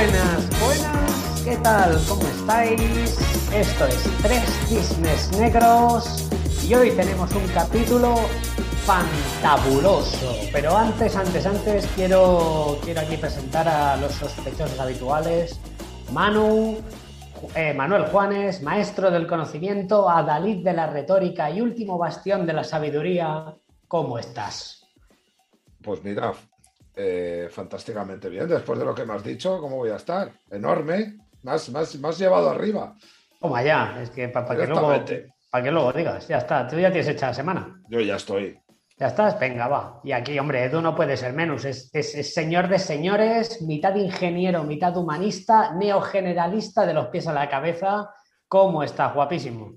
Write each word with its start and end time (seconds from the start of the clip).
Buenas, 0.00 0.48
buenas. 0.60 1.42
¿Qué 1.44 1.56
tal? 1.58 2.00
¿Cómo 2.08 2.22
estáis? 2.22 3.18
Esto 3.52 3.86
es 3.86 4.02
Tres 4.22 4.44
Cisnes 4.66 5.30
Negros 5.38 6.26
y 6.66 6.74
hoy 6.74 6.90
tenemos 6.92 7.30
un 7.34 7.46
capítulo 7.48 8.14
fantabuloso. 8.86 10.36
Pero 10.52 10.74
antes, 10.74 11.14
antes, 11.16 11.44
antes 11.44 11.86
quiero, 11.94 12.78
quiero 12.82 13.02
aquí 13.02 13.18
presentar 13.18 13.68
a 13.68 13.98
los 13.98 14.12
sospechosos 14.12 14.80
habituales. 14.80 15.60
Manu, 16.14 16.78
eh, 17.54 17.74
Manuel 17.74 18.06
Juanes, 18.06 18.62
maestro 18.62 19.10
del 19.10 19.26
conocimiento, 19.26 20.08
adalid 20.08 20.64
de 20.64 20.72
la 20.72 20.86
retórica 20.86 21.50
y 21.50 21.60
último 21.60 21.98
bastión 21.98 22.46
de 22.46 22.54
la 22.54 22.64
sabiduría. 22.64 23.54
¿Cómo 23.86 24.18
estás? 24.18 24.86
Pues 25.82 26.02
mira, 26.02 26.32
eh, 26.94 27.48
fantásticamente 27.50 28.28
bien. 28.28 28.48
Después 28.48 28.78
de 28.78 28.84
lo 28.84 28.94
que 28.94 29.04
me 29.04 29.14
has 29.14 29.24
dicho, 29.24 29.60
¿cómo 29.60 29.76
voy 29.76 29.90
a 29.90 29.96
estar? 29.96 30.32
Enorme. 30.50 31.18
Más, 31.42 31.70
más, 31.70 31.98
más 31.98 32.18
llevado 32.18 32.50
arriba. 32.50 32.94
Toma 33.40 33.62
ya, 33.62 33.98
es 34.02 34.10
que 34.10 34.28
para 34.28 34.54
que, 34.54 34.66
luego, 34.66 35.04
que 35.04 35.70
luego 35.70 35.92
digas, 35.92 36.28
ya 36.28 36.38
está, 36.38 36.66
tú 36.68 36.78
ya 36.78 36.92
tienes 36.92 37.08
hecha 37.08 37.28
la 37.28 37.34
semana. 37.34 37.80
Yo 37.88 38.00
ya 38.00 38.16
estoy. 38.16 38.60
Ya 38.98 39.06
estás, 39.06 39.40
venga, 39.40 39.66
va. 39.66 39.98
Y 40.04 40.12
aquí, 40.12 40.38
hombre, 40.38 40.62
Edu 40.62 40.82
no 40.82 40.94
puede 40.94 41.16
ser 41.16 41.32
menos. 41.32 41.64
Es, 41.64 41.88
es, 41.94 42.34
señor 42.34 42.68
de 42.68 42.78
señores, 42.78 43.62
mitad 43.62 43.94
ingeniero, 43.94 44.62
mitad 44.62 44.94
humanista, 44.94 45.72
neogeneralista 45.72 46.84
de 46.84 46.92
los 46.92 47.06
pies 47.06 47.26
a 47.26 47.32
la 47.32 47.48
cabeza. 47.48 48.10
¿Cómo 48.46 48.82
está? 48.82 49.06
Guapísimo. 49.12 49.72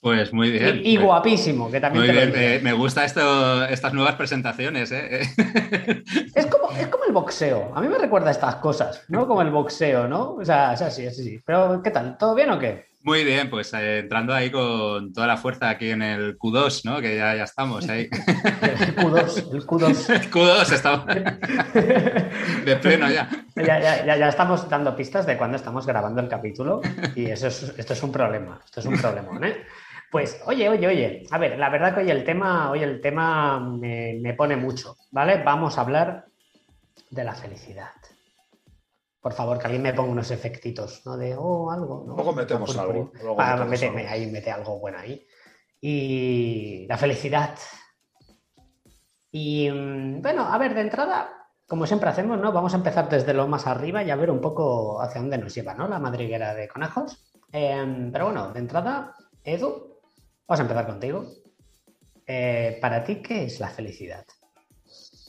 Pues 0.00 0.32
muy 0.32 0.50
bien. 0.50 0.80
Y, 0.82 0.96
guapísimo, 0.96 1.70
que 1.70 1.78
también 1.78 2.06
muy 2.06 2.14
bien. 2.14 2.32
Me, 2.32 2.58
me, 2.60 2.72
gusta 2.72 3.04
esto, 3.04 3.64
estas 3.66 3.92
nuevas 3.92 4.14
presentaciones. 4.14 4.90
¿eh? 4.92 5.20
Es, 6.34 6.46
como, 6.46 6.70
es 6.72 6.86
como 6.86 7.04
el 7.04 7.12
boxeo. 7.12 7.72
A 7.74 7.82
mí 7.82 7.88
me 7.88 7.98
recuerda 7.98 8.30
estas 8.30 8.56
cosas, 8.56 9.04
¿no? 9.08 9.26
Como 9.26 9.42
el 9.42 9.50
boxeo, 9.50 10.08
¿no? 10.08 10.34
O 10.34 10.44
sea, 10.44 10.72
es 10.72 10.80
así, 10.80 11.04
es 11.04 11.18
así. 11.18 11.38
Pero, 11.44 11.82
¿qué 11.82 11.90
tal? 11.90 12.16
¿Todo 12.16 12.34
bien 12.34 12.50
o 12.50 12.58
qué? 12.58 12.90
Muy 13.02 13.24
bien, 13.24 13.48
pues 13.48 13.72
eh, 13.72 14.00
entrando 14.00 14.34
ahí 14.34 14.50
con 14.50 15.12
toda 15.14 15.26
la 15.26 15.38
fuerza 15.38 15.70
aquí 15.70 15.88
en 15.90 16.02
el 16.02 16.38
Q2, 16.38 16.84
¿no? 16.84 17.00
Que 17.00 17.16
ya, 17.16 17.34
ya 17.34 17.44
estamos 17.44 17.88
ahí. 17.88 18.10
el 18.10 18.96
Q2, 18.96 19.54
el 19.54 19.66
Q2. 19.66 20.10
El 20.20 20.30
Q2 20.30 20.72
estamos 20.72 21.06
de 22.66 22.76
pleno 22.76 23.10
ya. 23.10 23.28
Ya, 23.56 23.80
ya, 23.80 24.16
ya. 24.16 24.28
estamos 24.28 24.68
dando 24.68 24.94
pistas 24.94 25.24
de 25.24 25.38
cuando 25.38 25.56
estamos 25.56 25.86
grabando 25.86 26.20
el 26.20 26.28
capítulo 26.28 26.82
y 27.14 27.26
eso 27.26 27.46
es, 27.46 27.74
esto 27.78 27.94
es 27.94 28.02
un 28.02 28.12
problema, 28.12 28.60
esto 28.62 28.80
es 28.80 28.86
un 28.86 28.98
problema, 28.98 29.46
¿eh? 29.46 29.64
Pues, 30.10 30.42
oye, 30.46 30.68
oye, 30.68 30.86
oye, 30.88 31.26
a 31.30 31.38
ver, 31.38 31.58
la 31.58 31.68
verdad 31.68 31.94
que 31.94 32.00
hoy 32.00 32.10
el 32.10 32.24
tema, 32.24 32.70
hoy 32.70 32.82
el 32.82 33.00
tema 33.00 33.60
me, 33.60 34.18
me 34.20 34.34
pone 34.34 34.56
mucho, 34.56 34.96
¿vale? 35.12 35.42
Vamos 35.44 35.78
a 35.78 35.82
hablar 35.82 36.26
de 37.10 37.24
la 37.24 37.34
felicidad. 37.34 37.92
Por 39.20 39.34
favor, 39.34 39.58
que 39.58 39.66
alguien 39.66 39.82
me 39.82 39.92
ponga 39.92 40.10
unos 40.10 40.30
efectitos, 40.30 41.02
¿no? 41.04 41.16
De, 41.16 41.36
oh, 41.36 41.70
algo. 41.70 42.04
¿no? 42.06 42.14
Luego 42.16 42.32
metemos 42.32 42.76
algo. 42.76 43.12
Luego 43.14 43.36
Para, 43.36 43.64
metemos 43.64 43.98
algo. 44.00 44.10
ahí, 44.10 44.26
mete 44.30 44.50
algo 44.50 44.78
bueno 44.80 44.98
ahí. 44.98 45.26
Y 45.80 46.86
la 46.88 46.96
felicidad. 46.96 47.56
Y 49.30 49.70
mm, 49.70 50.22
bueno, 50.22 50.42
a 50.44 50.56
ver, 50.58 50.74
de 50.74 50.80
entrada, 50.80 51.30
como 51.68 51.86
siempre 51.86 52.08
hacemos, 52.08 52.40
¿no? 52.40 52.50
Vamos 52.50 52.72
a 52.72 52.78
empezar 52.78 53.08
desde 53.08 53.34
lo 53.34 53.46
más 53.46 53.66
arriba 53.66 54.02
y 54.02 54.10
a 54.10 54.16
ver 54.16 54.30
un 54.30 54.40
poco 54.40 55.00
hacia 55.02 55.20
dónde 55.20 55.38
nos 55.38 55.54
lleva, 55.54 55.74
¿no? 55.74 55.86
La 55.86 55.98
madriguera 55.98 56.54
de 56.54 56.66
conejos. 56.66 57.30
Eh, 57.52 58.08
pero 58.10 58.26
bueno, 58.26 58.52
de 58.52 58.58
entrada, 58.58 59.14
Edu, 59.44 59.89
Vamos 60.50 60.58
a 60.58 60.62
empezar 60.64 60.86
contigo. 60.86 61.32
Eh, 62.26 62.76
¿Para 62.80 63.04
ti 63.04 63.22
qué 63.22 63.44
es 63.44 63.60
la 63.60 63.68
felicidad? 63.68 64.26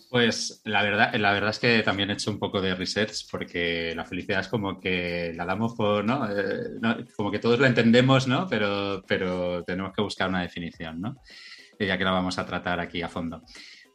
Pues 0.10 0.64
la 0.66 0.82
verdad, 0.82 1.14
la 1.14 1.32
verdad 1.32 1.52
es 1.52 1.60
que 1.60 1.84
también 1.84 2.10
he 2.10 2.14
hecho 2.14 2.32
un 2.32 2.40
poco 2.40 2.60
de 2.60 2.74
research 2.74 3.28
porque 3.30 3.94
la 3.96 4.04
felicidad 4.04 4.40
es 4.40 4.48
como 4.48 4.80
que 4.80 5.32
la 5.36 5.46
damos 5.46 5.76
por, 5.76 6.04
¿no? 6.04 6.28
Eh, 6.28 7.06
como 7.16 7.30
que 7.30 7.38
todos 7.38 7.60
la 7.60 7.68
entendemos, 7.68 8.28
¿no? 8.28 8.48
Pero, 8.50 9.04
pero 9.08 9.64
tenemos 9.64 9.94
que 9.94 10.02
buscar 10.02 10.28
una 10.28 10.42
definición, 10.42 11.00
¿no? 11.00 11.18
Ya 11.80 12.00
que 12.00 12.04
la 12.04 12.12
vamos 12.12 12.40
a 12.40 12.46
tratar 12.48 12.80
aquí 12.80 13.04
a 13.04 13.08
fondo. 13.08 13.44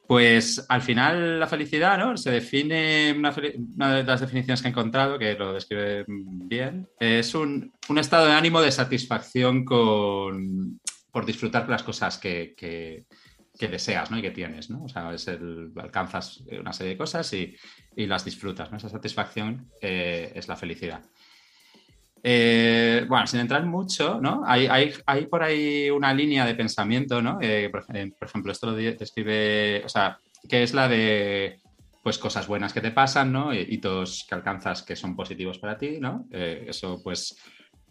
Pues 0.07 0.65
al 0.69 0.83
final 0.83 1.41
la 1.41 1.49
felicidad, 1.49 1.99
¿no? 1.99 2.17
Se 2.17 2.31
define, 2.31 3.13
una, 3.19 3.35
una, 3.75 3.97
de 3.97 4.05
las 4.05 4.21
definiciones 4.21 4.63
que 4.63 4.69
he 4.69 4.71
encontrado, 4.71 5.19
que 5.19 5.35
lo 5.35 5.53
describe 5.53 6.05
bien, 6.07 6.87
es 7.01 7.35
un, 7.35 7.73
un 7.89 7.99
estado 7.99 8.27
de 8.27 8.33
ánimo 8.33 8.61
de 8.61 8.71
satisfacción 8.71 9.65
con, 9.65 10.79
por 11.17 11.25
disfrutar 11.25 11.67
las 11.67 11.83
cosas 11.83 12.19
que, 12.19 12.55
que, 12.55 13.69
deseas 13.69 14.11
¿no? 14.11 14.19
y 14.19 14.21
que 14.21 14.33
tienes. 14.33 14.69
¿no? 14.69 14.85
O 14.85 14.89
sea, 14.91 15.15
es 15.15 15.27
el, 15.29 15.73
alcanzas 15.77 16.43
una 16.61 16.75
serie 16.75 16.93
de 16.93 16.99
cosas 16.99 17.33
y, 17.33 17.57
y 17.97 18.07
las 18.07 18.23
disfrutas. 18.23 18.71
¿no? 18.71 18.77
Esa 18.77 18.91
satisfacción 18.91 19.67
eh, 19.81 20.31
es 20.35 20.47
la 20.47 20.57
felicidad. 20.57 21.01
Eh, 22.23 23.07
bueno, 23.09 23.27
sin 23.27 23.41
entrar 23.41 23.65
mucho, 23.65 24.21
¿no? 24.21 24.43
Hay, 24.45 24.67
hay, 24.67 24.93
hay, 25.07 25.25
por 25.25 25.43
ahí 25.43 25.89
una 25.89 26.13
línea 26.13 26.45
de 26.45 26.55
pensamiento, 26.55 27.23
¿no? 27.23 27.39
Eh, 27.41 27.71
por, 27.71 27.87
ejemplo, 28.21 28.53
esto 28.53 28.67
lo 28.67 28.75
describe, 28.75 29.83
o 29.87 29.89
sea, 29.89 30.19
que 30.47 30.65
es 30.65 30.75
la 30.75 30.87
de 30.87 31.61
pues 32.03 32.19
cosas 32.19 32.47
buenas 32.47 32.75
que 32.75 32.83
te 32.83 32.91
pasan, 32.91 33.33
¿no? 33.33 33.55
Hitos 33.55 34.27
que 34.29 34.35
alcanzas 34.35 34.83
que 34.83 34.97
son 34.97 35.17
positivos 35.17 35.59
para 35.59 35.79
ti, 35.79 35.99
¿no? 35.99 36.27
Eh, 36.31 36.67
eso 36.69 37.01
pues 37.03 37.37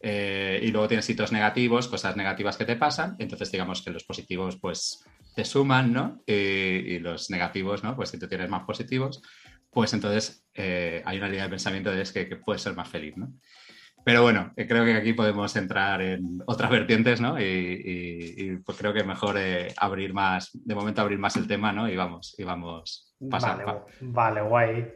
eh, 0.02 0.60
y 0.62 0.72
luego 0.72 0.88
tienes 0.88 1.10
hitos 1.10 1.32
negativos, 1.32 1.88
cosas 1.88 2.16
negativas 2.16 2.58
que 2.58 2.66
te 2.66 2.76
pasan, 2.76 3.16
entonces 3.20 3.52
digamos 3.52 3.82
que 3.82 3.92
los 3.92 4.04
positivos 4.04 4.58
pues 4.58 5.04
te 5.36 5.46
suman, 5.46 5.94
¿no? 5.94 6.22
Y, 6.26 7.00
los 7.00 7.30
negativos, 7.30 7.84
¿no? 7.84 7.96
Pues 7.96 8.10
si 8.10 8.20
tú 8.20 8.28
tienes 8.28 8.50
más 8.50 8.64
positivos, 8.64 9.22
pues 9.70 9.94
entonces 9.94 10.46
eh, 10.54 11.02
hay 11.06 11.18
una 11.18 11.28
línea 11.28 11.44
de 11.44 11.50
pensamiento 11.50 11.92
de 11.92 12.02
es 12.02 12.12
que, 12.12 12.26
puedes 12.38 12.62
ser 12.62 12.76
más 12.76 12.88
feliz, 12.88 13.18
¿no? 13.18 13.34
Pero 14.04 14.22
bueno, 14.22 14.54
eh, 14.56 14.68
creo 14.68 14.86
que 14.86 14.94
aquí 14.94 15.14
podemos 15.14 15.56
entrar 15.56 16.02
en 16.02 16.40
otras 16.46 16.70
vertientes, 16.70 17.20
¿no? 17.20 17.40
Y, 17.40 18.62
pues 18.64 18.78
creo 18.78 18.94
que 18.94 19.04
mejor 19.04 19.36
eh, 19.38 19.74
abrir 19.78 20.14
más, 20.14 20.52
de 20.54 20.76
momento 20.76 21.02
abrir 21.02 21.18
más 21.18 21.36
el 21.36 21.48
tema, 21.48 21.72
¿no? 21.74 21.90
Y 21.90 21.96
vamos, 21.96 22.36
y 22.38 22.44
vamos 22.44 23.16
pasando. 23.30 23.66
Vale, 23.66 23.82
vale, 24.02 24.42
guay. 24.42 24.88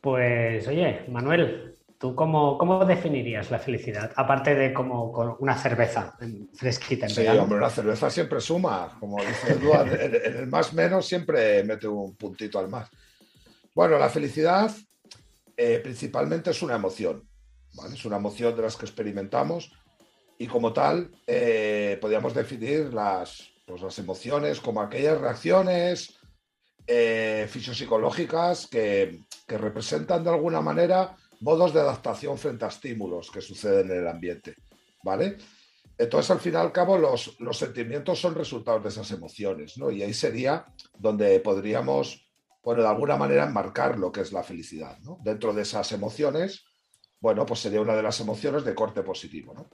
Pues 0.00 0.66
oye, 0.68 1.04
Manuel, 1.08 1.75
¿Tú 1.98 2.14
cómo, 2.14 2.58
cómo, 2.58 2.84
definirías 2.84 3.50
la 3.50 3.58
felicidad? 3.58 4.12
Aparte 4.16 4.54
de 4.54 4.74
como 4.74 5.10
con 5.12 5.36
una 5.38 5.56
cerveza 5.56 6.16
fresquita 6.54 7.06
en 7.06 7.10
Sí, 7.10 7.20
verano. 7.22 7.44
hombre, 7.44 7.58
la 7.58 7.70
cerveza 7.70 8.10
siempre 8.10 8.40
suma. 8.40 8.96
Como 9.00 9.16
dice 9.24 9.52
Eduard, 9.52 9.88
en, 10.00 10.14
en, 10.14 10.36
el 10.40 10.46
más 10.46 10.74
menos 10.74 11.06
siempre 11.06 11.64
mete 11.64 11.88
un 11.88 12.14
puntito 12.16 12.58
al 12.58 12.68
más. 12.68 12.90
Bueno, 13.74 13.98
la 13.98 14.10
felicidad 14.10 14.70
eh, 15.56 15.80
principalmente 15.82 16.50
es 16.50 16.62
una 16.62 16.74
emoción. 16.74 17.26
¿vale? 17.74 17.94
Es 17.94 18.04
una 18.04 18.16
emoción 18.16 18.54
de 18.54 18.62
las 18.62 18.76
que 18.76 18.84
experimentamos 18.84 19.72
y 20.38 20.46
como 20.46 20.72
tal 20.72 21.10
eh, 21.26 21.98
podríamos 22.00 22.34
definir 22.34 22.92
las, 22.92 23.50
pues, 23.66 23.80
las 23.80 23.98
emociones 23.98 24.60
como 24.60 24.80
aquellas 24.80 25.18
reacciones 25.18 26.18
eh, 26.86 27.46
fisiopsicológicas 27.50 28.66
que, 28.66 29.20
que 29.46 29.58
representan 29.58 30.24
de 30.24 30.30
alguna 30.30 30.60
manera 30.60 31.16
modos 31.40 31.72
de 31.72 31.80
adaptación 31.80 32.38
frente 32.38 32.64
a 32.64 32.68
estímulos 32.68 33.30
que 33.30 33.40
suceden 33.40 33.90
en 33.90 33.98
el 33.98 34.08
ambiente, 34.08 34.54
¿vale? 35.02 35.36
Entonces, 35.98 36.30
al 36.30 36.40
fin 36.40 36.52
y 36.52 36.56
al 36.56 36.72
cabo, 36.72 36.98
los, 36.98 37.40
los 37.40 37.56
sentimientos 37.56 38.20
son 38.20 38.34
resultados 38.34 38.82
de 38.82 38.90
esas 38.90 39.10
emociones, 39.10 39.78
¿no? 39.78 39.90
Y 39.90 40.02
ahí 40.02 40.12
sería 40.12 40.66
donde 40.98 41.40
podríamos, 41.40 42.28
bueno, 42.62 42.82
de 42.82 42.88
alguna 42.88 43.16
manera 43.16 43.44
enmarcar 43.44 43.98
lo 43.98 44.12
que 44.12 44.20
es 44.20 44.32
la 44.32 44.42
felicidad, 44.42 44.98
¿no? 45.00 45.18
Dentro 45.22 45.54
de 45.54 45.62
esas 45.62 45.90
emociones, 45.92 46.64
bueno, 47.20 47.46
pues 47.46 47.60
sería 47.60 47.80
una 47.80 47.96
de 47.96 48.02
las 48.02 48.20
emociones 48.20 48.64
de 48.64 48.74
corte 48.74 49.02
positivo, 49.02 49.54
¿no? 49.54 49.70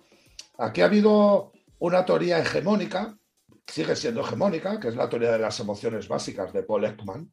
Aquí 0.58 0.80
ha 0.80 0.84
habido 0.84 1.52
una 1.80 2.04
teoría 2.04 2.38
hegemónica, 2.38 3.18
sigue 3.66 3.96
siendo 3.96 4.20
hegemónica, 4.20 4.78
que 4.78 4.88
es 4.88 4.96
la 4.96 5.08
teoría 5.08 5.32
de 5.32 5.38
las 5.38 5.58
emociones 5.58 6.06
básicas 6.06 6.52
de 6.52 6.62
Paul 6.62 6.84
Ekman, 6.84 7.32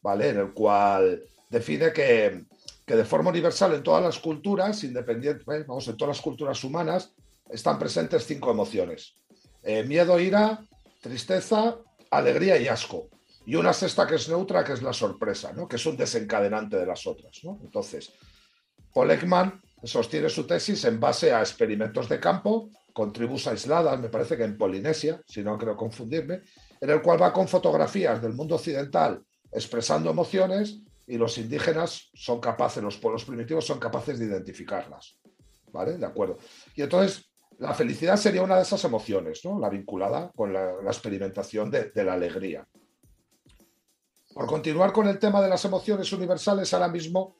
¿vale? 0.00 0.28
En 0.28 0.38
el 0.38 0.52
cual 0.52 1.24
define 1.50 1.92
que 1.92 2.44
que 2.86 2.96
de 2.96 3.04
forma 3.04 3.30
universal 3.30 3.74
en 3.74 3.82
todas 3.82 4.02
las 4.02 4.18
culturas, 4.18 4.84
independientes, 4.84 5.44
vamos, 5.46 5.88
en 5.88 5.96
todas 5.96 6.16
las 6.16 6.22
culturas 6.22 6.62
humanas, 6.64 7.14
están 7.48 7.78
presentes 7.78 8.26
cinco 8.26 8.50
emociones. 8.50 9.14
Eh, 9.62 9.84
miedo, 9.84 10.18
ira, 10.20 10.66
tristeza, 11.00 11.78
alegría 12.10 12.58
y 12.58 12.68
asco. 12.68 13.08
Y 13.46 13.56
una 13.56 13.72
sexta 13.72 14.06
que 14.06 14.16
es 14.16 14.28
neutra, 14.28 14.64
que 14.64 14.72
es 14.72 14.82
la 14.82 14.92
sorpresa, 14.92 15.52
¿no? 15.52 15.68
que 15.68 15.76
es 15.76 15.86
un 15.86 15.96
desencadenante 15.96 16.76
de 16.76 16.86
las 16.86 17.06
otras. 17.06 17.40
¿no? 17.42 17.58
Entonces, 17.62 18.12
Paul 18.92 19.10
sostiene 19.82 20.30
su 20.30 20.46
tesis 20.46 20.84
en 20.84 20.98
base 20.98 21.32
a 21.32 21.40
experimentos 21.40 22.08
de 22.08 22.20
campo 22.20 22.70
con 22.92 23.12
tribus 23.12 23.48
aisladas, 23.48 23.98
me 23.98 24.08
parece 24.08 24.36
que 24.36 24.44
en 24.44 24.56
Polinesia, 24.56 25.20
si 25.26 25.42
no 25.42 25.58
creo 25.58 25.76
confundirme, 25.76 26.42
en 26.80 26.90
el 26.90 27.02
cual 27.02 27.20
va 27.20 27.32
con 27.32 27.48
fotografías 27.48 28.22
del 28.22 28.34
mundo 28.34 28.54
occidental 28.54 29.20
expresando 29.50 30.10
emociones 30.10 30.80
y 31.06 31.18
los 31.18 31.36
indígenas 31.38 32.10
son 32.14 32.40
capaces, 32.40 32.82
los 32.82 32.96
pueblos 32.96 33.24
primitivos 33.24 33.66
son 33.66 33.78
capaces 33.78 34.18
de 34.18 34.26
identificarlas. 34.26 35.18
¿Vale? 35.72 35.98
De 35.98 36.06
acuerdo. 36.06 36.38
Y 36.76 36.82
entonces, 36.82 37.30
la 37.58 37.74
felicidad 37.74 38.16
sería 38.16 38.42
una 38.42 38.56
de 38.56 38.62
esas 38.62 38.84
emociones, 38.84 39.44
¿no? 39.44 39.58
La 39.58 39.68
vinculada 39.68 40.30
con 40.34 40.52
la, 40.52 40.74
experimentación 40.86 41.70
de, 41.70 41.90
de, 41.90 42.04
la 42.04 42.14
alegría. 42.14 42.66
Por 44.32 44.46
continuar 44.46 44.92
con 44.92 45.08
el 45.08 45.18
tema 45.18 45.42
de 45.42 45.48
las 45.48 45.64
emociones 45.64 46.12
universales, 46.12 46.72
ahora 46.72 46.88
mismo 46.88 47.36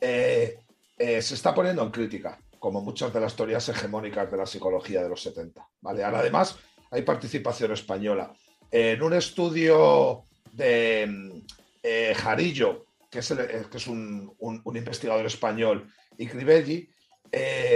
eh, 0.00 0.58
eh, 0.98 1.22
se 1.22 1.34
está 1.34 1.54
poniendo 1.54 1.82
en 1.82 1.90
crítica, 1.90 2.38
como 2.58 2.80
muchas 2.80 3.12
de 3.12 3.20
las 3.20 3.36
teorías 3.36 3.68
hegemónicas 3.68 4.30
de 4.30 4.36
la 4.36 4.46
psicología 4.46 5.02
de 5.02 5.08
los 5.08 5.22
70. 5.22 5.66
¿vale? 5.80 6.02
Ahora, 6.02 6.20
además, 6.20 6.56
hay 6.90 7.02
participación 7.02 7.72
española. 7.72 8.32
En 8.70 9.02
un 9.02 9.14
estudio 9.14 10.24
de 10.52 11.42
eh, 11.82 12.14
Jarillo, 12.16 12.86
que 13.10 13.20
es, 13.20 13.28
que 13.28 13.76
es 13.76 13.86
un, 13.86 14.36
investigador 14.74 15.26
español, 15.26 15.90
y 16.16 16.26
Crivelli, 16.26 16.88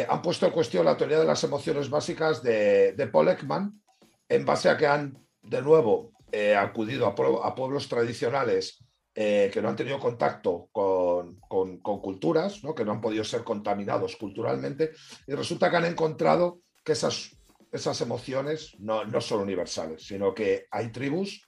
han 0.09 0.23
puesto 0.23 0.47
en 0.47 0.53
cuestión 0.53 0.85
la 0.85 0.97
teoría 0.97 1.19
de 1.19 1.27
las 1.27 1.45
emociones 1.45 1.91
básicas 1.91 2.43
de, 2.43 2.93
de 2.93 3.07
Paul 3.07 3.29
Ekman, 3.29 3.81
en 4.29 4.45
base 4.45 4.69
a 4.69 4.77
que 4.77 4.87
han, 4.87 5.19
de 5.43 5.63
nuevo, 5.63 6.13
acudido 6.57 7.07
a 7.07 7.55
pueblos 7.55 7.89
tradicionales 7.89 8.83
eh, 9.15 9.51
que 9.53 9.61
no 9.61 9.69
han 9.69 9.77
tenido 9.77 10.01
contacto 10.01 10.71
con, 10.73 11.37
culturas, 11.83 12.65
¿no? 12.65 12.75
que 12.75 12.83
no 12.83 12.93
han 12.93 13.01
podido 13.03 13.25
ser 13.25 13.45
contaminados 13.45 14.17
culturalmente, 14.17 14.93
y 15.27 15.35
resulta 15.35 15.71
que 15.71 15.77
han 15.77 15.85
encontrado 15.85 16.61
que 16.83 16.93
esas, 16.93 17.37
esas 17.71 18.01
emociones 18.01 18.75
no, 18.79 19.05
son 19.21 19.43
universales, 19.43 20.07
sino 20.07 20.33
que 20.33 20.67
hay 20.71 20.91
tribus 20.91 21.47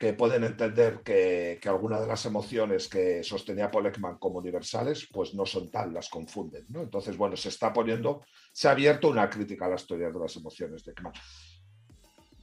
que 0.00 0.14
pueden 0.14 0.44
entender 0.44 1.02
que, 1.04 1.58
que 1.60 1.68
algunas 1.68 2.00
de 2.00 2.06
las 2.06 2.24
emociones 2.24 2.88
que 2.88 3.22
sostenía 3.22 3.70
Paul 3.70 3.84
Ekman 3.84 4.16
como 4.16 4.38
universales, 4.38 5.06
pues 5.12 5.34
no 5.34 5.44
son 5.44 5.70
tal, 5.70 5.92
las 5.92 6.08
confunden. 6.08 6.64
Entonces, 6.74 7.18
bueno, 7.18 7.36
se 7.36 7.50
está 7.50 7.70
poniendo, 7.70 8.22
se 8.50 8.68
ha 8.68 8.70
abierto 8.70 9.08
una 9.08 9.28
crítica 9.28 9.66
a 9.66 9.68
las 9.68 9.86
teorías 9.86 10.14
de 10.14 10.18
las 10.18 10.34
emociones 10.36 10.82
de 10.86 10.92
Ekman. 10.92 11.12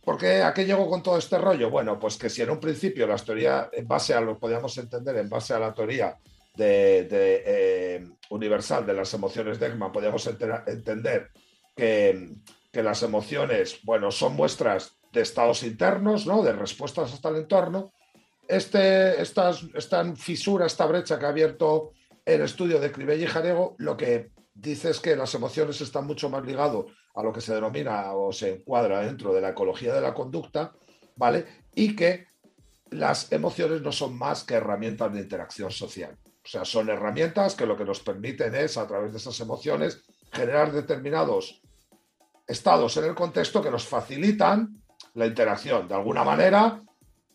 ¿Por 0.04 0.20
qué 0.20 0.44
a 0.44 0.54
qué 0.54 0.66
llego 0.66 0.88
con 0.88 1.02
todo 1.02 1.18
este 1.18 1.40
rollo? 1.40 1.72
Bueno, 1.72 1.98
pues 1.98 2.16
que 2.16 2.30
si 2.30 2.44
en 2.44 2.52
un 2.52 2.60
principio 2.60 3.08
la 3.08 3.16
teoría, 3.16 3.72
en 3.74 3.88
base 3.88 4.14
a 4.14 4.22
lo 4.22 4.38
podíamos 4.38 4.78
entender, 4.78 5.18
en 5.18 5.28
base 5.28 5.56
a 5.56 5.60
la 5.60 5.74
teoría 5.74 6.16
de, 6.56 7.08
eh, 7.12 8.08
universal 8.30 8.86
de 8.86 8.94
las 8.94 9.12
emociones 9.16 9.60
de 9.60 9.66
Ekman, 9.66 9.92
podíamos 9.92 10.28
entender 10.28 11.32
que, 11.76 12.36
las 12.72 13.02
emociones, 13.02 13.80
bueno, 13.82 14.12
son 14.12 14.36
muestras 14.36 14.97
de 15.12 15.22
estados 15.22 15.64
internos, 15.64 16.26
¿no? 16.26 16.44
De 16.44 16.54
respuestas 16.54 17.14
hasta 17.14 17.30
el 17.30 17.38
entorno. 17.38 17.92
Este, 18.48 19.22
esta, 19.22 19.52
esta 19.74 20.16
fisura, 20.16 20.66
esta 20.66 20.86
brecha 20.86 21.20
que 21.20 21.26
ha 21.26 21.30
abierto 21.30 21.92
el 22.26 22.42
estudio 22.42 22.80
de 22.80 22.92
Cribelli 22.92 23.24
y 23.24 23.28
Jarego, 23.28 23.76
lo 23.78 23.98
que 23.98 24.32
dice 24.54 24.90
es 24.90 25.00
que 25.00 25.16
las 25.16 25.34
emociones 25.34 25.80
están 25.82 26.06
mucho 26.08 26.30
más 26.30 26.46
ligadas 26.46 26.86
a 27.16 27.24
lo 27.24 27.34
que 27.34 27.42
se 27.42 27.54
denomina 27.54 28.14
o 28.14 28.32
se 28.32 28.56
encuadra 28.56 29.02
dentro 29.02 29.34
de 29.34 29.42
la 29.42 29.50
ecología 29.50 29.94
de 29.94 30.02
la 30.02 30.14
conducta, 30.14 30.74
¿vale? 31.16 31.46
Y 31.74 31.96
que 31.96 32.28
las 32.92 33.32
emociones 33.32 33.82
no 33.82 33.92
son 33.92 34.18
más 34.18 34.44
que 34.44 34.56
herramientas 34.56 35.14
de 35.14 35.22
interacción 35.22 35.72
social. 35.72 36.18
O 36.26 36.48
sea, 36.48 36.64
son 36.64 36.90
herramientas 36.90 37.56
que 37.56 37.66
lo 37.66 37.76
que 37.76 37.86
nos 37.86 38.00
permiten 38.00 38.56
es, 38.56 38.78
a 38.78 38.88
través 38.88 39.12
de 39.12 39.18
esas 39.18 39.40
emociones, 39.40 40.04
generar 40.32 40.72
determinados 40.72 41.62
estados 42.48 42.96
en 42.98 43.06
el 43.06 43.16
contexto 43.16 43.62
que 43.62 43.72
nos 43.72 43.86
facilitan 43.86 44.82
la 45.18 45.26
interacción. 45.26 45.88
De 45.88 45.96
alguna 45.96 46.24
manera, 46.24 46.80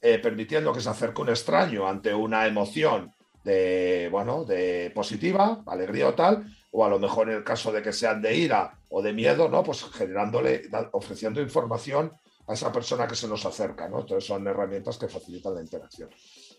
eh, 0.00 0.18
permitiendo 0.18 0.72
que 0.72 0.80
se 0.80 0.88
acerque 0.88 1.20
un 1.20 1.28
extraño 1.28 1.86
ante 1.86 2.14
una 2.14 2.46
emoción 2.46 3.12
de, 3.44 4.08
bueno, 4.10 4.44
de 4.44 4.92
positiva, 4.94 5.62
alegría 5.66 6.08
o 6.08 6.14
tal, 6.14 6.46
o 6.70 6.84
a 6.84 6.88
lo 6.88 6.98
mejor 6.98 7.28
en 7.28 7.36
el 7.36 7.44
caso 7.44 7.72
de 7.72 7.82
que 7.82 7.92
sean 7.92 8.22
de 8.22 8.36
ira 8.36 8.78
o 8.88 9.02
de 9.02 9.12
miedo, 9.12 9.48
¿no? 9.48 9.64
Pues 9.64 9.82
generándole, 9.84 10.62
ofreciendo 10.92 11.40
información 11.40 12.12
a 12.46 12.54
esa 12.54 12.72
persona 12.72 13.06
que 13.06 13.16
se 13.16 13.26
nos 13.26 13.44
acerca, 13.44 13.88
¿no? 13.88 14.00
Entonces 14.00 14.26
son 14.26 14.46
herramientas 14.46 14.96
que 14.96 15.08
facilitan 15.08 15.54
la 15.54 15.60
interacción. 15.60 16.08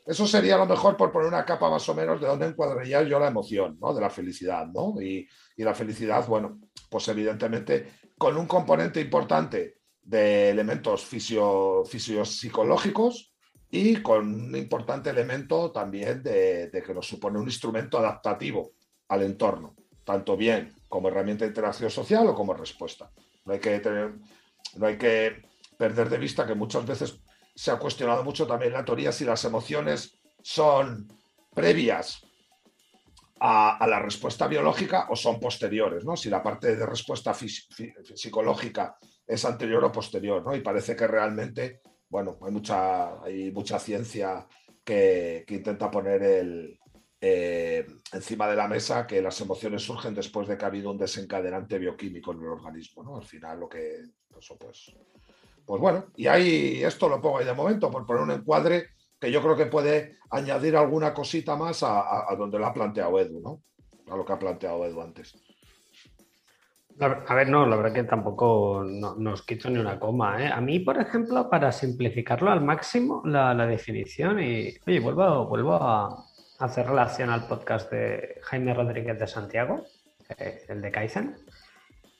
Eso 0.05 0.27
sería 0.27 0.55
a 0.55 0.57
lo 0.57 0.65
mejor 0.65 0.97
por 0.97 1.11
poner 1.11 1.29
una 1.29 1.45
capa 1.45 1.69
más 1.69 1.87
o 1.87 1.95
menos 1.95 2.19
de 2.19 2.27
dónde 2.27 2.47
encuadraría 2.47 3.01
yo 3.03 3.17
la 3.17 3.27
emoción, 3.27 3.77
¿no? 3.79 3.93
De 3.93 4.01
la 4.01 4.09
felicidad, 4.09 4.67
¿no? 4.67 5.01
Y, 5.01 5.27
la 5.55 5.73
felicidad, 5.73 6.27
bueno, 6.27 6.59
pues 6.89 7.07
evidentemente 7.07 7.93
con 8.17 8.35
un 8.35 8.45
componente 8.45 8.99
importante 8.99 9.82
de 10.03 10.49
elementos 10.49 11.05
fisio, 11.05 11.83
fisiopsicológicos 11.85 13.33
y 13.69 13.97
con 13.97 14.27
un 14.27 14.55
importante 14.55 15.09
elemento 15.09 15.71
también 15.71 16.21
de, 16.21 16.83
que 16.85 16.93
nos 16.93 17.07
supone 17.07 17.39
un 17.39 17.45
instrumento 17.45 17.97
adaptativo 17.97 18.73
al 19.07 19.23
entorno 19.23 19.75
tanto 20.03 20.35
bien 20.35 20.75
como 20.89 21.07
herramienta 21.07 21.45
de 21.45 21.49
interacción 21.49 21.89
social 21.89 22.27
o 22.27 22.35
como 22.35 22.53
respuesta. 22.53 23.09
No 23.45 23.53
hay 23.53 23.59
que, 23.59 23.81
no 24.75 24.85
hay 24.85 24.97
que 24.97 25.41
perder 25.77 26.09
de 26.09 26.17
vista 26.17 26.45
que 26.45 26.55
muchas 26.55 26.85
veces 26.85 27.19
se 27.55 27.71
ha 27.71 27.79
cuestionado 27.79 28.23
mucho 28.23 28.45
también 28.45 28.73
la 28.73 28.83
teoría 28.83 29.11
si 29.11 29.23
las 29.25 29.45
emociones 29.45 30.19
son 30.41 31.07
previas 31.53 32.21
a, 33.39 33.85
la 33.87 33.99
respuesta 33.99 34.47
biológica 34.47 35.07
o 35.09 35.15
son 35.15 35.39
posteriores, 35.39 36.05
¿no? 36.05 36.15
Si 36.15 36.29
la 36.29 36.41
parte 36.41 36.75
de 36.75 36.85
respuesta 36.85 37.33
psicológica 37.33 38.97
es 39.25 39.45
anterior 39.45 39.83
o 39.83 39.91
posterior, 39.91 40.43
¿no? 40.43 40.55
Y 40.55 40.61
parece 40.61 40.95
que 40.95 41.07
realmente, 41.07 41.81
bueno, 42.09 42.37
hay 42.41 42.51
mucha, 42.51 43.21
hay 43.23 43.51
mucha 43.51 43.79
ciencia 43.79 44.47
que 44.83 45.45
intenta 45.49 45.89
poner 45.89 46.21
el, 46.23 46.79
eh, 47.25 47.87
encima 48.11 48.49
de 48.49 48.55
la 48.57 48.67
mesa 48.67 49.07
que 49.07 49.21
las 49.21 49.39
emociones 49.39 49.81
surgen 49.81 50.13
después 50.13 50.45
de 50.45 50.57
que 50.57 50.65
ha 50.65 50.67
habido 50.67 50.91
un 50.91 50.97
desencadenante 50.97 51.79
bioquímico 51.79 52.33
en 52.33 52.41
el 52.41 52.49
organismo, 52.49 53.01
¿no? 53.01 53.15
Al 53.15 53.23
final 53.23 53.61
lo 53.61 53.69
que, 53.69 54.01
eso 54.37 54.57
pues, 54.57 54.93
pues 55.65 55.79
bueno, 55.79 56.07
y 56.17 56.27
ahí 56.27 56.83
esto 56.83 57.07
lo 57.07 57.21
pongo 57.21 57.37
ahí 57.37 57.45
de 57.45 57.53
momento 57.53 57.89
por 57.89 58.05
poner 58.05 58.23
un 58.23 58.31
encuadre 58.31 58.89
que 59.21 59.31
yo 59.31 59.41
creo 59.41 59.55
que 59.55 59.67
puede 59.67 60.17
añadir 60.31 60.75
alguna 60.75 61.13
cosita 61.13 61.55
más 61.55 61.81
a, 61.83 62.27
donde 62.37 62.59
lo 62.59 62.65
ha 62.65 62.73
planteado 62.73 63.17
Edu, 63.17 63.39
¿no? 63.39 63.63
A 64.11 64.17
lo 64.17 64.25
que 64.25 64.33
ha 64.33 64.39
planteado 64.39 64.85
Edu 64.85 64.99
antes. 64.99 65.33
A 66.99 67.33
ver, 67.35 67.49
no, 67.49 67.65
la 67.65 67.75
verdad 67.75 67.93
que 67.93 68.03
tampoco 68.03 68.83
nos 68.83 69.41
quito 69.43 69.69
ni 69.69 69.79
una 69.79 69.99
coma. 69.99 70.43
¿eh? 70.43 70.51
A 70.51 70.61
mí, 70.61 70.79
por 70.79 70.99
ejemplo, 70.99 71.49
para 71.49 71.71
simplificarlo 71.71 72.51
al 72.51 72.61
máximo 72.61 73.21
la, 73.25 73.55
definición, 73.65 74.39
y 74.39 74.77
vuelvo, 74.99 75.47
vuelvo 75.47 75.73
a, 75.73 76.25
hacer 76.59 76.87
relación 76.87 77.29
al 77.29 77.47
podcast 77.47 77.91
de 77.91 78.39
Jaime 78.43 78.73
Rodríguez 78.73 79.19
de 79.19 79.27
Santiago, 79.27 79.83
eh, 80.37 80.65
el 80.69 80.81
de 80.81 80.91
Kaizen. 80.91 81.35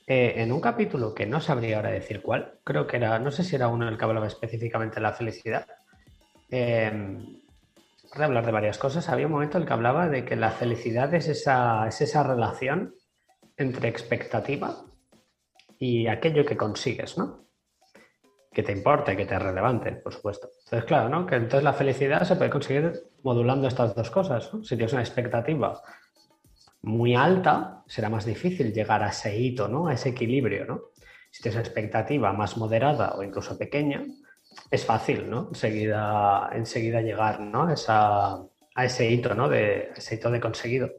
Eh, 0.05 0.33
en 0.37 0.51
un 0.51 0.59
capítulo 0.59 1.13
que 1.13 1.25
no 1.25 1.39
sabría 1.39 1.77
ahora 1.77 1.91
decir 1.91 2.21
cuál, 2.21 2.59
creo 2.65 2.85
que 2.85 2.97
era, 2.97 3.19
no 3.19 3.31
sé 3.31 3.43
si 3.43 3.55
era 3.55 3.69
uno 3.69 3.87
el 3.87 3.97
que 3.97 4.03
hablaba 4.03 4.27
específicamente 4.27 4.95
de 4.95 5.01
la 5.01 5.13
felicidad. 5.13 5.65
Eh, 6.51 7.19
para 8.11 8.25
hablar 8.25 8.45
de 8.45 8.51
varias 8.51 8.77
cosas, 8.77 9.07
había 9.07 9.27
un 9.27 9.31
momento 9.31 9.57
en 9.57 9.63
el 9.63 9.67
que 9.67 9.73
hablaba 9.73 10.09
de 10.09 10.25
que 10.25 10.35
la 10.35 10.51
felicidad 10.51 11.13
es 11.13 11.29
esa, 11.29 11.87
es 11.87 12.01
esa 12.01 12.23
relación 12.23 12.93
entre 13.63 13.89
expectativa 13.89 14.85
y 15.79 16.07
aquello 16.07 16.45
que 16.45 16.57
consigues, 16.57 17.17
¿no? 17.17 17.43
que 18.53 18.63
te 18.63 18.71
importe, 18.71 19.17
que 19.17 19.25
te 19.25 19.37
relevante, 19.37 19.91
por 19.93 20.13
supuesto. 20.13 20.49
Entonces, 20.65 20.85
claro, 20.85 21.09
¿no? 21.09 21.25
Que 21.25 21.35
entonces 21.35 21.63
la 21.63 21.73
felicidad 21.73 22.23
se 22.23 22.35
puede 22.35 22.51
conseguir 22.51 22.93
modulando 23.23 23.67
estas 23.67 23.95
dos 23.95 24.11
cosas. 24.11 24.51
Si 24.61 24.75
tienes 24.75 24.93
una 24.93 25.01
expectativa 25.01 25.81
muy 26.83 27.15
alta, 27.15 27.83
será 27.87 28.09
más 28.09 28.25
difícil 28.25 28.71
llegar 28.71 29.01
a 29.03 29.09
ese 29.09 29.35
hito, 29.35 29.67
¿no? 29.67 29.87
A 29.87 29.93
ese 29.93 30.09
equilibrio, 30.09 30.65
¿no? 30.65 30.81
Si 31.31 31.41
tienes 31.41 31.55
una 31.55 31.65
expectativa 31.65 32.31
más 32.31 32.57
moderada 32.57 33.15
o 33.15 33.23
incluso 33.23 33.57
pequeña, 33.57 34.05
es 34.69 34.85
fácil, 34.85 35.29
¿no? 35.29 35.47
Enseguida, 35.49 36.49
enseguida 36.53 37.01
llegar, 37.01 37.39
¿no? 37.39 37.67
a 38.75 38.85
ese 38.85 39.09
hito, 39.09 39.33
¿no? 39.33 39.49
De 39.49 39.91
ese 39.95 40.15
hito 40.15 40.29
de 40.29 40.39
conseguido. 40.39 40.89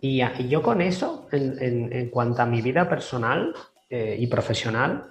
Y, 0.00 0.22
yo 0.48 0.62
con 0.62 0.80
eso, 0.80 1.28
en, 1.32 2.08
cuanto 2.10 2.42
a 2.42 2.46
mi 2.46 2.62
vida 2.62 2.88
personal 2.88 3.54
eh, 3.88 4.16
y 4.18 4.26
profesional, 4.26 5.10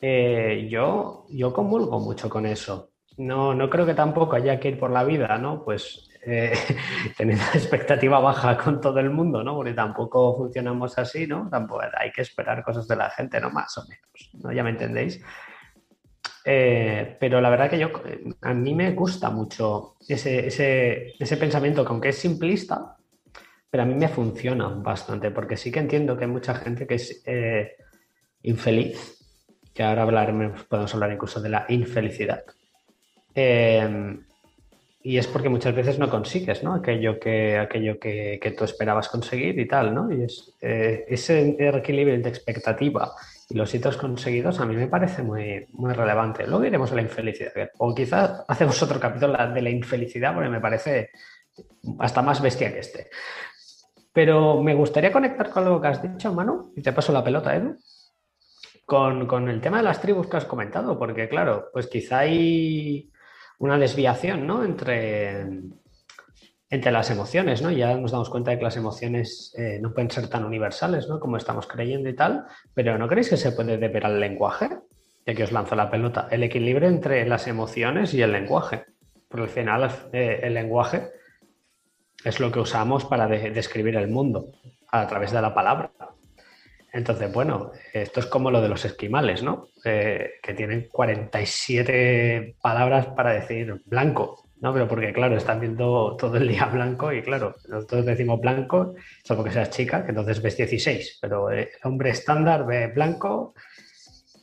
eh, 0.00 0.66
yo, 0.70 1.26
yo 1.30 1.52
comulgo 1.52 2.00
mucho 2.00 2.28
con 2.28 2.46
eso. 2.46 2.90
No, 3.18 3.54
no 3.54 3.70
creo 3.70 3.86
que 3.86 3.94
tampoco 3.94 4.36
haya 4.36 4.60
que 4.60 4.68
ir 4.68 4.78
por 4.78 4.90
la 4.90 5.04
vida, 5.04 5.38
¿no? 5.38 5.64
Pues 5.64 6.10
eh, 6.26 6.52
teniendo 7.16 7.44
expectativa 7.54 8.18
baja 8.18 8.58
con 8.58 8.80
todo 8.80 8.98
el 8.98 9.10
mundo, 9.10 9.44
¿no? 9.44 9.54
Porque 9.54 9.72
tampoco 9.72 10.36
funcionamos 10.36 10.98
así, 10.98 11.26
¿no? 11.26 11.48
Tampoco 11.48 11.82
hay 11.96 12.10
que 12.10 12.22
esperar 12.22 12.64
cosas 12.64 12.88
de 12.88 12.96
la 12.96 13.10
gente, 13.10 13.40
¿no? 13.40 13.50
Más 13.50 13.78
o 13.78 13.82
menos, 13.88 14.30
¿no? 14.42 14.52
Ya 14.52 14.64
me 14.64 14.70
entendéis. 14.70 15.22
Eh, 16.44 17.16
pero 17.18 17.40
la 17.40 17.48
verdad 17.48 17.70
que 17.70 17.78
yo, 17.78 17.90
a 18.42 18.54
mí 18.54 18.74
me 18.74 18.92
gusta 18.92 19.30
mucho 19.30 19.96
ese, 20.08 20.48
ese, 20.48 21.14
ese 21.18 21.36
pensamiento, 21.36 21.84
que 21.84 21.90
aunque 21.90 22.08
es 22.10 22.18
simplista, 22.18 22.95
pero 23.70 23.82
a 23.82 23.86
mí 23.86 23.94
me 23.94 24.08
funciona 24.08 24.68
bastante, 24.68 25.30
porque 25.30 25.56
sí 25.56 25.70
que 25.70 25.80
entiendo 25.80 26.16
que 26.16 26.24
hay 26.24 26.30
mucha 26.30 26.54
gente 26.54 26.86
que 26.86 26.94
es 26.94 27.22
infeliz 28.42 29.16
que 29.76 29.82
ahora 29.82 30.02
hablaremos, 30.02 30.64
podemos 30.64 30.92
hablar 30.94 31.12
incluso 31.12 31.40
de 31.40 31.50
la 31.50 31.66
infelicidad. 31.68 32.42
Eh, 33.34 34.16
y 35.02 35.18
es 35.18 35.26
porque 35.28 35.50
muchas 35.50 35.74
veces 35.74 35.98
no 35.98 36.10
consigues 36.10 36.64
¿no? 36.64 36.74
aquello, 36.74 37.20
que, 37.20 37.58
aquello 37.58 38.00
que, 38.00 38.40
que, 38.42 38.50
tú 38.52 38.64
esperabas 38.64 39.08
conseguir 39.08 39.56
y 39.60 39.68
tal, 39.68 39.94
¿no? 39.94 40.10
Y 40.10 40.24
es, 40.24 40.52
eh, 40.62 41.04
ese 41.06 41.56
equilibrio 41.60 42.18
de 42.18 42.28
expectativa 42.28 43.12
y 43.48 43.54
los 43.54 43.72
hitos 43.72 43.98
conseguidos 43.98 44.58
a 44.58 44.66
mí 44.66 44.74
me 44.74 44.88
parece 44.88 45.22
muy, 45.22 45.66
muy 45.74 45.92
relevante. 45.92 46.46
Luego 46.46 46.64
iremos 46.64 46.90
a 46.90 46.96
la 46.96 47.02
infelicidad. 47.02 47.70
O 47.78 47.94
quizás 47.94 48.42
hacemos 48.48 48.82
otro 48.82 48.98
capítulo 48.98 49.36
de 49.52 49.62
la 49.62 49.70
infelicidad 49.70 50.34
porque 50.34 50.48
me 50.48 50.60
parece 50.60 51.10
hasta 52.00 52.22
más 52.22 52.40
bestia 52.42 52.72
que 52.72 52.80
este. 52.80 53.10
Pero 54.16 54.62
me 54.62 54.72
gustaría 54.72 55.12
conectar 55.12 55.50
con 55.50 55.66
lo 55.66 55.78
que 55.78 55.88
has 55.88 56.00
dicho, 56.00 56.32
Manu, 56.32 56.72
y 56.74 56.80
te 56.80 56.94
paso 56.94 57.12
la 57.12 57.22
pelota, 57.22 57.54
Edu, 57.54 57.76
con, 58.86 59.26
con 59.26 59.46
el 59.50 59.60
tema 59.60 59.76
de 59.76 59.82
las 59.82 60.00
tribus 60.00 60.26
que 60.26 60.38
has 60.38 60.46
comentado, 60.46 60.98
porque 60.98 61.28
claro, 61.28 61.68
pues 61.70 61.86
quizá 61.86 62.20
hay 62.20 63.10
una 63.58 63.76
desviación, 63.76 64.46
¿no? 64.46 64.64
Entre, 64.64 65.42
entre 66.70 66.92
las 66.92 67.10
emociones, 67.10 67.60
¿no? 67.60 67.70
Ya 67.70 67.94
nos 67.94 68.10
damos 68.10 68.30
cuenta 68.30 68.52
de 68.52 68.56
que 68.56 68.64
las 68.64 68.78
emociones 68.78 69.54
eh, 69.58 69.80
no 69.82 69.92
pueden 69.92 70.10
ser 70.10 70.28
tan 70.28 70.46
universales, 70.46 71.10
¿no? 71.10 71.20
Como 71.20 71.36
estamos 71.36 71.66
creyendo 71.66 72.08
y 72.08 72.16
tal, 72.16 72.46
pero 72.72 72.96
¿no 72.96 73.08
creéis 73.08 73.28
que 73.28 73.36
se 73.36 73.52
puede 73.52 73.76
deber 73.76 74.06
al 74.06 74.18
lenguaje? 74.18 74.70
Ya 75.26 75.34
que 75.34 75.44
os 75.44 75.52
lanzo 75.52 75.76
la 75.76 75.90
pelota, 75.90 76.26
el 76.30 76.42
equilibrio 76.42 76.88
entre 76.88 77.28
las 77.28 77.48
emociones 77.48 78.14
y 78.14 78.22
el 78.22 78.32
lenguaje. 78.32 78.86
Porque 79.28 79.42
al 79.42 79.50
final 79.50 79.90
eh, 80.14 80.40
el 80.42 80.54
lenguaje 80.54 81.10
es 82.24 82.40
lo 82.40 82.50
que 82.50 82.60
usamos 82.60 83.04
para 83.04 83.26
describir 83.26 83.96
el 83.96 84.08
mundo 84.08 84.46
a 84.90 85.06
través 85.06 85.32
de 85.32 85.42
la 85.42 85.54
palabra. 85.54 85.90
Entonces, 86.92 87.30
bueno, 87.30 87.72
esto 87.92 88.20
es 88.20 88.26
como 88.26 88.50
lo 88.50 88.62
de 88.62 88.70
los 88.70 88.84
esquimales, 88.84 89.42
¿no? 89.42 89.68
Eh, 89.84 90.34
que 90.42 90.54
tienen 90.54 90.88
47 90.90 92.56
palabras 92.60 93.08
para 93.08 93.32
decir 93.32 93.82
blanco, 93.84 94.48
¿no? 94.60 94.72
Pero 94.72 94.88
porque, 94.88 95.12
claro, 95.12 95.36
están 95.36 95.60
viendo 95.60 96.16
todo 96.16 96.36
el 96.38 96.48
día 96.48 96.64
blanco 96.66 97.12
y, 97.12 97.22
claro, 97.22 97.54
nosotros 97.68 98.06
decimos 98.06 98.40
blanco, 98.40 98.94
solo 99.22 99.44
que 99.44 99.50
seas 99.50 99.70
chica, 99.70 100.04
que 100.04 100.10
entonces 100.10 100.40
ves 100.40 100.56
16, 100.56 101.18
pero 101.20 101.50
el 101.50 101.68
hombre 101.84 102.10
estándar 102.10 102.64
ve 102.64 102.86
blanco 102.86 103.54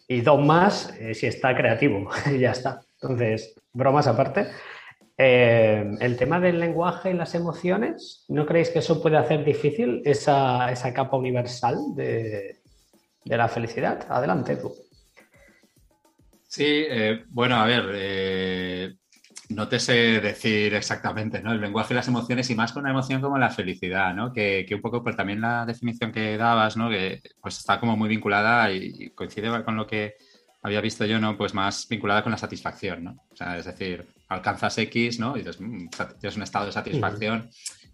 y 0.07 0.21
dos 0.21 0.39
más 0.39 0.93
eh, 0.99 1.15
si 1.15 1.25
está 1.25 1.55
creativo, 1.55 2.07
y 2.31 2.37
ya 2.37 2.51
está. 2.51 2.81
Entonces, 3.01 3.55
bromas 3.73 4.05
aparte. 4.05 4.47
Eh, 5.17 5.95
el 5.99 6.17
tema 6.17 6.39
del 6.39 6.59
lenguaje 6.59 7.11
y 7.11 7.13
las 7.13 7.35
emociones, 7.35 8.25
¿no 8.29 8.45
creéis 8.45 8.69
que 8.69 8.79
eso 8.79 9.01
puede 9.01 9.17
hacer 9.17 9.45
difícil 9.45 10.01
esa, 10.05 10.73
capa 10.93 11.17
universal 11.17 11.77
de, 11.95 12.59
la 13.25 13.47
felicidad? 13.47 14.05
Adelante 14.09 14.55
tú. 14.55 14.73
Sí, 16.47 16.65
eh, 16.65 17.25
bueno, 17.29 17.55
a 17.57 17.65
ver, 17.65 17.91
eh, 17.93 18.95
no 19.49 19.67
te 19.67 19.79
sé 19.79 20.19
decir 20.19 20.73
exactamente, 20.73 21.41
¿no? 21.41 21.51
El 21.51 21.61
lenguaje 21.61 21.93
y 21.93 21.95
las 21.95 22.07
emociones 22.07 22.49
y 22.49 22.55
más 22.55 22.73
con 22.73 22.81
una 22.81 22.91
emoción 22.91 23.21
como 23.21 23.37
la 23.37 23.49
felicidad, 23.51 24.15
¿no? 24.15 24.33
Que, 24.33 24.67
un 24.71 24.81
poco, 24.81 25.03
pues 25.03 25.15
también 25.15 25.41
la 25.41 25.65
definición 25.65 26.11
que 26.11 26.37
dabas, 26.37 26.75
¿no? 26.75 26.89
Que 26.89 27.21
pues 27.39 27.59
está 27.59 27.79
como 27.79 27.95
muy 27.95 28.09
vinculada 28.09 28.71
y 28.71 29.11
coincide 29.11 29.63
con 29.63 29.75
lo 29.75 29.85
que 29.85 30.15
había 30.63 30.81
visto 30.81 31.05
yo, 31.05 31.19
¿no? 31.19 31.37
Pues 31.37 31.53
más 31.53 31.87
vinculada 31.87 32.23
con 32.23 32.31
la 32.31 32.37
satisfacción, 32.37 33.03
¿no? 33.03 33.25
O 33.31 33.35
sea, 33.35 33.57
es 33.57 33.65
decir, 33.65 34.07
alcanzas 34.29 34.77
X, 34.77 35.19
¿no? 35.19 35.35
Y 35.35 35.39
dices, 35.39 35.59
mm, 35.59 35.89
tienes 36.19 36.37
un 36.37 36.43
estado 36.43 36.65
de 36.65 36.71
satisfacción 36.71 37.49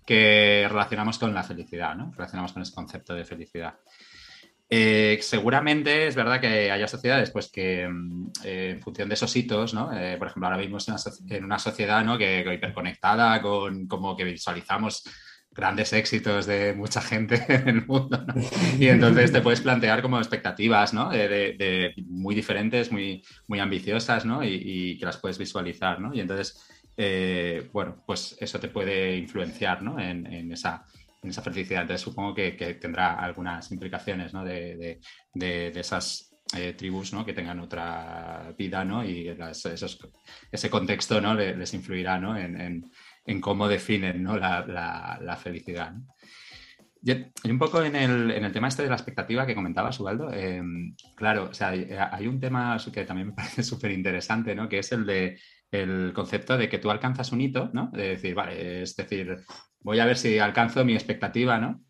que 0.06 0.68
relacionamos 0.70 1.18
con 1.18 1.34
la 1.34 1.44
felicidad, 1.44 1.96
¿no? 1.96 2.12
Relacionamos 2.16 2.54
con 2.54 2.62
ese 2.62 2.74
concepto 2.74 3.16
de 3.16 3.26
felicidad. 3.26 3.74
Eh, 4.72 5.18
seguramente 5.22 6.06
es 6.06 6.16
verdad 6.16 6.40
que 6.40 6.70
haya 6.70 6.88
sociedades 6.88 7.32
pues 7.32 7.52
que 7.52 7.88
mm, 7.90 8.32
eh, 8.44 8.70
en 8.76 8.82
función 8.82 9.10
de 9.10 9.16
esos 9.16 9.36
hitos, 9.36 9.74
¿no? 9.74 9.92
Eh, 9.92 10.18
por 10.18 10.28
ejemplo, 10.28 10.46
ahora 10.46 10.60
vivimos 10.60 10.88
en 10.88 11.44
una, 11.44 11.58
sociedad 11.58 12.06
¿no? 12.06 12.20
que, 12.20 12.44
que 12.46 12.54
hiperconectada, 12.54 13.42
con 13.42 13.88
como 13.88 14.16
que 14.16 14.26
visualizamos 14.26 15.04
grandes 15.60 15.92
éxitos 15.92 16.46
de 16.46 16.74
mucha 16.74 17.02
gente 17.02 17.44
en 17.50 17.68
el 17.68 17.86
mundo. 17.86 18.26
Y 18.80 18.88
entonces 18.88 19.32
te 19.32 19.42
puedes 19.42 19.62
plantear 19.62 20.02
como 20.02 20.18
expectativas, 20.18 20.94
¿no? 20.94 21.10
De, 21.10 21.94
muy 22.08 22.34
diferentes, 22.34 22.92
muy, 22.92 23.24
muy 23.48 23.60
ambiciosas, 23.60 24.26
¿no? 24.26 24.44
Y, 24.44 24.98
que 24.98 25.06
las 25.06 25.18
puedes 25.18 25.38
visualizar, 25.38 26.00
¿no? 26.00 26.14
Y 26.14 26.22
entonces, 26.22 26.66
eh, 26.96 27.70
bueno, 27.74 28.02
pues 28.08 28.38
eso 28.40 28.60
te 28.60 28.70
puede 28.70 29.18
influenciar, 29.18 29.82
¿no? 29.82 30.00
En, 30.00 30.52
esa, 30.52 30.86
en 31.22 31.30
esa 31.30 31.42
felicidad. 31.42 31.82
Entonces 31.82 32.02
supongo 32.02 32.34
que, 32.34 32.78
tendrá 32.80 33.20
algunas 33.20 33.70
implicaciones, 33.72 34.34
¿no? 34.34 34.46
De, 34.46 35.00
esas 35.36 36.34
eh, 36.56 36.74
tribus 36.74 37.14
¿no? 37.14 37.24
que 37.26 37.34
tengan 37.34 37.60
otra 37.60 38.56
vida 38.58 38.84
¿no? 38.84 39.06
y 39.06 39.32
ese 40.52 40.70
contexto 40.72 41.22
¿no? 41.22 41.36
les, 41.36 41.74
influirá 41.76 42.18
¿no? 42.18 42.36
en, 42.36 42.60
en 42.60 42.92
cómo 43.40 43.68
definen 43.68 44.24
la, 44.26 45.40
felicidad. 45.42 45.94
Y, 47.02 47.12
un 47.50 47.60
poco 47.60 47.84
en 47.84 47.96
el, 47.96 48.52
tema 48.52 48.68
este 48.68 48.84
de 48.84 48.90
la 48.90 48.96
expectativa 48.96 49.46
que 49.46 49.56
comentaba 49.56 49.92
Ubaldo, 49.98 50.34
em, 50.34 50.96
claro, 51.16 51.50
o 51.50 51.54
sea, 51.54 51.70
hay, 51.70 52.28
un 52.28 52.40
tema 52.40 52.78
que 52.92 53.06
también 53.06 53.28
me 53.28 53.34
parece 53.36 53.64
súper 53.64 53.92
interesante, 53.92 54.56
¿no? 54.56 54.68
Que 54.68 54.80
es 54.80 54.92
el 54.92 55.06
de 55.06 55.40
el 55.72 56.14
concepto 56.14 56.58
de 56.58 56.68
que 56.68 56.80
tú 56.80 56.90
alcanzas 56.90 57.32
un 57.32 57.42
hito, 57.42 57.70
¿no? 57.74 57.92
De 57.94 58.10
decir, 58.10 58.34
vale, 58.34 58.82
es 58.82 58.96
decir, 58.96 59.38
voy 59.82 60.00
a 60.00 60.06
ver 60.06 60.18
si 60.18 60.40
alcanzo 60.40 60.84
mi 60.84 60.94
expectativa, 60.94 61.60
¿no? 61.60 61.82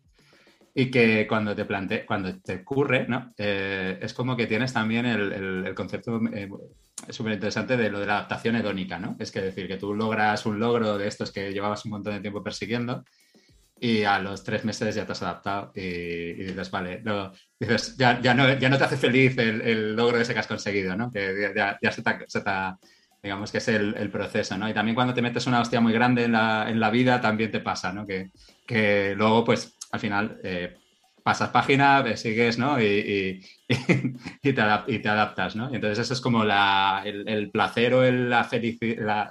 Y 0.74 0.90
que 0.90 1.26
cuando 1.26 1.54
te 1.54 1.64
plante, 1.64 2.06
cuando 2.06 2.38
te 2.40 2.56
ocurre, 2.56 3.06
¿no? 3.08 3.32
Eh, 3.36 3.98
es 4.00 4.14
como 4.14 4.36
que 4.36 4.46
tienes 4.46 4.72
también 4.72 5.04
el, 5.06 5.74
concepto 5.74 6.20
eh, 6.32 6.48
súper 7.08 7.32
interesante 7.32 7.76
de 7.76 7.90
lo 7.90 7.98
de 7.98 8.06
la 8.06 8.18
adaptación 8.18 8.56
hedónica, 8.56 8.98
¿no? 8.98 9.16
Es 9.18 9.32
que 9.32 9.40
decir 9.40 9.66
que 9.66 9.78
tú 9.78 9.94
logras 9.94 10.46
un 10.46 10.60
logro 10.60 10.96
de 10.96 11.08
estos 11.08 11.32
que 11.32 11.52
llevabas 11.52 11.84
un 11.84 11.92
montón 11.92 12.14
de 12.14 12.20
tiempo 12.20 12.42
persiguiendo 12.42 13.04
y 13.80 14.04
a 14.04 14.18
los 14.18 14.44
tres 14.44 14.64
meses 14.64 14.94
ya 14.94 15.06
te 15.06 15.12
has 15.12 15.22
adaptado 15.22 15.72
y, 15.74 16.34
dices, 16.34 16.70
vale, 16.70 17.02
dices, 17.58 17.96
ya, 17.96 18.20
ya, 18.20 18.34
no, 18.34 18.52
ya 18.58 18.68
no 18.68 18.76
te 18.76 18.84
hace 18.84 18.98
feliz 18.98 19.36
el, 19.38 19.96
logro 19.96 20.20
ese 20.20 20.34
que 20.34 20.40
has 20.40 20.46
conseguido, 20.46 20.94
¿no? 20.96 21.10
Que 21.10 21.52
ya, 21.56 21.78
ya 21.80 21.90
se, 21.90 22.02
te, 22.02 22.18
digamos 23.22 23.50
que 23.50 23.58
es 23.58 23.68
el, 23.68 24.10
proceso, 24.10 24.58
¿no? 24.58 24.68
Y 24.68 24.74
también 24.74 24.94
cuando 24.94 25.14
te 25.14 25.22
metes 25.22 25.46
una 25.46 25.60
hostia 25.60 25.80
muy 25.80 25.94
grande 25.94 26.24
en 26.24 26.32
la, 26.32 26.68
en 26.68 26.78
la 26.78 26.90
vida 26.90 27.22
también 27.22 27.50
te 27.50 27.60
pasa, 27.60 27.90
¿no? 27.92 28.06
Que, 28.06 28.30
que 28.66 29.14
luego, 29.16 29.44
pues, 29.44 29.76
al 29.90 30.00
final... 30.00 30.40
Eh, 30.42 30.76
pasas 31.22 31.50
página, 31.50 32.02
sigues, 32.16 32.58
¿no? 32.58 32.80
Y, 32.80 33.44
y, 34.42 34.52
te, 34.52 34.60
adaptas, 35.08 35.56
¿no? 35.56 35.70
Y 35.70 35.76
entonces 35.76 35.98
eso 35.98 36.14
es 36.14 36.20
como 36.20 36.42
el, 36.42 37.50
placer 37.50 37.94
o 37.94 38.10
la 38.10 38.44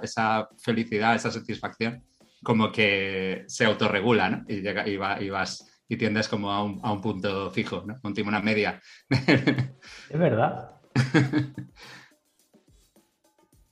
esa 0.02 0.48
felicidad, 0.62 1.14
esa 1.14 1.30
satisfacción, 1.30 2.04
como 2.42 2.72
que 2.72 3.44
se 3.48 3.64
autorregula, 3.64 4.30
¿no? 4.30 4.44
Y, 4.48 4.60
llega, 4.62 4.88
y, 4.88 4.96
vas 4.96 5.66
y 5.88 5.96
tiendes 5.96 6.28
como 6.28 6.52
a 6.52 6.62
un, 6.62 6.80
a 6.82 6.92
un 6.92 7.00
punto 7.00 7.50
fijo, 7.50 7.84
¿no? 7.86 7.98
Un 8.02 8.14
una 8.26 8.40
media. 8.40 8.80
Es 9.10 10.18
verdad. 10.18 10.80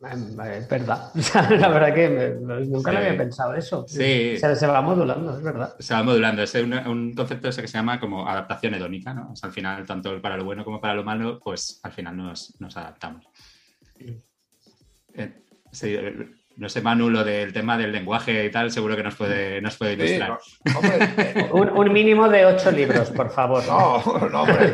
Es 0.00 0.69
verdad. 0.69 1.11
la 1.59 1.69
verdad 1.69 1.93
que 1.93 2.37
nunca 2.40 2.93
lo 2.93 2.99
había 2.99 3.17
pensado 3.17 3.55
eso. 3.55 3.85
Sí. 3.88 4.37
Se, 4.38 4.67
va 4.67 4.81
modulando, 4.81 5.37
es 5.37 5.43
verdad. 5.43 5.75
Se 5.81 5.93
va 5.93 6.05
modulando. 6.05 6.43
Es 6.43 6.55
un, 6.55 7.14
concepto 7.14 7.49
ese 7.49 7.62
que 7.62 7.69
se 7.69 7.78
llama 7.78 7.99
como 7.99 8.28
adaptación 8.28 8.75
hedónica, 8.75 9.12
¿no? 9.12 9.35
al 9.43 9.52
final, 9.52 9.85
tanto 9.85 10.23
para 10.23 10.37
lo 10.37 10.45
bueno 10.45 10.64
como 10.64 10.81
para 10.81 10.95
lo 10.95 11.02
malo, 11.02 11.40
pues 11.43 11.81
al 11.83 11.90
final 11.90 12.17
nos, 12.17 12.55
adaptamos. 12.76 13.26
Eh, 13.99 15.33
eh, 15.83 16.28
no 16.57 16.69
sé, 16.69 16.81
Manu, 16.81 17.11
lo 17.11 17.25
del 17.25 17.52
tema 17.52 17.76
del 17.76 17.90
lenguaje 17.90 18.45
y 18.45 18.50
tal, 18.52 18.71
seguro 18.71 18.95
que 18.95 19.02
nos 19.02 19.17
puede, 19.17 19.61
nos 19.61 19.76
puede 19.76 19.95
ilustrar. 19.95 20.38
Eh, 21.19 21.49
un, 21.52 21.93
mínimo 21.93 22.28
de 22.28 22.47
ocho 22.47 22.71
libros, 22.71 23.11
por 23.11 23.31
favor. 23.31 23.67
No, 23.67 24.28
no, 24.28 24.43
hombre, 24.43 24.71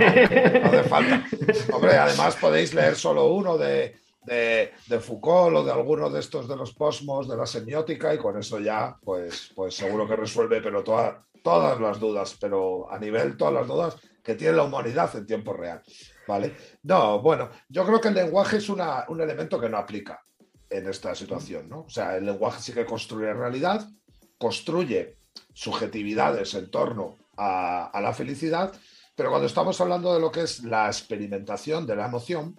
no, 0.55 0.61
no 0.61 0.69
hace 0.69 0.89
falta. 0.89 1.25
Hombre, 1.73 1.97
además 1.97 2.37
podéis 2.37 2.75
leer 2.75 2.95
solo 2.95 3.27
uno 3.27 3.57
de 3.57 4.04
de, 4.25 5.01
Foucault 5.01 5.57
o 5.57 5.65
de 5.65 5.73
alguno 5.73 6.11
de 6.11 6.21
estos 6.21 6.49
de 6.49 6.57
los 6.57 6.73
posmos, 6.75 7.29
de 7.29 7.37
la 7.37 7.47
semiótica, 7.47 8.15
y 8.15 8.19
con 8.19 8.39
eso 8.39 8.59
ya, 8.59 8.97
pues, 9.03 9.53
pues 9.55 9.75
seguro 9.75 10.07
que 10.09 10.17
resuelve, 10.17 10.61
pero 10.61 10.83
todas 10.83 11.81
las 11.81 12.01
dudas, 12.01 12.37
pero 12.41 12.91
a 12.91 12.99
nivel 12.99 13.37
todas 13.37 13.55
las 13.55 13.67
dudas 13.67 13.97
que 14.23 14.35
tiene 14.35 14.57
la 14.57 14.65
humanidad 14.65 15.15
en 15.17 15.27
tiempo 15.27 15.53
real. 15.53 15.83
¿Vale? 16.27 16.57
No, 16.85 17.21
bueno, 17.21 17.51
yo 17.69 17.85
creo 17.85 18.01
que 18.01 18.09
el 18.09 18.15
lenguaje 18.15 18.57
es 18.57 18.69
un 18.71 18.81
elemento 19.21 19.61
que 19.61 19.69
no 19.69 19.77
aplica 19.77 20.23
en 20.71 20.89
esta 20.89 21.15
situación, 21.15 21.69
¿no? 21.69 21.81
O 21.81 21.91
sea, 21.91 22.17
el 22.17 22.25
lenguaje 22.25 22.63
sí 22.63 22.73
que 22.73 22.87
construye 22.87 23.33
realidad, 23.35 23.87
construye 24.39 25.19
subjetividades 25.53 26.55
en 26.55 26.71
torno 26.71 27.17
a 27.37 28.01
la 28.01 28.15
felicidad, 28.15 28.73
pero 29.15 29.31
cuando 29.31 29.47
estamos 29.47 29.81
hablando 29.81 30.13
de 30.13 30.21
lo 30.21 30.33
que 30.33 30.43
es 30.43 30.65
la 30.65 30.87
experimentación 30.87 31.87
de 31.87 31.97
la 31.97 32.07
emoción, 32.07 32.59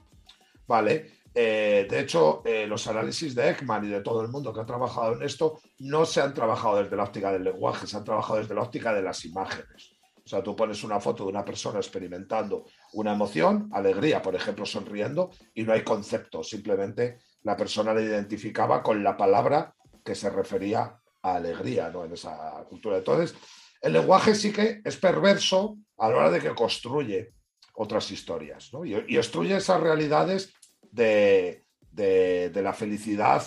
¿vale? 0.68 1.15
Eh, 1.38 1.86
de 1.90 2.00
hecho, 2.00 2.42
eh, 2.46 2.66
los 2.66 2.88
análisis 2.88 3.36
de 3.36 3.50
Ekman 3.50 3.84
y 3.84 3.90
de 3.90 4.00
todo 4.00 4.22
el 4.22 4.30
mundo 4.30 4.54
que 4.54 4.62
ha 4.62 4.66
trabajado 4.66 5.14
en 5.14 5.24
esto 5.24 5.60
no 5.80 6.06
se 6.06 6.22
han 6.22 6.34
trabajado 6.34 6.82
desde 6.82 6.96
la 6.96 7.04
óptica 7.04 7.34
del 7.34 7.44
lenguaje, 7.44 7.88
se 7.88 7.98
han 7.98 8.06
trabajado 8.06 8.40
desde 8.40 8.56
la 8.56 8.62
óptica 8.62 8.94
de 8.94 9.02
las 9.02 9.26
imágenes. 9.26 9.92
O 10.26 10.28
sea, 10.28 10.42
tú 10.42 10.56
pones 10.56 10.82
una 10.86 11.00
foto 11.02 11.24
de 11.24 11.30
una 11.30 11.44
persona 11.44 11.80
experimentando 11.80 12.66
una 12.94 13.14
emoción, 13.14 13.70
alegría, 13.74 14.22
por 14.22 14.34
ejemplo, 14.34 14.66
sonriendo, 14.66 15.30
y 15.54 15.64
no 15.64 15.74
hay 15.74 15.84
concepto, 15.84 16.42
simplemente 16.42 17.20
la 17.44 17.58
persona 17.58 17.94
le 17.94 18.04
identificaba 18.04 18.82
con 18.82 19.04
la 19.04 19.18
palabra 19.18 19.76
que 20.04 20.16
se 20.16 20.30
refería 20.30 20.98
a 21.22 21.36
alegría 21.36 21.90
¿no? 21.90 22.06
en 22.06 22.14
esa 22.14 22.66
cultura. 22.70 22.98
Entonces, 22.98 23.36
el 23.82 23.94
lenguaje 23.94 24.34
sí 24.34 24.54
que 24.54 24.82
es 24.84 24.96
perverso 24.98 25.78
a 25.98 26.10
la 26.10 26.16
hora 26.16 26.32
de 26.32 26.40
que 26.40 26.56
construye 26.56 27.34
otras 27.76 28.10
historias 28.10 28.72
y, 28.86 28.96
y, 28.96 29.16
construye 29.16 29.58
esas 29.58 29.82
realidades 29.82 30.54
de, 30.96 32.52
la 32.54 32.74
felicidad 32.74 33.44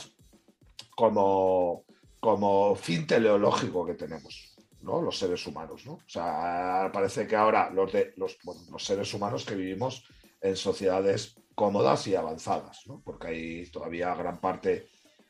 como, 0.95 1.85
como 2.21 2.75
fin 2.75 3.07
teleológico 3.07 3.87
que 3.87 3.95
tenemos. 3.95 4.55
¿no? 4.81 5.03
Los 5.03 5.19
seres 5.19 5.45
humanos, 5.47 5.85
¿no? 5.87 5.95
O 5.95 6.09
sea, 6.09 6.89
parece 6.93 7.27
que 7.27 7.35
ahora 7.35 7.69
los, 7.71 7.93
de, 7.93 8.13
los, 8.17 8.39
los 8.71 8.85
seres 8.85 9.13
humanos 9.13 9.45
que 9.45 9.57
vivimos 9.57 10.05
en 10.41 10.57
sociedades 10.57 11.35
cómodas 11.55 12.07
y 12.07 12.15
avanzadas, 12.15 12.83
¿no? 12.87 13.03
Porque 13.05 13.29
hay 13.29 13.67
todavía 13.71 14.15
gran 14.15 14.41
parte 14.41 14.87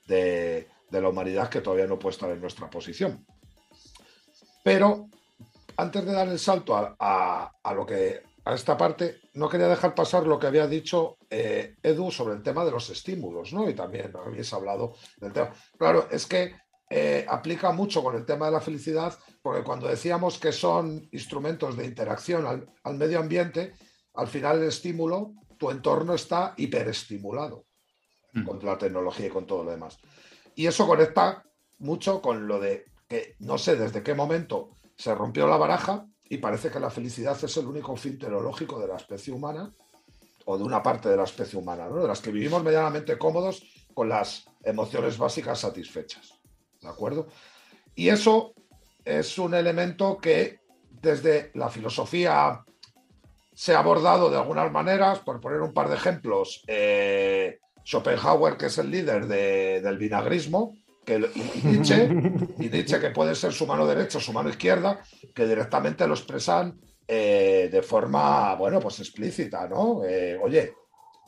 de, 0.07 0.69
de 0.91 1.01
la 1.01 1.09
humanidad 1.09 1.49
que 1.49 1.63
todavía 1.63 1.87
no 1.87 1.99
puede 1.99 2.13
estar 2.13 2.31
en 2.31 2.41
nuestra 2.41 2.69
posición. 2.69 3.27
Pero 4.63 5.09
antes 5.79 6.05
de 6.05 6.13
dar 6.13 6.29
el 6.29 6.39
salto 6.39 6.75
a, 6.77 7.53
lo 7.75 7.87
que 7.87 8.23
a 8.45 8.55
esta 8.55 8.77
parte, 8.77 9.21
no 9.39 9.49
quería 9.49 9.69
dejar 9.69 9.95
pasar 9.95 10.27
lo 10.27 10.39
que 10.39 10.49
había 10.49 10.67
dicho 10.67 11.17
eh, 11.31 11.77
Edu 11.81 12.11
sobre 12.11 12.35
el 12.35 12.43
tema 12.43 12.65
de 12.65 12.73
los 12.73 12.91
estímulos, 12.91 13.53
¿no? 13.53 13.71
Y 13.71 13.75
también 13.75 14.13
habéis 14.17 14.53
hablado 14.53 14.97
del 15.19 15.33
tema. 15.33 15.53
Claro, 15.79 16.09
es 16.11 16.27
que 16.27 16.57
eh, 16.91 17.25
aplica 17.29 17.71
mucho 17.71 18.03
con 18.03 18.17
el 18.17 18.27
tema 18.27 18.47
de 18.47 18.53
la 18.53 18.61
felicidad, 18.61 19.17
porque 19.41 19.63
cuando 19.63 19.87
decíamos 19.87 20.39
que 20.39 20.51
son 20.51 21.09
instrumentos 21.13 21.77
de 21.77 21.85
interacción 21.85 22.67
al, 22.83 22.95
medio 22.97 23.21
ambiente, 23.21 23.75
al 24.15 24.27
final 24.27 24.59
el 24.59 24.69
estímulo, 24.69 25.35
tu 25.57 25.71
entorno 25.71 26.15
está 26.15 26.55
hiperestimulado 26.57 27.65
mm. 28.33 28.45
con 28.45 28.59
la 28.65 28.77
tecnología 28.77 29.27
y 29.27 29.31
con 29.31 29.47
todo 29.47 29.63
lo 29.63 29.71
demás. 29.71 29.99
Y 30.57 30.67
eso 30.67 30.85
conecta 30.85 31.45
mucho 31.79 32.21
con 32.21 32.49
lo 32.49 32.59
de 32.59 32.87
que 33.07 33.37
no 33.39 33.57
sé 33.57 33.77
desde 33.77 34.03
qué 34.03 34.15
momento 34.15 34.71
se 34.97 35.15
rompió 35.15 35.47
la 35.47 35.57
baraja 35.57 36.07
y 36.29 36.39
parece 36.39 36.71
que 36.71 36.81
la 36.81 36.91
felicidad 36.91 37.39
es 37.43 37.57
el 37.57 37.67
único 37.67 37.97
fin 37.97 38.19
teológico 38.19 38.79
de 38.79 38.89
la 38.89 38.97
especie 38.97 39.33
humana 39.33 39.73
o 40.45 40.59
de 40.59 40.65
una 40.65 40.83
parte 40.83 41.09
de 41.09 41.17
la 41.17 41.25
especie 41.25 41.59
humana, 41.59 41.89
¿no? 41.89 42.03
de 42.03 42.09
las 42.09 42.21
que 42.21 42.31
vivimos 42.31 42.63
medianamente 42.63 43.19
cómodos 43.19 43.63
con 43.95 44.09
las 44.09 44.45
emociones 44.63 45.19
básicas 45.19 45.61
satisfechas. 45.61 46.39
¿De 46.81 46.89
acuerdo? 46.89 47.27
Y 47.95 48.09
eso 48.09 48.55
es 49.05 49.39
un 49.39 49.55
elemento 49.55 50.19
que 50.19 50.61
desde 50.91 51.51
la 51.55 51.69
filosofía 51.69 52.65
se 53.55 53.75
ha 53.75 53.81
abordado 53.81 54.31
de 54.31 54.37
algunas 54.37 54.71
maneras, 54.71 55.19
por 55.19 55.41
poner 55.41 55.61
un 55.61 55.73
par 55.73 55.89
de 55.89 55.97
ejemplos, 55.97 56.63
eh, 56.69 57.59
Schopenhauer, 57.85 58.57
que 58.57 58.67
es 58.67 58.79
el 58.79 58.91
líder 58.91 59.27
del 59.27 59.99
vinagrismo, 59.99 60.77
que, 61.09 61.31
y, 61.35 62.69
Nietzsche, 62.69 63.01
que 63.01 63.11
puede 63.11 63.35
ser 63.35 63.55
su 63.55 63.67
mano 63.67 63.87
derecha 63.87 64.19
o 64.19 64.21
su 64.21 64.31
mano 64.31 64.51
izquierda, 64.51 65.01
que 65.35 65.47
directamente 65.47 66.07
lo 66.07 66.13
expresan 66.13 66.79
eh, 67.07 67.71
de 67.73 67.83
forma, 67.83 68.55
bueno, 68.57 68.79
pues 68.79 69.01
explícita, 69.01 69.67
¿no? 69.67 70.05
Eh, 70.05 70.39
oye, 70.43 70.75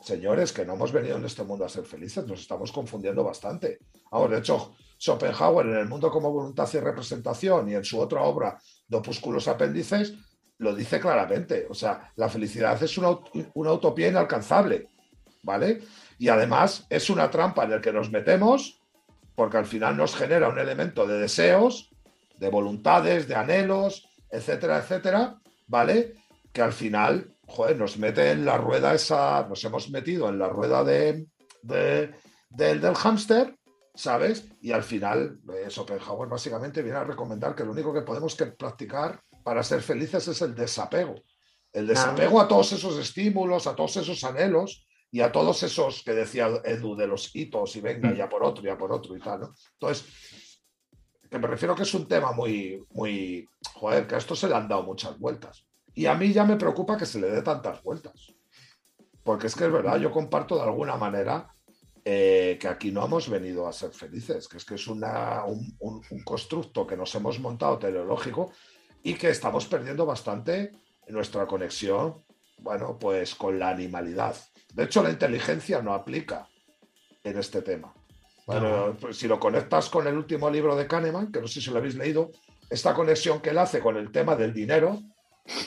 señores, 0.02 0.52
que 0.52 0.66
no 0.66 0.74
hemos 0.74 0.92
venido 0.92 1.16
en 1.16 1.24
este 1.24 1.44
mundo 1.44 1.64
a 1.64 1.70
ser 1.70 1.84
felices, 1.84 2.26
nos 2.26 2.40
estamos 2.40 2.70
confundiendo 2.72 3.24
bastante. 3.24 3.78
Ahora, 4.10 4.34
de 4.34 4.40
hecho, 4.40 4.74
Schopenhauer 4.98 5.66
en 5.68 5.76
el 5.76 5.88
mundo 5.88 6.10
como 6.10 6.30
voluntad 6.30 6.68
y 6.74 6.78
representación 6.78 7.70
y 7.70 7.74
en 7.74 7.84
su 7.84 7.98
otra 7.98 8.20
obra, 8.20 8.60
de 8.86 8.96
Opúsculos 8.98 9.48
Apéndices, 9.48 10.12
lo 10.58 10.74
dice 10.74 11.00
claramente. 11.00 11.66
O 11.70 11.74
sea, 11.74 12.12
la 12.16 12.28
felicidad 12.28 12.82
es 12.82 12.98
una, 12.98 13.18
una 13.54 13.72
utopía 13.72 14.08
inalcanzable, 14.08 14.88
¿vale? 15.42 15.80
Y 16.18 16.28
además 16.28 16.86
es 16.90 17.08
una 17.08 17.30
trampa 17.30 17.64
en 17.64 17.70
la 17.70 17.80
que 17.80 17.94
nos 17.94 18.10
metemos 18.10 18.79
porque 19.34 19.56
al 19.56 19.66
final 19.66 19.96
nos 19.96 20.14
genera 20.14 20.48
un 20.48 20.58
elemento 20.58 21.06
de 21.06 21.18
deseos, 21.18 21.90
de 22.38 22.48
voluntades, 22.48 23.28
de 23.28 23.34
anhelos, 23.34 24.08
etcétera, 24.30 24.78
etcétera, 24.78 25.38
¿vale? 25.66 26.14
Que 26.52 26.62
al 26.62 26.72
final, 26.72 27.34
joder, 27.46 27.76
nos 27.76 27.98
mete 27.98 28.30
en 28.30 28.44
la 28.44 28.56
rueda 28.56 28.94
esa, 28.94 29.46
nos 29.48 29.62
hemos 29.64 29.90
metido 29.90 30.28
en 30.28 30.38
la 30.38 30.48
rueda 30.48 30.84
de, 30.84 31.26
del 31.62 32.94
hámster, 32.94 33.56
¿sabes? 33.94 34.48
Y 34.60 34.72
al 34.72 34.82
final, 34.82 35.40
eso 35.64 35.82
Schopenhauer 35.82 36.28
básicamente 36.28 36.82
viene 36.82 36.98
a 36.98 37.04
recomendar 37.04 37.54
que 37.54 37.64
lo 37.64 37.72
único 37.72 37.92
que 37.92 38.02
podemos 38.02 38.34
que 38.34 38.46
practicar 38.46 39.20
para 39.42 39.62
ser 39.62 39.82
felices 39.82 40.26
es 40.28 40.42
el 40.42 40.54
desapego. 40.54 41.16
El 41.72 41.86
desapego 41.86 42.40
a 42.40 42.48
todos 42.48 42.72
esos 42.72 42.98
estímulos, 42.98 43.66
a 43.66 43.76
todos 43.76 43.96
esos 43.98 44.24
anhelos, 44.24 44.86
y 45.12 45.20
a 45.20 45.32
todos 45.32 45.62
esos 45.62 46.02
que 46.02 46.12
decía 46.12 46.48
Edu 46.64 46.94
de 46.94 47.06
los 47.06 47.34
hitos 47.34 47.74
y 47.76 47.80
venga, 47.80 48.10
mm. 48.10 48.16
ya 48.16 48.28
por 48.28 48.44
otro, 48.44 48.62
ya 48.62 48.78
por 48.78 48.92
otro 48.92 49.16
y 49.16 49.20
tal, 49.20 49.40
¿no? 49.40 49.54
Entonces, 49.72 50.06
que 51.28 51.38
me 51.38 51.46
refiero 51.46 51.74
que 51.74 51.82
es 51.82 51.94
un 51.94 52.06
tema 52.08 52.32
muy, 52.32 52.84
muy, 52.90 53.48
joder, 53.74 54.06
que 54.06 54.16
a 54.16 54.18
esto 54.18 54.34
se 54.34 54.48
le 54.48 54.54
han 54.54 54.68
dado 54.68 54.82
muchas 54.82 55.18
vueltas. 55.18 55.64
Y 55.94 56.06
a 56.06 56.14
mí 56.14 56.32
ya 56.32 56.44
me 56.44 56.56
preocupa 56.56 56.96
que 56.96 57.06
se 57.06 57.20
le 57.20 57.30
dé 57.30 57.42
tantas 57.42 57.82
vueltas. 57.82 58.34
Porque 59.22 59.46
es 59.46 59.54
que 59.54 59.64
es 59.64 59.72
verdad, 59.72 59.98
yo 59.98 60.10
comparto 60.10 60.56
de 60.56 60.62
alguna 60.62 60.96
manera 60.96 61.52
eh, 62.04 62.56
que 62.60 62.68
aquí 62.68 62.90
no 62.90 63.04
hemos 63.04 63.28
venido 63.28 63.66
a 63.66 63.72
ser 63.72 63.92
felices, 63.92 64.48
que 64.48 64.56
es 64.56 64.64
que 64.64 64.74
es 64.74 64.86
una, 64.86 65.44
un, 65.44 65.76
un, 65.78 66.24
constructo 66.24 66.86
que 66.86 66.96
nos 66.96 67.14
hemos 67.14 67.38
montado 67.38 67.78
teleológico 67.78 68.52
y 69.02 69.14
que 69.14 69.30
estamos 69.30 69.66
perdiendo 69.66 70.06
bastante 70.06 70.72
nuestra 71.08 71.46
conexión, 71.46 72.24
bueno, 72.58 72.98
pues 72.98 73.34
con 73.34 73.58
la 73.58 73.68
animalidad. 73.68 74.34
De 74.74 74.84
hecho, 74.84 75.02
la 75.02 75.10
inteligencia 75.10 75.82
no 75.82 75.94
aplica 75.94 76.48
en 77.22 77.38
este 77.38 77.62
tema. 77.62 77.92
Pero 78.46 78.96
pues, 79.00 79.16
si 79.16 79.28
lo 79.28 79.38
conectas 79.38 79.88
con 79.88 80.06
el 80.06 80.16
último 80.16 80.50
libro 80.50 80.74
de 80.74 80.86
Kahneman, 80.86 81.30
que 81.30 81.40
no 81.40 81.46
sé 81.46 81.60
si 81.60 81.70
lo 81.70 81.78
habéis 81.78 81.94
leído, 81.94 82.30
esta 82.68 82.94
conexión 82.94 83.40
que 83.40 83.50
él 83.50 83.58
hace 83.58 83.80
con 83.80 83.96
el 83.96 84.10
tema 84.10 84.36
del 84.36 84.52
dinero, 84.52 85.00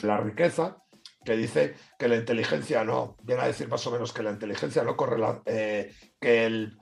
la 0.02 0.18
riqueza, 0.18 0.78
que 1.24 1.36
dice 1.36 1.74
que 1.98 2.08
la 2.08 2.16
inteligencia 2.16 2.84
no, 2.84 3.16
viene 3.22 3.42
a 3.42 3.46
decir 3.46 3.68
más 3.68 3.86
o 3.86 3.90
menos 3.90 4.12
que 4.12 4.22
la 4.22 4.30
inteligencia 4.30 4.82
no 4.82 4.96
correlaciona, 4.96 5.42
eh, 5.46 5.92
que 6.20 6.44
el, 6.46 6.76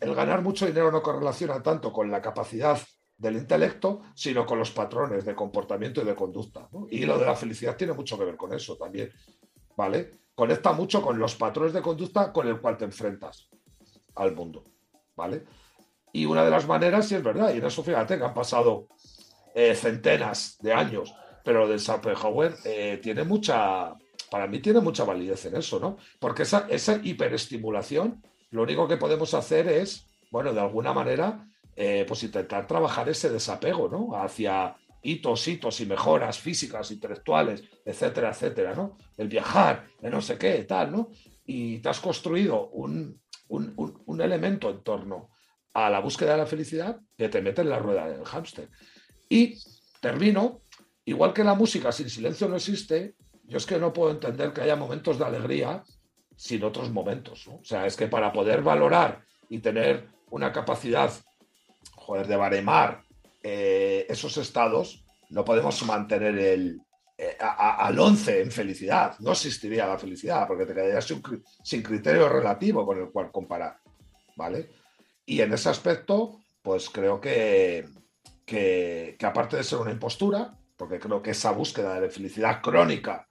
ganar 0.00 0.42
mucho 0.42 0.66
dinero 0.66 0.90
no 0.90 1.02
correlaciona 1.02 1.62
tanto 1.62 1.92
con 1.92 2.10
la 2.10 2.20
capacidad 2.20 2.78
del 3.16 3.36
intelecto, 3.36 4.02
sino 4.14 4.44
con 4.44 4.58
los 4.58 4.72
patrones 4.72 5.24
de 5.24 5.34
comportamiento 5.34 6.02
y 6.02 6.04
de 6.04 6.14
conducta. 6.14 6.68
Y 6.90 7.04
lo 7.04 7.18
de 7.18 7.26
la 7.26 7.36
felicidad 7.36 7.76
tiene 7.76 7.92
mucho 7.92 8.18
que 8.18 8.24
ver 8.24 8.36
con 8.36 8.52
eso 8.52 8.76
también, 8.76 9.10
¿vale? 9.76 10.25
Conecta 10.36 10.72
mucho 10.72 11.02
con 11.02 11.18
los 11.18 11.34
patrones 11.34 11.72
de 11.72 11.82
conducta 11.82 12.32
con 12.32 12.46
el 12.46 12.60
cual 12.60 12.76
te 12.76 12.84
enfrentas 12.84 13.48
al 14.14 14.34
mundo, 14.34 14.62
¿vale? 15.16 15.44
Y 16.12 16.26
una 16.26 16.44
de 16.44 16.50
las 16.50 16.66
maneras, 16.66 17.10
y 17.10 17.16
es 17.16 17.22
verdad, 17.22 17.52
y 17.52 17.58
en 17.58 17.64
eso 17.64 17.82
fíjate 17.82 18.18
que 18.18 18.24
han 18.24 18.34
pasado 18.34 18.86
eh, 19.54 19.74
centenas 19.74 20.58
de 20.60 20.72
años, 20.72 21.14
pero 21.42 21.60
lo 21.60 21.68
del 21.68 21.80
Schopenhauer 21.80 22.54
eh, 22.64 23.00
tiene 23.02 23.24
mucha, 23.24 23.94
para 24.30 24.46
mí 24.46 24.60
tiene 24.60 24.80
mucha 24.80 25.04
validez 25.04 25.46
en 25.46 25.56
eso, 25.56 25.80
¿no? 25.80 25.96
Porque 26.20 26.42
esa, 26.42 26.66
esa 26.68 27.00
hiperestimulación, 27.02 28.22
lo 28.50 28.62
único 28.62 28.86
que 28.86 28.98
podemos 28.98 29.32
hacer 29.32 29.68
es, 29.68 30.06
bueno, 30.30 30.52
de 30.52 30.60
alguna 30.60 30.92
manera, 30.92 31.48
eh, 31.74 32.04
pues 32.06 32.22
intentar 32.22 32.66
trabajar 32.66 33.08
ese 33.08 33.30
desapego, 33.30 33.88
¿no? 33.88 34.16
Hacia 34.16 34.76
hitos, 35.06 35.46
hitos 35.46 35.80
y 35.80 35.86
mejoras 35.86 36.38
físicas, 36.38 36.90
intelectuales, 36.90 37.62
etcétera, 37.84 38.30
etcétera, 38.30 38.74
¿no? 38.74 38.96
El 39.16 39.28
viajar, 39.28 39.86
el 40.02 40.10
no 40.10 40.20
sé 40.20 40.36
qué, 40.36 40.64
tal, 40.64 40.90
¿no? 40.90 41.10
Y 41.44 41.78
te 41.78 41.88
has 41.88 42.00
construido 42.00 42.68
un, 42.70 43.20
elemento 44.20 44.70
en 44.70 44.82
torno 44.82 45.30
a 45.74 45.88
la 45.90 46.00
búsqueda 46.00 46.32
de 46.32 46.38
la 46.38 46.46
felicidad 46.46 46.98
que 47.16 47.28
te 47.28 47.40
mete 47.40 47.62
en 47.62 47.70
la 47.70 47.78
rueda 47.78 48.08
del 48.08 48.24
hámster. 48.24 48.68
Y 49.28 49.58
termino, 50.00 50.62
igual 51.04 51.32
que 51.32 51.44
la 51.44 51.54
música 51.54 51.92
sin 51.92 52.10
silencio 52.10 52.48
no 52.48 52.56
existe, 52.56 53.14
yo 53.44 53.58
es 53.58 53.66
que 53.66 53.78
no 53.78 53.92
puedo 53.92 54.10
entender 54.10 54.52
que 54.52 54.62
haya 54.62 54.74
momentos 54.74 55.18
de 55.18 55.24
alegría 55.24 55.84
sin 56.34 56.64
otros 56.64 56.90
momentos, 56.90 57.46
¿no? 57.46 57.56
O 57.56 57.64
sea, 57.64 57.86
es 57.86 57.96
que 57.96 58.08
para 58.08 58.32
poder 58.32 58.62
valorar 58.62 59.24
y 59.48 59.60
tener 59.60 60.08
una 60.30 60.52
capacidad, 60.52 61.12
joder, 61.94 62.26
de 62.26 62.36
baremar 62.36 63.05
eh, 63.48 64.06
esos 64.08 64.36
estados, 64.38 65.04
no 65.30 65.44
podemos 65.44 65.80
mantener 65.84 66.36
el, 66.36 66.80
eh, 67.16 67.36
al 67.38 67.96
11 67.96 68.40
en 68.40 68.50
felicidad. 68.50 69.16
No 69.20 69.30
existiría 69.30 69.86
la 69.86 69.98
felicidad 69.98 70.48
porque 70.48 70.66
te 70.66 70.74
quedarías 70.74 71.06
sin, 71.62 71.80
criterio 71.80 72.28
relativo 72.28 72.84
con 72.84 72.98
el 72.98 73.10
cual 73.10 73.30
comparar. 73.30 73.78
¿Vale? 74.34 74.68
Y 75.24 75.40
en 75.42 75.52
ese 75.52 75.68
aspecto, 75.68 76.40
pues 76.60 76.90
creo 76.90 77.20
que, 77.20 77.88
que, 78.44 79.16
aparte 79.22 79.58
de 79.58 79.62
ser 79.62 79.78
una 79.78 79.92
impostura, 79.92 80.58
porque 80.76 80.98
creo 80.98 81.22
que 81.22 81.30
esa 81.30 81.52
búsqueda 81.52 82.00
de 82.00 82.10
felicidad 82.10 82.60
crónica 82.60 83.25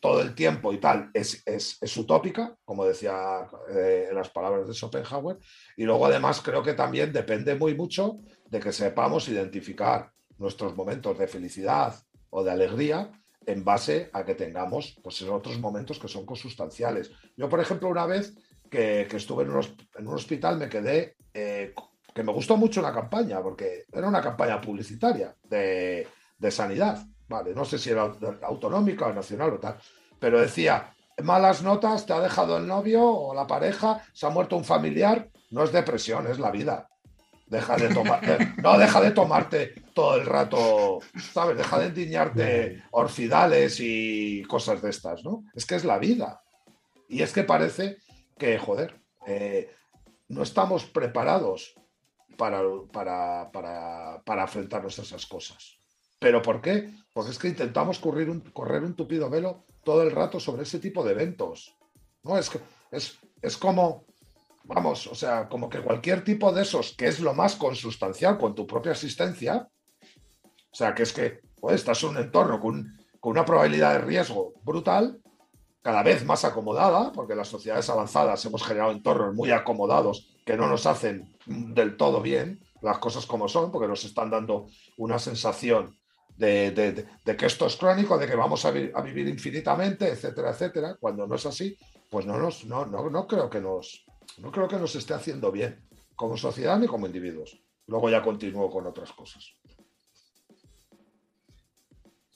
todo 0.00 0.20
el 0.20 0.34
tiempo 0.34 0.72
y 0.72 0.78
tal 0.78 1.10
es, 1.14 1.42
es, 1.46 1.96
utópica, 1.96 2.56
como 2.64 2.84
decía 2.84 3.46
eh, 3.70 4.08
las 4.12 4.30
palabras 4.30 4.68
de 4.68 4.74
Schopenhauer. 4.74 5.38
Y 5.76 5.84
luego 5.84 6.06
además 6.06 6.40
creo 6.42 6.62
que 6.62 6.74
también 6.74 7.12
depende 7.12 7.54
muy 7.54 7.74
mucho 7.74 8.18
de 8.48 8.60
que 8.60 8.72
sepamos 8.72 9.28
identificar 9.28 10.10
nuestros 10.38 10.76
momentos 10.76 11.18
de 11.18 11.26
felicidad 11.26 11.94
o 12.30 12.44
de 12.44 12.50
alegría 12.50 13.10
en 13.46 13.64
base 13.64 14.10
a 14.12 14.24
que 14.24 14.34
tengamos 14.34 14.98
pues, 15.02 15.22
en 15.22 15.30
otros 15.30 15.58
momentos 15.58 15.98
que 15.98 16.08
son 16.08 16.26
consustanciales. 16.26 17.10
Yo, 17.36 17.48
por 17.48 17.60
ejemplo, 17.60 17.88
una 17.88 18.06
vez 18.06 18.34
que, 18.70 19.02
estuve 19.02 19.44
en 19.44 19.50
un, 19.50 20.14
hospital 20.14 20.58
me 20.58 20.68
quedé, 20.68 21.16
eh, 21.32 21.72
que 22.14 22.22
me 22.22 22.32
gustó 22.32 22.56
mucho 22.56 22.82
la 22.82 22.92
campaña, 22.92 23.40
porque 23.42 23.84
era 23.92 24.08
una 24.08 24.20
campaña 24.20 24.60
publicitaria 24.60 25.34
de, 25.44 26.06
de 26.36 26.50
sanidad, 26.50 27.06
¿vale? 27.28 27.54
No 27.54 27.64
sé 27.64 27.78
si 27.78 27.90
era 27.90 28.12
autonómica 28.42 29.06
o 29.06 29.12
nacional 29.12 29.54
o 29.54 29.58
tal, 29.58 29.76
pero 30.18 30.40
decía, 30.40 30.94
malas 31.22 31.62
notas, 31.62 32.06
te 32.06 32.12
ha 32.12 32.20
dejado 32.20 32.58
el 32.58 32.66
novio 32.66 33.04
o 33.04 33.34
la 33.34 33.46
pareja, 33.46 34.02
se 34.12 34.26
ha 34.26 34.30
muerto 34.30 34.56
un 34.56 34.64
familiar, 34.64 35.28
no 35.50 35.64
es 35.64 35.72
depresión, 35.72 36.26
es 36.26 36.38
la 36.38 36.50
vida. 36.50 36.88
Deja 37.46 37.76
de 37.76 37.94
tomar, 37.94 38.20
no 38.60 38.76
deja 38.76 39.00
de 39.00 39.12
tomarte 39.12 39.74
todo 39.94 40.16
el 40.16 40.26
rato, 40.26 40.98
¿sabes? 41.32 41.56
Deja 41.56 41.78
de 41.78 41.86
endiñarte 41.86 42.82
orfidales 42.90 43.78
y 43.78 44.42
cosas 44.42 44.82
de 44.82 44.90
estas, 44.90 45.24
¿no? 45.24 45.44
Es 45.54 45.64
que 45.64 45.76
es 45.76 45.84
la 45.84 45.98
vida. 45.98 46.42
Y 47.08 47.22
es 47.22 47.32
que 47.32 47.44
parece 47.44 47.98
que, 48.36 48.58
joder, 48.58 49.00
eh, 49.26 49.70
no 50.28 50.42
estamos 50.42 50.86
preparados 50.86 51.74
para, 52.36 52.60
para, 52.92 53.50
para, 53.52 54.22
para, 54.24 54.44
a 54.44 54.86
esas 54.88 55.26
cosas. 55.26 55.75
¿Pero 56.18 56.42
por 56.42 56.60
qué? 56.60 56.90
Porque 57.12 57.30
es 57.30 57.38
que 57.38 57.48
intentamos 57.48 57.98
correr 57.98 58.30
un, 58.30 58.40
correr 58.40 58.94
tupido 58.94 59.28
velo 59.30 59.64
todo 59.84 60.02
el 60.02 60.10
rato 60.10 60.40
sobre 60.40 60.62
ese 60.62 60.78
tipo 60.78 61.04
de 61.04 61.12
eventos. 61.12 61.76
¿no? 62.22 62.36
Es, 62.38 62.50
es, 62.90 63.18
es 63.40 63.56
como, 63.56 64.04
vamos, 64.64 65.06
o 65.06 65.14
sea, 65.14 65.48
como 65.48 65.68
que 65.68 65.80
cualquier 65.80 66.24
tipo 66.24 66.52
de 66.52 66.62
esos, 66.62 66.94
que 66.96 67.06
es 67.06 67.20
lo 67.20 67.34
más 67.34 67.56
consustancial 67.56 68.38
con 68.38 68.54
tu 68.54 68.66
propia 68.66 68.92
existencia, 68.92 69.68
o 70.04 70.74
sea, 70.76 70.94
que 70.94 71.04
es 71.04 71.12
que 71.12 71.40
pues, 71.60 71.76
estás 71.76 72.02
en 72.02 72.10
un 72.10 72.18
entorno 72.18 72.60
con, 72.60 72.98
con 73.20 73.32
una 73.32 73.44
probabilidad 73.44 73.92
de 73.92 74.00
riesgo 74.00 74.54
brutal, 74.62 75.20
cada 75.82 76.02
vez 76.02 76.24
más 76.24 76.44
acomodada, 76.44 77.12
porque 77.12 77.36
las 77.36 77.46
sociedades 77.46 77.88
avanzadas 77.88 78.44
hemos 78.44 78.64
generado 78.64 78.90
entornos 78.90 79.34
muy 79.34 79.52
acomodados 79.52 80.36
que 80.44 80.56
no 80.56 80.66
nos 80.66 80.84
hacen 80.84 81.32
del 81.46 81.96
todo 81.96 82.20
bien 82.20 82.60
las 82.82 82.98
cosas 82.98 83.24
como 83.24 83.48
son, 83.48 83.70
porque 83.70 83.86
nos 83.86 84.04
están 84.04 84.30
dando 84.30 84.66
una 84.96 85.18
sensación 85.18 85.96
de, 86.36 86.70
de, 86.70 87.06
de 87.24 87.36
que 87.36 87.46
esto 87.46 87.66
es 87.66 87.76
crónico, 87.76 88.18
de 88.18 88.26
que 88.26 88.36
vamos 88.36 88.64
a, 88.64 88.70
vi 88.70 88.90
a, 88.94 89.00
vivir 89.00 89.28
infinitamente, 89.28 90.08
etcétera, 90.08 90.50
etcétera. 90.50 90.96
Cuando 90.98 91.26
no 91.26 91.34
es 91.34 91.46
así, 91.46 91.76
pues 92.10 92.26
no, 92.26 92.38
nos, 92.38 92.64
no, 92.64 92.86
no, 92.86 93.08
no 93.10 93.26
creo 93.26 93.48
que 93.48 93.60
nos, 93.60 94.04
no 94.38 94.50
creo 94.50 94.68
que 94.68 94.76
nos 94.76 94.94
esté 94.94 95.14
haciendo 95.14 95.50
bien 95.50 95.80
como 96.14 96.36
sociedad 96.36 96.78
ni 96.78 96.86
como 96.86 97.06
individuos. 97.06 97.60
Luego 97.86 98.10
ya 98.10 98.22
continúo 98.22 98.70
con 98.70 98.86
otras 98.86 99.12
cosas. 99.12 99.54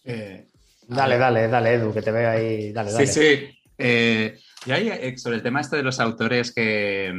Eh, 0.05 0.49
dale, 0.87 1.19
dale, 1.19 1.49
dale, 1.49 1.75
Edu, 1.75 1.93
que 1.93 2.03
te 2.03 2.13
veo 2.13 2.31
ahí. 2.31 2.73
Dale, 2.73 2.93
dale. 2.93 3.07
Sí, 3.07 3.21
sí. 3.21 3.61
Eh, 3.77 4.39
y 4.67 4.71
ahí, 4.73 5.19
sobre 5.19 5.37
el 5.37 5.43
tema 5.43 5.61
este 5.61 5.77
de 5.77 5.83
los 5.83 6.01
autores 6.01 6.53
que, 6.53 7.13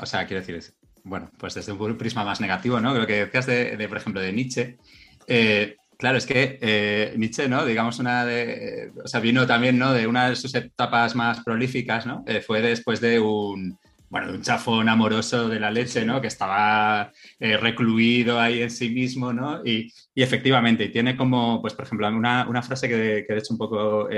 o 0.00 0.06
sea, 0.06 0.26
quiero 0.26 0.44
decir, 0.44 0.74
bueno, 1.04 1.30
pues 1.38 1.54
desde 1.54 1.72
un 1.72 1.96
prisma 1.96 2.24
más 2.24 2.40
negativo, 2.40 2.80
¿no? 2.80 2.94
Lo 2.94 3.06
que 3.06 3.24
decías 3.24 3.46
de, 3.46 3.76
de 3.76 3.88
por 3.88 3.98
ejemplo, 3.98 4.20
de 4.20 4.32
Nietzsche. 4.32 4.78
Eh, 5.26 5.76
Claro, 6.02 6.18
es 6.18 6.26
que 6.26 6.58
eh, 6.60 7.14
Nietzsche, 7.16 7.48
¿no? 7.48 7.64
Digamos, 7.64 8.00
una 8.00 8.24
de. 8.24 8.90
O 9.04 9.06
sea, 9.06 9.20
vino 9.20 9.46
también, 9.46 9.78
¿no? 9.78 9.92
De 9.92 10.08
una 10.08 10.30
de 10.30 10.34
sus 10.34 10.52
etapas 10.52 11.14
más 11.14 11.44
prolíficas, 11.44 12.06
¿no? 12.06 12.24
Eh, 12.26 12.40
fue 12.40 12.60
después 12.60 13.00
de 13.00 13.20
un. 13.20 13.78
Bueno, 14.08 14.32
de 14.32 14.38
un 14.38 14.42
chafón 14.42 14.88
amoroso 14.88 15.48
de 15.48 15.60
la 15.60 15.70
leche, 15.70 16.04
¿no? 16.04 16.20
Que 16.20 16.26
estaba 16.26 17.12
eh, 17.38 17.56
recluido 17.56 18.40
ahí 18.40 18.62
en 18.62 18.70
sí 18.72 18.90
mismo, 18.90 19.32
¿no? 19.32 19.64
Y, 19.64 19.92
y, 20.12 20.22
efectivamente, 20.24 20.88
tiene 20.88 21.16
como, 21.16 21.60
pues, 21.62 21.72
por 21.72 21.84
ejemplo, 21.84 22.08
una, 22.08 22.48
una 22.48 22.62
frase 22.62 22.88
que, 22.88 23.24
que, 23.24 23.34
de 23.34 23.38
hecho 23.38 23.54
un 23.54 23.58
poco 23.58 24.08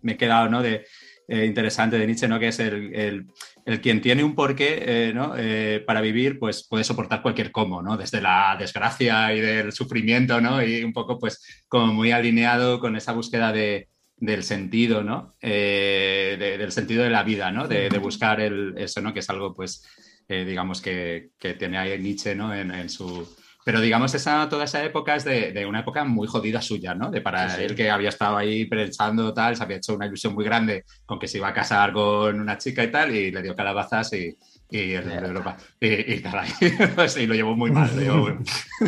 me 0.00 0.12
he 0.12 0.16
quedado, 0.16 0.48
¿no? 0.48 0.62
De, 0.62 0.86
eh, 1.30 1.44
interesante 1.44 1.98
de 1.98 2.06
Nietzsche, 2.06 2.26
¿no? 2.26 2.40
Que 2.40 2.48
es 2.48 2.58
el, 2.58 3.26
el, 3.66 3.80
quien 3.82 4.00
tiene 4.00 4.24
un 4.24 4.34
porqué 4.34 5.08
eh, 5.08 5.12
¿no? 5.12 5.34
eh, 5.36 5.84
para 5.86 6.00
vivir, 6.00 6.38
pues 6.38 6.66
puede 6.66 6.84
soportar 6.84 7.20
cualquier 7.20 7.52
cómo, 7.52 7.82
¿no? 7.82 7.98
Desde 7.98 8.22
la 8.22 8.56
desgracia 8.58 9.34
y 9.34 9.40
del 9.40 9.72
sufrimiento, 9.72 10.40
¿no? 10.40 10.62
Y 10.62 10.82
un 10.82 10.94
poco, 10.94 11.18
pues, 11.18 11.64
como 11.68 11.92
muy 11.92 12.12
alineado 12.12 12.80
con 12.80 12.96
esa 12.96 13.12
búsqueda 13.12 13.52
de, 13.52 13.88
del 14.16 14.42
sentido, 14.42 15.04
¿no? 15.04 15.34
De, 15.42 16.56
del 16.58 16.72
sentido 16.72 17.04
de 17.04 17.10
la 17.10 17.24
vida, 17.24 17.52
¿no? 17.52 17.68
De, 17.68 17.90
de, 17.90 17.98
buscar 17.98 18.40
el, 18.40 18.72
eso, 18.78 19.02
¿no? 19.02 19.12
Que 19.12 19.20
es 19.20 19.28
algo, 19.28 19.54
pues, 19.54 19.86
digamos, 20.26 20.80
que, 20.80 21.32
que, 21.38 21.52
tiene 21.52 21.76
ahí 21.76 21.98
Nietzsche, 21.98 22.34
¿no? 22.34 22.54
en, 22.54 22.70
en 22.70 22.88
su 22.88 23.28
pero 23.68 23.82
digamos, 23.82 24.14
esa, 24.14 24.48
toda 24.48 24.64
esa 24.64 24.82
época 24.82 25.14
es 25.14 25.24
de, 25.24 25.52
de, 25.52 25.66
una 25.66 25.80
época 25.80 26.02
muy 26.02 26.26
jodida 26.26 26.62
suya, 26.62 26.94
¿no? 26.94 27.10
De 27.10 27.20
para 27.20 27.50
sí, 27.50 27.56
sí. 27.56 27.62
él 27.64 27.74
que 27.74 27.90
había 27.90 28.08
estado 28.08 28.38
ahí 28.38 28.64
pensando 28.64 29.34
tal, 29.34 29.56
se 29.56 29.62
había 29.62 29.76
hecho 29.76 29.94
una 29.94 30.06
ilusión 30.06 30.32
muy 30.32 30.42
grande 30.42 30.86
con 31.04 31.18
que 31.18 31.28
se 31.28 31.36
iba 31.36 31.48
a 31.48 31.52
casar 31.52 31.92
con 31.92 32.40
una 32.40 32.56
chica 32.56 32.82
y 32.82 32.90
tal, 32.90 33.14
y 33.14 33.30
le 33.30 33.42
dio 33.42 33.54
calabazas 33.54 34.10
y, 34.14 34.34
y 34.70 34.92
el 34.92 35.06
de 35.06 35.16
Europa. 35.16 35.58
Y, 35.78 36.14
y, 36.14 36.22
caray, 36.22 36.48
pues, 36.94 37.18
y, 37.18 37.26
lo 37.26 37.34
llevó 37.34 37.54
muy 37.54 37.70
mal. 37.70 37.90
Llevó... 37.94 38.38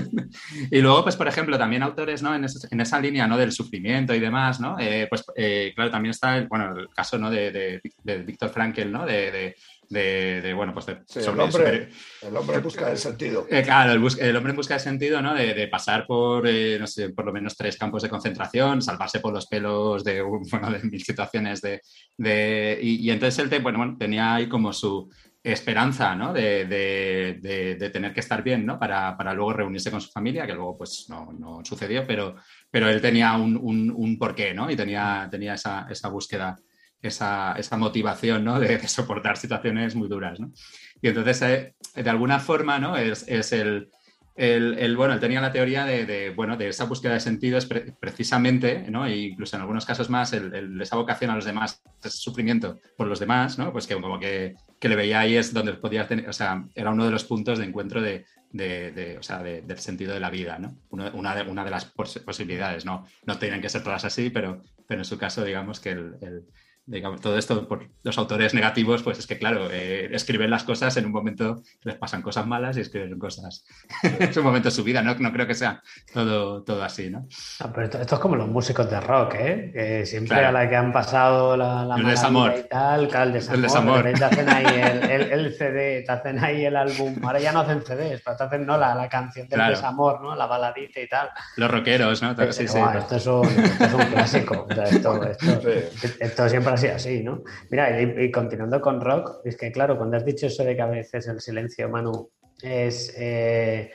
y 0.71 0.81
luego, 0.81 1.03
pues, 1.03 1.16
por 1.16 1.29
ejemplo, 1.29 1.59
también 1.59 1.83
autores, 1.83 2.23
¿no? 2.23 2.35
En, 2.35 2.45
ese, 2.45 2.66
en 2.71 2.81
esa 2.81 2.99
línea, 2.99 3.27
¿no? 3.27 3.37
Del 3.37 3.53
sufrimiento 3.53 4.14
y 4.14 4.19
demás, 4.19 4.61
¿no? 4.61 4.79
Eh, 4.81 5.09
pues, 5.11 5.27
eh, 5.37 5.73
claro, 5.75 5.90
también 5.90 6.12
está, 6.12 6.38
el, 6.38 6.49
bueno, 6.49 6.75
el 6.75 6.88
caso, 6.88 7.19
¿no? 7.19 7.31
De, 7.31 7.53
de, 7.53 7.83
de 8.03 8.19
Víctor 8.23 8.49
Frankel, 8.49 8.90
¿no? 8.90 9.05
De, 9.05 9.55
de, 9.90 10.40
de, 10.40 10.55
bueno, 10.55 10.72
pues 10.72 10.87
de, 10.87 11.00
sí, 11.07 11.20
sobre, 11.20 11.33
el, 11.33 11.40
hombre, 11.40 11.50
sobre, 11.50 11.88
el 12.29 12.37
hombre 12.37 12.59
busca 12.61 12.88
del 12.88 12.96
sentido. 12.96 13.46
Eh, 13.50 13.62
claro, 13.62 13.92
el, 13.92 13.98
bus, 13.98 14.18
el, 14.20 14.37
hombre 14.37 14.53
busca 14.53 14.74
del 14.74 14.83
sentido, 14.83 15.20
¿no? 15.20 15.35
De, 15.35 15.53
de 15.53 15.66
pasar 15.66 16.07
por, 16.07 16.46
eh, 16.46 16.79
no 16.79 16.87
sé, 16.87 17.11
por 17.11 17.26
lo 17.26 17.33
menos 17.33 17.57
tres 17.57 17.76
campos 17.76 18.03
de 18.03 18.09
concentración, 18.09 18.81
salvarse 18.81 19.18
por 19.18 19.35
los 19.35 19.46
pelos 19.46 20.05
de, 20.05 20.22
bueno, 20.50 20.70
de 20.70 20.83
mil 20.85 21.03
situaciones 21.03 21.61
de... 21.61 21.83
de 22.16 22.79
y, 22.81 23.07
y, 23.07 23.11
entonces 23.11 23.42
él, 23.42 23.50
te, 23.50 23.59
bueno, 23.59 23.79
bueno, 23.79 23.96
tenía 23.98 24.37
ahí 24.37 24.48
como 24.48 24.72
su 24.72 25.11
esperanza, 25.42 26.14
¿no? 26.14 26.33
De, 26.33 26.66
de, 26.66 27.76
de, 27.76 27.90
tener 27.90 28.12
que 28.12 28.20
estar 28.20 28.44
bien, 28.44 28.64
¿no? 28.64 28.79
Para, 28.79 29.16
para, 29.16 29.35
luego 29.35 29.55
reunirse 29.55 29.90
con 29.90 30.00
su 30.00 30.11
familia, 30.12 30.46
que 30.46 30.55
luego 30.55 30.79
pues 30.79 31.07
no, 31.09 31.33
no 31.33 31.64
sucedió, 31.64 32.07
pero, 32.07 32.37
pero 32.70 32.88
él 32.88 33.00
tenía 33.00 33.33
un, 33.33 33.57
un, 33.57 33.90
un 33.90 34.18
porqué, 34.18 34.55
¿no? 34.55 34.70
Y 34.70 34.76
tenía, 34.76 35.26
tenía 35.31 35.55
esa, 35.55 35.87
esa 35.90 36.09
búsqueda 36.09 36.57
esa, 37.03 37.55
esa 37.55 37.77
motivación 37.77 38.45
¿no? 38.45 38.59
de, 38.59 38.79
de, 38.79 38.89
soportar 38.89 39.37
situaciones 39.37 39.95
muy 39.95 40.09
duras. 40.09 40.41
¿no? 40.41 40.53
Y 41.01 41.09
entonces, 41.09 41.43
eh, 41.43 41.75
de 41.95 42.11
alguna 42.11 42.41
forma, 42.41 42.79
¿no? 42.79 42.97
es, 42.97 43.25
es 43.29 43.53
el, 43.53 43.91
el, 44.37 44.79
el, 44.79 44.97
bueno, 44.97 45.15
él 45.15 45.21
tenía 45.21 45.41
la 45.41 45.53
teoría 45.53 45.85
de, 45.85 46.07
de, 46.07 46.31
bueno, 46.31 46.57
de 46.57 46.69
esa 46.69 46.85
búsqueda 46.85 47.15
de 47.15 47.21
sentido 47.21 47.59
es 47.59 47.67
pre 47.67 47.93
precisamente, 48.01 48.87
¿no? 48.91 49.05
e 49.07 49.17
incluso 49.17 49.57
en 49.57 49.63
algunos 49.63 49.85
casos 49.85 50.09
más, 50.09 50.33
el, 50.33 50.55
el, 50.55 50.81
esa 50.81 50.97
vocación 50.97 51.31
a 51.31 51.35
los 51.35 51.45
demás, 51.45 51.83
ese 52.03 52.17
sufrimiento 52.17 52.79
por 52.97 53.07
los 53.07 53.21
demás, 53.21 53.59
¿no? 53.59 53.73
pues 53.73 53.87
que 53.87 53.95
como 53.95 54.19
que, 54.19 54.55
que 54.79 54.89
le 54.89 54.97
veía 54.97 55.21
ahí 55.21 55.37
es 55.37 55.53
donde 55.53 55.75
podía 55.75 56.07
tener, 56.07 56.29
o 56.29 56.33
sea, 56.33 56.65
era 56.75 56.91
uno 56.91 57.05
de 57.05 57.11
los 57.11 57.25
puntos 57.25 57.59
de 57.59 57.67
encuentro 57.67 58.01
de, 58.01 58.25
de, 58.53 58.93
de, 58.93 59.19
o 59.19 59.23
sea, 59.23 59.43
de, 59.43 59.63
del 59.63 59.79
sentido 59.79 60.15
de 60.15 60.21
la 60.21 60.31
vida, 60.31 60.59
¿no? 60.59 60.77
Una, 60.91 61.11
una, 61.11 61.35
de, 61.35 61.43
una 61.43 61.65
de 61.65 61.71
las 61.71 61.85
pos 61.85 62.19
posibilidades, 62.21 62.85
¿no? 62.85 63.07
No 63.27 63.39
tienen 63.39 63.61
que 63.61 63.69
ser 63.69 63.83
todas 63.83 64.05
así, 64.05 64.31
pero, 64.31 64.63
pero 64.89 65.03
en 65.03 65.05
su 65.05 65.19
caso, 65.19 65.45
digamos 65.45 65.81
que 65.81 65.91
el 65.91 66.45
digamos, 66.90 67.20
todo 67.20 67.38
esto 67.38 67.68
por 67.68 67.88
los 68.03 68.18
autores 68.18 68.53
negativos, 68.53 69.03
pues 69.03 69.18
es 69.18 69.26
que, 69.26 69.38
claro, 69.38 69.68
eh, 69.70 70.09
escriben 70.12 70.50
las 70.50 70.64
cosas 70.64 70.96
en 70.96 71.07
un 71.07 71.12
momento 71.12 71.62
les 71.83 71.94
pasan 71.94 72.20
cosas 72.20 72.46
malas 72.46 72.76
y 72.76 72.81
escriben 72.81 73.16
cosas 73.18 73.64
en 74.03 74.37
un 74.37 74.44
momento 74.44 74.68
de 74.68 74.74
su 74.74 74.83
vida, 74.83 75.00
¿no? 75.00 75.14
No 75.14 75.33
creo 75.33 75.46
que 75.46 75.55
sea 75.55 75.83
todo, 76.12 76.62
todo 76.64 76.83
así, 76.83 77.09
¿no? 77.09 77.20
no 77.61 77.72
pero 77.72 77.85
esto, 77.85 78.00
esto, 78.00 78.14
es 78.16 78.20
como 78.20 78.35
los 78.37 78.48
músicos 78.48 78.90
de 78.90 79.00
rock, 79.00 79.35
¿eh? 79.35 79.70
Que 79.72 80.07
siempre 80.07 80.37
claro. 80.37 80.48
a 80.48 80.62
la 80.62 80.68
que 80.68 80.76
han 80.76 80.92
pasado 80.92 81.57
la, 81.57 81.85
la 81.85 81.96
el 81.96 82.07
desamor. 82.07 82.55
y 82.59 82.68
tal, 82.68 83.03
el 83.03 83.33
desamor, 83.33 83.57
el 83.57 83.62
desamor. 83.62 84.12
Te 84.12 84.24
hacen 84.24 84.48
ahí 84.48 84.66
el, 84.66 85.11
el, 85.11 85.33
el, 85.33 85.55
CD, 85.55 86.03
te 86.05 86.12
hacen 86.12 86.42
ahí 86.42 86.64
el 86.64 86.76
álbum, 86.76 87.14
ahora 87.22 87.38
ya 87.38 87.53
no 87.53 87.61
hacen 87.61 87.83
CDs, 87.83 88.20
pero 88.24 88.37
te 88.37 88.44
hacen 88.44 88.66
no, 88.66 88.76
la, 88.76 88.96
la 88.96 89.09
canción 89.09 89.46
del 89.48 89.59
claro. 89.59 89.76
desamor, 89.76 90.20
¿no? 90.20 90.35
La 90.35 90.46
baladita 90.46 91.00
y 91.00 91.09
tal. 91.09 91.31
Los 91.57 91.70
rockeros, 91.70 92.20
¿no? 92.20 92.35
Pero, 92.35 92.53
sí, 92.53 92.66
sí, 92.66 92.79
esto, 92.79 93.16
es 93.16 93.26
un, 93.26 93.46
esto, 93.46 93.85
es 93.85 93.94
un, 93.94 94.05
clásico, 94.07 94.66
o 94.68 94.74
sea, 94.74 94.85
esto, 94.85 95.24
esto, 95.24 95.61
sí. 96.00 96.09
esto 96.18 96.48
siempre 96.48 96.72
ha 96.72 96.80
así, 96.88 97.23
¿no? 97.23 97.43
Mira, 97.71 98.01
y, 98.01 98.31
continuando 98.31 98.81
con 98.81 99.01
rock, 99.01 99.40
es 99.45 99.57
que 99.57 99.71
claro, 99.71 99.97
cuando 99.97 100.16
has 100.16 100.25
dicho 100.25 100.47
eso 100.47 100.64
de 100.64 100.77
que 100.77 100.83
a 100.83 100.87
veces 100.87 101.27
el 101.29 101.40
silencio, 101.40 101.88
Manu, 101.88 102.31
es, 102.62 103.14
eh, 103.16 103.90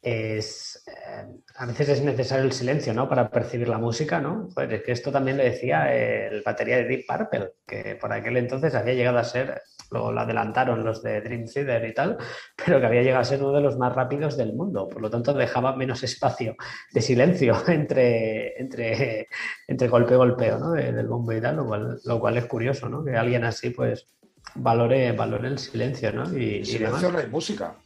es 0.00 0.84
eh, 0.86 1.26
a 1.56 1.66
veces 1.66 1.88
es 1.88 2.02
necesario 2.02 2.44
el 2.44 2.52
silencio, 2.52 2.92
¿no? 2.92 3.08
Para 3.08 3.30
percibir 3.30 3.68
la 3.68 3.78
música, 3.78 4.20
¿no? 4.20 4.48
Pues 4.54 4.70
es 4.70 4.82
que 4.82 4.92
esto 4.92 5.12
también 5.12 5.36
le 5.36 5.44
decía 5.44 5.94
el 5.94 6.42
batería 6.42 6.78
de 6.78 6.84
Deep 6.84 7.06
Purple, 7.06 7.52
que 7.66 7.96
por 7.96 8.12
aquel 8.12 8.36
entonces 8.36 8.74
había 8.74 8.94
llegado 8.94 9.18
a 9.18 9.24
ser, 9.24 9.62
lo, 9.90 10.12
lo 10.12 10.20
adelantaron 10.20 10.84
los 10.84 11.02
de 11.02 11.20
Dream 11.20 11.46
Theater 11.46 11.84
y 11.84 11.94
tal, 11.94 12.18
pero 12.56 12.80
que 12.80 12.86
había 12.86 13.02
llegado 13.02 13.22
a 13.22 13.24
ser 13.24 13.42
uno 13.42 13.52
de 13.52 13.60
los 13.60 13.78
más 13.78 13.94
rápidos 13.94 14.36
del 14.36 14.54
mundo. 14.54 14.88
Por 14.88 15.02
lo 15.02 15.10
tanto, 15.10 15.32
dejaba 15.32 15.76
menos 15.76 16.02
espacio 16.02 16.56
de 16.92 17.00
silencio 17.00 17.56
entre, 17.68 18.60
entre, 18.60 19.28
entre 19.66 19.88
golpe 19.88 20.14
y 20.14 20.16
golpeo, 20.16 20.58
¿no? 20.58 20.72
De, 20.72 20.92
del 20.92 21.06
bombo 21.06 21.32
y 21.32 21.40
tal, 21.40 21.56
lo 21.56 21.66
cual, 21.66 22.00
lo 22.04 22.20
cual 22.20 22.36
es 22.36 22.46
curioso, 22.46 22.88
¿no? 22.88 23.04
Que 23.04 23.16
alguien 23.16 23.44
así, 23.44 23.70
pues, 23.70 24.06
valore, 24.54 25.12
valore 25.12 25.48
el 25.48 25.58
silencio, 25.58 26.12
¿no? 26.12 26.24
Y, 26.36 26.58
el 26.58 26.66
silencio 26.66 27.08
y 27.08 27.12
no 27.12 27.18
hay 27.18 27.26
música. 27.28 27.76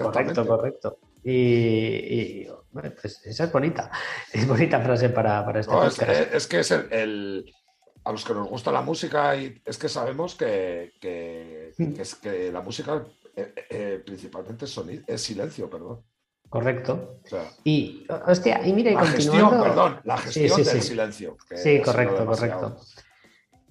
Correcto, 0.00 0.46
correcto. 0.46 0.98
Y, 1.22 2.42
y 2.42 2.48
pues 2.72 3.20
esa 3.26 3.44
es 3.44 3.52
bonita, 3.52 3.90
es 4.32 4.46
bonita 4.46 4.80
frase 4.80 5.08
para, 5.08 5.44
para 5.44 5.60
este 5.60 5.72
no, 5.72 5.84
es, 5.84 5.98
es, 5.98 6.46
que 6.46 6.60
es 6.60 6.70
el, 6.70 6.92
el, 6.92 7.54
a 8.06 8.12
los 8.12 8.24
que 8.24 8.34
nos 8.34 8.48
gusta 8.48 8.70
la 8.70 8.82
música 8.82 9.34
y 9.34 9.60
es 9.64 9.76
que 9.78 9.88
sabemos 9.88 10.36
que, 10.36 10.92
que, 11.00 11.72
que 11.76 12.02
es 12.02 12.14
que 12.14 12.52
la 12.52 12.60
música 12.60 13.04
eh, 13.34 13.52
eh, 13.68 14.02
principalmente 14.06 14.64
es, 14.64 14.70
sonido, 14.70 15.02
es 15.08 15.20
silencio, 15.20 15.68
perdón. 15.68 16.04
Correcto. 16.48 17.18
O 17.24 17.28
sea, 17.28 17.50
y, 17.64 18.06
hostia, 18.28 18.64
y 18.64 18.72
mira, 18.72 18.92
y 18.92 18.94
la 18.94 19.00
continuando... 19.00 19.50
gestión, 19.50 19.62
perdón, 19.62 20.00
la 20.04 20.18
gestión 20.18 20.48
sí, 20.50 20.64
sí, 20.64 20.70
del 20.70 20.82
sí. 20.82 20.88
silencio. 20.88 21.36
sí, 21.56 21.82
correcto, 21.82 22.24
correcto. 22.24 22.76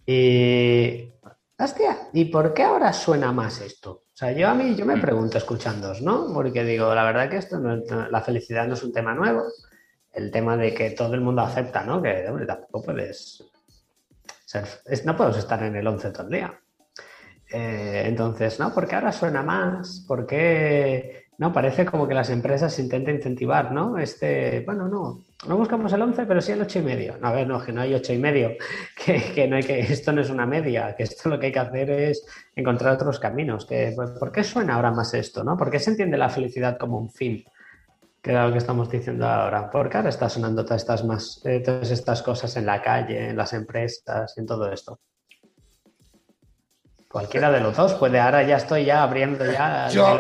Y 0.06 1.14
hostia, 1.58 2.10
¿y 2.12 2.26
por 2.26 2.54
qué 2.54 2.64
ahora 2.64 2.92
suena 2.92 3.32
más 3.32 3.62
esto? 3.62 3.92
O 3.92 4.18
sea, 4.18 4.34
yo 4.34 4.50
a 4.50 4.54
mí, 4.54 4.76
yo 4.76 4.86
me 4.86 4.98
mm. 4.98 5.02
pregunto 5.02 5.38
escuchándos, 5.38 6.02
¿no? 6.02 6.34
Porque 6.34 6.66
digo, 6.66 6.94
la 6.94 7.06
verdad 7.06 7.30
que 7.30 7.38
esto, 7.38 7.58
no, 7.58 7.78
la 8.10 8.22
felicidad 8.22 8.68
no 8.68 8.74
es 8.74 8.84
un 8.84 8.92
tema 8.92 9.16
nuevo. 9.16 9.44
El 10.12 10.30
tema 10.30 10.58
de 10.58 10.74
que 10.74 10.92
todo 10.92 11.14
el 11.14 11.22
mundo 11.22 11.42
acepta, 11.42 11.86
¿no? 11.86 12.02
Que, 12.02 12.28
hombre, 12.28 12.46
tampoco 12.46 12.84
puedes 12.84 13.44
no 15.06 15.16
podemos 15.16 15.38
estar 15.38 15.62
en 15.64 15.76
el 15.76 15.88
11 15.88 16.12
todo 16.12 16.24
el 16.24 16.32
día. 16.32 16.60
Eh, 17.52 18.04
entonces, 18.06 18.60
¿no? 18.60 18.74
Porque 18.74 18.96
ahora 18.96 19.12
suena 19.12 19.44
más, 19.44 20.04
porque 20.08 21.26
no 21.38 21.52
parece 21.52 21.86
como 21.86 22.08
que 22.08 22.14
las 22.14 22.30
empresas 22.30 22.78
intentan 22.80 23.16
incentivar, 23.16 23.72
¿no? 23.72 23.98
Este, 23.98 24.62
bueno, 24.66 24.88
no, 24.88 25.26
no 25.48 25.58
buscamos 25.58 25.92
el 25.94 26.02
11, 26.02 26.26
pero 26.26 26.42
sí 26.42 26.54
el 26.54 26.62
8 26.62 26.80
y 26.80 26.82
medio. 26.82 27.18
No, 27.20 27.28
a 27.28 27.34
ver, 27.34 27.48
no, 27.48 27.64
que 27.64 27.74
no 27.74 27.82
hay 27.82 27.94
8 27.94 28.14
y 28.14 28.18
medio, 28.18 28.52
que, 29.06 29.48
no 29.48 29.58
hay 29.58 29.64
que, 29.64 29.80
esto 29.80 30.12
no 30.12 30.22
es 30.22 30.30
una 30.30 30.46
media, 30.46 30.96
que 30.96 31.04
esto 31.04 31.30
lo 31.30 31.40
que 31.40 31.48
hay 31.48 31.52
que 31.52 31.60
hacer 31.60 31.90
es 31.90 32.26
encontrar 32.56 32.94
otros 32.94 33.20
caminos. 33.20 33.66
Que, 33.66 33.94
¿Por 33.96 34.32
qué 34.32 34.44
suena 34.44 34.76
ahora 34.76 34.92
más 34.92 35.14
esto, 35.14 35.44
no? 35.44 35.58
¿Por 35.58 35.70
qué 35.70 35.80
se 35.80 35.92
entiende 35.92 36.18
la 36.18 36.30
felicidad 36.30 36.78
como 36.78 36.98
un 36.98 37.12
fin? 37.12 37.44
Que 38.26 38.32
era 38.32 38.48
lo 38.48 38.54
que 38.54 38.58
estamos 38.58 38.90
diciendo 38.90 39.28
ahora. 39.28 39.70
Porque 39.70 39.98
ahora 39.98 40.10
está 40.10 40.28
sonando 40.28 40.66
todas 40.66 40.82
estas, 40.82 41.06
más, 41.06 41.42
eh, 41.46 41.60
todas 41.60 41.92
estas 41.92 42.24
cosas 42.24 42.58
en 42.58 42.66
la 42.66 42.82
calle, 42.82 43.30
en 43.30 43.38
las 43.38 43.54
empresas, 43.54 44.36
en 44.40 44.48
todo 44.48 44.72
esto. 44.72 45.00
Cualquiera 47.08 47.52
de 47.52 47.60
los 47.60 47.78
dos 47.78 47.94
puede. 47.94 48.20
Ahora 48.20 48.42
ya 48.42 48.58
estoy 48.58 48.86
ya 48.86 49.04
abriendo 49.04 49.46
ya. 49.46 49.90
Yo, 49.90 50.20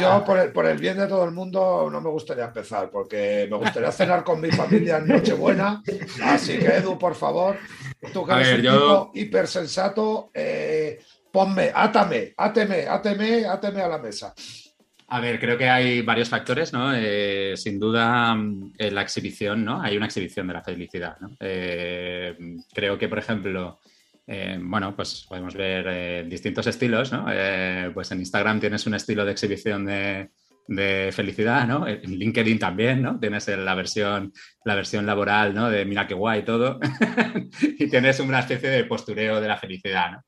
yo 0.00 0.24
por, 0.24 0.38
el, 0.38 0.50
por, 0.50 0.64
el, 0.64 0.78
bien 0.78 0.96
de 0.96 1.06
todo 1.06 1.26
el 1.26 1.32
mundo 1.32 1.90
no 1.92 2.00
me 2.00 2.08
gustaría 2.08 2.46
empezar 2.46 2.88
porque 2.88 3.46
me 3.50 3.58
gustaría 3.58 3.92
cenar 3.92 4.24
con 4.24 4.40
mi 4.40 4.50
familia 4.50 4.96
en 4.96 5.08
Nochebuena. 5.08 5.82
Así 6.24 6.58
que 6.58 6.76
Edu, 6.78 6.98
por 6.98 7.14
favor, 7.14 7.58
tú 8.14 8.24
que 8.24 8.32
eres 8.32 8.54
un 8.54 8.62
tipo 8.62 9.10
hipersensato, 9.12 10.30
eh, 10.32 11.00
ponme, 11.30 11.70
átame, 11.74 12.32
áteme, 12.34 12.88
áteme, 12.88 13.44
áteme 13.44 13.82
a 13.82 13.88
la 13.88 13.98
mesa. 13.98 14.32
A 15.14 15.20
ver, 15.20 15.38
creo 15.38 15.58
que 15.58 15.68
hay 15.68 16.00
varios 16.00 16.28
factores, 16.30 16.72
¿no? 16.72 16.94
Eh, 16.94 17.54
sin 17.56 17.78
duda, 17.78 18.34
eh, 18.78 18.90
la 18.90 19.02
exhibición, 19.02 19.64
¿no? 19.64 19.82
Hay 19.82 19.96
una 19.96 20.06
exhibición 20.06 20.46
de 20.46 20.54
la 20.54 20.64
felicidad, 20.64 21.16
¿no? 21.20 21.36
creo 21.38 22.98
que, 22.98 23.08
por 23.08 23.18
ejemplo, 23.18 23.78
eh, 24.26 24.58
bueno, 24.60 24.94
pues 24.94 25.26
podemos 25.28 25.54
ver 25.54 25.86
eh, 25.88 26.24
distintos 26.28 26.66
estilos, 26.66 27.12
¿no? 27.12 27.26
Eh, 27.30 27.90
pues 27.92 28.10
en 28.12 28.20
Instagram 28.20 28.60
tienes 28.60 28.86
un 28.86 28.94
estilo 28.94 29.24
de 29.24 29.32
exhibición 29.32 29.84
de, 29.84 30.30
felicidad, 31.12 31.66
¿no? 31.66 31.86
En 31.86 32.18
LinkedIn 32.18 32.58
también, 32.58 33.02
¿no? 33.02 33.18
Tienes 33.18 33.48
la 33.48 33.74
versión, 33.74 34.32
la 34.64 34.76
versión 34.76 35.04
laboral, 35.04 35.52
¿no? 35.52 35.68
De 35.68 35.84
mira 35.84 36.06
qué 36.06 36.14
guay 36.14 36.44
todo. 36.44 36.78
y 37.78 37.88
tienes 37.88 38.20
una 38.20 38.40
especie 38.40 38.70
de 38.70 38.84
postureo 38.84 39.40
de 39.40 39.48
la 39.48 39.58
felicidad, 39.58 40.12
¿no? 40.12 40.22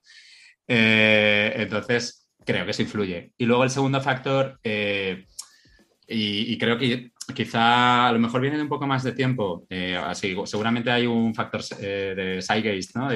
entonces, 0.67 2.24
creo 2.45 2.65
que 2.65 2.71
eso 2.71 2.83
influye. 2.83 3.33
Y 3.39 3.47
luego 3.47 3.65
el 3.65 3.71
segundo 3.71 4.01
factor, 4.01 4.59
y, 4.63 6.59
creo 6.59 6.79
que 6.79 7.11
quizá 7.35 8.09
a 8.09 8.13
lo 8.13 8.19
mejor 8.19 8.41
viene 8.41 8.57
de 8.57 8.63
un 8.63 8.69
poco 8.69 8.87
más 8.87 9.03
de 9.03 9.13
tiempo, 9.13 9.67
eh, 9.71 9.97
así, 9.97 10.37
seguramente 10.45 10.91
hay 10.91 11.07
un 11.07 11.35
factor 11.35 11.63
eh, 11.81 12.15
de 12.17 12.43
Zeitgeist, 12.43 12.97
¿no? 12.97 13.09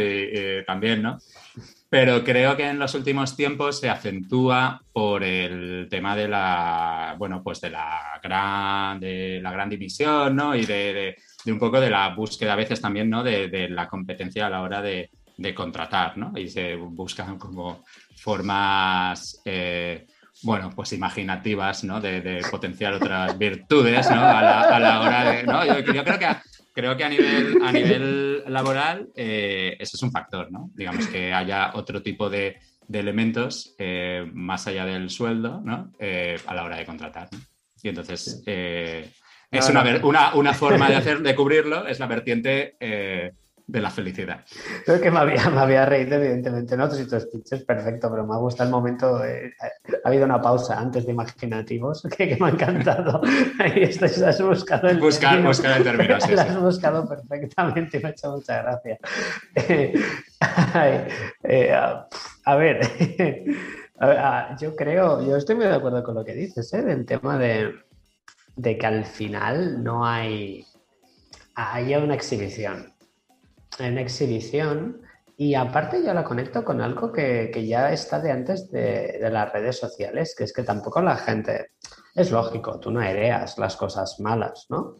también, 0.66 1.02
¿no? 1.02 1.18
Pero 1.90 2.22
creo 2.22 2.54
que 2.54 2.68
en 2.68 2.78
los 2.78 2.94
últimos 2.94 3.34
tiempos 3.34 3.80
se 3.80 3.88
acentúa 3.88 4.82
por 4.92 5.24
el 5.24 5.86
tema 5.88 6.14
de 6.14 6.28
la, 6.28 7.14
bueno, 7.18 7.42
pues 7.42 7.62
de 7.62 7.70
la 7.70 8.20
gran, 8.22 9.00
de 9.00 9.40
la 9.42 9.50
gran 9.50 9.70
división, 9.70 10.36
¿no? 10.36 10.54
Y 10.54 10.66
de, 10.66 11.16
un 11.46 11.58
poco 11.58 11.80
de 11.80 11.88
la 11.88 12.14
búsqueda 12.14 12.52
a 12.52 12.56
veces 12.56 12.82
también, 12.82 13.08
¿no? 13.08 13.22
De, 13.24 13.68
la 13.70 13.88
competencia 13.88 14.46
a 14.46 14.50
la 14.50 14.60
hora 14.60 14.82
de, 14.82 15.10
contratar, 15.54 16.18
¿no? 16.18 16.32
Y 16.36 16.48
se 16.48 16.76
buscan 16.76 17.38
como 17.38 17.84
formas... 18.20 19.40
Eh, 19.44 20.06
bueno, 20.42 20.70
pues 20.74 20.92
imaginativas, 20.92 21.84
¿no? 21.84 22.00
De, 22.00 22.42
potenciar 22.50 22.94
otras 22.94 23.36
virtudes, 23.36 24.08
¿no? 24.10 24.20
A 24.20 24.78
la, 24.78 25.00
hora 25.00 25.32
de. 25.32 25.42
¿no? 25.44 25.64
Yo, 25.64 26.04
creo 26.04 26.18
que 26.18 26.26
a, 26.26 26.42
creo 26.72 26.96
que 26.96 27.04
a 27.04 27.08
nivel, 27.08 27.58
a 27.62 27.72
nivel 27.72 28.44
laboral 28.46 29.08
eh, 29.16 29.76
ese 29.80 29.96
es 29.96 30.02
un 30.02 30.12
factor, 30.12 30.50
¿no? 30.52 30.70
Digamos 30.74 31.06
que 31.08 31.32
haya 31.32 31.72
otro 31.74 32.02
tipo 32.02 32.30
de, 32.30 32.56
elementos 32.92 33.74
eh, 33.78 34.24
más 34.32 34.66
allá 34.66 34.86
del 34.86 35.10
sueldo, 35.10 35.60
¿no? 35.64 35.92
Eh, 35.98 36.38
a 36.46 36.54
la 36.54 36.64
hora 36.64 36.76
de 36.76 36.86
contratar. 36.86 37.28
Y 37.82 37.88
entonces 37.88 38.42
es 38.46 39.68
una, 39.68 39.82
una, 40.02 40.34
una, 40.34 40.54
forma 40.54 40.88
de 40.88 40.96
hacer, 40.96 41.20
de 41.20 41.34
cubrirlo, 41.34 41.86
es 41.86 41.98
la 41.98 42.06
vertiente 42.06 42.76
de 43.68 43.80
la 43.82 43.90
felicidad. 43.90 44.46
Creo 44.86 44.98
que 44.98 45.10
me 45.10 45.18
había, 45.18 45.50
me 45.50 45.60
había 45.60 45.84
reído, 45.84 46.16
evidentemente, 46.16 46.74
¿no? 46.74 46.90
Si 46.90 47.06
tu 47.06 47.20
speech 47.20 47.52
es 47.52 47.64
perfecto, 47.64 48.10
pero 48.10 48.26
me 48.26 48.34
ha 48.34 48.38
gustado 48.38 48.66
el 48.66 48.74
momento. 48.74 49.18
ha 49.18 50.08
habido 50.08 50.24
una 50.24 50.40
pausa 50.40 50.80
antes 50.80 51.04
de 51.04 51.12
imaginativos 51.12 52.02
que, 52.16 52.34
me 52.40 52.46
ha 52.46 52.50
encantado. 52.50 53.20
Ahí 53.58 53.82
estás, 53.82 54.22
has 54.22 54.40
buscado 54.40 54.88
el 54.88 54.98
buscar, 54.98 55.32
término. 55.32 55.50
Buscar 55.50 55.76
el 55.76 55.84
término, 55.84 56.18
sí, 56.18 56.32
Lo 56.34 56.40
has 56.40 56.58
buscado 56.58 57.06
perfectamente 57.06 57.98
y 57.98 58.02
me 58.02 58.08
ha 58.08 58.12
hecho 58.12 58.32
mucha 58.32 58.62
gracia. 58.62 58.98
Eh, 59.54 59.92
a, 62.44 62.56
ver, 62.56 62.80
yo 64.58 64.76
creo, 64.76 65.26
yo 65.26 65.36
estoy 65.36 65.56
muy 65.56 65.66
de 65.66 65.74
acuerdo 65.74 66.02
con 66.02 66.14
lo 66.14 66.24
que 66.24 66.32
dices, 66.32 66.72
¿eh? 66.72 66.82
Del 66.82 67.04
tema 67.04 67.38
de, 67.38 67.74
de 68.56 68.78
que 68.78 68.86
al 68.86 69.04
final 69.04 69.84
no 69.84 70.06
hay. 70.06 70.64
Hay 71.54 71.94
una 71.96 72.14
exhibición 72.14 72.94
en 73.78 73.98
exhibición 73.98 75.02
y 75.40 75.54
aparte 75.54 76.02
yo 76.04 76.12
la 76.12 76.24
conecto 76.24 76.64
con 76.64 76.80
algo 76.80 77.12
que, 77.12 77.64
ya 77.64 77.92
está 77.92 78.18
de 78.18 78.32
antes 78.32 78.72
de, 78.72 79.20
las 79.30 79.52
redes 79.52 79.78
sociales, 79.78 80.34
que 80.36 80.42
es 80.42 80.52
que 80.52 80.64
tampoco 80.64 81.00
la 81.00 81.16
gente, 81.16 81.70
es 82.12 82.32
lógico, 82.32 82.80
tú 82.80 82.90
no 82.90 82.98
aireas 82.98 83.56
las 83.56 83.76
cosas 83.76 84.18
malas, 84.18 84.66
¿no? 84.68 84.96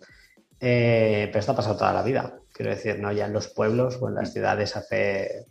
Eh, 0.60 1.26
pero 1.26 1.40
esto 1.40 1.52
ha 1.52 1.56
pasado 1.56 1.76
toda 1.76 1.92
la 1.92 2.04
vida, 2.04 2.38
quiero 2.52 2.70
decir, 2.70 3.00
¿no? 3.00 3.10
Ya 3.10 3.26
en 3.26 3.32
los 3.32 3.48
pueblos 3.48 3.98
o 4.00 4.08
en 4.08 4.14
las 4.14 4.32
ciudades 4.32 4.76
hace, 4.76 5.46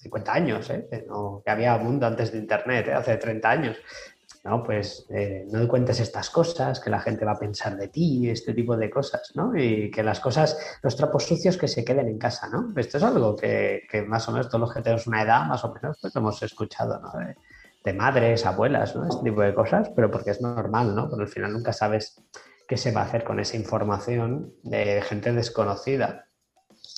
50 0.00 0.32
años, 0.32 0.68
¿eh? 0.68 0.86
que 0.90 1.50
había 1.50 1.76
mundo 1.78 2.06
antes 2.06 2.30
de 2.30 2.38
Internet, 2.38 2.88
¿eh? 2.88 2.92
hace 2.92 3.16
30 3.16 3.50
años. 3.50 3.76
¿No? 4.44 4.62
Pues 4.62 5.06
eh, 5.10 5.46
no 5.50 5.66
cuentes 5.68 6.00
estas 6.00 6.30
cosas, 6.30 6.80
que 6.80 6.90
la 6.90 7.00
gente 7.00 7.24
va 7.24 7.32
a 7.32 7.38
pensar 7.38 7.76
de 7.76 7.88
ti, 7.88 8.28
este 8.30 8.54
tipo 8.54 8.76
de 8.76 8.90
cosas, 8.90 9.32
¿no? 9.34 9.56
Y 9.56 9.90
que 9.90 10.02
las 10.02 10.20
cosas, 10.20 10.58
los 10.82 10.96
trapos 10.96 11.24
sucios 11.26 11.56
que 11.56 11.68
se 11.68 11.84
queden 11.84 12.08
en 12.08 12.18
casa, 12.18 12.48
¿no? 12.48 12.72
Esto 12.76 12.98
es 12.98 13.02
algo 13.02 13.36
que, 13.36 13.82
más 14.06 14.28
o 14.28 14.32
menos 14.32 14.48
todos 14.48 14.60
los 14.60 14.74
que 14.74 14.82
tenemos 14.82 15.06
una 15.06 15.22
edad, 15.22 15.46
más 15.46 15.64
o 15.64 15.72
menos, 15.72 15.98
pues 16.00 16.14
hemos 16.16 16.42
escuchado, 16.42 17.00
¿no? 17.00 17.12
De, 17.84 17.92
madres, 17.94 18.44
abuelas, 18.44 18.94
¿no? 18.94 19.08
Este 19.08 19.24
tipo 19.24 19.40
de 19.40 19.54
cosas, 19.54 19.90
pero 19.96 20.10
porque 20.10 20.32
es 20.32 20.42
normal, 20.42 20.94
¿no? 20.94 21.08
Porque 21.08 21.22
al 21.22 21.28
final 21.30 21.54
nunca 21.54 21.72
sabes 21.72 22.22
qué 22.66 22.76
se 22.76 22.92
va 22.92 23.00
a 23.00 23.04
hacer 23.04 23.24
con 23.24 23.40
esa 23.40 23.56
información 23.56 24.52
de 24.62 25.00
gente 25.00 25.32
desconocida. 25.32 26.26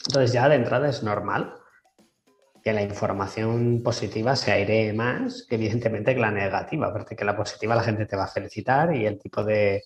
Entonces 0.09 0.33
ya 0.33 0.49
de 0.49 0.57
entrada 0.57 0.89
es 0.89 1.05
normal 1.05 1.60
que 2.63 2.73
la 2.73 2.83
información 2.83 3.83
positiva 3.83 4.37
se 4.37 4.53
airee 4.53 4.93
más 4.93 5.47
evidentemente 5.51 6.15
que 6.15 6.21
la 6.21 6.31
negativa, 6.31 6.93
porque 6.93 7.17
que 7.17 7.25
la 7.25 7.37
positiva 7.37 7.75
la 7.75 7.83
gente 7.83 8.07
te 8.07 8.17
va 8.17 8.25
a 8.25 8.29
felicitar 8.29 8.95
y 8.95 9.07
el 9.07 9.19
tipo 9.19 9.43
de, 9.45 9.83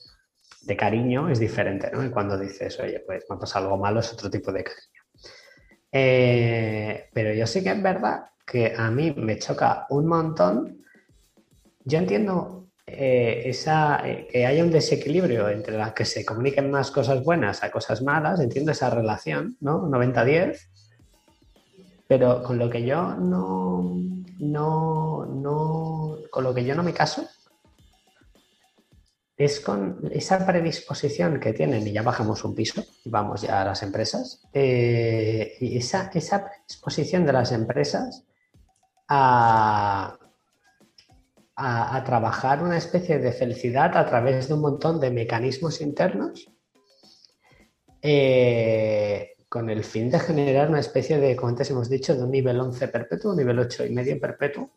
cariño 0.77 1.29
es 1.29 1.39
diferente, 1.39 1.91
¿no? 1.93 2.05
Y 2.05 2.11
cuando 2.11 2.39
dices, 2.39 2.79
oye, 2.81 3.01
pues 3.07 3.25
me 3.29 3.37
pasa 3.37 3.59
algo 3.59 3.77
malo 3.77 4.01
es 4.01 4.13
otro 4.13 4.31
tipo 4.31 4.51
de 4.51 4.65
cariño. 4.65 5.03
Eh, 5.93 7.09
pero 7.13 7.33
yo 7.35 7.47
sí 7.47 7.63
que 7.63 7.71
es 7.71 7.83
verdad 7.83 8.25
que 8.45 8.75
a 8.77 8.91
mí 8.91 9.15
me 9.17 9.39
choca 9.39 9.87
un 9.91 10.07
montón. 10.07 10.85
Yo 11.85 11.99
entiendo 11.99 12.69
eh, 12.87 13.43
esa, 13.47 14.01
eh, 14.09 14.27
que 14.31 14.47
haya 14.47 14.65
un 14.65 14.71
desequilibrio 14.71 15.49
entre 15.49 15.77
las 15.77 15.93
que 15.93 16.05
se 16.05 16.25
comuniquen 16.25 16.71
más 16.71 16.91
cosas 16.91 17.23
buenas 17.23 17.63
a 17.63 17.71
cosas 17.71 18.03
malas, 18.03 18.41
entiendo 18.41 18.73
esa 18.73 18.91
relación, 18.91 19.57
¿no? 19.61 19.89
90-10 19.89 20.69
pero 22.07 22.43
con 22.43 22.59
lo 22.59 22.69
que 22.69 22.85
yo 22.85 23.15
no, 23.15 23.97
no, 24.39 25.27
no, 25.27 26.17
con 26.31 26.45
lo 26.45 26.55
que 26.55 26.65
yo 26.65 26.75
no 26.75 26.83
me 26.83 26.93
caso 26.93 27.27
es 29.37 29.59
con 29.61 29.99
esa 30.13 30.47
predisposición 30.47 31.41
que 31.41 31.53
tienen, 31.53 31.87
y 31.87 31.93
ya 31.93 32.03
bajamos 32.03 32.45
un 32.45 32.55
piso, 32.55 32.85
y 33.05 33.11
vamos 33.11 33.43
ya 33.43 33.63
a 33.63 33.65
las 33.65 33.83
empresas, 33.83 34.43
eh, 34.53 35.57
y 35.61 35.77
esa, 35.77 36.11
esa 36.15 36.47
predisposición 36.47 37.27
de 37.27 37.33
las 37.33 37.51
empresas 37.51 38.25
a, 39.09 40.17
a, 41.57 42.05
trabajar 42.05 42.63
una 42.63 42.77
especie 42.77 43.19
de 43.19 43.33
felicidad 43.33 43.97
a 43.97 44.07
través 44.07 44.49
de 44.49 44.55
un 44.55 44.61
montón 44.61 45.01
de 45.01 45.11
mecanismos 45.11 45.81
internos 45.81 46.49
eh, 48.03 49.34
con 49.55 49.71
el 49.71 49.85
fin 49.85 50.11
de 50.11 50.19
generar 50.19 50.69
una 50.69 50.81
especie 50.81 51.21
de, 51.21 51.37
como 51.37 51.51
antes 51.51 51.71
hemos 51.71 51.89
dicho, 51.89 52.13
de 52.17 52.25
un 52.25 52.33
nivel 52.33 52.59
11 52.59 52.89
perpetuo, 52.89 53.31
un 53.31 53.37
nivel 53.37 53.61
8 53.61 53.87
y 53.87 53.91
medio 53.91 54.19
perpetuo, 54.19 54.71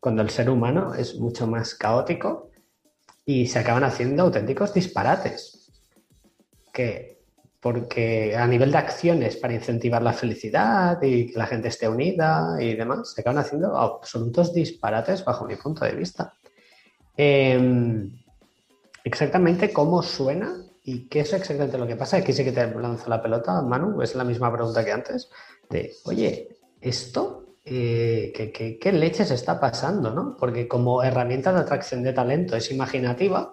cuando 0.00 0.22
el 0.22 0.30
ser 0.30 0.48
humano 0.48 0.94
es 0.94 1.16
mucho 1.16 1.46
más 1.46 1.74
caótico 1.74 2.48
y 3.26 3.46
se 3.46 3.58
acaban 3.58 3.84
haciendo 3.84 4.22
auténticos 4.22 4.72
disparates 4.72 5.70
que 6.72 7.18
porque 7.60 8.34
a 8.34 8.46
nivel 8.46 8.72
de 8.72 8.78
acciones 8.78 9.36
para 9.36 9.52
incentivar 9.52 10.00
la 10.02 10.14
felicidad 10.14 11.02
y 11.02 11.30
que 11.30 11.38
la 11.38 11.46
gente 11.46 11.68
esté 11.68 11.86
unida 11.86 12.56
y 12.58 12.74
demás, 12.74 13.12
se 13.12 13.20
acaban 13.20 13.44
haciendo 13.44 13.76
absolutos 13.76 14.54
disparates 14.54 15.26
bajo 15.26 15.44
mi 15.44 15.56
punto 15.56 15.84
de 15.84 15.92
vista. 15.92 16.32
Em, 17.18 18.10
exactamente 19.04 19.74
cómo 19.74 20.02
suena 20.02 20.71
y 20.82 21.08
qué 21.08 21.20
es 21.20 21.32
exactamente 21.32 21.78
lo 21.78 21.86
que 21.86 21.96
pasa. 21.96 22.18
Aquí 22.18 22.32
sí 22.32 22.44
que 22.44 22.52
te 22.52 22.66
lanzo 22.66 23.08
la 23.08 23.22
pelota, 23.22 23.62
Manu, 23.62 24.02
es 24.02 24.14
la 24.14 24.24
misma 24.24 24.52
pregunta 24.52 24.84
que 24.84 24.92
antes, 24.92 25.30
de, 25.70 25.92
oye, 26.04 26.48
esto, 26.80 27.56
eh, 27.64 28.32
¿qué, 28.34 28.78
qué, 28.78 28.92
leches 28.92 29.30
está 29.30 29.60
pasando? 29.60 30.10
¿no? 30.10 30.36
Porque 30.36 30.66
como 30.66 31.02
herramienta 31.02 31.52
de 31.52 31.60
atracción 31.60 32.02
de 32.02 32.12
talento 32.12 32.56
es 32.56 32.70
imaginativa, 32.70 33.52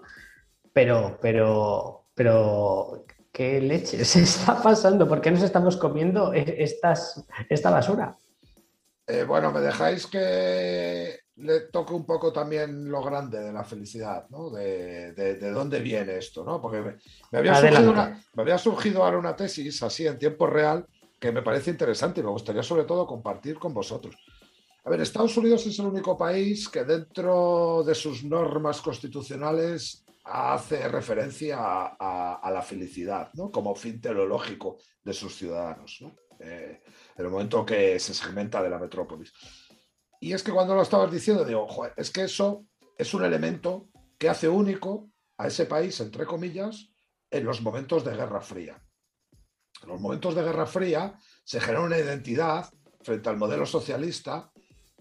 pero, 0.74 1.18
pero, 1.22 2.08
pero 2.16 3.06
¿Qué 3.32 3.62
leche 3.62 4.04
se 4.04 4.22
está 4.24 4.62
pasando? 4.62 5.08
¿Por 5.08 5.22
qué 5.22 5.32
nos 5.32 5.44
estamos 5.44 5.78
comiendo 5.78 6.34
e-, 6.34 6.62
estas, 6.62 7.24
esta 7.50 7.70
basura? 7.70 8.18
Eh, 9.08 9.24
bueno, 9.24 9.52
me 9.52 9.62
dejáis 9.62 10.08
que 10.08 11.20
le 11.40 11.62
toque 11.62 11.94
un 11.94 12.06
poco 12.06 12.34
también 12.34 12.90
lo 12.90 13.02
grande 13.02 13.40
de 13.40 13.54
la 13.54 13.64
felicidad, 13.64 14.28
¿no? 14.30 14.50
De, 14.50 15.38
dónde 15.52 15.80
viene 15.80 16.18
esto, 16.18 16.44
¿no? 16.44 16.62
Porque 16.62 16.82
me, 17.32 17.38
había 17.38 17.56
surgido 17.56 17.94
me, 17.94 18.42
había 18.42 18.58
surgido, 18.58 19.04
ahora 19.04 19.18
una 19.18 19.36
tesis 19.36 19.82
así 19.84 20.06
en 20.06 20.18
tiempo 20.18 20.48
real 20.48 20.86
que 21.20 21.32
me 21.32 21.42
parece 21.42 21.72
interesante 21.72 22.22
y 22.22 22.24
me 22.24 22.30
gustaría 22.30 22.64
sobre 22.64 22.84
todo 22.84 23.06
compartir 23.06 23.58
con 23.58 23.74
vosotros. 23.74 24.16
A 24.86 24.90
ver, 24.90 25.02
Estados 25.02 25.36
Unidos 25.38 25.66
es 25.66 25.78
el 25.80 25.88
único 25.88 26.18
país 26.18 26.70
que 26.70 26.84
dentro 26.84 27.84
de 27.86 27.94
sus 27.94 28.24
normas 28.24 28.82
constitucionales 28.82 30.06
hace 30.24 30.88
referencia 30.88 31.58
a, 31.60 32.52
la 32.52 32.62
felicidad 32.62 33.32
¿no? 33.34 33.52
como 33.52 33.76
fin 33.76 34.00
teleológico 34.00 34.78
de 35.04 35.14
sus 35.14 35.36
ciudadanos, 35.36 36.04
eh, 36.40 36.82
en 37.18 37.26
el 37.26 37.32
momento 37.32 37.66
que 37.66 38.00
se 38.00 38.14
segmenta 38.14 38.62
de 38.62 38.70
la 38.70 38.80
metrópolis. 38.80 39.34
Y 40.20 40.34
es 40.34 40.44
que 40.44 40.52
cuando 40.52 40.76
lo 40.76 40.82
estabas 40.82 41.12
diciendo, 41.12 41.46
digo, 41.46 41.68
es 41.96 42.12
que 42.12 42.24
eso 42.24 42.66
es 42.98 43.14
un 43.14 43.24
elemento 43.24 43.90
que 44.18 44.30
hace 44.30 44.50
único 44.50 45.10
a 45.38 45.48
ese 45.48 45.66
país, 45.66 46.00
entre 46.02 46.26
comillas, 46.26 46.90
en 47.32 47.46
los 47.46 47.62
momentos 47.62 48.04
de 48.04 48.16
Guerra 48.16 48.42
Fría. 48.42 48.82
En 49.82 49.90
los 49.90 50.02
momentos 50.02 50.36
de 50.36 50.44
Guerra 50.44 50.66
Fría 50.66 51.18
se 51.44 51.62
genera 51.62 51.82
una 51.82 51.98
identidad 51.98 52.70
frente 53.02 53.30
al 53.30 53.38
modelo 53.38 53.66
socialista 53.66 54.52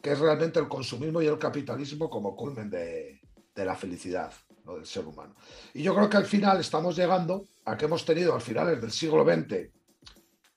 que 0.00 0.12
es 0.12 0.18
realmente 0.20 0.60
el 0.60 0.68
consumismo 0.68 1.20
y 1.20 1.26
el 1.26 1.38
capitalismo 1.38 2.08
como 2.08 2.36
culmen 2.36 2.70
de 2.70 3.20
la 3.56 3.74
felicidad 3.74 4.32
del 4.74 4.86
ser 4.86 5.06
humano. 5.06 5.34
Y 5.74 5.82
yo 5.82 5.94
creo 5.94 6.08
que 6.08 6.16
al 6.16 6.26
final 6.26 6.60
estamos 6.60 6.96
llegando 6.96 7.46
a 7.64 7.76
que 7.76 7.86
hemos 7.86 8.04
tenido 8.04 8.34
al 8.34 8.40
finales 8.40 8.80
del 8.80 8.92
siglo 8.92 9.24
XX 9.24 9.70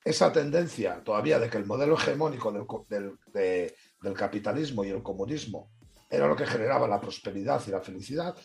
esa 0.03 0.31
tendencia 0.31 1.03
todavía 1.03 1.39
de 1.39 1.49
que 1.49 1.57
el 1.57 1.65
modelo 1.65 1.95
hegemónico 1.95 2.51
del, 2.89 3.17
del 3.33 3.73
capitalismo 4.13 4.83
y 4.83 4.89
el 4.89 5.03
comunismo 5.03 5.69
era 6.09 6.27
lo 6.27 6.35
que 6.35 6.45
generaba 6.45 6.87
la 6.87 6.99
prosperidad 6.99 7.61
y 7.67 7.71
la 7.71 7.81
felicidad. 7.81 8.35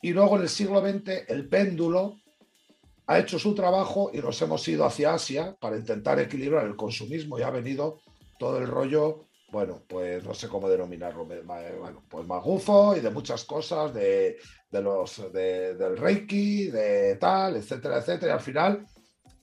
Y 0.00 0.12
luego 0.12 0.36
en 0.36 0.42
el 0.42 0.48
siglo 0.48 0.80
XX 0.80 1.28
el 1.28 1.48
péndulo 1.48 2.16
ha 3.06 3.18
hecho 3.18 3.38
su 3.38 3.54
trabajo 3.54 4.10
y 4.12 4.18
nos 4.18 4.40
hemos 4.42 4.66
ido 4.68 4.84
hacia 4.84 5.14
Asia 5.14 5.56
para 5.58 5.76
intentar 5.76 6.20
equilibrar 6.20 6.66
el 6.66 6.76
consumismo 6.76 7.38
y 7.38 7.42
ha 7.42 7.50
venido 7.50 8.00
todo 8.38 8.58
el 8.58 8.66
rollo 8.66 9.28
bueno, 9.50 9.82
pues 9.88 10.22
no 10.24 10.34
sé 10.34 10.48
cómo 10.48 10.68
denominarlo, 10.68 11.24
bueno, 11.24 12.04
pues 12.08 12.26
magufo 12.26 12.94
y 12.94 13.00
de 13.00 13.10
muchas 13.10 13.44
cosas, 13.44 13.94
de, 13.94 14.36
los 14.70 15.32
del 15.32 15.96
Reiki, 15.96 16.70
de 16.70 17.16
tal, 17.16 17.56
etcétera, 17.56 17.98
etcétera. 17.98 18.32
Y 18.32 18.34
al 18.34 18.40
final, 18.40 18.86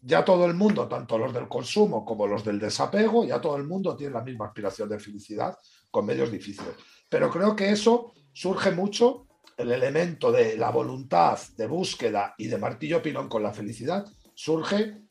ya 0.06 0.24
todo 0.24 0.46
el 0.46 0.54
mundo, 0.54 0.88
tanto 0.88 1.18
los 1.18 1.34
del 1.34 1.48
consumo 1.48 2.06
como 2.06 2.28
los 2.28 2.46
del 2.46 2.60
desapego, 2.60 3.26
ya 3.26 3.42
todo 3.42 3.58
el 3.58 3.64
mundo 3.64 3.96
tiene 3.96 4.14
la 4.14 4.22
misma 4.22 4.46
aspiración 4.46 4.88
de 4.88 5.00
felicidad 5.00 5.58
con 5.90 6.06
medios 6.06 6.32
difíciles. 6.32 6.76
Pero 7.10 7.32
creo 7.32 7.56
que 7.56 7.72
eso 7.72 8.14
surge 8.32 8.70
mucho, 8.70 9.26
el 9.58 9.72
elemento 9.72 10.32
de 10.32 10.58
la 10.58 10.70
voluntad 10.70 11.40
de 11.58 11.66
búsqueda 11.66 12.36
y 12.38 12.48
de 12.48 12.58
martillo 12.60 13.02
pilón 13.02 13.28
con 13.28 13.42
la 13.42 13.52
felicidad, 13.52 14.06
surge 14.36 15.02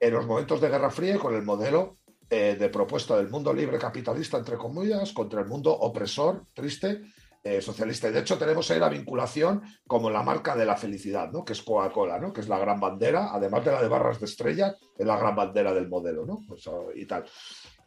en 0.00 0.12
los 0.14 0.26
momentos 0.26 0.62
de 0.62 0.70
Guerra 0.70 0.90
Fría 0.90 1.18
con 1.18 1.34
el 1.34 1.42
modelo 1.42 1.98
eh, 2.30 2.56
de 2.58 2.68
propuesta 2.70 3.18
del 3.18 3.28
mundo 3.28 3.52
libre 3.52 3.78
capitalista, 3.78 4.38
entre 4.38 4.56
comillas, 4.56 5.12
contra 5.12 5.42
el 5.42 5.46
mundo 5.46 5.72
opresor, 5.72 6.44
triste, 6.54 7.02
eh, 7.44 7.62
socialista. 7.62 8.10
De 8.10 8.20
hecho 8.20 8.36
tenemos 8.36 8.70
ahí 8.70 8.80
la 8.80 8.88
vinculación 8.88 9.62
como 9.86 10.10
la 10.10 10.22
marca 10.22 10.56
de 10.56 10.66
la 10.66 10.76
felicidad, 10.76 11.30
¿no? 11.30 11.44
que 11.44 11.52
es 11.52 11.62
Coca-Cola, 11.62 12.18
¿no? 12.18 12.32
que 12.32 12.40
es 12.40 12.48
la 12.48 12.58
gran 12.58 12.80
bandera, 12.80 13.30
además 13.32 13.64
de 13.64 13.72
la 13.72 13.80
de 13.80 13.88
barras 13.88 14.18
de 14.18 14.26
estrella, 14.26 14.74
es 14.96 15.06
la 15.06 15.16
gran 15.16 15.36
bandera 15.36 15.72
del 15.72 15.88
modelo 15.88 16.26
¿no? 16.26 16.40
Pues, 16.46 16.66
ah, 16.66 16.90
y 16.94 17.06
tal. 17.06 17.24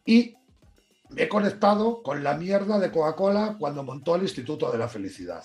Y 0.05 0.33
me 1.09 1.23
he 1.23 1.29
conectado 1.29 2.01
con 2.01 2.23
la 2.23 2.35
mierda 2.35 2.79
de 2.79 2.91
Coca-Cola 2.91 3.57
cuando 3.59 3.83
montó 3.83 4.15
el 4.15 4.23
Instituto 4.23 4.71
de 4.71 4.77
la 4.77 4.87
Felicidad, 4.87 5.43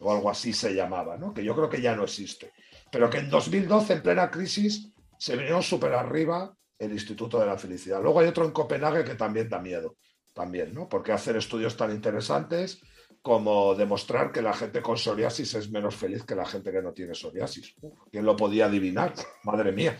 o 0.00 0.12
algo 0.12 0.28
así 0.28 0.52
se 0.52 0.74
llamaba, 0.74 1.16
¿no? 1.16 1.32
que 1.32 1.42
yo 1.42 1.54
creo 1.56 1.70
que 1.70 1.80
ya 1.80 1.96
no 1.96 2.04
existe. 2.04 2.52
Pero 2.92 3.08
que 3.08 3.18
en 3.18 3.30
2012, 3.30 3.94
en 3.94 4.02
plena 4.02 4.30
crisis, 4.30 4.92
se 5.18 5.36
vinieron 5.36 5.62
súper 5.62 5.94
arriba 5.94 6.54
el 6.78 6.92
Instituto 6.92 7.40
de 7.40 7.46
la 7.46 7.56
Felicidad. 7.56 8.02
Luego 8.02 8.20
hay 8.20 8.28
otro 8.28 8.44
en 8.44 8.52
Copenhague 8.52 9.04
que 9.04 9.14
también 9.14 9.48
da 9.48 9.60
miedo, 9.60 9.96
también, 10.34 10.74
¿no? 10.74 10.88
Porque 10.88 11.12
hacer 11.12 11.36
estudios 11.36 11.76
tan 11.76 11.90
interesantes 11.90 12.80
como 13.22 13.74
demostrar 13.74 14.32
que 14.32 14.40
la 14.40 14.52
gente 14.52 14.80
con 14.80 14.96
psoriasis 14.96 15.54
es 15.54 15.70
menos 15.70 15.94
feliz 15.94 16.24
que 16.24 16.34
la 16.34 16.46
gente 16.46 16.72
que 16.72 16.80
no 16.80 16.92
tiene 16.92 17.14
psoriasis. 17.14 17.74
¿Quién 18.10 18.24
lo 18.24 18.36
podía 18.36 18.66
adivinar? 18.66 19.12
Madre 19.44 19.72
mía. 19.72 19.96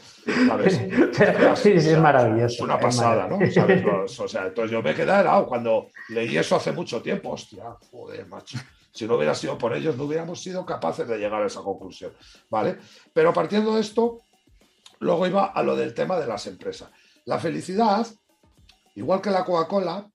¿sabes? 0.47 0.75
sí, 1.61 1.81
sí, 1.81 1.91
es 1.91 1.99
maravilloso. 1.99 2.55
Es 2.55 2.61
una 2.61 2.79
pasada, 2.79 3.29
¿no? 3.29 3.39
O 4.05 4.29
sea, 4.29 4.47
entonces 4.47 4.71
yo 4.71 4.83
me 4.83 4.95
quedé 4.95 5.21
helado 5.21 5.47
cuando 5.47 5.89
leí 6.09 6.37
eso 6.37 6.57
hace 6.57 6.73
mucho 6.73 7.03
tiempo. 7.03 7.31
Hostia, 7.31 7.77
joder, 7.91 8.27
macho. 8.27 8.59
Si 8.93 9.07
no 9.07 9.17
hubiera 9.17 9.35
sido 9.35 9.57
por 9.57 9.75
ellos, 9.75 9.97
no 9.97 10.05
hubiéramos 10.05 10.43
sido 10.43 10.65
capaces 10.65 11.07
de 11.07 11.19
llegar 11.19 11.43
a 11.43 11.47
esa 11.47 11.61
conclusión. 11.61 12.13
¿Vale? 12.49 12.79
Pero 13.13 13.33
partiendo 13.33 13.75
de 13.75 13.83
esto, 13.83 14.23
Luego 15.01 15.27
iba 15.27 15.47
a 15.47 15.63
lo 15.63 15.77
del 15.77 15.95
tema 15.95 16.19
de 16.19 16.27
las 16.27 16.47
empresas. 16.47 16.91
La 17.25 17.39
felicidad, 17.39 18.07
igual 18.95 19.23
que 19.23 19.31
la 19.31 19.45
Coca-Cola, 19.45 20.10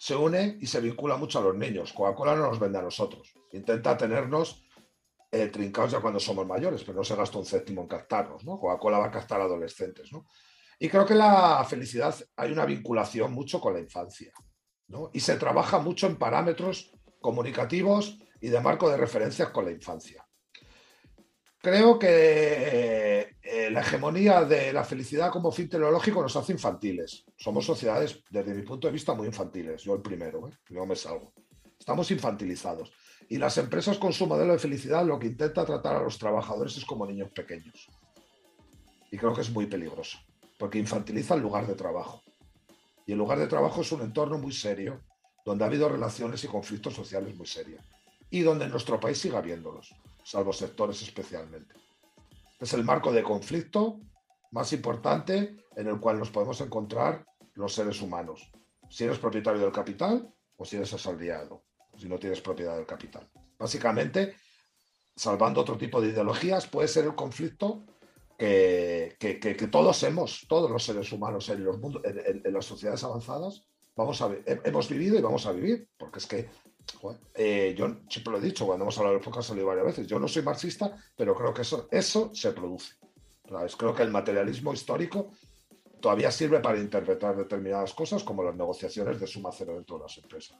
se 0.00 0.16
une 0.16 0.56
y 0.58 0.66
se 0.66 0.80
vincula 0.80 1.18
mucho 1.18 1.40
a 1.40 1.42
los 1.42 1.54
niños. 1.54 1.92
Coca-Cola 1.92 2.34
no 2.34 2.46
nos 2.46 2.58
vende 2.58 2.78
a 2.78 2.82
nosotros. 2.82 3.34
Intenta 3.52 3.98
tenernos 3.98 4.64
eh, 5.30 5.48
trincados 5.48 5.90
ya 5.90 6.00
cuando 6.00 6.18
somos 6.18 6.46
mayores, 6.46 6.82
pero 6.84 6.96
no 6.96 7.04
se 7.04 7.14
gasta 7.14 7.36
un 7.36 7.44
céntimo 7.44 7.82
en 7.82 7.88
captarnos. 7.88 8.42
¿no? 8.42 8.58
Coca-Cola 8.58 8.98
va 8.98 9.08
a 9.08 9.10
captar 9.10 9.42
adolescentes. 9.42 10.10
¿no? 10.10 10.24
Y 10.78 10.88
creo 10.88 11.04
que 11.04 11.14
la 11.14 11.62
felicidad 11.68 12.14
hay 12.34 12.50
una 12.50 12.64
vinculación 12.64 13.34
mucho 13.34 13.60
con 13.60 13.74
la 13.74 13.80
infancia. 13.80 14.32
¿no? 14.88 15.10
Y 15.12 15.20
se 15.20 15.36
trabaja 15.36 15.80
mucho 15.80 16.06
en 16.06 16.16
parámetros 16.16 16.92
comunicativos 17.20 18.18
y 18.40 18.48
de 18.48 18.60
marco 18.62 18.88
de 18.88 18.96
referencias 18.96 19.50
con 19.50 19.66
la 19.66 19.72
infancia. 19.72 20.26
Creo 21.62 21.98
que 21.98 23.36
eh, 23.42 23.70
la 23.70 23.80
hegemonía 23.80 24.44
de 24.44 24.72
la 24.72 24.82
felicidad 24.82 25.30
como 25.30 25.52
fin 25.52 25.68
teleológico 25.68 26.22
nos 26.22 26.34
hace 26.34 26.52
infantiles. 26.52 27.26
Somos 27.36 27.66
sociedades, 27.66 28.24
desde 28.30 28.54
mi 28.54 28.62
punto 28.62 28.86
de 28.86 28.94
vista, 28.94 29.12
muy 29.12 29.26
infantiles. 29.26 29.82
Yo 29.82 29.94
el 29.94 30.00
primero, 30.00 30.48
¿eh? 30.48 30.52
yo 30.70 30.86
me 30.86 30.96
salgo. 30.96 31.34
Estamos 31.78 32.10
infantilizados. 32.12 32.90
Y 33.28 33.36
las 33.36 33.58
empresas 33.58 33.98
con 33.98 34.14
su 34.14 34.26
modelo 34.26 34.54
de 34.54 34.58
felicidad 34.58 35.04
lo 35.04 35.18
que 35.18 35.26
intenta 35.26 35.66
tratar 35.66 35.96
a 35.96 36.02
los 36.02 36.18
trabajadores 36.18 36.78
es 36.78 36.84
como 36.86 37.04
niños 37.04 37.30
pequeños. 37.30 37.88
Y 39.10 39.18
creo 39.18 39.34
que 39.34 39.42
es 39.42 39.50
muy 39.50 39.66
peligroso, 39.66 40.18
porque 40.58 40.78
infantiliza 40.78 41.34
el 41.34 41.42
lugar 41.42 41.66
de 41.66 41.74
trabajo. 41.74 42.22
Y 43.06 43.12
el 43.12 43.18
lugar 43.18 43.38
de 43.38 43.48
trabajo 43.48 43.82
es 43.82 43.92
un 43.92 44.00
entorno 44.00 44.38
muy 44.38 44.52
serio, 44.52 45.02
donde 45.44 45.64
ha 45.64 45.66
habido 45.66 45.90
relaciones 45.90 46.42
y 46.42 46.48
conflictos 46.48 46.94
sociales 46.94 47.36
muy 47.36 47.46
serios. 47.46 47.84
Y 48.30 48.40
donde 48.40 48.64
en 48.64 48.70
nuestro 48.70 48.98
país 48.98 49.18
sigue 49.18 49.36
habiéndolos 49.36 49.94
salvo 50.24 50.52
sectores 50.52 51.02
especialmente. 51.02 51.74
Es 52.58 52.72
el 52.74 52.84
marco 52.84 53.12
de 53.12 53.22
conflicto 53.22 54.00
más 54.52 54.72
importante 54.72 55.56
en 55.76 55.86
el 55.86 55.98
cual 55.98 56.18
nos 56.18 56.30
podemos 56.30 56.60
encontrar 56.60 57.24
los 57.54 57.74
seres 57.74 58.00
humanos. 58.02 58.50
Si 58.88 59.04
eres 59.04 59.18
propietario 59.18 59.60
del 59.60 59.72
capital 59.72 60.28
o 60.56 60.64
si 60.64 60.76
eres 60.76 60.92
asalariado, 60.92 61.62
si 61.96 62.08
no 62.08 62.18
tienes 62.18 62.40
propiedad 62.40 62.76
del 62.76 62.86
capital. 62.86 63.28
Básicamente, 63.58 64.36
salvando 65.14 65.60
otro 65.60 65.76
tipo 65.76 66.00
de 66.00 66.08
ideologías, 66.08 66.66
puede 66.66 66.88
ser 66.88 67.04
el 67.04 67.14
conflicto 67.14 67.84
que, 68.40 69.68
todos 69.70 70.02
hemos, 70.02 70.46
todos 70.48 70.70
los 70.70 70.82
seres 70.82 71.12
humanos 71.12 71.48
en, 71.50 71.64
los 71.64 71.76
en, 72.04 72.52
las 72.52 72.64
sociedades 72.64 73.04
avanzadas, 73.04 73.66
vamos 73.94 74.22
a, 74.22 74.30
hemos 74.46 74.88
vivido 74.88 75.18
y 75.18 75.22
vamos 75.22 75.44
a 75.46 75.52
vivir, 75.52 75.88
porque 75.98 76.20
es 76.20 76.26
que 76.26 76.48
eh, 77.34 77.74
yo 77.76 77.96
siempre 78.08 78.32
lo 78.32 78.38
he 78.38 78.42
dicho, 78.42 78.66
cuando 78.66 78.84
hemos 78.84 78.98
hablado 78.98 79.18
de 79.18 79.24
podcast, 79.24 79.48
salido 79.48 79.66
varias 79.66 79.86
veces. 79.86 80.06
Yo 80.06 80.18
no 80.18 80.28
soy 80.28 80.42
marxista, 80.42 80.96
pero 81.16 81.34
creo 81.34 81.54
que 81.54 81.62
eso, 81.62 81.88
eso 81.90 82.30
se 82.34 82.52
produce. 82.52 82.94
Creo 83.76 83.94
que 83.94 84.02
el 84.02 84.10
materialismo 84.10 84.72
histórico 84.72 85.30
todavía 86.00 86.30
sirve 86.30 86.60
para 86.60 86.78
interpretar 86.78 87.36
determinadas 87.36 87.92
cosas, 87.94 88.22
como 88.22 88.42
las 88.42 88.54
negociaciones 88.54 89.20
de 89.20 89.26
suma 89.26 89.50
cero 89.52 89.74
dentro 89.74 89.96
de 89.96 90.02
las 90.02 90.16
empresas. 90.18 90.56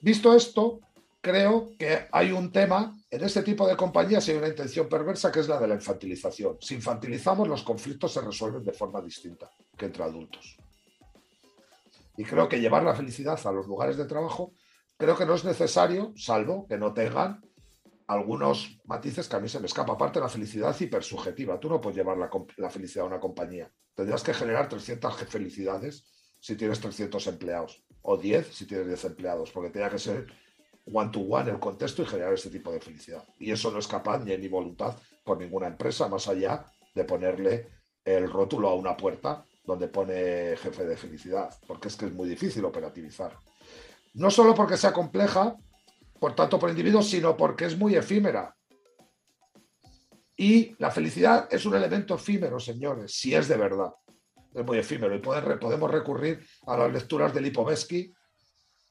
Visto 0.00 0.34
esto, 0.34 0.80
creo 1.20 1.72
que 1.78 2.06
hay 2.12 2.32
un 2.32 2.52
tema, 2.52 2.94
en 3.10 3.24
este 3.24 3.42
tipo 3.42 3.66
de 3.66 3.76
compañías 3.76 4.28
hay 4.28 4.36
una 4.36 4.48
intención 4.48 4.88
perversa 4.88 5.32
que 5.32 5.40
es 5.40 5.48
la 5.48 5.58
de 5.58 5.66
la 5.66 5.74
infantilización. 5.74 6.58
Si 6.60 6.74
infantilizamos, 6.74 7.48
los 7.48 7.62
conflictos 7.62 8.12
se 8.12 8.20
resuelven 8.20 8.62
de 8.62 8.72
forma 8.72 9.00
distinta 9.00 9.50
que 9.76 9.86
entre 9.86 10.04
adultos. 10.04 10.56
Y 12.16 12.24
creo 12.24 12.48
que 12.48 12.60
llevar 12.60 12.84
la 12.84 12.94
felicidad 12.94 13.38
a 13.44 13.52
los 13.52 13.66
lugares 13.66 13.96
de 13.96 14.04
trabajo, 14.04 14.52
creo 14.96 15.16
que 15.16 15.26
no 15.26 15.34
es 15.34 15.44
necesario, 15.44 16.12
salvo 16.16 16.66
que 16.66 16.78
no 16.78 16.92
tengan 16.92 17.42
algunos 18.06 18.78
matices 18.84 19.28
que 19.28 19.36
a 19.36 19.40
mí 19.40 19.48
se 19.48 19.60
me 19.60 19.66
escapa. 19.66 19.94
Aparte, 19.94 20.20
la 20.20 20.28
felicidad 20.28 20.78
hipersubjetiva. 20.78 21.58
Tú 21.58 21.68
no 21.68 21.80
puedes 21.80 21.96
llevar 21.96 22.16
la, 22.16 22.70
felicidad 22.70 23.04
a 23.04 23.08
una 23.08 23.20
compañía. 23.20 23.70
Tendrías 23.94 24.22
que 24.22 24.34
generar 24.34 24.68
300 24.68 25.16
felicidades 25.24 26.06
si 26.40 26.54
tienes 26.54 26.80
300 26.80 27.26
empleados. 27.26 27.84
O 28.02 28.16
10 28.16 28.54
si 28.54 28.66
tienes 28.66 28.86
10 28.86 29.04
empleados. 29.06 29.50
Porque 29.50 29.70
tenía 29.70 29.90
que 29.90 29.98
ser 29.98 30.26
one 30.92 31.10
to 31.10 31.20
one 31.20 31.50
el 31.50 31.58
contexto 31.58 32.02
y 32.02 32.06
generar 32.06 32.34
ese 32.34 32.50
tipo 32.50 32.70
de 32.70 32.80
felicidad. 32.80 33.24
Y 33.38 33.50
eso 33.50 33.70
no 33.72 33.78
es 33.78 33.88
capaz 33.88 34.18
ni 34.20 34.36
ni 34.36 34.48
voluntad 34.48 34.96
por 35.24 35.38
ninguna 35.38 35.66
empresa, 35.66 36.08
más 36.08 36.28
allá 36.28 36.64
de 36.94 37.04
ponerle 37.04 37.68
el 38.04 38.30
rótulo 38.30 38.68
a 38.68 38.74
una 38.74 38.96
puerta 38.96 39.44
donde 39.64 39.88
pone 39.88 40.56
jefe 40.56 40.84
de 40.84 40.96
felicidad, 40.96 41.52
porque 41.66 41.88
es 41.88 41.96
que 41.96 42.06
es 42.06 42.12
muy 42.12 42.28
difícil 42.28 42.64
operativizar. 42.64 43.36
No 44.16 44.30
solo 44.30 44.54
porque 44.54 44.76
sea 44.76 44.92
compleja, 44.92 45.56
por 46.18 46.34
tanto 46.34 46.58
por 46.58 46.70
individuos, 46.70 47.08
sino 47.08 47.36
porque 47.36 47.66
es 47.66 47.76
muy 47.76 47.94
efímera. 47.94 48.54
Y 50.36 50.74
la 50.78 50.90
felicidad 50.90 51.48
es 51.50 51.64
un 51.64 51.74
elemento 51.74 52.14
efímero, 52.14 52.60
señores, 52.60 53.14
si 53.14 53.34
es 53.34 53.48
de 53.48 53.56
verdad. 53.56 53.92
Es 54.54 54.64
muy 54.64 54.78
efímero 54.78 55.14
y 55.14 55.18
podemos 55.18 55.90
recurrir 55.90 56.46
a 56.66 56.76
las 56.76 56.92
lecturas 56.92 57.32
de 57.32 57.40
Lipovetsky 57.42 58.12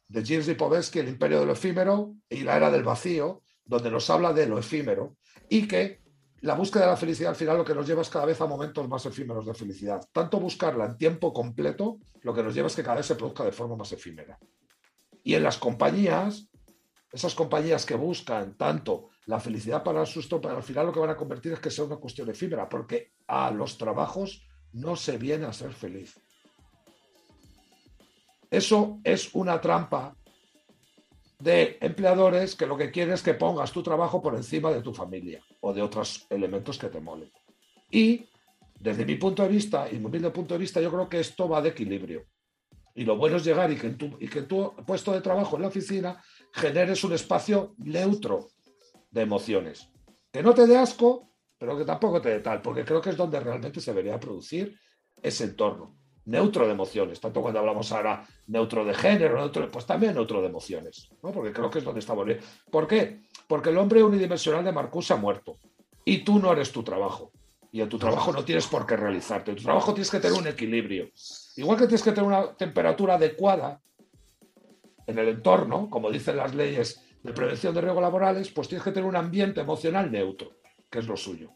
de 0.07 0.23
James 0.23 0.47
Lipovetsky, 0.47 0.99
El 0.99 1.09
imperio 1.09 1.39
de 1.39 1.45
lo 1.47 1.53
efímero 1.53 2.13
y 2.30 2.41
la 2.41 2.57
era 2.57 2.69
del 2.69 2.84
vacío, 2.84 3.41
donde 3.63 3.89
nos 3.89 4.09
habla 4.09 4.34
de 4.34 4.47
lo 4.47 4.59
efímero 4.59 5.17
y 5.49 5.67
que 5.67 6.01
la 6.41 6.53
búsqueda 6.53 6.84
de 6.84 6.91
la 6.91 6.97
felicidad 6.97 7.32
al 7.32 7.36
final 7.36 7.57
lo 7.57 7.65
que 7.65 7.73
nos 7.73 7.88
lleva 7.88 8.03
es 8.03 8.09
cada 8.09 8.26
vez 8.26 8.39
a 8.39 8.45
momentos 8.45 8.88
más 8.88 9.05
efímeros 9.07 9.45
de 9.47 9.53
felicidad. 9.55 10.07
Tanto 10.11 10.39
buscarla 10.39 10.86
en 10.86 10.97
tiempo 10.97 11.34
completo, 11.34 11.97
lo 12.21 12.34
que 12.34 12.43
nos 12.43 12.53
lleva 12.53 12.67
es 12.67 12.76
que 12.76 12.84
cada 12.84 12.97
vez 12.97 13.07
se 13.07 13.15
produzca 13.15 13.43
de 13.43 13.51
forma 13.51 13.76
más 13.76 13.91
efímera. 13.91 14.38
Y 15.26 15.34
en 15.34 15.41
las 15.41 15.57
compañías, 15.57 16.47
esas 17.11 17.34
compañías 17.34 17.84
que 17.84 17.95
buscan 17.95 18.55
tanto 18.55 19.09
la 19.26 19.39
felicidad 19.39 19.84
para 19.84 20.01
el 20.01 20.07
susto, 20.07 20.39
para 20.39 20.57
al 20.57 20.63
final 20.63 20.86
lo 20.86 20.93
que 20.93 20.99
van 20.99 21.09
a 21.09 21.17
convertir 21.17 21.51
es 21.51 21.59
que 21.59 21.71
sea 21.71 21.86
una 21.86 21.95
cuestión 21.95 22.30
efímera, 22.30 22.69
porque 22.69 23.13
a 23.26 23.49
los 23.49 23.76
trabajos 23.76 24.47
no 24.73 24.95
se 24.95 25.17
viene 25.17 25.47
a 25.47 25.51
ser 25.51 25.73
feliz. 25.73 26.13
Eso 28.51 28.99
es 29.03 29.34
una 29.34 29.59
trampa 29.59 30.15
de 31.39 31.80
empleadores 31.82 32.55
que 32.55 32.67
lo 32.67 32.78
que 32.78 32.91
quieren 32.91 33.15
es 33.15 33.23
que 33.23 33.34
pongas 33.34 33.71
tu 33.71 33.82
trabajo 33.82 34.21
por 34.21 34.36
encima 34.36 34.71
de 34.71 34.84
tu 34.84 34.93
familia 34.93 35.41
o 35.61 35.73
de 35.73 35.82
otros 35.82 36.28
elementos 36.30 36.78
que 36.78 36.89
te 36.89 37.01
molen. 37.01 37.32
Y 37.89 38.30
desde 38.80 39.05
mi 39.05 39.15
punto 39.15 39.41
de 39.41 39.49
vista 39.49 39.89
y 39.91 39.97
mi 39.97 40.05
humilde 40.05 40.30
punto 40.30 40.53
de 40.53 40.59
vista, 40.59 40.80
yo 40.80 40.91
creo 40.91 41.09
que 41.09 41.19
esto 41.19 41.49
va 41.49 41.63
de 41.63 41.69
equilibrio. 41.69 42.28
Y 42.96 43.04
lo 43.04 43.18
bueno 43.18 43.38
es 43.38 43.43
llegar 43.43 43.72
y 43.72 43.76
que 43.76 43.88
en 43.88 44.48
tu, 44.48 44.76
puesto 44.86 45.12
de 45.12 45.22
trabajo 45.22 45.58
en 45.58 45.64
la 45.64 45.68
oficina 45.68 46.24
generes 46.54 47.04
un 47.04 47.14
espacio 47.14 47.76
neutro 47.78 48.48
de 49.12 49.22
emociones. 49.22 49.89
Que 50.32 50.41
no 50.41 50.54
te 50.54 50.66
dé 50.66 50.78
asco, 50.78 51.30
pero 51.58 51.78
que 51.78 51.86
tampoco 51.86 52.22
te 52.22 52.30
dé 52.30 52.39
tal, 52.39 52.62
porque 52.62 52.84
creo 52.84 53.02
que 53.02 53.12
es 53.12 53.18
donde 53.18 53.39
realmente 53.39 53.82
se 53.82 53.91
debería 53.91 54.20
producir 54.20 54.80
ese 55.22 55.43
entorno 55.43 55.98
neutro 56.26 56.66
de 56.66 56.74
emociones, 56.74 57.20
tanto 57.20 57.41
cuando 57.41 57.60
hablamos 57.60 57.91
ahora 57.91 58.26
neutro 58.48 58.84
de 58.84 58.93
género, 58.93 59.38
neutro, 59.38 59.70
pues 59.70 59.86
también 59.86 60.16
neutro 60.16 60.41
de 60.41 60.48
emociones, 60.48 61.10
¿no? 61.22 61.32
porque 61.32 61.54
creo 61.54 61.70
que 61.70 61.80
es 61.80 61.86
donde 61.86 62.00
estamos. 62.00 62.28
¿Por 62.72 62.88
qué? 62.88 63.22
Porque 63.48 63.70
el 63.70 63.78
hombre 63.78 64.04
unidimensional 64.04 64.66
de 64.66 64.72
Marcuse 64.72 65.14
ha 65.14 65.18
muerto 65.18 65.58
y 66.04 66.24
tú 66.24 66.39
no 66.39 66.52
eres 66.52 66.72
tu 66.72 66.84
trabajo. 66.84 67.32
Y 67.76 67.82
en 67.82 67.89
tu 67.89 67.99
trabajo 67.99 68.32
no 68.32 68.45
tienes 68.45 68.67
por 68.67 68.86
qué 68.86 68.95
realizarte. 68.95 69.51
En 69.51 69.57
tu 69.57 69.63
trabajo 69.63 69.93
tienes 69.93 70.09
que 70.09 70.21
tener 70.21 70.39
un 70.39 70.47
equilibrio. 70.47 71.09
Igual 71.57 71.78
que 71.78 71.88
tienes 71.88 72.03
que 72.03 72.13
tener 72.13 72.26
una 72.26 72.55
temperatura 72.55 73.15
adecuada 73.15 73.82
en 75.05 75.19
el 75.19 75.28
entorno, 75.28 75.89
como 75.89 76.09
dicen 76.09 76.38
las 76.38 76.55
leyes 76.55 77.01
de 77.21 77.34
prevención 77.34 77.76
de 77.76 77.82
riesgos 77.82 78.01
laborales, 78.01 78.49
pues 78.49 78.69
tienes 78.69 78.82
que 78.82 78.93
tener 78.93 79.09
un 79.09 79.17
ambiente 79.17 79.59
emocional 79.59 80.09
neutro, 80.09 80.51
que 80.89 80.99
es 80.99 81.05
lo 81.05 81.17
suyo. 81.17 81.51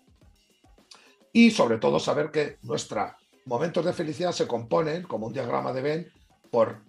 Y 1.32 1.52
sobre 1.52 1.78
todo 1.78 2.02
saber 2.02 2.32
que 2.32 2.58
nuestra 2.64 3.16
momentos 3.46 3.86
de 3.86 3.94
felicidad 3.94 4.34
se 4.34 4.46
componen, 4.46 5.04
como 5.04 5.28
un 5.28 5.32
diagrama 5.32 5.72
de 5.72 5.82
Venn, 5.82 6.12
por 6.52 6.82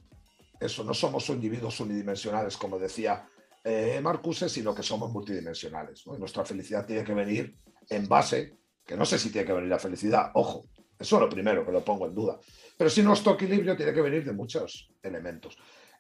eso, 0.59 0.83
no 0.83 0.93
somos 0.93 1.29
individuos 1.29 1.79
unidimensionales, 1.79 2.57
como 2.57 2.81
decía 2.81 3.29
eh, 3.63 4.01
Marcuse, 4.03 4.49
sino 4.49 4.75
que 4.75 4.83
somos 4.83 5.13
multidimensionales. 5.13 6.05
nuestra 6.19 6.45
felicidad 6.45 6.85
tiene 6.85 7.05
que 7.05 7.15
venir 7.15 7.55
en 7.89 8.09
base, 8.09 8.59
que 8.85 8.97
no 8.97 9.05
sé 9.05 9.19
si 9.19 9.31
tiene 9.31 9.47
que 9.47 9.53
venir 9.53 9.69
la 9.69 9.79
felicidad, 9.79 10.31
ojo, 10.35 10.67
eso 10.99 11.17
es 11.17 11.23
lo 11.23 11.29
primero 11.29 11.65
que 11.65 11.73
lo 11.73 11.85
pongo 11.85 12.07
en 12.07 12.15
duda, 12.15 12.39
pero 12.77 12.91
si 12.91 13.03
nuestro 13.03 13.35
equilibrio 13.35 13.77
tiene 13.77 13.93
que 13.93 14.03
venir 14.03 14.25
de 14.25 14.33
muchos 14.33 14.91
elementos. 15.03 15.57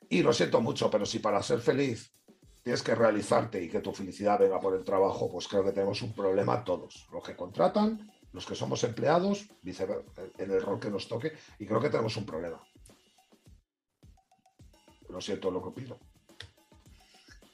Y 0.08 0.22
lo 0.22 0.32
siento 0.32 0.60
mucho, 0.60 0.90
pero 0.90 1.06
si 1.06 1.20
para 1.20 1.42
ser 1.42 1.60
feliz 1.60 2.12
tienes 2.62 2.82
que 2.82 2.94
realizarte 2.94 3.62
y 3.62 3.68
que 3.68 3.80
tu 3.80 3.92
felicidad 3.92 4.38
venga 4.38 4.60
por 4.60 4.74
el 4.74 4.84
trabajo, 4.84 5.30
pues 5.30 5.46
creo 5.46 5.64
que 5.64 5.72
tenemos 5.72 6.02
un 6.02 6.12
problema 6.12 6.64
todos, 6.64 7.06
los 7.12 7.22
que 7.22 7.36
contratan 7.36 8.10
los 8.32 8.46
que 8.46 8.54
somos 8.54 8.84
empleados, 8.84 9.48
en 9.64 10.50
el 10.50 10.62
rol 10.62 10.78
que 10.78 10.90
nos 10.90 11.08
toque, 11.08 11.32
y 11.58 11.66
creo 11.66 11.80
que 11.80 11.88
tenemos 11.90 12.16
un 12.16 12.26
problema. 12.26 12.62
Lo 15.08 15.20
siento 15.20 15.50
lo 15.50 15.62
que 15.62 15.68
opino. 15.68 15.98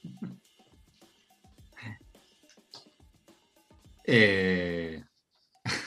Eh... 4.08 5.05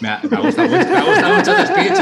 Me 0.00 0.08
ha, 0.08 0.20
gustado 0.20 0.68
mucho, 0.68 1.54
tu 1.54 1.66
speech, 1.66 1.98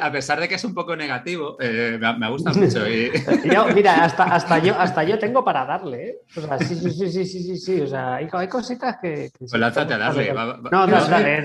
a 0.00 0.10
pesar, 0.10 0.40
de 0.40 0.48
que 0.48 0.54
es 0.54 0.64
un 0.64 0.74
poco 0.74 0.96
negativo, 0.96 1.56
eh, 1.60 1.98
me, 2.00 2.26
ha, 2.26 2.28
gustado 2.30 2.58
mucho. 2.58 2.80
mira, 3.74 4.04
hasta, 4.04 4.24
hasta, 4.24 4.58
yo, 4.58 4.78
hasta 4.78 5.04
yo 5.04 5.18
tengo 5.18 5.44
para 5.44 5.66
darle, 5.66 6.08
¿eh? 6.08 6.16
O 6.36 6.40
sea, 6.40 6.58
sí, 6.58 6.74
sí, 6.74 6.90
sí, 6.90 7.10
sí, 7.10 7.26
sí, 7.26 7.42
sí, 7.42 7.56
sí, 7.58 7.80
o 7.82 7.86
sea, 7.86 8.14
hay, 8.14 8.28
hay 8.32 8.48
cositas 8.48 8.96
que... 9.02 9.30
pues 9.38 9.52
lánzate 9.52 9.94
a 9.94 9.98
darle. 9.98 10.32
No, 10.32 10.86
no, 10.86 11.04
dale. 11.04 11.42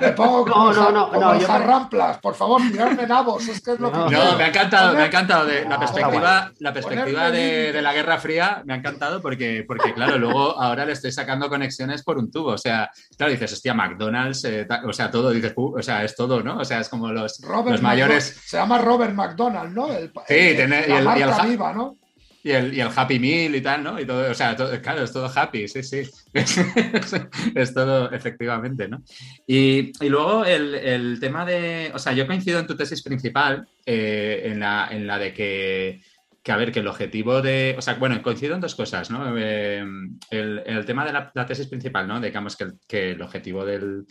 Me 0.00 0.12
pongo 0.12 0.44
como, 0.44 0.72
no, 0.72 0.90
no, 0.90 1.10
no, 1.12 1.34
no 1.34 1.58
ramplas, 1.58 2.18
por 2.18 2.34
favor, 2.34 2.62
tirarme 2.70 3.06
nabos, 3.06 3.48
es 3.48 3.60
que 3.60 3.72
es 3.72 3.80
lo 3.80 3.90
que... 3.90 3.98
No, 3.98 4.36
me 4.36 4.44
ha 4.44 4.48
encantado, 4.48 4.94
me 4.94 5.02
ha 5.02 5.06
encantado. 5.06 5.46
De, 5.46 5.64
la 5.64 5.78
perspectiva, 5.78 6.52
la 6.58 6.72
perspectiva 6.72 7.30
de, 7.30 7.72
de, 7.72 7.82
la 7.82 7.92
Guerra 7.92 8.18
Fría 8.18 8.62
me 8.64 8.74
ha 8.74 8.76
encantado 8.76 9.20
porque, 9.20 9.64
porque, 9.66 9.94
claro, 9.94 10.18
luego 10.18 10.60
ahora 10.60 10.84
le 10.84 10.92
estoy 10.92 11.12
sacando 11.12 11.48
conexiones 11.48 12.02
por 12.02 12.18
un 12.18 12.30
tubo, 12.30 12.50
o 12.50 12.58
sea, 12.58 12.90
claro, 13.16 13.32
dices, 13.32 13.52
hostia, 13.52 13.74
McDonald's, 13.80 14.44
eh, 14.44 14.66
o 14.84 14.92
sea, 14.92 15.10
todo, 15.10 15.30
dices, 15.30 15.54
o 15.56 15.82
sea, 15.82 16.04
es 16.04 16.14
todo, 16.14 16.42
¿no? 16.42 16.58
O 16.58 16.64
sea, 16.64 16.80
es 16.80 16.88
como 16.88 17.10
los, 17.12 17.40
los 17.40 17.82
mayores. 17.82 18.40
se 18.44 18.56
llama 18.56 18.78
Robert 18.78 19.14
McDonald, 19.14 19.74
¿no? 19.74 19.92
El, 19.92 20.10
sí, 20.28 20.34
y, 20.34 20.60
el, 20.60 20.70
y 20.70 21.22
el, 21.22 21.48
viva, 21.48 21.72
¿no? 21.72 21.96
Y 22.42 22.50
el, 22.52 22.74
y 22.74 22.80
el, 22.80 22.88
Happy 22.94 23.18
Meal 23.18 23.54
y 23.54 23.60
tal, 23.60 23.82
¿no? 23.82 24.00
Y 24.00 24.06
todo, 24.06 24.30
o 24.30 24.34
sea, 24.34 24.56
claro, 24.82 25.04
es 25.04 25.12
todo 25.12 25.30
happy, 25.34 25.68
sí, 25.68 25.82
sí. 25.82 26.02
es 27.54 27.74
todo, 27.74 28.10
efectivamente, 28.12 28.88
¿no? 28.88 29.02
Y, 29.46 29.92
y 30.04 30.08
luego 30.08 30.44
el, 30.44 30.74
el, 30.74 31.20
tema 31.20 31.44
de, 31.44 31.90
o 31.94 31.98
sea, 31.98 32.12
yo 32.12 32.26
coincido 32.26 32.60
en 32.60 32.66
tu 32.66 32.76
tesis 32.76 33.02
principal, 33.02 33.66
eh, 33.84 34.42
en, 34.44 34.60
la, 34.60 34.88
en 34.90 35.06
la 35.06 35.18
de 35.18 35.32
que 35.34 36.02
que 36.42 36.52
a 36.52 36.56
ver, 36.56 36.72
que 36.72 36.80
el 36.80 36.86
objetivo 36.86 37.42
de, 37.42 37.74
o 37.76 37.82
sea, 37.82 37.94
bueno, 37.94 38.20
coincido 38.22 38.54
en 38.54 38.60
dos 38.60 38.74
cosas, 38.74 39.10
¿no? 39.10 39.36
Eh, 39.36 39.84
el, 40.30 40.84
tema 40.86 41.04
de 41.04 41.12
la, 41.12 41.46
tesis 41.46 41.66
principal, 41.66 42.08
¿no? 42.08 42.20
Digamos 42.20 42.56
que 42.56 42.64
el, 42.64 42.72
que 42.88 43.10
el 43.10 43.22
objetivo 43.22 43.64
de, 43.64 44.04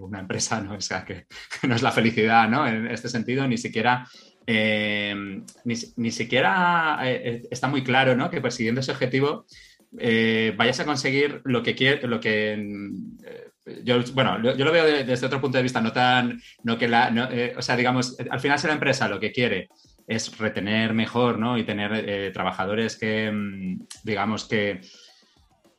una 0.00 0.20
empresa 0.20 0.60
no 0.60 0.74
es 0.74 0.88
que, 1.06 1.26
no 1.66 1.74
es 1.76 1.82
la 1.82 1.92
felicidad, 1.92 2.48
¿no? 2.48 2.66
En 2.66 2.88
este 2.88 3.08
sentido, 3.08 3.46
ni 3.46 3.56
siquiera, 3.56 4.06
eh, 4.46 5.42
ni, 5.64 6.10
siquiera 6.10 6.98
eh, 7.04 7.42
está 7.50 7.68
muy 7.68 7.84
claro, 7.84 8.16
¿no? 8.16 8.28
Que 8.28 8.40
persiguiendo 8.40 8.80
ese 8.80 8.92
objetivo 8.92 9.46
vayas 9.92 10.80
a 10.80 10.84
conseguir 10.84 11.40
lo 11.44 11.62
que 11.62 11.74
quieres, 11.74 12.02
lo 12.02 12.20
que 12.20 12.58
yo, 13.82 14.02
bueno, 14.12 14.42
yo 14.54 14.64
lo 14.64 14.72
veo 14.72 14.84
desde 15.04 15.26
otro 15.26 15.40
punto 15.40 15.56
de 15.56 15.62
vista, 15.62 15.80
no 15.80 15.92
tan, 15.92 16.40
no 16.64 16.76
que 16.76 16.88
la, 16.88 17.30
o 17.56 17.62
sea, 17.62 17.76
digamos, 17.76 18.16
al 18.28 18.40
final 18.40 18.58
si 18.58 18.66
la 18.66 18.74
empresa 18.74 19.08
lo 19.08 19.18
que 19.18 19.32
quiere 19.32 19.68
es 20.06 20.38
retener 20.38 20.94
mejor, 20.94 21.38
¿no? 21.38 21.58
Y 21.58 21.64
tener 21.64 21.92
eh, 21.94 22.30
trabajadores 22.32 22.96
que, 22.96 23.30
mm, 23.32 23.86
digamos, 24.04 24.44
que, 24.44 24.80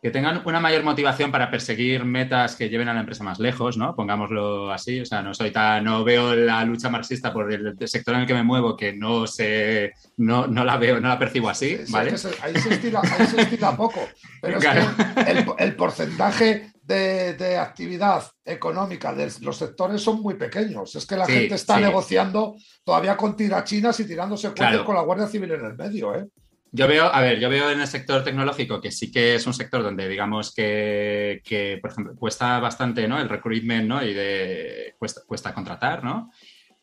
que 0.01 0.11
tengan 0.11 0.41
una 0.45 0.59
mayor 0.59 0.83
motivación 0.83 1.31
para 1.31 1.49
perseguir 1.49 2.05
metas 2.05 2.55
que 2.55 2.69
lleven 2.69 2.89
a 2.89 2.93
la 2.93 2.99
empresa 2.99 3.23
más 3.23 3.39
lejos, 3.39 3.77
¿no? 3.77 3.95
Pongámoslo 3.95 4.71
así. 4.71 4.99
O 4.99 5.05
sea, 5.05 5.21
no 5.21 5.33
soy 5.33 5.51
tan, 5.51 5.83
no 5.85 6.03
veo 6.03 6.35
la 6.35 6.63
lucha 6.65 6.89
marxista 6.89 7.33
por 7.33 7.51
el, 7.51 7.75
sector 7.87 8.15
en 8.15 8.21
el 8.21 8.27
que 8.27 8.33
me 8.33 8.43
muevo, 8.43 8.75
que 8.75 8.93
no 8.93 9.25
sé, 9.27 9.93
no, 10.17 10.45
no 10.47 10.63
la 10.63 10.77
veo, 10.77 10.99
no 10.99 11.07
la 11.07 11.17
percibo 11.17 11.49
así, 11.49 11.79
¿vale? 11.89 12.11
ahí, 12.11 12.57
se 12.57 12.73
estila, 12.73 13.01
ahí 13.01 13.25
se 13.27 13.41
estila 13.41 13.75
poco. 13.75 14.07
Pero 14.41 14.57
es 14.57 14.65
que 14.65 15.31
el, 15.31 15.45
el 15.57 15.75
porcentaje 15.75 16.73
de, 16.87 17.57
actividad 17.57 18.23
económica 18.45 19.13
de 19.13 19.29
los 19.41 19.57
sectores 19.57 20.01
son 20.01 20.21
muy 20.21 20.35
pequeños. 20.35 20.95
Es 20.95 21.05
que 21.05 21.17
la 21.17 21.25
gente 21.25 21.55
está 21.55 21.79
negociando 21.79 22.55
todavía 22.83 23.17
con 23.17 23.35
tirachinas 23.35 23.99
y 23.99 24.07
tirándose 24.07 24.51
claro. 24.53 24.85
con 24.85 24.95
la 24.95 25.01
Guardia 25.01 25.27
Civil 25.27 25.51
en 25.51 25.65
el 25.65 25.75
medio. 25.75 26.15
¿eh? 26.15 26.25
Yo 26.71 26.87
veo, 26.87 27.05
a 27.05 27.21
ver, 27.21 27.39
yo 27.39 27.49
veo 27.49 27.69
en 27.71 27.81
el 27.81 27.87
sector 27.87 28.23
tecnológico 28.23 28.79
que 28.79 28.91
sí 28.91 29.11
que 29.11 29.35
es 29.35 29.45
un 29.45 29.53
sector 29.53 29.83
donde 29.83 30.07
digamos 30.07 30.53
que, 30.53 31.79
por 31.81 31.91
ejemplo, 31.91 32.15
cuesta 32.15 32.59
bastante 32.59 33.07
¿no? 33.07 33.19
el 33.19 33.29
recruitment 33.29 33.87
¿no? 33.87 34.03
y 34.03 34.13
de, 34.13 34.95
cuesta, 34.97 35.21
cuesta 35.27 35.53
contratar, 35.53 36.03
¿no? 36.03 36.31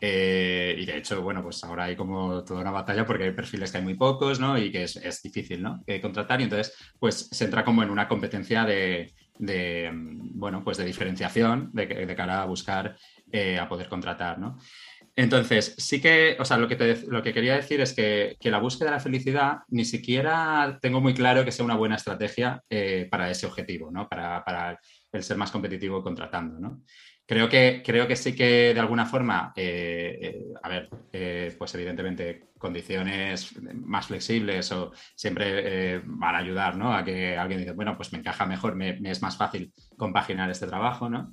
Eh, 0.01 0.77
y 0.77 0.85
de 0.85 0.99
hecho, 0.99 1.23
bueno, 1.23 1.43
pues 1.43 1.65
ahora 1.65 1.85
hay 1.85 1.97
como 1.97 2.45
toda 2.45 2.61
una 2.61 2.73
batalla 2.73 3.07
porque 3.07 3.25
hay 3.25 3.31
perfiles 3.31 3.71
que 3.71 3.79
hay 3.79 3.85
muy 3.85 3.95
pocos, 3.95 4.39
¿no? 4.39 4.59
Y 4.59 4.71
que 4.71 4.83
es, 4.83 5.23
difícil, 5.23 5.63
¿no? 5.63 5.83
contratar 6.03 6.41
y 6.41 6.45
entonces, 6.45 6.77
pues 6.99 7.29
se 7.31 7.45
entra 7.45 7.65
como 7.65 7.83
en 7.83 7.89
una 7.89 8.07
competencia 8.07 8.65
de, 8.65 9.15
bueno, 9.39 10.63
pues 10.63 10.77
de 10.77 10.85
diferenciación 10.85 11.71
de, 11.73 12.15
cara 12.17 12.43
a 12.43 12.47
buscar 12.47 12.97
eh, 13.33 13.59
a 13.59 13.69
poder 13.69 13.89
contratar, 13.89 14.39
¿no? 14.39 14.59
Entonces, 15.17 15.75
sí 15.79 16.01
que, 16.01 16.37
o 16.41 16.45
sea, 16.45 16.57
lo 16.57 16.67
que, 16.67 16.99
lo 17.07 17.23
que 17.23 17.33
quería 17.33 17.55
decir 17.55 17.81
es 17.81 17.93
que, 17.93 18.37
la 18.43 18.59
búsqueda 18.59 18.91
de 18.91 18.97
la 18.97 19.01
felicidad 19.01 19.59
ni 19.69 19.85
siquiera 19.85 20.79
tengo 20.83 21.01
muy 21.01 21.15
claro 21.15 21.45
que 21.45 21.53
sea 21.53 21.65
una 21.65 21.77
buena 21.77 21.97
estrategia 21.97 22.63
eh, 22.69 23.07
para 23.11 23.31
ese 23.31 23.47
objetivo, 23.47 23.91
¿no? 23.91 24.09
Para, 24.09 24.45
para, 24.45 24.79
el 25.13 25.23
ser 25.23 25.37
más 25.37 25.53
competitivo 25.53 26.03
contratando, 26.03 26.59
¿no? 26.59 26.83
Creo 27.27 27.49
que, 27.49 27.83
creo 27.85 28.09
que 28.09 28.17
sí 28.17 28.35
que 28.35 28.75
de 28.75 28.81
alguna 28.81 29.07
forma, 29.07 29.53
eh, 29.57 30.45
a 30.63 30.69
ver, 30.69 30.89
pues 31.57 31.75
evidentemente 31.75 32.49
condiciones 32.65 33.55
más 33.75 34.07
flexibles 34.07 34.73
o 34.73 34.93
siempre 35.15 36.01
van 36.05 36.35
a 36.35 36.39
ayudar 36.39 36.77
¿no? 36.77 36.95
a 36.95 37.05
que 37.05 37.37
alguien 37.37 37.61
diga, 37.61 37.75
bueno, 37.75 37.95
pues 37.97 38.13
me 38.13 38.19
encaja 38.19 38.47
mejor, 38.47 38.75
me, 38.75 38.99
es 39.05 39.23
más 39.23 39.37
fácil 39.37 39.73
compaginar 39.97 40.51
este 40.51 40.67
trabajo, 40.67 41.09
¿no? 41.11 41.33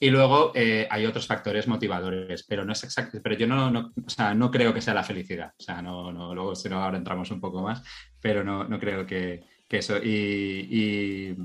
Y 0.00 0.10
luego 0.10 0.52
hay 0.54 1.06
otros 1.06 1.28
factores 1.28 1.68
motivadores, 1.68 2.44
pero 2.48 2.64
no 2.64 2.72
es 2.72 2.82
exacto, 2.82 3.20
pero 3.22 3.36
yo 3.36 3.46
no, 3.46 3.70
no, 3.70 3.92
o 4.04 4.10
sea, 4.10 4.34
no 4.34 4.50
creo 4.50 4.74
que 4.74 4.82
sea 4.82 4.94
la 4.94 5.04
felicidad. 5.04 5.52
O 5.56 5.62
sea, 5.62 5.80
no, 5.80 6.12
no 6.12 6.34
luego 6.34 6.56
si 6.56 6.68
no 6.68 6.82
ahora 6.82 6.98
entramos 6.98 7.30
un 7.30 7.40
poco 7.40 7.62
más, 7.62 7.82
pero 8.20 8.42
no, 8.42 8.64
no 8.64 8.80
creo 8.80 9.06
que, 9.06 9.44
que 9.68 9.78
eso. 9.78 9.98
y, 9.98 11.36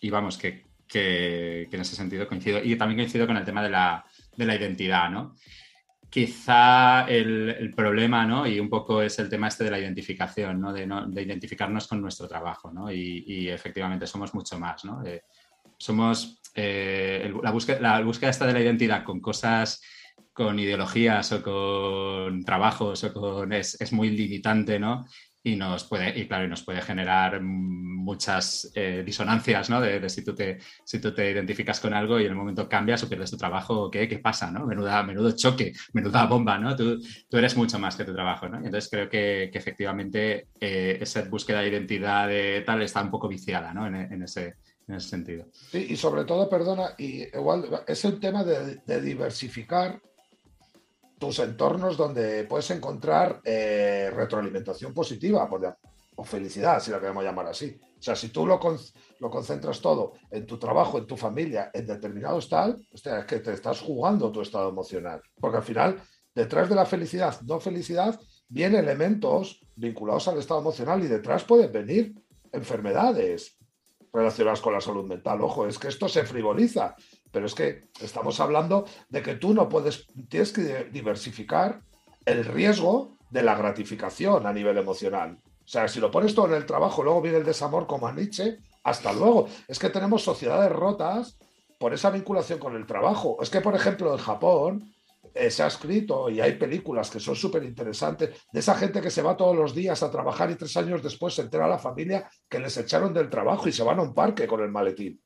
y 0.00 0.10
vamos, 0.10 0.38
que 0.38 0.64
que, 0.94 1.68
en 1.70 1.80
ese 1.80 1.96
sentido 1.96 2.28
coincido. 2.28 2.60
Y 2.62 2.76
también 2.76 3.00
coincido 3.00 3.26
con 3.26 3.36
el 3.36 3.44
tema 3.44 3.62
de 3.62 3.70
la, 3.70 4.04
identidad, 4.38 5.10
¿no? 5.10 5.34
Quizá 6.14 7.08
el, 7.08 7.74
problema, 7.74 8.24
¿no? 8.24 8.46
Y 8.46 8.60
un 8.60 8.70
poco 8.70 9.02
es 9.02 9.18
el 9.18 9.28
tema 9.28 9.48
este 9.48 9.64
de 9.64 9.72
la 9.72 9.80
identificación, 9.80 10.60
¿no? 10.60 10.72
De, 10.72 10.86
identificarnos 11.20 11.88
con 11.88 12.00
nuestro 12.00 12.28
trabajo, 12.28 12.70
¿no? 12.70 12.88
Y, 12.92 13.48
efectivamente 13.48 14.06
somos 14.06 14.32
mucho 14.32 14.56
más, 14.56 14.84
¿no? 14.84 15.02
somos 15.76 16.40
eh, 16.54 17.34
la, 17.42 17.50
búsqueda, 17.50 17.80
la 17.80 18.30
esta 18.30 18.46
de 18.46 18.52
la 18.52 18.60
identidad 18.60 19.02
con 19.02 19.18
cosas 19.18 19.82
con 20.32 20.56
ideologías 20.56 21.32
o 21.32 21.42
con 21.42 22.44
trabajos 22.44 23.02
o 23.02 23.12
con 23.12 23.52
es, 23.52 23.80
es, 23.80 23.92
muy 23.92 24.10
limitante, 24.10 24.78
¿no? 24.78 25.06
Y 25.46 25.56
nos 25.56 25.84
puede, 25.84 26.18
y 26.18 26.26
claro, 26.26 26.48
nos 26.48 26.62
puede 26.62 26.80
generar 26.80 27.38
muchas 27.42 28.72
eh, 28.74 29.02
disonancias, 29.04 29.68
¿no? 29.68 29.78
De, 29.78 30.08
si, 30.08 30.24
tú 30.24 30.34
te, 30.34 30.58
si 30.84 30.98
tú 31.00 31.12
te 31.12 31.30
identificas 31.30 31.80
con 31.80 31.92
algo 31.92 32.18
y 32.18 32.24
en 32.24 32.30
el 32.30 32.36
momento 32.36 32.66
cambias 32.66 33.02
o 33.02 33.08
pierdes 33.10 33.30
tu 33.30 33.36
trabajo, 33.36 33.90
¿qué, 33.90 34.08
qué 34.08 34.18
pasa, 34.18 34.50
no? 34.50 34.66
Menuda, 34.66 35.02
menudo 35.02 35.32
choque, 35.32 35.74
menuda 35.92 36.24
bomba, 36.24 36.58
¿no? 36.58 36.74
Tú, 36.74 36.98
tú 37.28 37.36
eres 37.36 37.54
mucho 37.58 37.78
más 37.78 37.94
que 37.94 38.04
tu 38.04 38.14
trabajo, 38.14 38.48
¿no? 38.48 38.56
Entonces 38.56 38.88
creo 38.90 39.06
que, 39.10 39.50
que 39.52 39.58
efectivamente 39.58 40.48
eh, 40.58 40.96
esa 40.98 41.22
búsqueda 41.24 41.60
de 41.60 41.68
identidad 41.68 42.26
de 42.26 42.62
tal 42.64 42.80
está 42.80 43.02
un 43.02 43.10
poco 43.10 43.28
viciada, 43.28 43.74
¿no? 43.74 43.86
En, 43.86 43.96
en, 43.96 44.22
ese, 44.22 44.54
en 44.88 44.94
ese 44.94 45.08
sentido. 45.10 45.46
Sí, 45.52 45.88
y 45.90 45.96
sobre 45.96 46.24
todo, 46.24 46.48
perdona, 46.48 46.94
y 46.96 47.24
igual 47.36 47.82
es 47.86 48.02
el 48.06 48.18
tema 48.18 48.44
de 48.44 49.00
diversificar 49.02 50.00
tus 51.24 51.38
entornos 51.38 51.96
donde 51.96 52.44
puedes 52.44 52.70
encontrar 52.70 53.40
eh, 53.44 54.10
retroalimentación 54.14 54.92
positiva 54.92 55.48
o 56.16 56.22
felicidad, 56.22 56.80
si 56.80 56.90
la 56.90 57.00
queremos 57.00 57.24
llamar 57.24 57.46
así. 57.46 57.80
O 57.98 58.02
sea, 58.02 58.14
si 58.14 58.28
tú 58.28 58.46
lo, 58.46 58.60
lo 59.20 59.30
concentras 59.30 59.80
todo 59.80 60.12
en 60.30 60.44
tu 60.44 60.58
trabajo, 60.58 60.98
en 60.98 61.06
tu 61.06 61.16
familia, 61.16 61.70
en 61.72 61.86
determinados 61.86 62.50
tal, 62.50 62.86
es 62.92 63.02
que 63.26 63.38
te 63.38 63.54
estás 63.54 63.80
jugando 63.80 64.30
tu 64.30 64.42
estado 64.42 64.68
emocional. 64.68 65.22
Porque 65.40 65.56
al 65.56 65.62
final, 65.62 66.02
detrás 66.34 66.68
de 66.68 66.74
la 66.74 66.84
felicidad, 66.84 67.40
no 67.40 67.58
felicidad, 67.58 68.20
vienen 68.46 68.84
elementos 68.84 69.66
vinculados 69.76 70.28
al 70.28 70.36
estado 70.36 70.60
emocional 70.60 71.02
y 71.02 71.06
detrás 71.06 71.42
pueden 71.44 71.72
venir 71.72 72.14
enfermedades 72.52 73.56
relacionadas 74.12 74.60
con 74.60 74.74
la 74.74 74.82
salud 74.82 75.06
mental. 75.06 75.40
Ojo, 75.40 75.66
es 75.66 75.78
que 75.78 75.88
esto 75.88 76.06
se 76.06 76.24
frivoliza, 76.24 76.94
pero 77.34 77.46
es 77.46 77.54
que 77.56 77.88
estamos 78.00 78.38
hablando 78.38 78.86
de 79.08 79.20
que 79.20 79.34
tú 79.34 79.52
no 79.52 79.68
puedes, 79.68 80.06
tienes 80.28 80.52
que 80.52 80.84
diversificar 80.84 81.82
el 82.24 82.44
riesgo 82.44 83.16
de 83.28 83.42
la 83.42 83.56
gratificación 83.56 84.46
a 84.46 84.52
nivel 84.52 84.78
emocional. 84.78 85.36
O 85.42 85.66
sea, 85.66 85.88
si 85.88 85.98
lo 85.98 86.12
pones 86.12 86.32
todo 86.32 86.46
en 86.46 86.54
el 86.54 86.64
trabajo, 86.64 87.02
luego 87.02 87.20
viene 87.20 87.38
el 87.38 87.44
desamor 87.44 87.88
como 87.88 88.06
a 88.06 88.12
Nietzsche, 88.12 88.58
hasta 88.84 89.12
luego. 89.12 89.48
Es 89.66 89.80
que 89.80 89.90
tenemos 89.90 90.22
sociedades 90.22 90.70
rotas 90.70 91.36
por 91.80 91.92
esa 91.92 92.10
vinculación 92.10 92.60
con 92.60 92.76
el 92.76 92.86
trabajo. 92.86 93.36
Es 93.42 93.50
que, 93.50 93.60
por 93.60 93.74
ejemplo, 93.74 94.12
en 94.12 94.18
Japón 94.18 94.94
eh, 95.34 95.50
se 95.50 95.64
ha 95.64 95.66
escrito 95.66 96.30
y 96.30 96.40
hay 96.40 96.52
películas 96.52 97.10
que 97.10 97.18
son 97.18 97.34
súper 97.34 97.64
interesantes 97.64 98.46
de 98.52 98.60
esa 98.60 98.76
gente 98.76 99.00
que 99.00 99.10
se 99.10 99.22
va 99.22 99.36
todos 99.36 99.56
los 99.56 99.74
días 99.74 100.04
a 100.04 100.10
trabajar 100.12 100.52
y 100.52 100.54
tres 100.54 100.76
años 100.76 101.02
después 101.02 101.34
se 101.34 101.42
entera 101.42 101.64
a 101.64 101.68
la 101.68 101.78
familia 101.78 102.30
que 102.48 102.60
les 102.60 102.76
echaron 102.76 103.12
del 103.12 103.28
trabajo 103.28 103.68
y 103.68 103.72
se 103.72 103.82
van 103.82 103.98
a 103.98 104.02
un 104.02 104.14
parque 104.14 104.46
con 104.46 104.60
el 104.60 104.70
maletín. 104.70 105.20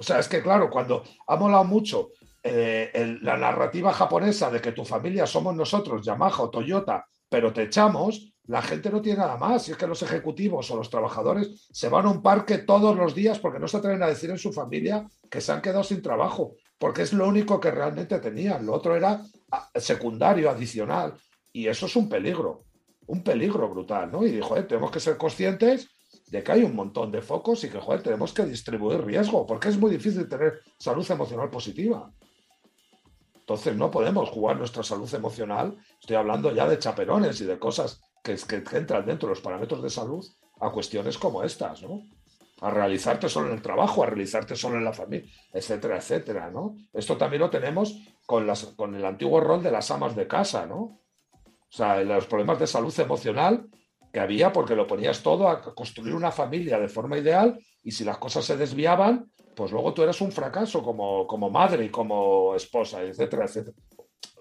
O 0.00 0.02
sea, 0.02 0.18
es 0.18 0.28
que 0.28 0.42
claro, 0.42 0.70
cuando 0.70 1.04
ha 1.26 1.36
molado 1.36 1.64
mucho 1.64 2.12
eh, 2.42 3.18
la 3.20 3.36
narrativa 3.36 3.92
japonesa 3.92 4.50
de 4.50 4.58
que 4.58 4.72
tu 4.72 4.82
familia 4.82 5.26
somos 5.26 5.54
nosotros, 5.54 6.02
Yamaha 6.02 6.42
o 6.42 6.48
Toyota, 6.48 7.04
pero 7.28 7.52
te 7.52 7.64
echamos, 7.64 8.32
la 8.46 8.62
gente 8.62 8.88
no 8.88 9.02
tiene 9.02 9.18
nada 9.18 9.36
más. 9.36 9.68
Y 9.68 9.72
es 9.72 9.76
que 9.76 9.86
los 9.86 10.02
ejecutivos 10.02 10.70
o 10.70 10.76
los 10.76 10.88
trabajadores 10.88 11.68
se 11.70 11.90
van 11.90 12.06
a 12.06 12.10
un 12.10 12.22
parque 12.22 12.56
todos 12.56 12.96
los 12.96 13.14
días 13.14 13.38
porque 13.38 13.58
no 13.58 13.68
se 13.68 13.76
atreven 13.76 14.02
a 14.02 14.06
decir 14.06 14.30
en 14.30 14.38
su 14.38 14.54
familia 14.54 15.06
que 15.28 15.42
se 15.42 15.52
han 15.52 15.60
quedado 15.60 15.84
sin 15.84 16.00
trabajo, 16.00 16.54
porque 16.78 17.02
es 17.02 17.12
lo 17.12 17.28
único 17.28 17.60
que 17.60 17.70
realmente 17.70 18.18
tenían. 18.20 18.64
Lo 18.64 18.72
otro 18.72 18.96
era 18.96 19.20
ah, 19.50 19.70
secundario, 19.74 20.48
adicional. 20.48 21.12
Y 21.52 21.66
eso 21.66 21.84
es 21.84 21.94
un 21.94 22.08
peligro, 22.08 22.64
un 23.06 23.22
peligro 23.22 23.68
brutal, 23.68 24.10
¿no? 24.10 24.24
Y 24.24 24.30
dijo, 24.30 24.56
eh, 24.56 24.62
tenemos 24.62 24.90
que 24.90 25.00
ser 25.00 25.18
conscientes 25.18 25.90
de 26.30 26.44
que 26.44 26.52
hay 26.52 26.62
un 26.62 26.76
montón 26.76 27.10
de 27.10 27.22
focos 27.22 27.64
y 27.64 27.68
que, 27.68 27.80
joder, 27.80 28.02
tenemos 28.02 28.32
que 28.32 28.44
distribuir 28.44 29.04
riesgo, 29.04 29.46
porque 29.46 29.68
es 29.68 29.76
muy 29.76 29.90
difícil 29.90 30.28
tener 30.28 30.60
salud 30.78 31.08
emocional 31.10 31.50
positiva. 31.50 32.10
Entonces 33.40 33.74
no 33.74 33.90
podemos 33.90 34.30
jugar 34.30 34.56
nuestra 34.56 34.84
salud 34.84 35.12
emocional, 35.12 35.76
estoy 36.00 36.14
hablando 36.14 36.54
ya 36.54 36.68
de 36.68 36.78
chaperones 36.78 37.40
y 37.40 37.46
de 37.46 37.58
cosas 37.58 38.00
que, 38.22 38.38
entran 38.76 39.04
dentro 39.04 39.28
de 39.28 39.34
los 39.34 39.42
parámetros 39.42 39.82
de 39.82 39.90
salud, 39.90 40.24
a 40.60 40.70
cuestiones 40.70 41.18
como 41.18 41.42
estas, 41.42 41.82
¿no? 41.82 42.02
A 42.60 42.70
realizarte 42.70 43.28
solo 43.28 43.48
en 43.48 43.54
el 43.54 43.62
trabajo, 43.62 44.02
a 44.02 44.06
realizarte 44.06 44.54
solo 44.54 44.76
en 44.76 44.84
la 44.84 44.92
familia, 44.92 45.28
etcétera, 45.52 45.96
etcétera, 45.96 46.50
¿no? 46.50 46.76
Esto 46.92 47.16
también 47.16 47.40
lo 47.40 47.50
tenemos 47.50 47.96
con, 48.24 48.46
las, 48.46 48.66
con 48.76 48.94
el 48.94 49.04
antiguo 49.04 49.40
rol 49.40 49.62
de 49.62 49.72
las 49.72 49.90
amas 49.90 50.14
de 50.14 50.28
casa, 50.28 50.66
¿no? 50.66 50.76
O 50.78 51.72
sea, 51.72 52.00
los 52.04 52.26
problemas 52.26 52.60
de 52.60 52.66
salud 52.66 52.94
emocional 53.00 53.68
que 54.12 54.20
había 54.20 54.52
porque 54.52 54.74
lo 54.74 54.86
ponías 54.86 55.22
todo 55.22 55.48
a 55.48 55.62
construir 55.74 56.14
una 56.14 56.30
familia 56.30 56.78
de 56.78 56.88
forma 56.88 57.18
ideal 57.18 57.58
y 57.82 57.92
si 57.92 58.04
las 58.04 58.18
cosas 58.18 58.44
se 58.44 58.56
desviaban, 58.56 59.30
pues 59.54 59.72
luego 59.72 59.94
tú 59.94 60.02
eras 60.02 60.20
un 60.20 60.32
fracaso 60.32 60.82
como, 60.82 61.26
como 61.26 61.50
madre 61.50 61.84
y 61.84 61.88
como 61.90 62.54
esposa, 62.54 63.02
etcétera, 63.02 63.44
etcétera. 63.44 63.76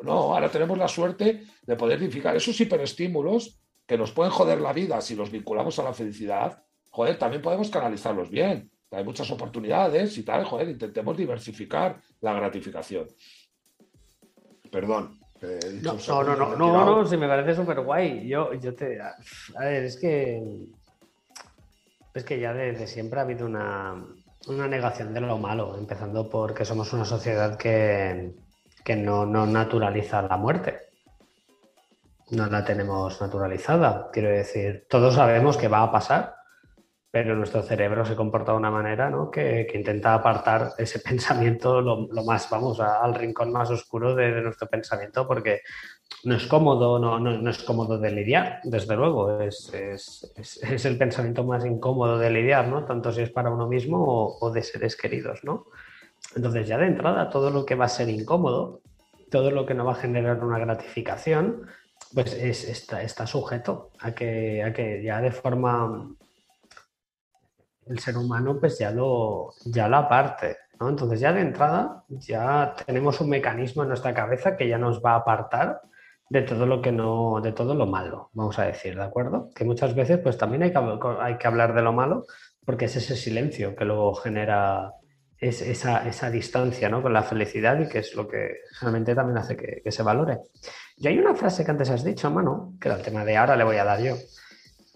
No, 0.03 0.33
ahora 0.33 0.49
tenemos 0.49 0.77
la 0.77 0.87
suerte 0.87 1.43
de 1.61 1.75
poder 1.75 1.99
identificar 1.99 2.35
esos 2.35 2.59
hiperestímulos 2.59 3.61
que 3.85 3.97
nos 3.97 4.11
pueden 4.11 4.31
joder 4.31 4.61
la 4.61 4.73
vida 4.73 5.01
si 5.01 5.15
los 5.15 5.31
vinculamos 5.31 5.77
a 5.79 5.83
la 5.83 5.93
felicidad. 5.93 6.63
Joder, 6.91 7.17
también 7.17 7.41
podemos 7.41 7.69
canalizarlos 7.69 8.29
bien. 8.29 8.71
Hay 8.91 9.03
muchas 9.03 9.29
oportunidades 9.29 10.17
y 10.17 10.23
tal, 10.23 10.45
joder, 10.45 10.69
intentemos 10.69 11.15
diversificar 11.17 12.01
la 12.21 12.33
gratificación. 12.33 13.07
Perdón. 14.71 15.18
No, 15.41 15.93
no, 16.23 16.35
no, 16.35 16.55
no, 16.55 16.85
no, 16.85 17.05
si 17.05 17.15
me 17.15 17.27
parece 17.27 17.55
súper 17.55 17.81
guay. 17.81 18.27
Yo, 18.27 18.53
yo 18.53 18.75
te. 18.75 18.99
A 19.01 19.15
ver, 19.59 19.85
es 19.85 19.97
que. 19.97 20.43
Es 22.13 22.23
que 22.25 22.39
ya 22.39 22.53
desde 22.53 22.87
siempre 22.87 23.19
ha 23.19 23.23
habido 23.23 23.45
una, 23.45 23.95
negación 24.67 25.13
de 25.13 25.21
lo 25.21 25.37
malo, 25.37 25.77
empezando 25.77 26.29
porque 26.29 26.65
somos 26.65 26.91
una 26.91 27.05
sociedad 27.05 27.55
que, 27.55 28.33
no, 28.97 29.25
no, 29.25 29.45
naturaliza 29.45 30.21
la 30.23 30.35
muerte. 30.35 30.89
No 32.31 32.47
la 32.47 32.65
tenemos 32.65 33.21
naturalizada. 33.21 34.09
Quiero 34.11 34.29
decir, 34.29 34.87
todos 34.89 35.15
sabemos 35.15 35.55
que 35.55 35.67
va 35.67 35.83
a 35.83 35.91
pasar, 35.91 36.35
pero 37.11 37.35
nuestro 37.35 37.63
cerebro 37.63 38.05
se 38.05 38.15
comporta 38.15 38.51
de 38.51 38.57
una 38.59 38.69
manera 38.69 39.09
¿no? 39.09 39.31
que, 39.31 39.67
intenta 39.73 40.13
apartar 40.13 40.73
ese 40.77 40.99
pensamiento 41.07 41.81
lo, 41.81 42.07
más, 42.23 42.49
vamos, 42.49 42.79
al 42.79 43.15
rincón 43.15 43.51
más 43.51 43.69
oscuro 43.71 44.15
de, 44.15 44.41
nuestro 44.41 44.67
pensamiento 44.67 45.27
porque 45.27 45.61
no 46.23 46.35
es 46.35 46.45
cómodo, 46.47 46.99
no, 46.99 47.19
no, 47.19 47.49
es 47.49 47.63
cómodo 47.63 47.97
de 47.97 48.11
lidiar, 48.11 48.59
desde 48.63 48.95
luego, 48.95 49.39
es, 49.41 49.71
es, 49.73 50.85
el 50.85 50.97
pensamiento 50.97 51.43
más 51.43 51.65
incómodo 51.65 52.17
de 52.17 52.29
lidiar, 52.29 52.67
¿no? 52.67 52.83
tanto 52.83 53.11
si 53.11 53.21
es 53.21 53.29
para 53.29 53.49
uno 53.49 53.67
mismo 53.67 54.03
o, 54.03 54.37
o, 54.39 54.51
de 54.51 54.61
seres 54.61 54.95
queridos. 54.95 55.43
¿no? 55.43 55.67
Entonces 56.35 56.67
ya 56.67 56.77
de 56.77 56.87
entrada 56.87 57.29
todo 57.29 57.49
lo 57.49 57.65
que 57.65 57.75
va 57.75 57.85
a 57.85 57.89
ser 57.89 58.09
incómodo, 58.09 58.81
todo 59.31 59.51
lo 59.51 59.65
que 59.65 59.73
no 59.73 59.85
va 59.85 59.93
a 59.93 59.95
generar 59.95 60.43
una 60.43 60.59
gratificación, 60.59 61.67
pues 62.13 62.33
está, 62.33 63.01
está 63.03 63.27
sujeto 63.27 63.91
a 63.99 64.13
que, 64.13 64.63
a 64.63 64.73
que 64.73 65.03
ya 65.03 65.21
de 65.21 65.31
forma 65.31 66.09
el 67.89 67.99
ser 67.99 68.17
humano 68.17 68.57
pues 68.59 68.77
ya 68.77 68.91
lo, 68.91 69.53
ya 69.65 69.87
lo 69.87 69.97
aparte. 69.97 70.57
¿no? 70.79 70.89
Entonces 70.89 71.19
ya 71.19 71.33
de 71.33 71.41
entrada 71.41 72.03
ya 72.09 72.75
tenemos 72.85 73.19
un 73.19 73.29
mecanismo 73.29 73.83
en 73.83 73.89
nuestra 73.89 74.13
cabeza 74.13 74.55
que 74.55 74.67
ya 74.67 74.77
nos 74.77 75.03
va 75.03 75.13
a 75.13 75.17
apartar 75.17 75.81
de 76.29 76.43
todo 76.43 76.65
lo 76.65 76.81
que 76.81 76.91
no, 76.91 77.41
de 77.41 77.51
todo 77.51 77.73
lo 77.73 77.87
malo, 77.87 78.29
vamos 78.33 78.59
a 78.59 78.65
decir, 78.65 78.95
¿de 78.95 79.03
acuerdo? 79.03 79.49
Que 79.55 79.65
muchas 79.65 79.95
veces 79.95 80.19
pues 80.19 80.37
también 80.37 80.61
hay 80.61 80.71
que, 80.71 80.79
hay 81.19 81.37
que 81.37 81.47
hablar 81.47 81.73
de 81.73 81.81
lo 81.81 81.91
malo 81.91 82.25
porque 82.63 82.85
es 82.85 82.95
ese 82.95 83.15
silencio 83.15 83.75
que 83.75 83.85
luego 83.85 84.13
genera 84.13 84.93
es 85.39 85.61
esa, 85.61 86.07
esa, 86.07 86.29
distancia 86.29 86.89
¿no? 86.89 87.01
con 87.01 87.13
la 87.13 87.23
felicidad 87.23 87.79
y 87.79 87.87
que 87.87 87.99
es 87.99 88.13
lo 88.13 88.27
que 88.27 88.57
realmente 88.81 89.15
también 89.15 89.37
hace 89.37 89.55
que, 89.55 89.81
que, 89.81 89.91
se 89.91 90.03
valore. 90.03 90.39
Y 90.97 91.07
hay 91.07 91.17
una 91.17 91.33
frase 91.33 91.63
que 91.63 91.71
antes 91.71 91.89
has 91.89 92.03
dicho, 92.03 92.29
mano, 92.29 92.73
que 92.79 92.89
era 92.89 92.97
el 92.97 93.03
tema 93.03 93.23
de 93.23 93.37
ahora 93.37 93.55
le 93.55 93.63
voy 93.63 93.77
a 93.77 93.85
dar 93.85 94.01
yo, 94.01 94.15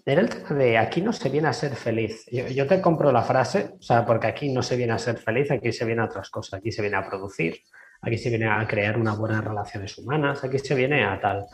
era 0.06 0.22
el 0.22 0.30
tema 0.30 0.60
de 0.60 0.78
aquí 0.78 1.02
no 1.02 1.14
se 1.14 1.30
viene 1.30 1.48
a 1.48 1.54
ser 1.54 1.76
feliz. 1.76 2.26
Yo, 2.30 2.68
te 2.68 2.82
compro 2.82 3.12
la 3.12 3.22
frase, 3.22 3.76
o 3.80 3.82
sea, 3.82 4.06
porque 4.06 4.28
aquí 4.28 4.52
no 4.52 4.62
se 4.62 4.76
viene 4.76 4.94
a 4.94 5.00
ser 5.00 5.18
feliz, 5.18 5.50
aquí 5.52 5.72
se 5.72 5.86
viene 5.86 6.02
a 6.02 6.06
otras 6.06 6.30
cosas, 6.30 6.60
aquí 6.60 6.72
se 6.72 6.82
viene 6.82 6.98
a 6.98 7.08
producir, 7.08 7.62
aquí 8.02 8.18
se 8.18 8.30
viene 8.30 8.48
a 8.48 8.68
crear 8.68 8.98
unas 8.98 9.18
buenas 9.18 9.44
relaciones 9.44 9.98
humanas, 9.98 10.44
aquí 10.44 10.60
se 10.60 10.76
viene 10.76 11.06
a 11.06 11.20
tal. 11.20 11.46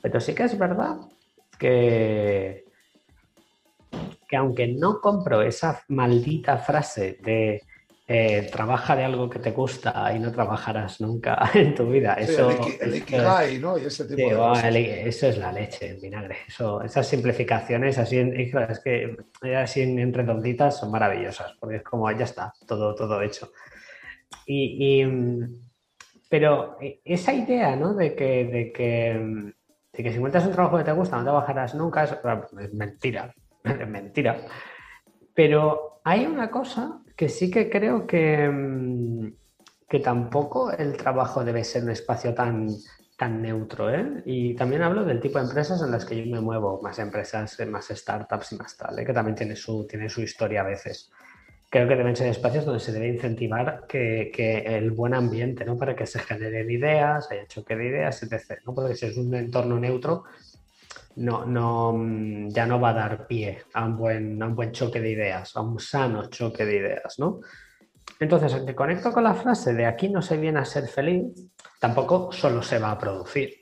Pero 0.00 0.20
sí 0.20 0.34
que 0.34 0.44
es 0.44 0.58
verdad 0.58 0.96
que, 1.58 2.64
que 4.26 4.36
aunque 4.36 4.68
no 4.68 5.00
compro 5.00 5.42
esa 5.42 5.82
maldita 5.88 6.56
frase 6.56 7.18
de 7.20 7.62
eh, 8.12 8.48
trabaja 8.50 8.96
de 8.96 9.04
algo 9.04 9.30
que 9.30 9.38
te 9.38 9.52
gusta 9.52 10.12
y 10.12 10.18
no 10.18 10.32
trabajarás 10.32 11.00
nunca 11.00 11.48
en 11.54 11.76
tu 11.76 11.88
vida. 11.88 12.14
eso, 12.14 12.50
el, 12.80 12.96
Ikigai, 12.96 13.60
¿no? 13.60 13.78
Y 13.78 13.84
ese 13.84 14.04
tipo 14.04 14.52
de 14.56 15.08
Eso 15.08 15.28
es 15.28 15.38
la 15.38 15.52
leche, 15.52 15.90
el 15.90 16.00
vinagre. 16.00 16.38
Eso, 16.48 16.82
esas 16.82 17.06
simplificaciones 17.06 17.98
así, 17.98 18.18
es 18.18 18.80
que 18.80 19.16
así 19.54 19.82
en, 19.82 20.12
redonditas 20.12 20.80
son 20.80 20.90
maravillosas, 20.90 21.52
porque 21.60 21.76
es 21.76 21.82
como, 21.84 22.10
ya 22.10 22.24
está, 22.24 22.52
todo, 22.66 22.96
todo 22.96 23.22
hecho. 23.22 23.52
Y, 24.44 25.04
pero 26.28 26.78
esa 27.04 27.32
idea, 27.32 27.76
¿no? 27.76 27.94
De 27.94 28.16
que, 28.16 28.44
de 28.44 28.72
que, 28.72 29.52
de 29.92 30.02
que 30.02 30.10
si 30.10 30.16
encuentras 30.16 30.46
un 30.46 30.52
trabajo 30.52 30.78
que 30.78 30.84
te 30.84 30.90
gusta, 30.90 31.16
no 31.16 31.22
trabajarás 31.22 31.76
nunca, 31.76 32.02
es 32.02 32.74
mentira, 32.74 33.32
es 33.62 33.86
mentira. 33.88 34.36
Pero 35.32 36.00
hay 36.02 36.26
una 36.26 36.50
cosa 36.50 37.00
que 37.20 37.28
sí 37.28 37.50
que 37.50 37.68
creo 37.68 38.06
que, 38.06 38.48
mm, 38.48 39.34
que 39.86 40.00
tampoco 40.00 40.72
el 40.72 40.96
trabajo 40.96 41.44
debe 41.44 41.64
ser 41.64 41.82
un 41.82 41.90
espacio 41.90 42.32
tan, 42.32 42.66
tan 43.18 43.42
neutro. 43.42 43.94
¿eh? 43.94 44.22
Y 44.24 44.54
también 44.54 44.80
hablo 44.80 45.04
del 45.04 45.20
tipo 45.20 45.38
de 45.38 45.44
empresas 45.44 45.82
en 45.82 45.90
las 45.90 46.06
que 46.06 46.16
yo 46.16 46.24
me 46.32 46.40
muevo, 46.40 46.80
más 46.80 46.98
empresas, 46.98 47.58
más 47.68 47.88
startups 47.88 48.52
y 48.52 48.56
más 48.56 48.74
tal, 48.74 48.98
¿eh? 48.98 49.04
que 49.04 49.12
también 49.12 49.34
tiene 49.34 49.54
su, 49.54 49.86
tiene 49.86 50.08
su 50.08 50.22
historia 50.22 50.62
a 50.62 50.64
veces. 50.64 51.12
Creo 51.68 51.86
que 51.86 51.94
deben 51.94 52.16
ser 52.16 52.28
espacios 52.28 52.64
donde 52.64 52.80
se 52.80 52.90
debe 52.90 53.08
incentivar 53.08 53.84
que, 53.86 54.32
que 54.34 54.60
el 54.78 54.90
buen 54.90 55.12
ambiente, 55.12 55.66
¿no? 55.66 55.76
Para 55.76 55.94
que 55.94 56.06
se 56.06 56.20
generen 56.20 56.70
ideas, 56.70 57.30
haya 57.30 57.46
choque 57.46 57.76
de 57.76 57.86
ideas, 57.86 58.22
etc. 58.22 58.62
¿no? 58.64 58.74
Porque 58.74 58.94
si 58.94 59.04
es 59.04 59.16
un 59.18 59.34
entorno 59.34 59.78
neutro, 59.78 60.24
no, 61.20 61.44
no, 61.44 61.92
mm, 61.92 62.48
ya 62.48 62.66
no 62.66 62.80
va 62.80 62.90
a 62.90 62.94
dar 62.94 63.26
pie 63.26 63.62
a 63.74 63.84
un, 63.84 63.96
buen, 63.96 64.42
a 64.42 64.46
un 64.46 64.54
buen 64.54 64.72
choque 64.72 65.00
de 65.00 65.10
ideas, 65.10 65.54
a 65.54 65.60
un 65.60 65.78
sano 65.78 66.30
choque 66.30 66.64
de 66.64 66.76
ideas, 66.76 67.18
¿no? 67.18 67.40
Entonces, 68.18 68.52
aunque 68.54 68.74
conecto 68.74 69.12
con 69.12 69.24
la 69.24 69.34
frase 69.34 69.74
de 69.74 69.86
aquí 69.86 70.08
no 70.08 70.22
se 70.22 70.38
viene 70.38 70.60
a 70.60 70.64
ser 70.64 70.88
feliz, 70.88 71.50
tampoco 71.78 72.32
solo 72.32 72.62
se 72.62 72.78
va 72.78 72.90
a 72.90 72.98
producir. 72.98 73.54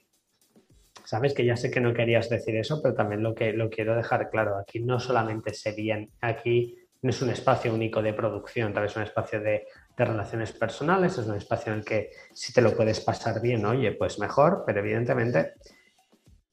Sabes 1.05 1.35
que 1.35 1.45
ya 1.45 1.57
sé 1.57 1.71
que 1.71 1.81
no 1.81 1.93
querías 1.93 2.29
decir 2.29 2.57
eso, 2.57 2.81
pero 2.83 2.95
también 2.95 3.23
lo 3.23 3.35
que 3.35 3.53
lo 3.53 3.69
quiero 3.71 3.97
dejar 3.97 4.31
claro. 4.31 4.57
Aquí 4.57 4.81
no 4.81 5.01
solamente 5.01 5.53
se 5.53 5.73
viene, 5.73 6.11
aquí 6.21 6.77
no 7.03 7.11
es 7.11 7.23
un 7.23 7.31
espacio 7.31 7.75
único 7.75 8.03
de 8.03 8.13
producción, 8.13 8.73
tal 8.73 8.85
vez 8.85 8.93
es 8.93 8.97
un 8.99 9.03
espacio 9.05 9.41
de, 9.41 9.67
de, 9.97 10.05
relaciones 10.05 10.53
personales, 10.53 11.19
es 11.19 11.27
un 11.27 11.37
espacio 11.37 11.73
en 11.73 11.81
el 11.81 11.85
que 11.85 12.11
si 12.33 12.53
te 12.53 12.61
lo 12.61 12.77
puedes 12.77 13.01
pasar 13.01 13.41
bien, 13.41 13.65
oye, 13.65 13.93
pues 13.93 14.19
mejor, 14.19 14.65
pero 14.67 14.81
evidentemente 14.81 15.55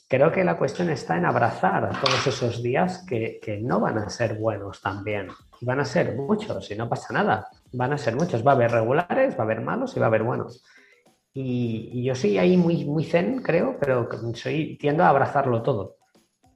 Creo 0.08 0.32
que 0.32 0.44
la 0.44 0.56
cuestión 0.58 0.92
está 0.92 1.18
en 1.18 1.26
abrazar 1.26 1.90
todos 2.00 2.28
esos 2.28 2.62
días 2.62 3.04
que, 3.08 3.40
no 3.64 3.80
van 3.80 3.98
a 3.98 4.10
ser 4.10 4.38
buenos 4.38 4.80
también. 4.80 5.30
van 5.62 5.80
a 5.80 5.86
ser 5.86 6.16
muchos 6.16 6.70
y 6.70 6.76
no 6.76 6.88
pasa 6.88 7.12
nada. 7.12 7.48
Van 7.74 7.92
a 7.92 7.98
ser 7.98 8.16
muchos. 8.16 8.46
Va 8.46 8.52
a 8.52 8.56
haber 8.56 8.72
regulares, 8.72 9.34
va 9.36 9.40
a 9.40 9.44
haber 9.44 9.62
malos 9.62 9.98
y 9.98 10.00
va 10.00 10.06
a 10.06 10.10
haber 10.10 10.22
buenos. 10.22 10.64
Y, 11.34 12.04
yo 12.04 12.14
soy 12.14 12.38
ahí 12.38 12.56
muy, 12.56 12.86
muy 12.86 13.04
zen, 13.04 13.42
creo, 13.42 13.78
pero 13.80 14.08
soy, 14.36 14.78
tiendo 14.78 15.04
a 15.04 15.10
abrazarlo 15.10 15.64
todo. 15.64 15.98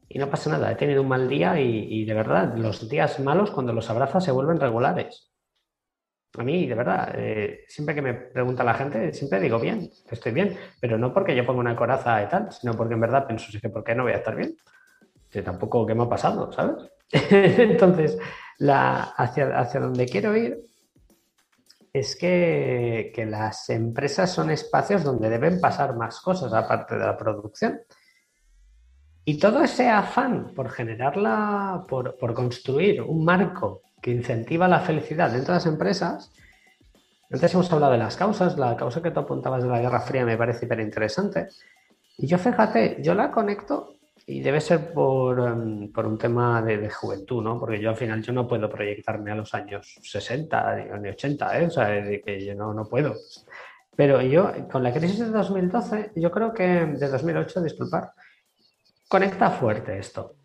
Y 0.08 0.20
no 0.20 0.30
pasa 0.30 0.52
nada. 0.52 0.72
He 0.72 0.76
tenido 0.76 1.02
un 1.02 1.08
mal 1.08 1.28
día 1.28 1.60
y, 1.60 1.88
y 1.90 2.06
de 2.06 2.14
verdad, 2.14 2.56
los 2.56 2.88
días 2.88 3.20
malos 3.20 3.50
cuando 3.50 3.74
los 3.74 3.90
abrazas 3.90 4.24
se 4.24 4.32
vuelven 4.32 4.60
regulares. 4.60 5.29
A 6.38 6.44
mí, 6.44 6.68
de 6.68 6.76
verdad, 6.76 7.12
eh, 7.16 7.66
siempre 7.68 7.96
que 7.96 8.04
me 8.04 8.14
pregunta 8.14 8.64
la 8.64 8.76
gente, 8.76 9.12
siempre 9.14 9.40
digo 9.40 9.60
bien, 9.60 9.90
estoy 10.12 10.32
bien, 10.32 10.56
pero 10.80 10.98
no 10.98 11.12
porque 11.12 11.36
yo 11.36 11.46
ponga 11.46 11.60
una 11.60 11.76
coraza 11.76 12.22
y 12.22 12.28
tal, 12.28 12.52
sino 12.52 12.74
porque 12.74 12.94
en 12.94 13.02
verdad 13.02 13.26
pienso, 13.26 13.48
que 13.60 13.70
¿por 13.70 13.84
qué 13.84 13.96
no 13.96 14.04
voy 14.04 14.12
a 14.12 14.18
estar 14.18 14.36
bien? 14.36 14.56
Que 15.30 15.42
tampoco, 15.42 15.88
¿qué 15.88 15.96
me 15.96 16.04
ha 16.04 16.10
pasado? 16.10 16.52
¿Sabes? 16.52 16.92
Entonces, 17.32 18.20
la, 18.60 19.02
hacia, 19.18 19.60
hacia 19.60 19.80
donde 19.80 20.06
quiero 20.06 20.36
ir 20.36 20.60
es 21.92 22.16
que, 22.16 23.12
que, 23.16 23.26
las 23.26 23.68
empresas 23.72 24.32
son 24.32 24.52
espacios 24.52 25.04
donde 25.04 25.30
deben 25.30 25.60
pasar 25.60 25.96
más 25.96 26.22
cosas 26.22 26.54
aparte 26.54 26.96
de 26.96 27.06
la 27.06 27.18
producción. 27.18 27.82
Y 29.26 29.40
todo 29.40 29.64
ese 29.64 29.90
afán 29.90 30.54
por 30.54 30.70
generarla, 30.70 31.84
por, 31.88 32.16
por 32.18 32.36
construir 32.36 33.02
un 33.02 33.26
marco 33.26 33.82
que 34.02 34.12
incentiva 34.12 34.68
la 34.68 34.80
felicidad 34.80 35.32
dentro 35.32 35.54
de 35.54 35.58
las 35.58 35.66
empresas. 35.66 36.32
Antes 37.32 37.54
hemos 37.54 37.72
hablado 37.72 37.92
de 37.94 38.00
las 38.00 38.16
causas, 38.18 38.58
la 38.58 38.76
causa 38.76 39.02
que 39.02 39.12
tú 39.12 39.20
apuntabas 39.20 39.64
de 39.64 39.70
la 39.70 39.80
Guerra 39.80 40.02
Fría 40.02 40.26
me 40.26 40.38
parece 40.38 40.66
hiper 40.66 40.80
interesante. 40.80 41.48
Y 42.18 42.28
yo 42.28 42.38
fíjate, 42.38 42.98
yo 43.02 43.14
la 43.14 43.32
conecto 43.32 43.96
y 44.26 44.42
debe 44.42 44.62
ser 44.62 44.94
por, 44.94 45.40
em, 45.40 45.92
por 45.92 46.06
un 46.06 46.18
tema 46.18 46.62
de, 46.62 46.90
juventud, 46.90 47.44
¿no? 47.44 47.60
Porque 47.60 47.80
yo 47.80 47.90
al 47.90 47.96
final 47.96 48.22
yo 48.22 48.34
no 48.34 48.48
puedo 48.48 48.70
proyectarme 48.70 49.32
a 49.32 49.36
los 49.36 49.54
años 49.54 49.96
60 50.04 50.76
ni 51.00 51.10
80, 51.10 51.60
¿eh? 51.60 51.66
O 51.66 51.70
sea, 51.72 51.88
de 51.88 52.22
que 52.22 52.46
yo 52.46 52.56
no, 52.56 52.74
no 52.74 52.86
puedo. 52.86 53.16
Pero 53.96 54.22
yo, 54.22 54.52
con 54.72 54.84
la 54.84 54.94
crisis 54.94 55.20
de 55.20 55.30
2012, 55.30 56.12
yo 56.16 56.32
creo 56.32 56.54
que, 56.54 56.64
de 56.64 57.08
2008, 57.08 57.62
disculpar, 57.62 58.12
conecta 59.08 59.50
fuerte 59.50 59.98
esto. 59.98 60.36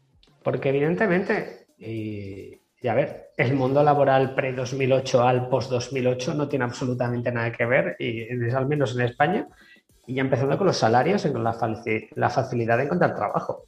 Porque 0.42 0.70
evidentemente, 0.70 1.66
y, 1.78 2.58
y 2.84 2.88
a 2.88 2.94
ver, 2.94 3.30
el 3.38 3.54
mundo 3.54 3.82
laboral 3.82 4.34
pre-2008 4.34 5.26
al 5.26 5.48
post-2008 5.48 6.34
no 6.34 6.48
tiene 6.48 6.66
absolutamente 6.66 7.32
nada 7.32 7.50
que 7.50 7.64
ver, 7.64 7.96
y 7.98 8.28
al 8.50 8.66
menos 8.66 8.94
en 8.94 9.00
España, 9.00 9.48
y 10.06 10.16
ya 10.16 10.20
empezando 10.20 10.58
con 10.58 10.66
los 10.66 10.76
salarios 10.76 11.24
y 11.24 11.32
con 11.32 11.42
la, 11.42 11.54
facilidad 12.28 12.76
de 12.76 12.84
encontrar 12.84 13.14
trabajo. 13.14 13.64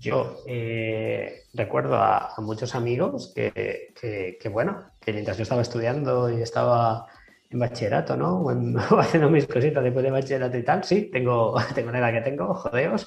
Yo 0.00 0.38
eh, 0.48 1.44
recuerdo 1.52 1.94
a, 1.94 2.34
muchos 2.38 2.74
amigos 2.74 3.32
que, 3.36 3.94
que, 4.40 4.48
bueno, 4.48 4.82
que 5.00 5.12
mientras 5.12 5.36
yo 5.36 5.44
estaba 5.44 5.62
estudiando 5.62 6.28
y 6.28 6.42
estaba 6.42 7.06
en 7.54 7.60
bachillerato, 7.60 8.16
¿no? 8.16 8.44
O, 8.90 8.98
haciendo 8.98 9.30
mis 9.30 9.46
cositas 9.46 9.82
después 9.82 10.04
de 10.04 10.10
bachillerato 10.10 10.58
y 10.58 10.62
tal. 10.62 10.84
Sí, 10.84 11.08
tengo, 11.10 11.54
tengo 11.74 11.90
la 11.90 11.98
edad 11.98 12.12
que 12.12 12.30
tengo, 12.30 12.54
jodeos, 12.54 13.06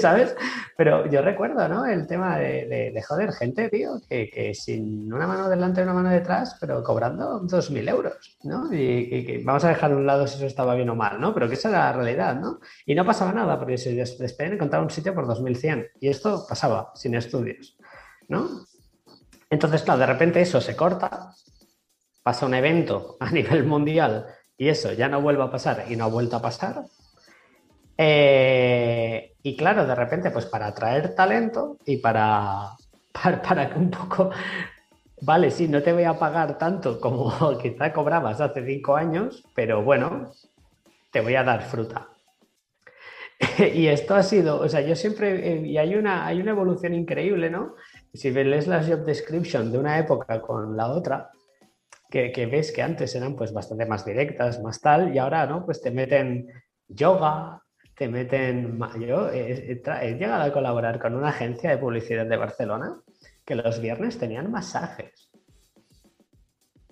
¿sabes? 0.00 0.34
Pero 0.76 1.06
yo 1.10 1.20
recuerdo, 1.20 1.68
¿no? 1.68 1.84
El 1.84 2.06
tema 2.06 2.38
de, 2.38 2.92
de, 2.94 3.02
joder, 3.02 3.32
gente, 3.32 3.68
tío, 3.68 4.00
que, 4.08 4.30
que, 4.30 4.54
sin 4.54 5.12
una 5.12 5.26
mano 5.26 5.48
delante 5.48 5.80
y 5.80 5.84
una 5.84 5.94
mano 5.94 6.10
detrás, 6.10 6.56
pero 6.60 6.82
cobrando 6.82 7.42
2.000 7.42 7.90
euros, 7.90 8.38
¿no? 8.44 8.72
Y, 8.72 9.42
vamos 9.44 9.64
a 9.64 9.68
dejar 9.68 9.90
de 9.90 9.96
un 9.96 10.06
lado 10.06 10.26
si 10.26 10.36
eso 10.36 10.46
estaba 10.46 10.74
bien 10.74 10.88
o 10.90 10.94
mal, 10.94 11.20
¿no? 11.20 11.34
Pero 11.34 11.48
que 11.48 11.54
esa 11.54 11.68
era 11.68 11.78
la 11.78 11.92
realidad, 11.92 12.36
¿no? 12.40 12.60
Y 12.86 12.94
no 12.94 13.04
pasaba 13.04 13.32
nada, 13.32 13.58
porque 13.58 13.76
se 13.76 13.94
despedían 13.94 14.54
encontrar 14.54 14.82
un 14.82 14.90
sitio 14.90 15.14
por 15.14 15.26
2.100. 15.26 15.90
Y 16.00 16.08
esto 16.08 16.46
pasaba, 16.48 16.92
sin 16.94 17.14
estudios, 17.14 17.76
¿no? 18.28 18.48
Entonces, 19.50 19.82
claro, 19.82 20.00
de 20.00 20.06
repente 20.06 20.40
eso 20.40 20.60
se 20.60 20.74
corta 20.74 21.30
pasa 22.26 22.44
un 22.44 22.54
evento 22.54 23.16
a 23.20 23.30
nivel 23.30 23.62
mundial 23.62 24.26
y 24.58 24.66
eso 24.68 24.92
ya 24.92 25.08
no 25.08 25.20
vuelve 25.20 25.44
a 25.44 25.50
pasar 25.50 25.84
y 25.88 25.94
no 25.94 26.06
ha 26.06 26.08
vuelto 26.08 26.34
a 26.34 26.42
pasar. 26.42 26.82
Eh, 27.96 29.34
y 29.44 29.56
claro, 29.56 29.86
de 29.86 29.94
repente, 29.94 30.32
pues 30.32 30.46
para 30.46 30.66
atraer 30.66 31.14
talento 31.14 31.78
y 31.86 31.98
para, 31.98 32.72
para, 33.12 33.70
que 33.70 33.78
un 33.78 33.90
poco, 33.90 34.30
vale, 35.22 35.52
sí, 35.52 35.68
no 35.68 35.80
te 35.82 35.92
voy 35.92 36.02
a 36.02 36.18
pagar 36.18 36.58
tanto 36.58 37.00
como 37.00 37.30
quizá 37.62 37.92
cobrabas 37.92 38.40
hace 38.40 38.66
cinco 38.66 38.96
años, 38.96 39.44
pero 39.54 39.84
bueno, 39.84 40.32
te 41.12 41.20
voy 41.20 41.36
a 41.36 41.44
dar 41.44 41.62
fruta. 41.62 42.08
y 43.72 43.86
esto 43.86 44.16
ha 44.16 44.24
sido, 44.24 44.60
o 44.60 44.68
sea, 44.68 44.80
yo 44.80 44.96
siempre, 44.96 45.52
eh, 45.52 45.60
y 45.64 45.78
hay 45.78 45.94
una, 45.94 46.26
hay 46.26 46.40
una 46.40 46.50
evolución 46.50 46.92
increíble, 46.92 47.50
¿no? 47.50 47.76
Si 48.12 48.32
lees 48.32 48.66
las 48.66 48.88
job 48.88 49.04
description 49.04 49.70
de 49.70 49.78
una 49.78 49.98
época 50.00 50.40
con 50.40 50.76
la 50.76 50.88
otra, 50.88 51.30
que, 52.32 52.46
ves 52.46 52.72
que 52.72 52.82
antes 52.82 53.14
eran 53.14 53.36
pues 53.36 53.52
bastante 53.52 53.86
más 53.86 54.04
directas, 54.04 54.62
más 54.62 54.80
tal, 54.80 55.14
y 55.14 55.18
ahora, 55.18 55.46
¿no? 55.46 55.64
Pues 55.64 55.80
te 55.82 55.90
meten 55.90 56.48
yoga, 56.88 57.62
te 57.96 58.08
meten... 58.08 58.78
Yo 59.00 59.30
he, 59.30 59.82
llegado 60.18 60.42
a 60.42 60.52
colaborar 60.52 60.98
con 60.98 61.14
una 61.14 61.28
agencia 61.28 61.70
de 61.70 61.78
publicidad 61.78 62.26
de 62.26 62.36
Barcelona 62.36 63.00
que 63.44 63.54
los 63.54 63.80
viernes 63.80 64.18
tenían 64.18 64.50
masajes. 64.50 65.30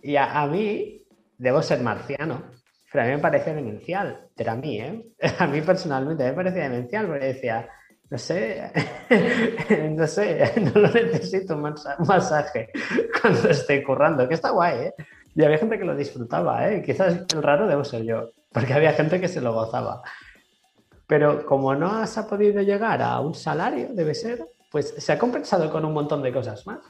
Y 0.02 0.16
a, 0.16 0.46
mí, 0.46 1.06
debo 1.38 1.62
ser 1.62 1.80
marciano, 1.80 2.44
pero 2.92 3.04
a 3.04 3.06
mí 3.06 3.14
me 3.14 3.20
parece 3.20 3.54
demencial. 3.54 4.28
Pero 4.36 4.52
a 4.52 4.56
mí, 4.56 4.80
¿eh? 4.80 5.06
A 5.38 5.46
mí 5.46 5.60
personalmente 5.62 6.24
me 6.24 6.32
parece 6.32 6.60
demencial 6.60 7.06
porque 7.06 7.26
decía, 7.26 7.68
no 8.10 8.18
sé, 8.18 8.70
no 9.90 10.06
sé, 10.06 10.52
no 10.60 10.80
lo 10.80 10.88
necesito 10.88 11.56
un 11.56 11.74
masaje 12.06 12.70
cuando 13.20 13.48
esté 13.48 13.82
currando, 13.82 14.28
que 14.28 14.34
está 14.34 14.50
guay, 14.50 14.86
¿eh? 14.86 14.94
Y 15.34 15.42
había 15.42 15.58
gente 15.58 15.78
que 15.78 15.84
lo 15.84 15.96
disfrutaba, 15.96 16.70
¿eh? 16.70 16.82
Quizás 16.84 17.24
el 17.34 17.42
raro 17.42 17.66
debo 17.66 17.84
ser 17.84 18.04
yo, 18.04 18.30
porque 18.52 18.72
había 18.72 18.92
gente 18.92 19.20
que 19.20 19.26
se 19.26 19.40
lo 19.40 19.52
gozaba. 19.52 20.02
Pero 21.08 21.44
como 21.44 21.74
no 21.74 21.90
has 21.96 22.16
podido 22.18 22.62
llegar 22.62 23.02
a 23.02 23.18
un 23.20 23.34
salario, 23.34 23.88
debe 23.92 24.14
ser, 24.14 24.46
pues 24.70 24.94
se 24.96 25.12
ha 25.12 25.18
compensado 25.18 25.70
con 25.72 25.84
un 25.84 25.92
montón 25.92 26.22
de 26.22 26.32
cosas 26.32 26.64
más. 26.66 26.80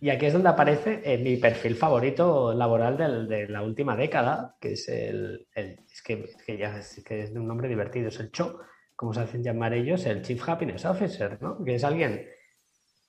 Y 0.00 0.10
aquí 0.10 0.26
es 0.26 0.32
donde 0.32 0.48
aparece 0.48 1.02
eh, 1.04 1.18
mi 1.18 1.38
perfil 1.38 1.74
favorito 1.74 2.54
laboral 2.54 3.26
de 3.28 3.48
la 3.48 3.62
última 3.62 3.96
década, 3.96 4.54
que 4.60 4.74
es 4.74 4.88
el, 4.88 5.48
es, 5.52 6.02
que, 6.02 6.56
ya 6.56 6.78
es, 6.78 7.02
que 7.04 7.24
es 7.24 7.32
un 7.32 7.48
nombre 7.48 7.68
divertido, 7.68 8.08
es 8.08 8.20
el 8.20 8.30
CHO, 8.30 8.60
como 8.98 9.14
se 9.14 9.20
hacen 9.20 9.44
llamar 9.44 9.74
ellos, 9.74 10.04
el 10.06 10.22
Chief 10.22 10.42
Happiness 10.48 10.84
Officer, 10.84 11.40
¿no? 11.40 11.62
que 11.62 11.76
es 11.76 11.84
alguien 11.84 12.26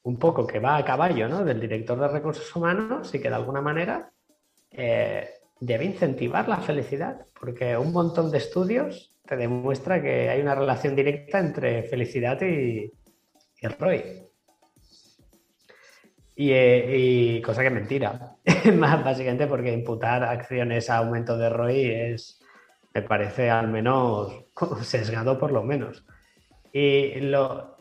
un 0.04 0.20
poco 0.20 0.46
que 0.46 0.60
va 0.60 0.78
a 0.78 0.86
caballo 0.86 1.28
¿no? 1.28 1.44
del 1.44 1.60
director 1.60 2.00
de 2.00 2.08
recursos 2.08 2.56
humanos 2.56 3.12
y 3.16 3.20
que 3.20 3.28
de 3.28 3.34
alguna 3.34 3.60
manera 3.60 4.12
eh, 4.70 5.28
debe 5.60 5.86
incentivar 5.86 6.48
la 6.48 6.58
felicidad, 6.58 7.26
porque 7.40 7.76
un 7.76 7.92
montón 7.92 8.30
de 8.30 8.38
estudios 8.38 9.16
te 9.26 9.36
demuestra 9.36 10.00
que 10.00 10.30
hay 10.30 10.40
una 10.42 10.54
relación 10.54 10.96
directa 10.96 11.40
entre 11.40 11.82
felicidad 11.82 12.40
y, 12.44 12.94
y 13.60 13.68
ROI. 13.68 14.28
Y, 16.36 17.42
cosa 17.42 17.62
que 17.62 17.68
es 17.68 17.74
mentira, 17.74 18.36
básicamente 19.04 19.48
porque 19.48 19.74
imputar 19.74 20.24
acciones 20.24 20.92
a 20.92 20.98
aumento 20.98 21.36
de 21.36 21.50
ROI 21.50 21.86
es, 22.14 22.39
me 22.94 23.02
parece 23.02 23.50
al 23.50 23.68
menos 23.68 24.34
sesgado 24.84 25.38
por 25.38 25.52
lo 25.52 25.64
menos. 25.64 26.06
Y 26.72 27.20
lo, 27.22 27.78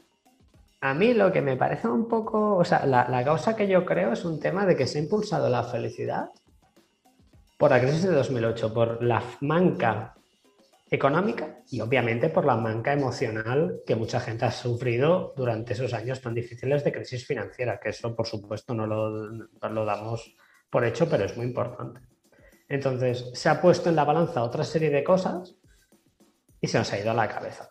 a 0.80 0.94
mí 0.94 1.14
lo 1.14 1.32
que 1.32 1.42
me 1.42 1.56
parece 1.56 1.88
un 1.88 2.08
poco, 2.08 2.56
o 2.56 2.64
sea, 2.64 2.86
la, 2.86 3.08
la 3.08 3.24
causa 3.24 3.56
que 3.56 3.68
yo 3.68 3.84
creo 3.84 4.12
es 4.12 4.24
un 4.24 4.40
tema 4.40 4.64
de 4.66 4.76
que 4.76 4.86
se 4.86 4.98
ha 4.98 5.02
impulsado 5.02 5.48
la 5.48 5.64
felicidad 5.64 6.30
por 7.58 7.70
la 7.70 7.80
crisis 7.80 8.04
de 8.04 8.12
2008, 8.12 8.72
por 8.72 9.02
la 9.02 9.22
manca 9.40 10.14
económica 10.90 11.58
y 11.70 11.80
obviamente 11.80 12.28
por 12.30 12.44
la 12.44 12.56
manca 12.56 12.92
emocional 12.92 13.80
que 13.86 13.96
mucha 13.96 14.20
gente 14.20 14.44
ha 14.44 14.50
sufrido 14.50 15.34
durante 15.36 15.74
esos 15.74 15.92
años 15.92 16.20
tan 16.20 16.34
difíciles 16.34 16.82
de 16.84 16.92
crisis 16.92 17.26
financiera, 17.26 17.78
que 17.78 17.90
eso 17.90 18.14
por 18.14 18.26
supuesto 18.26 18.74
no 18.74 18.86
lo, 18.86 19.10
lo 19.10 19.84
damos 19.84 20.34
por 20.70 20.84
hecho, 20.84 21.08
pero 21.08 21.24
es 21.24 21.36
muy 21.36 21.46
importante. 21.46 22.00
Entonces, 22.68 23.30
se 23.34 23.48
ha 23.48 23.60
puesto 23.60 23.88
en 23.88 23.96
la 23.96 24.04
balanza 24.04 24.42
otra 24.42 24.64
serie 24.64 24.90
de 24.90 25.04
cosas 25.04 25.56
y 26.60 26.66
se 26.68 26.78
nos 26.78 26.92
ha 26.92 26.98
ido 26.98 27.10
a 27.10 27.14
la 27.14 27.28
cabeza. 27.28 27.70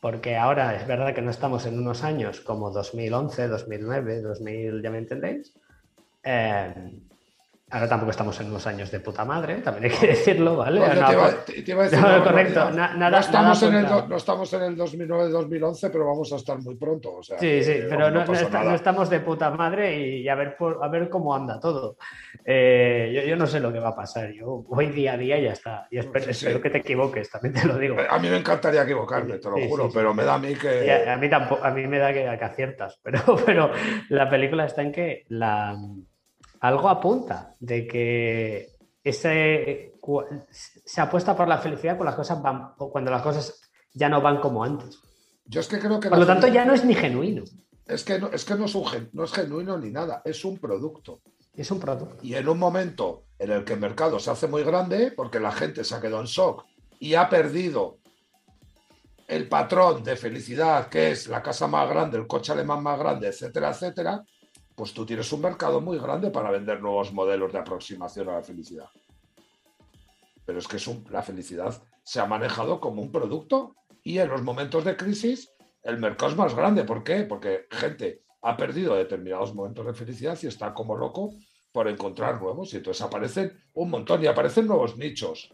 Porque 0.00 0.36
ahora 0.36 0.76
es 0.76 0.86
verdad 0.86 1.14
que 1.14 1.22
no 1.22 1.30
estamos 1.30 1.66
en 1.66 1.78
unos 1.78 2.04
años 2.04 2.40
como 2.40 2.70
2011, 2.70 3.48
2009, 3.48 4.22
2000, 4.22 4.82
ya 4.82 4.90
me 4.90 4.98
entendéis, 4.98 5.52
eh, 6.22 7.02
Ahora 7.70 7.86
tampoco 7.86 8.12
estamos 8.12 8.40
en 8.40 8.46
unos 8.46 8.66
años 8.66 8.90
de 8.90 8.98
puta 9.00 9.26
madre, 9.26 9.56
también 9.56 9.92
hay 9.92 9.98
que 9.98 10.06
decirlo, 10.06 10.56
¿vale? 10.56 10.80
No, 10.80 10.86
te, 11.44 11.70
iba, 11.70 11.82
a 11.82 11.84
decir, 11.84 11.98
no, 12.00 12.24
correcto. 12.24 12.70
no, 12.70 13.18
estamos 13.18 13.62
en 13.62 13.74
el, 13.74 13.84
no 13.84 14.16
estamos 14.16 14.52
en 14.54 14.62
el 14.62 14.76
2009-2011, 14.78 15.90
pero 15.92 16.06
vamos 16.06 16.32
a 16.32 16.36
estar 16.36 16.58
muy 16.62 16.76
pronto. 16.76 17.18
sí, 17.22 17.62
sí, 17.62 17.80
pero 17.88 18.10
no, 18.10 18.24
estamos 18.74 19.10
de 19.10 19.20
puta 19.20 19.50
madre 19.50 19.98
y 19.98 20.28
a 20.28 20.34
ver, 20.34 20.56
a 20.80 20.88
ver 20.88 21.10
cómo 21.10 21.34
anda 21.34 21.60
todo. 21.60 21.98
Eh, 22.42 23.26
yo, 23.28 23.36
no 23.36 23.46
sé 23.46 23.60
lo 23.60 23.70
que 23.70 23.80
va 23.80 23.90
a 23.90 23.96
pasar. 23.96 24.30
Yo 24.32 24.64
voy 24.66 24.86
día 24.86 25.12
a 25.12 25.16
día 25.18 25.38
y 25.38 25.44
ya 25.44 25.52
está. 25.52 25.86
Y 25.90 25.98
espero, 25.98 26.62
que 26.62 26.70
te 26.70 26.78
equivoques, 26.78 27.30
también 27.30 27.52
te 27.52 27.66
lo 27.66 27.76
digo. 27.76 27.96
A 28.08 28.18
mí 28.18 28.30
me 28.30 28.38
encantaría 28.38 28.82
equivocarme, 28.82 29.38
te 29.38 29.50
lo 29.50 29.58
juro, 29.68 29.90
pero 29.92 30.14
me 30.14 30.24
da 30.24 30.34
a 30.34 30.38
mí 30.38 30.54
que. 30.54 30.90
A, 30.90 31.18
mí 31.18 31.28
tampoco, 31.28 31.62
a 31.62 31.70
mí 31.70 31.86
me 31.86 31.98
da 31.98 32.14
que, 32.14 32.24
que 32.24 32.44
aciertas, 32.44 32.98
pero, 33.02 33.20
pero 33.44 33.70
la 34.08 34.30
película 34.30 34.64
está 34.64 34.80
en 34.80 34.92
que 34.92 35.26
la 35.28 35.76
algo 36.60 36.88
apunta 36.88 37.54
de 37.60 37.86
que 37.86 38.76
ese, 39.02 39.94
se 40.84 41.00
apuesta 41.00 41.36
por 41.36 41.48
la 41.48 41.58
felicidad 41.58 41.96
cuando 41.96 42.06
las 42.06 42.16
cosas 42.16 42.42
van, 42.42 42.74
cuando 42.76 43.10
las 43.10 43.22
cosas 43.22 43.60
ya 43.92 44.08
no 44.08 44.20
van 44.20 44.40
como 44.40 44.64
antes. 44.64 45.00
Yo 45.44 45.60
es 45.60 45.68
que 45.68 45.78
creo 45.78 45.98
que. 45.98 46.08
Por 46.08 46.18
lo 46.18 46.26
tanto, 46.26 46.46
ya 46.48 46.64
no 46.64 46.74
es 46.74 46.84
ni 46.84 46.94
genuino. 46.94 47.44
Es 47.86 48.04
que, 48.04 48.18
no, 48.18 48.28
es 48.28 48.44
que 48.44 48.54
no, 48.54 48.66
es 48.66 48.76
no 49.12 49.24
es 49.24 49.32
genuino 49.32 49.78
ni 49.78 49.90
nada, 49.90 50.20
es 50.24 50.44
un 50.44 50.58
producto. 50.58 51.22
Es 51.54 51.70
un 51.70 51.80
producto. 51.80 52.18
Y 52.22 52.34
en 52.34 52.48
un 52.48 52.58
momento 52.58 53.24
en 53.38 53.50
el 53.50 53.64
que 53.64 53.72
el 53.72 53.80
mercado 53.80 54.20
se 54.20 54.30
hace 54.30 54.46
muy 54.46 54.62
grande, 54.62 55.12
porque 55.16 55.40
la 55.40 55.50
gente 55.52 55.82
se 55.84 55.94
ha 55.94 56.00
quedado 56.00 56.20
en 56.20 56.26
shock 56.26 56.66
y 57.00 57.14
ha 57.14 57.28
perdido 57.28 57.98
el 59.26 59.48
patrón 59.48 60.04
de 60.04 60.16
felicidad, 60.16 60.88
que 60.88 61.10
es 61.12 61.28
la 61.28 61.42
casa 61.42 61.66
más 61.66 61.88
grande, 61.88 62.18
el 62.18 62.26
coche 62.26 62.52
alemán 62.52 62.82
más 62.82 62.98
grande, 62.98 63.28
etcétera, 63.28 63.70
etcétera, 63.70 64.24
pues 64.78 64.94
tú 64.94 65.04
tienes 65.04 65.32
un 65.32 65.40
mercado 65.40 65.80
muy 65.80 65.98
grande 65.98 66.30
para 66.30 66.52
vender 66.52 66.80
nuevos 66.80 67.12
modelos 67.12 67.52
de 67.52 67.58
aproximación 67.58 68.28
a 68.28 68.34
la 68.34 68.42
felicidad. 68.44 68.88
Pero 70.46 70.60
es 70.60 70.68
que 70.68 70.78
la 71.10 71.20
felicidad 71.20 71.82
se 72.04 72.20
ha 72.20 72.26
manejado 72.26 72.78
como 72.78 73.02
un 73.02 73.10
producto 73.10 73.74
y 74.04 74.18
en 74.18 74.28
los 74.28 74.40
momentos 74.40 74.84
de 74.84 74.96
crisis 74.96 75.52
el 75.82 75.98
mercado 75.98 76.30
es 76.30 76.38
más 76.38 76.54
grande. 76.54 76.84
¿Por 76.84 77.02
qué? 77.02 77.24
Porque 77.24 77.66
gente 77.72 78.22
ha 78.42 78.56
perdido 78.56 78.94
determinados 78.94 79.52
momentos 79.52 79.84
de 79.84 79.94
felicidad 79.94 80.38
y 80.40 80.46
está 80.46 80.72
como 80.72 80.96
loco 80.96 81.34
por 81.72 81.88
encontrar 81.88 82.40
nuevos. 82.40 82.72
Y 82.72 82.76
entonces 82.76 83.02
aparecen 83.02 83.60
un 83.74 83.90
montón 83.90 84.22
y 84.22 84.28
aparecen 84.28 84.68
nuevos 84.68 84.96
nichos 84.96 85.52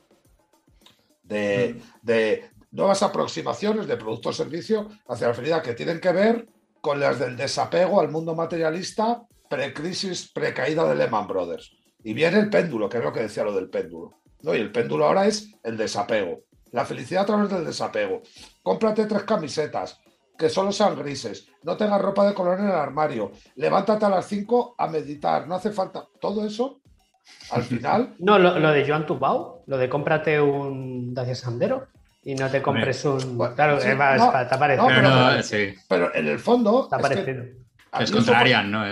de, 1.22 1.76
mm. 1.78 2.06
de 2.06 2.50
nuevas 2.72 3.02
aproximaciones 3.02 3.86
de 3.86 3.96
producto 3.96 4.28
o 4.28 4.32
servicio 4.34 4.90
hacia 5.08 5.28
la 5.28 5.34
felicidad 5.34 5.62
que 5.62 5.72
tienen 5.72 5.98
que 5.98 6.12
ver 6.12 6.46
con 6.84 7.00
las 7.00 7.18
del 7.18 7.34
desapego 7.34 7.98
al 7.98 8.10
mundo 8.10 8.34
materialista 8.34 9.22
pre-crisis, 9.48 10.30
pre-caída 10.34 10.86
de 10.86 10.94
Lehman 10.94 11.26
Brothers. 11.26 11.74
Y 12.02 12.12
viene 12.12 12.38
el 12.38 12.50
péndulo, 12.50 12.90
que 12.90 12.98
es 12.98 13.02
lo 13.02 13.10
que 13.10 13.22
decía 13.22 13.42
lo 13.42 13.54
del 13.54 13.70
péndulo. 13.70 14.20
¿no? 14.42 14.54
Y 14.54 14.58
el 14.58 14.70
péndulo 14.70 15.06
ahora 15.06 15.24
es 15.24 15.50
el 15.62 15.78
desapego. 15.78 16.42
La 16.72 16.84
felicidad 16.84 17.22
a 17.22 17.26
través 17.26 17.48
del 17.48 17.64
desapego. 17.64 18.20
Cómprate 18.62 19.06
tres 19.06 19.22
camisetas, 19.22 19.98
que 20.36 20.50
solo 20.50 20.72
sean 20.72 20.94
grises. 20.94 21.48
No 21.62 21.74
tengas 21.78 22.02
ropa 22.02 22.26
de 22.26 22.34
color 22.34 22.60
en 22.60 22.66
el 22.66 22.72
armario. 22.72 23.32
Levántate 23.54 24.04
a 24.04 24.10
las 24.10 24.26
cinco 24.26 24.74
a 24.76 24.86
meditar. 24.86 25.48
No 25.48 25.54
hace 25.54 25.70
falta. 25.70 26.06
Todo 26.20 26.44
eso, 26.44 26.82
al 27.50 27.62
final. 27.62 28.14
No, 28.18 28.38
lo, 28.38 28.70
de 28.72 28.86
Joan 28.86 29.06
Tubau, 29.06 29.62
lo 29.66 29.78
de 29.78 29.88
cómprate 29.88 30.38
un 30.38 31.14
Dacia 31.14 31.34
Sandero 31.34 31.93
y 32.24 32.34
no 32.34 32.50
te 32.50 32.62
compres 32.62 33.04
un. 33.04 33.36
claro, 33.54 33.80
sí, 33.80 33.92
va, 33.92 34.16
no, 34.16 34.40
está 34.40 34.58
parecido. 34.58 34.86
pero, 34.88 35.42
sí. 35.42 35.74
pero, 35.88 36.14
en 36.14 36.26
el 36.26 36.38
fondo. 36.38 36.84
Está 36.84 36.96
es 36.96 37.02
parecido. 37.02 37.44
es 38.00 38.10
contrarian, 38.10 38.70
¿no? 38.70 38.84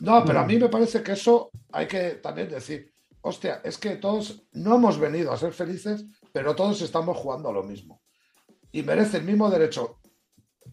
No, 0.00 0.24
pero 0.24 0.40
a 0.40 0.44
mí 0.44 0.56
me 0.56 0.68
parece 0.68 1.02
que 1.02 1.12
eso 1.12 1.50
hay 1.72 1.86
que 1.86 2.20
también 2.22 2.48
decir. 2.48 2.92
Hostia, 3.20 3.60
es 3.64 3.76
que 3.78 3.96
todos 3.96 4.44
no 4.52 4.76
hemos 4.76 4.98
venido 4.98 5.32
a 5.32 5.36
ser 5.36 5.52
felices, 5.52 6.06
pero 6.32 6.54
todos 6.54 6.80
estamos 6.80 7.16
jugando 7.16 7.50
a 7.50 7.52
lo 7.52 7.62
mismo. 7.62 8.00
Y 8.70 8.82
merece 8.82 9.18
el 9.18 9.24
mismo 9.24 9.50
derecho 9.50 9.98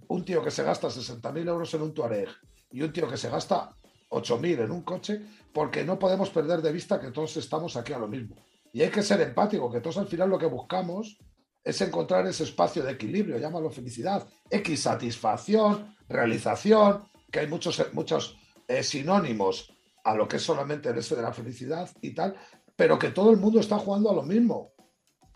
un 0.07 0.23
tío 0.23 0.43
que 0.43 0.51
se 0.51 0.63
gasta 0.63 0.87
60.000 0.87 1.47
euros 1.47 1.73
en 1.73 1.81
un 1.81 1.93
Tuareg 1.93 2.29
y 2.71 2.81
un 2.81 2.93
tío 2.93 3.09
que 3.09 3.17
se 3.17 3.29
gasta 3.29 3.71
8.000 4.09 4.65
en 4.65 4.71
un 4.71 4.83
coche, 4.83 5.21
porque 5.51 5.83
no 5.83 5.97
podemos 5.97 6.29
perder 6.29 6.61
de 6.61 6.71
vista 6.71 6.99
que 6.99 7.11
todos 7.11 7.35
estamos 7.37 7.75
aquí 7.75 7.93
a 7.93 7.97
lo 7.97 8.07
mismo. 8.07 8.35
Y 8.71 8.83
hay 8.83 8.89
que 8.89 9.01
ser 9.01 9.19
empático, 9.21 9.71
que 9.71 9.81
todos 9.81 9.97
al 9.97 10.07
final 10.07 10.29
lo 10.29 10.37
que 10.37 10.45
buscamos 10.45 11.17
es 11.65 11.81
encontrar 11.81 12.27
ese 12.27 12.43
espacio 12.43 12.83
de 12.83 12.91
equilibrio, 12.91 13.39
llámalo 13.39 13.71
felicidad, 13.71 14.25
X 14.51 14.83
satisfacción, 14.83 15.95
realización, 16.07 17.09
que 17.31 17.39
hay 17.39 17.47
muchos, 17.47 17.83
muchos 17.93 18.37
eh, 18.67 18.83
sinónimos 18.83 19.75
a 20.03 20.13
lo 20.13 20.27
que 20.27 20.37
es 20.37 20.43
solamente 20.43 20.89
el 20.89 20.99
ese 20.99 21.15
de 21.15 21.23
la 21.23 21.33
felicidad 21.33 21.89
y 22.01 22.13
tal, 22.13 22.35
pero 22.75 22.99
que 22.99 23.09
todo 23.09 23.31
el 23.31 23.37
mundo 23.37 23.59
está 23.59 23.79
jugando 23.79 24.11
a 24.11 24.13
lo 24.13 24.21
mismo. 24.21 24.73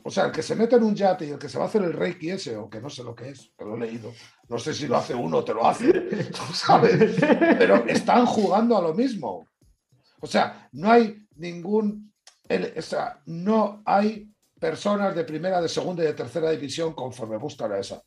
O 0.03 0.11
sea, 0.11 0.25
el 0.25 0.31
que 0.31 0.43
se 0.43 0.55
mete 0.55 0.75
en 0.75 0.83
un 0.83 0.95
yate 0.95 1.25
y 1.25 1.31
el 1.31 1.39
que 1.39 1.49
se 1.49 1.57
va 1.57 1.65
a 1.65 1.67
hacer 1.67 1.81
el 1.81 1.93
reiki 1.93 2.29
ese, 2.29 2.55
o 2.55 2.69
que 2.69 2.79
no 2.79 2.89
sé 2.89 3.03
lo 3.03 3.15
que 3.15 3.29
es, 3.29 3.51
pero 3.57 3.71
lo 3.71 3.83
he 3.83 3.87
leído. 3.87 4.13
No 4.47 4.59
sé 4.59 4.73
si 4.73 4.87
lo 4.87 4.97
hace 4.97 5.15
uno 5.15 5.37
o 5.37 5.43
te 5.43 5.53
lo 5.53 5.65
hace, 5.67 6.31
¿sabes? 6.53 7.15
Pero 7.57 7.85
están 7.87 8.25
jugando 8.27 8.77
a 8.77 8.81
lo 8.81 8.93
mismo. 8.93 9.47
O 10.21 10.27
sea, 10.27 10.69
no 10.73 10.91
hay 10.91 11.27
ningún. 11.35 12.13
o 12.77 12.81
sea, 12.81 13.21
no 13.25 13.81
hay 13.83 14.31
personas 14.59 15.15
de 15.15 15.23
primera, 15.23 15.61
de 15.61 15.69
segunda 15.69 16.03
y 16.03 16.07
de 16.07 16.13
tercera 16.13 16.51
división 16.51 16.93
conforme 16.93 17.37
buscan 17.37 17.71
a 17.71 17.79
esa. 17.79 18.03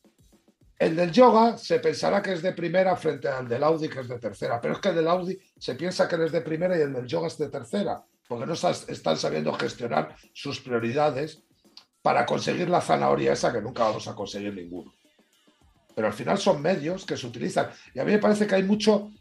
El 0.77 0.95
del 0.95 1.11
yoga 1.11 1.57
se 1.57 1.79
pensará 1.79 2.21
que 2.21 2.33
es 2.33 2.41
de 2.41 2.51
primera 2.51 2.95
frente 2.95 3.27
al 3.27 3.47
del 3.47 3.63
Audi 3.63 3.87
que 3.87 4.01
es 4.01 4.07
de 4.07 4.19
tercera, 4.19 4.59
pero 4.59 4.73
es 4.75 4.79
que 4.79 4.89
el 4.89 4.95
del 4.95 5.07
Audi 5.07 5.39
se 5.57 5.75
piensa 5.75 6.07
que 6.07 6.23
es 6.23 6.31
de 6.31 6.41
primera 6.41 6.77
y 6.77 6.81
el 6.81 6.93
del 6.93 7.07
yoga 7.07 7.27
es 7.27 7.37
de 7.37 7.49
tercera, 7.49 8.03
porque 8.27 8.45
no 8.45 8.53
están 8.53 9.17
sabiendo 9.17 9.53
gestionar 9.53 10.15
sus 10.33 10.59
prioridades 10.59 11.43
para 12.01 12.25
conseguir 12.25 12.69
la 12.69 12.81
zanahoria 12.81 13.33
esa 13.33 13.51
que 13.53 13.61
nunca 13.61 13.83
vamos 13.83 14.07
a 14.07 14.15
conseguir 14.15 14.53
ninguno. 14.53 14.93
Pero 15.95 16.07
al 16.07 16.13
final 16.13 16.37
son 16.37 16.61
medios 16.61 17.05
que 17.05 17.15
se 17.15 17.27
utilizan. 17.27 17.69
Y 17.93 17.99
a 17.99 18.03
mí 18.03 18.11
me 18.11 18.19
parece 18.19 18.45
que 18.45 18.55
hay 18.55 18.63
mucho, 18.63 19.11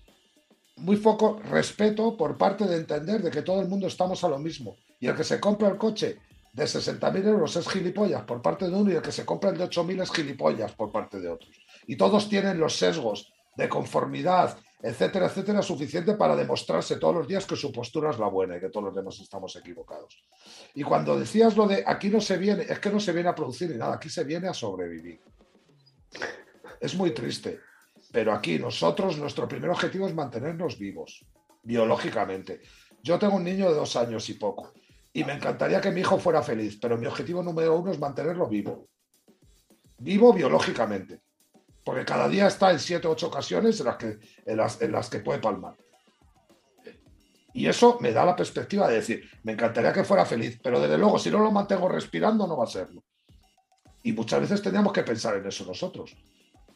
muy 0.77 0.97
poco 0.97 1.41
respeto 1.49 2.17
por 2.17 2.37
parte 2.37 2.67
de 2.67 2.77
entender 2.77 3.23
de 3.23 3.31
que 3.31 3.43
todo 3.43 3.61
el 3.61 3.69
mundo 3.69 3.87
estamos 3.87 4.25
a 4.25 4.29
lo 4.29 4.39
mismo. 4.39 4.77
Y 4.99 5.07
el 5.07 5.15
que 5.15 5.23
se 5.23 5.39
compra 5.39 5.69
el 5.69 5.77
coche 5.77 6.19
de 6.53 6.65
60.000 6.65 7.27
euros 7.27 7.57
es 7.57 7.69
gilipollas 7.69 8.23
por 8.25 8.43
parte 8.43 8.69
de 8.69 8.77
uno 8.77 8.91
y 8.91 8.95
el 8.95 9.03
que 9.03 9.13
se 9.13 9.25
compra 9.25 9.51
el 9.51 9.59
de 9.59 9.65
8.000 9.65 10.03
es 10.03 10.13
gilipollas 10.13 10.73
por 10.73 10.93
parte 10.93 11.19
de 11.19 11.29
otros. 11.29 11.51
Y 11.87 11.97
todos 11.97 12.29
tienen 12.29 12.59
los 12.59 12.77
sesgos 12.77 13.33
de 13.57 13.69
conformidad, 13.69 14.59
etcétera, 14.83 15.27
etcétera, 15.27 15.63
suficiente 15.63 16.15
para 16.15 16.37
demostrarse 16.37 16.97
todos 16.97 17.15
los 17.15 17.29
días 17.29 17.47
que 17.47 17.57
su 17.57 17.73
postura 17.73 18.11
es 18.11 18.19
la 18.19 18.29
buena 18.29 18.57
y 18.57 18.61
que 18.61 18.69
todos 18.69 18.87
los 18.87 18.95
demás 18.95 19.19
estamos 19.21 19.57
equivocados. 19.57 20.23
Y 20.75 20.83
cuando 20.83 21.19
decías 21.19 21.57
lo 21.57 21.67
de 21.67 21.85
aquí 21.87 22.11
no 22.11 22.21
se 22.21 22.37
viene, 22.37 22.65
es 22.69 22.79
que 22.79 22.91
no 22.91 23.01
se 23.01 23.13
viene 23.13 23.31
a 23.31 23.35
producir 23.35 23.71
ni 23.71 23.79
nada, 23.79 23.95
aquí 23.95 24.11
se 24.11 24.25
viene 24.25 24.49
a 24.49 24.55
sobrevivir. 24.55 25.21
Es 26.81 26.95
muy 26.95 27.13
triste, 27.13 27.61
pero 28.11 28.33
aquí 28.33 28.59
nosotros, 28.59 29.17
nuestro 29.17 29.49
primer 29.49 29.71
objetivo 29.71 30.07
es 30.07 30.15
mantenernos 30.15 30.79
vivos, 30.79 31.25
biológicamente. 31.63 32.61
Yo 33.03 33.19
tengo 33.19 33.37
un 33.37 33.45
niño 33.45 33.69
de 33.69 33.75
dos 33.75 33.97
años 33.97 34.29
y 34.29 34.35
poco 34.35 34.73
y 35.13 35.25
me 35.25 35.35
encantaría 35.35 35.81
que 35.81 35.91
mi 35.91 36.01
hijo 36.01 36.19
fuera 36.19 36.43
feliz, 36.43 36.79
pero 36.81 36.97
mi 36.97 37.07
objetivo 37.07 37.43
número 37.43 37.77
uno 37.77 37.93
es 37.93 37.99
mantenerlo 37.99 38.49
vivo. 38.49 38.89
Vivo 39.99 40.33
biológicamente. 40.33 41.21
Porque 41.85 42.05
cada 42.05 42.29
día 42.29 42.47
está 42.47 42.71
en 42.71 42.79
siete 42.79 43.09
o 43.09 43.11
ocho 43.11 43.27
ocasiones 43.27 43.79
en 43.81 43.87
las, 43.87 43.97
que, 43.97 44.19
en, 44.47 44.93
las, 44.93 45.11
que 45.11 45.19
puede 45.19 45.41
palmar. 45.41 45.77
Y 47.53 47.67
eso 47.67 47.99
me 48.01 48.13
da 48.13 48.25
la 48.25 48.37
perspectiva 48.37 48.89
de 48.89 48.95
decir, 48.95 49.29
me 49.43 49.53
encantaría 49.53 49.93
que 49.93 50.05
fuera 50.05 50.25
feliz, 50.25 50.59
pero 50.63 50.81
desde 50.81 50.97
luego, 50.97 51.19
si 51.19 51.31
no 51.31 51.41
lo 51.41 51.51
mantengo 51.51 51.89
respirando, 51.89 52.47
no 52.47 52.57
va 52.57 52.65
a 52.65 52.69
serlo. 52.69 53.05
Y 54.03 54.13
muchas 54.13 54.41
veces 54.41 54.63
tendríamos 54.63 54.93
que 54.93 55.03
pensar 55.03 55.37
en 55.37 55.47
eso 55.47 55.67
nosotros. 55.67 56.17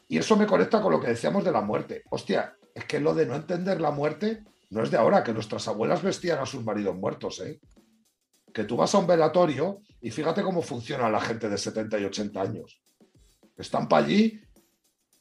Y 0.07 0.17
eso 0.17 0.37
me 0.37 0.45
conecta 0.45 0.81
con 0.81 0.91
lo 0.91 1.01
que 1.01 1.07
decíamos 1.07 1.43
de 1.43 1.51
la 1.51 1.61
muerte. 1.61 2.03
Hostia, 2.11 2.55
es 2.75 2.85
que 2.85 2.99
lo 2.99 3.15
de 3.15 3.25
no 3.25 3.35
entender 3.35 3.81
la 3.81 3.91
muerte 3.91 4.43
no 4.69 4.83
es 4.83 4.91
de 4.91 4.97
ahora, 4.97 5.23
que 5.23 5.33
nuestras 5.33 5.67
abuelas 5.67 6.03
vestían 6.03 6.39
a 6.39 6.45
sus 6.45 6.63
maridos 6.63 6.95
muertos, 6.95 7.39
¿eh? 7.39 7.59
Que 8.57 8.63
tú 8.63 8.75
vas 8.75 8.95
a 8.95 8.97
un 8.97 9.05
velatorio 9.05 9.81
y 10.01 10.09
fíjate 10.09 10.41
cómo 10.41 10.63
funciona 10.63 11.07
la 11.11 11.21
gente 11.21 11.47
de 11.47 11.59
70 11.59 11.99
y 11.99 12.05
80 12.05 12.41
años. 12.41 12.81
Están 13.55 13.87
para 13.87 14.03
allí 14.03 14.41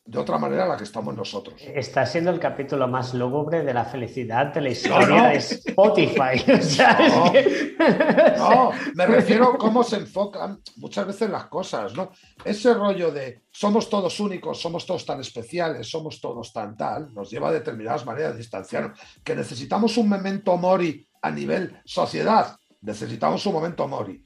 de 0.07 0.19
otra 0.19 0.39
manera 0.39 0.65
a 0.65 0.69
la 0.69 0.77
que 0.79 0.85
estamos 0.85 1.15
nosotros. 1.15 1.55
Está 1.61 2.07
siendo 2.07 2.31
el 2.31 2.41
capítulo 2.41 2.89
más 2.89 3.13
lúgubre 3.13 3.63
de 3.63 3.75
la 3.75 3.85
felicidad 3.85 4.55
de 4.55 4.63
la 4.63 4.71
historia 4.71 5.25
de 5.25 5.37
Spotify. 5.37 6.43
no, 8.39 8.71
me 8.95 9.05
refiero 9.05 9.53
a 9.53 9.59
cómo 9.59 9.85
se 9.85 9.97
enfocan 9.97 10.63
muchas 10.77 11.07
veces 11.07 11.29
las 11.29 11.45
cosas, 11.49 11.93
¿no? 11.95 12.13
Ese 12.43 12.73
rollo 12.73 13.11
de 13.11 13.43
somos 13.51 13.91
todos 13.91 14.19
únicos, 14.19 14.59
somos 14.59 14.87
todos 14.87 15.05
tan 15.05 15.21
especiales, 15.21 15.91
somos 15.91 16.23
todos 16.23 16.55
tan 16.55 16.75
tal, 16.75 17.13
nos 17.13 17.31
lleva 17.31 17.49
a 17.49 17.53
determinadas 17.53 18.07
maneras 18.07 18.33
de 18.33 18.39
distanciarnos. 18.39 18.99
Que 19.23 19.37
necesitamos 19.37 19.99
un 19.99 20.09
memento 20.09 20.57
mori 20.57 21.07
a 21.21 21.31
nivel 21.31 21.83
sociedad, 21.85 22.57
necesitamos 22.81 23.45
un 23.47 23.53
momento 23.53 23.87
mori. 23.89 24.23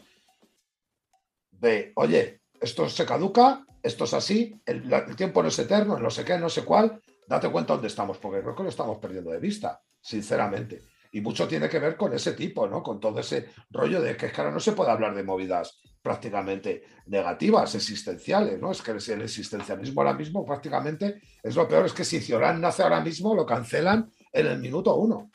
De, 1.50 1.92
oye, 1.96 2.42
esto 2.60 2.88
se 2.88 3.06
caduca, 3.06 3.64
esto 3.82 4.04
es 4.04 4.14
así, 4.14 4.54
el, 4.64 4.82
tiempo 5.16 5.42
no 5.42 5.48
es 5.48 5.58
eterno, 5.58 5.98
no 5.98 6.10
sé 6.10 6.24
qué, 6.24 6.38
no 6.38 6.48
sé 6.48 6.64
cuál, 6.64 7.00
date 7.26 7.50
cuenta 7.50 7.74
dónde 7.74 7.88
estamos, 7.88 8.18
porque 8.18 8.40
creo 8.40 8.54
que 8.54 8.62
lo 8.62 8.68
estamos 8.68 8.98
perdiendo 8.98 9.30
de 9.30 9.38
vista, 9.38 9.80
sinceramente. 10.00 10.82
Y 11.12 11.20
mucho 11.20 11.48
tiene 11.48 11.68
que 11.68 11.78
ver 11.78 11.96
con 11.96 12.12
ese 12.12 12.32
tipo, 12.32 12.68
¿no? 12.68 12.82
Con 12.82 13.00
todo 13.00 13.18
ese 13.18 13.48
rollo 13.70 14.00
de 14.00 14.16
que 14.16 14.26
es 14.26 14.32
que 14.32 14.40
ahora 14.40 14.52
no 14.52 14.60
se 14.60 14.72
puede 14.72 14.90
hablar 14.90 15.14
de 15.14 15.24
movidas 15.24 15.80
prácticamente 16.02 16.84
negativas, 17.06 17.74
existenciales, 17.74 18.60
¿no? 18.60 18.70
Es 18.70 18.80
que 18.80 18.92
el 18.92 19.22
existencialismo 19.22 20.00
ahora 20.00 20.14
mismo 20.14 20.44
prácticamente 20.44 21.20
es 21.42 21.56
lo 21.56 21.66
peor, 21.66 21.86
es 21.86 21.92
que 21.92 22.04
si 22.04 22.20
Ciorán 22.20 22.60
nace 22.60 22.82
ahora 22.82 23.00
mismo, 23.00 23.34
lo 23.34 23.44
cancelan 23.44 24.10
en 24.32 24.46
el 24.46 24.58
minuto 24.60 24.94
uno. 24.94 25.30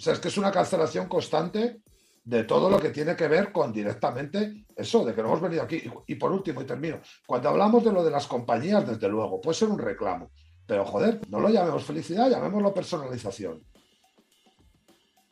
O 0.00 0.02
sea, 0.02 0.14
es 0.14 0.18
que 0.18 0.28
es 0.28 0.38
una 0.38 0.50
cancelación 0.50 1.08
constante 1.08 1.82
de 2.24 2.44
todo 2.44 2.70
lo 2.70 2.80
que 2.80 2.88
tiene 2.88 3.14
que 3.14 3.28
ver 3.28 3.52
con 3.52 3.70
directamente 3.70 4.64
eso, 4.74 5.04
de 5.04 5.14
que 5.14 5.20
no 5.20 5.28
hemos 5.28 5.42
venido 5.42 5.62
aquí. 5.62 5.82
Y, 6.06 6.14
por 6.14 6.32
último, 6.32 6.62
y 6.62 6.64
termino, 6.64 7.00
cuando 7.26 7.50
hablamos 7.50 7.84
de 7.84 7.92
lo 7.92 8.02
de 8.02 8.10
las 8.10 8.26
compañías, 8.26 8.86
desde 8.86 9.10
luego, 9.10 9.42
puede 9.42 9.58
ser 9.58 9.68
un 9.68 9.78
reclamo, 9.78 10.30
pero 10.66 10.86
joder, 10.86 11.20
no 11.28 11.38
lo 11.38 11.50
llamemos 11.50 11.84
felicidad, 11.84 12.30
llamémoslo 12.30 12.72
personalización. 12.72 13.62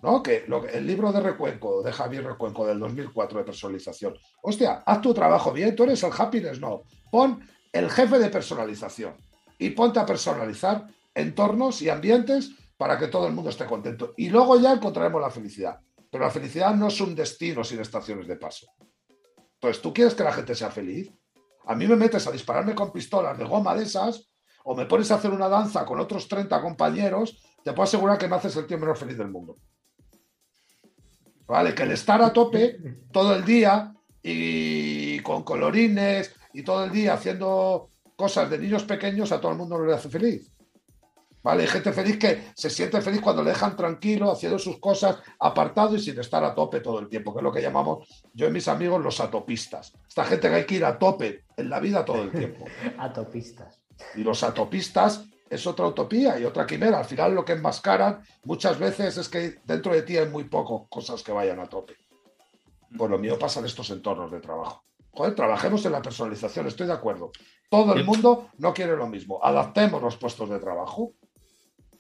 ¿No? 0.03 0.23
Que, 0.23 0.45
lo, 0.47 0.69
el 0.69 0.87
libro 0.87 1.13
de 1.13 1.21
Recuenco, 1.21 1.83
de 1.83 1.91
Javier 1.91 2.25
Recuenco, 2.25 2.67
del 2.67 2.79
2004 2.79 3.39
de 3.39 3.45
personalización. 3.47 4.19
Hostia, 4.43 4.83
haz 4.85 5.01
tu 5.01 5.15
trabajo 5.15 5.51
bien, 5.51 5.75
tú 5.75 5.85
eres 5.85 6.03
el 6.03 6.13
happiness, 6.15 6.61
no. 6.61 6.83
Pon 7.11 7.41
el 7.73 7.89
jefe 7.89 8.19
de 8.19 8.29
personalización 8.29 9.17
y 9.59 9.71
ponte 9.71 9.99
a 9.99 10.05
personalizar 10.05 10.87
entornos 11.15 11.81
y 11.81 11.89
ambientes 11.89 12.51
para 12.79 12.97
que 12.97 13.09
todo 13.09 13.27
el 13.27 13.35
mundo 13.35 13.51
esté 13.51 13.67
contento. 13.67 14.15
Y 14.17 14.31
luego 14.31 14.59
ya 14.59 14.73
encontraremos 14.73 15.21
la 15.21 15.31
felicidad. 15.31 15.79
Pero 16.11 16.25
la 16.25 16.31
felicidad 16.31 16.75
no 16.75 16.89
es 16.89 16.99
un 17.01 17.15
destino 17.15 17.63
sin 17.63 17.81
estaciones 17.81 18.27
de 18.27 18.37
paso. 18.37 18.69
Entonces, 19.55 19.83
¿tú 19.83 19.93
quieres 19.93 20.15
que 20.15 20.23
la 20.23 20.33
gente 20.33 20.55
sea 20.55 20.71
feliz? 20.71 21.13
A 21.67 21.75
mí 21.75 21.87
me 21.87 21.97
metes 21.97 22.27
a 22.27 22.31
dispararme 22.31 22.75
con 22.75 22.93
pistolas 22.93 23.37
de 23.37 23.45
goma 23.45 23.75
de 23.75 23.83
esas 23.83 24.31
o 24.65 24.75
me 24.75 24.87
pones 24.87 25.11
a 25.11 25.17
hacer 25.17 25.31
una 25.31 25.49
danza 25.49 25.85
con 25.85 25.99
otros 25.99 26.29
30 26.29 26.61
compañeros, 26.61 27.43
te 27.65 27.73
puedo 27.73 27.83
asegurar 27.83 28.17
que 28.17 28.29
me 28.29 28.37
haces 28.37 28.57
el 28.57 28.67
tío 28.67 28.79
menos 28.79 28.99
feliz 28.99 29.19
del 29.19 29.29
mundo. 29.29 29.57
¿Vale? 31.47 31.75
Que 31.75 31.83
el 31.83 31.93
estar 31.93 32.23
a 32.23 32.33
tope 32.33 32.79
todo 33.11 33.35
el 33.35 33.45
día 33.45 33.95
y 34.23 35.21
con 35.21 35.43
colorines 35.43 36.35
y 36.53 36.63
todo 36.63 36.85
el 36.85 36.93
día 36.93 37.15
haciendo 37.15 37.91
cosas 38.15 38.51
de 38.51 38.59
niños 38.59 38.85
pequeños 38.85 39.33
a 39.33 39.41
todo 39.41 39.53
el 39.53 39.59
mundo 39.59 39.79
no 39.79 39.87
le 39.87 39.95
hace 39.95 40.09
feliz. 40.09 40.53
¿Vale? 41.49 41.63
Hay 41.63 41.69
gente 41.69 41.95
feliz 41.95 42.19
que 42.19 42.51
se 42.55 42.69
siente 42.69 43.01
feliz 43.01 43.23
cuando 43.23 43.43
le 43.43 43.49
dejan 43.49 43.75
tranquilo, 43.75 44.31
haciendo 44.31 44.59
sus 44.59 44.79
cosas, 44.79 45.17
apartado 45.41 45.97
y 45.97 45.99
sin 45.99 46.21
estar 46.21 46.45
a 46.45 46.55
tope 46.55 46.81
todo 46.81 46.99
el 46.99 47.09
tiempo, 47.09 47.33
que 47.33 47.39
es 47.39 47.43
lo 47.43 47.51
que 47.51 47.63
llamamos 47.63 48.07
yo 48.35 48.49
y 48.49 48.51
mis 48.51 48.69
amigos 48.69 49.03
los 49.03 49.19
atopistas. 49.19 49.95
Esta 50.07 50.27
gente 50.27 50.51
que 50.51 50.55
hay 50.55 50.67
que 50.67 50.75
ir 50.75 50.85
a 50.85 50.99
tope 50.99 51.47
en 51.57 51.71
la 51.71 51.81
vida 51.81 52.05
todo 52.05 52.21
el 52.21 52.33
tiempo. 52.33 52.67
atopistas. 52.99 53.81
Y 54.15 54.25
los 54.25 54.43
atopistas 54.43 55.25
es 55.49 55.67
otra 55.67 55.87
utopía 55.87 56.39
y 56.39 56.45
otra 56.45 56.67
quimera. 56.67 56.99
Al 56.99 57.07
final 57.07 57.35
lo 57.35 57.47
que 57.47 57.53
enmascaran 57.53 58.21
muchas 58.45 58.79
veces 58.79 59.17
es 59.17 59.31
que 59.31 59.61
dentro 59.65 59.95
de 59.95 60.03
ti 60.03 60.19
hay 60.19 60.29
muy 60.29 60.45
pocas 60.45 60.87
cosas 60.91 61.23
que 61.23 61.33
vayan 61.33 61.61
a 61.61 61.67
tope. 61.67 61.97
Por 62.95 63.09
lo 63.09 63.19
mío 63.19 63.39
pasa 63.39 63.61
en 63.61 63.65
estos 63.65 63.89
entornos 63.89 64.31
de 64.31 64.41
trabajo. 64.41 64.85
Joder, 65.13 65.35
trabajemos 65.35 65.83
en 65.87 65.93
la 65.93 66.03
personalización, 66.03 66.67
estoy 66.67 66.89
de 66.89 66.93
acuerdo. 66.93 67.33
Todo 67.71 67.95
el 67.95 68.05
mundo 68.05 68.51
no 68.59 68.75
quiere 68.75 68.97
lo 68.97 69.07
mismo. 69.07 69.41
Adaptemos 69.43 70.03
los 70.03 70.19
puestos 70.19 70.51
de 70.51 70.59
trabajo 70.59 71.15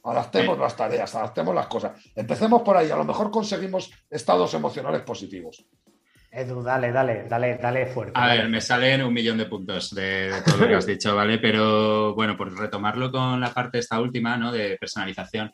Adaptemos 0.04 0.58
las 0.58 0.76
tareas, 0.76 1.14
adaptemos 1.14 1.54
las 1.54 1.66
cosas. 1.66 1.92
Empecemos 2.14 2.62
por 2.62 2.76
ahí, 2.76 2.90
a 2.90 2.96
lo 2.96 3.04
mejor 3.04 3.30
conseguimos 3.30 3.90
estados 4.08 4.54
emocionales 4.54 5.02
positivos. 5.02 5.64
Edu, 6.30 6.62
dale, 6.62 6.92
dale, 6.92 7.24
dale, 7.28 7.56
dale 7.56 7.86
fuerte. 7.86 8.12
A 8.14 8.26
ver, 8.26 8.48
me 8.48 8.60
salen 8.60 9.02
un 9.02 9.14
millón 9.14 9.38
de 9.38 9.46
puntos 9.46 9.94
de, 9.94 10.30
todo 10.44 10.58
lo 10.58 10.68
que 10.68 10.74
has 10.74 10.86
dicho, 10.86 11.14
¿vale? 11.16 11.38
Pero 11.38 12.14
bueno, 12.14 12.36
por 12.36 12.56
retomarlo 12.56 13.10
con 13.10 13.40
la 13.40 13.52
parte 13.52 13.78
esta 13.78 14.00
última, 14.00 14.36
¿no? 14.36 14.52
De 14.52 14.76
personalización. 14.78 15.50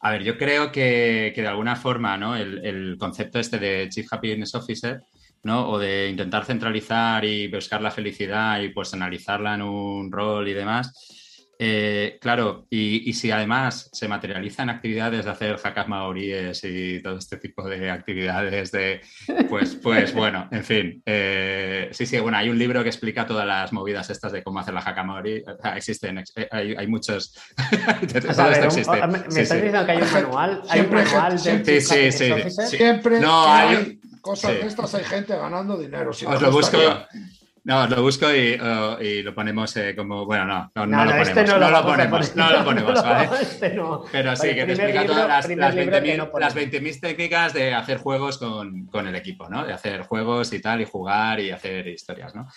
A 0.00 0.12
ver, 0.12 0.22
yo 0.22 0.36
creo 0.36 0.70
que, 0.70 1.32
de 1.34 1.48
alguna 1.48 1.76
forma, 1.76 2.16
¿no? 2.16 2.36
El, 2.36 2.64
el, 2.64 2.96
concepto 2.98 3.38
este 3.38 3.58
de 3.58 3.88
Chief 3.88 4.06
Happiness 4.12 4.54
Officer, 4.54 5.00
¿no? 5.42 5.70
O 5.70 5.78
de 5.78 6.10
intentar 6.10 6.44
centralizar 6.44 7.24
y 7.24 7.48
buscar 7.48 7.80
la 7.80 7.90
felicidad 7.90 8.60
y 8.60 8.68
personalizarla 8.68 9.54
en 9.54 9.62
un 9.62 10.12
rol 10.12 10.46
y 10.46 10.54
demás, 10.54 10.92
eh, 11.60 12.18
claro, 12.20 12.66
y, 12.70 13.12
si 13.14 13.32
además 13.32 13.90
se 13.92 14.06
materializan 14.06 14.70
actividades 14.70 15.24
de 15.24 15.30
hacer 15.32 15.56
jacas 15.56 15.88
maoríes 15.88 16.62
y 16.62 17.02
todo 17.02 17.18
este 17.18 17.36
tipo 17.38 17.68
de 17.68 17.90
actividades 17.90 18.70
de, 18.70 19.00
pues, 19.48 19.74
pues 19.74 20.14
bueno, 20.14 20.48
en 20.52 20.62
fin, 20.62 21.02
eh, 21.04 21.88
sí, 21.90 22.06
sí, 22.06 22.20
bueno, 22.20 22.38
hay 22.38 22.48
un 22.48 22.60
libro 22.60 22.84
que 22.84 22.90
explica 22.90 23.26
todas 23.26 23.44
las 23.44 23.72
movidas 23.72 24.08
estas 24.08 24.30
de 24.30 24.44
cómo 24.44 24.60
hacer 24.60 24.72
la 24.72 24.82
jaca 24.82 25.02
maorí, 25.02 25.42
existen, 25.74 26.22
eh, 26.36 26.48
hay, 26.50 26.86
muchos, 26.86 27.34
todo 28.12 28.50
esto 28.50 28.66
existe. 28.66 29.06
me, 29.08 29.18
estás 29.18 29.54
diciendo 29.54 29.84
que 29.84 29.92
hay 29.92 30.02
un 30.02 30.12
manual, 30.12 30.62
hay 30.68 30.80
un 30.82 30.94
manual 30.94 31.38
siempre, 31.40 31.80
sí, 31.80 32.12
sí, 32.12 32.24
sí, 32.50 32.66
siempre 32.68 33.18
no, 33.18 33.48
hay, 33.48 33.98
cosas 34.20 34.52
de 34.52 34.66
estas 34.66 34.94
hay 34.94 35.04
gente 35.04 35.36
ganando 35.36 35.76
dinero. 35.76 36.12
Si 36.12 36.24
Os 36.24 36.40
lo 36.40 36.52
busco. 36.52 36.78
No, 37.68 37.86
lo 37.86 38.00
busco 38.00 38.34
y, 38.34 38.58
y 39.02 39.22
lo 39.22 39.34
ponemos 39.34 39.76
eh, 39.76 39.94
como. 39.94 40.24
Bueno, 40.24 40.46
no, 40.46 40.70
no, 40.74 40.86
no, 40.86 41.04
lo 41.04 41.10
ponemos. 41.10 41.28
Este 41.28 41.44
no, 41.44 41.58
lo, 41.58 41.82
ponemos, 41.82 42.34
no 42.36 42.50
lo 42.50 42.64
ponemos, 42.64 43.02
¿vale? 43.02 43.28
Este 43.42 43.78
Pero 44.10 44.36
sí, 44.36 44.54
que 44.54 44.64
te 44.64 44.72
explica 44.72 45.04
todas 45.04 45.28
las, 45.28 45.48
las 45.50 45.76
20.000 45.76 47.00
técnicas 47.00 47.52
de 47.52 47.74
hacer 47.74 47.98
juegos 47.98 48.38
con, 48.38 48.86
con, 48.86 49.06
el 49.06 49.14
equipo, 49.14 49.50
¿no? 49.50 49.66
De 49.66 49.74
hacer 49.74 50.00
juegos 50.00 50.50
y 50.54 50.62
tal, 50.62 50.80
y 50.80 50.86
jugar 50.86 51.40
y 51.40 51.50
hacer 51.50 51.86
historias, 51.88 52.34
¿no? 52.34 52.48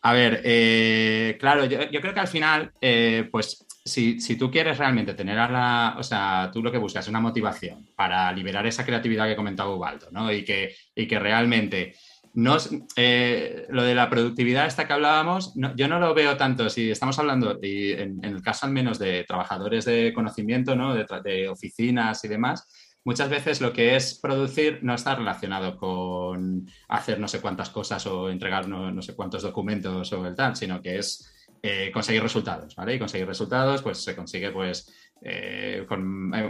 A 0.00 0.14
ver, 0.14 0.40
eh, 0.42 1.36
claro, 1.38 1.66
yo, 1.66 1.82
yo, 1.90 2.00
creo 2.00 2.14
que 2.14 2.20
al 2.20 2.28
final, 2.28 2.72
eh, 2.80 3.28
pues 3.30 3.66
si, 3.84 4.18
si, 4.18 4.36
tú 4.36 4.50
quieres 4.50 4.78
realmente 4.78 5.12
tener 5.12 5.38
a 5.38 5.50
la, 5.50 5.96
o 5.98 6.02
sea, 6.02 6.48
tú 6.50 6.62
lo 6.62 6.72
que 6.72 6.78
buscas 6.78 7.04
es 7.04 7.10
una 7.10 7.20
motivación 7.20 7.86
para 7.94 8.32
liberar 8.32 8.66
esa 8.66 8.86
creatividad 8.86 9.26
que 9.26 9.36
comentaba 9.36 9.74
Ubaldo, 9.74 10.08
¿no? 10.10 10.32
Y 10.32 10.42
que, 10.42 10.74
y 10.94 11.06
que 11.06 11.18
realmente 11.18 11.96
no, 12.38 12.56
eh, 12.94 13.66
lo 13.68 13.82
de 13.82 13.96
la 13.96 14.08
productividad 14.08 14.66
esta 14.66 14.86
que 14.86 14.92
hablábamos, 14.92 15.54
yo 15.74 15.88
no 15.88 15.98
lo 15.98 16.14
veo 16.14 16.36
tanto, 16.36 16.70
si 16.70 16.88
estamos 16.88 17.18
hablando, 17.18 17.58
y 17.60 17.90
en, 17.90 18.24
el 18.24 18.40
caso 18.42 18.64
al 18.64 18.72
menos 18.72 19.00
de 19.00 19.24
trabajadores 19.24 19.84
de 19.86 20.12
conocimiento, 20.14 20.76
¿no? 20.76 20.94
de, 20.94 21.48
oficinas 21.48 22.22
y 22.22 22.28
demás, 22.28 22.68
muchas 23.02 23.28
veces 23.28 23.60
lo 23.60 23.72
que 23.72 23.96
es 23.96 24.20
producir 24.20 24.78
no 24.82 24.94
está 24.94 25.16
relacionado 25.16 25.76
con 25.76 26.70
hacer 26.86 27.18
no 27.18 27.26
sé 27.26 27.40
cuántas 27.40 27.70
cosas 27.70 28.06
o 28.06 28.30
entregar 28.30 28.68
no, 28.68 29.02
sé 29.02 29.16
cuántos 29.16 29.42
documentos 29.42 30.12
o 30.12 30.24
el 30.24 30.36
tal, 30.36 30.54
sino 30.54 30.80
que 30.80 30.98
es 30.98 31.34
eh, 31.60 31.90
conseguir 31.92 32.22
resultados, 32.22 32.76
¿vale? 32.76 32.94
Y 32.94 32.98
conseguir 33.00 33.26
resultados, 33.26 33.82
pues 33.82 33.98
se 33.98 34.14
consigue, 34.14 34.52
pues, 34.52 34.94
eh, 35.22 35.84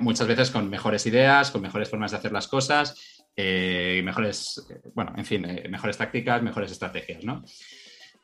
muchas 0.03 0.27
veces 0.27 0.51
con 0.51 0.69
mejores 0.69 1.07
ideas, 1.07 1.51
con 1.51 1.63
mejores 1.63 1.89
formas 1.89 2.11
de 2.11 2.19
hacer 2.19 2.33
las 2.33 2.47
cosas 2.47 3.18
eh, 3.41 4.03
mejores, 4.03 4.67
bueno, 4.95 5.13
en 5.17 5.25
fin, 5.25 5.45
eh, 5.45 5.69
mejores 5.69 5.97
tácticas, 5.97 6.43
mejores 6.43 6.73
estrategias, 6.73 7.23
¿no? 7.23 7.45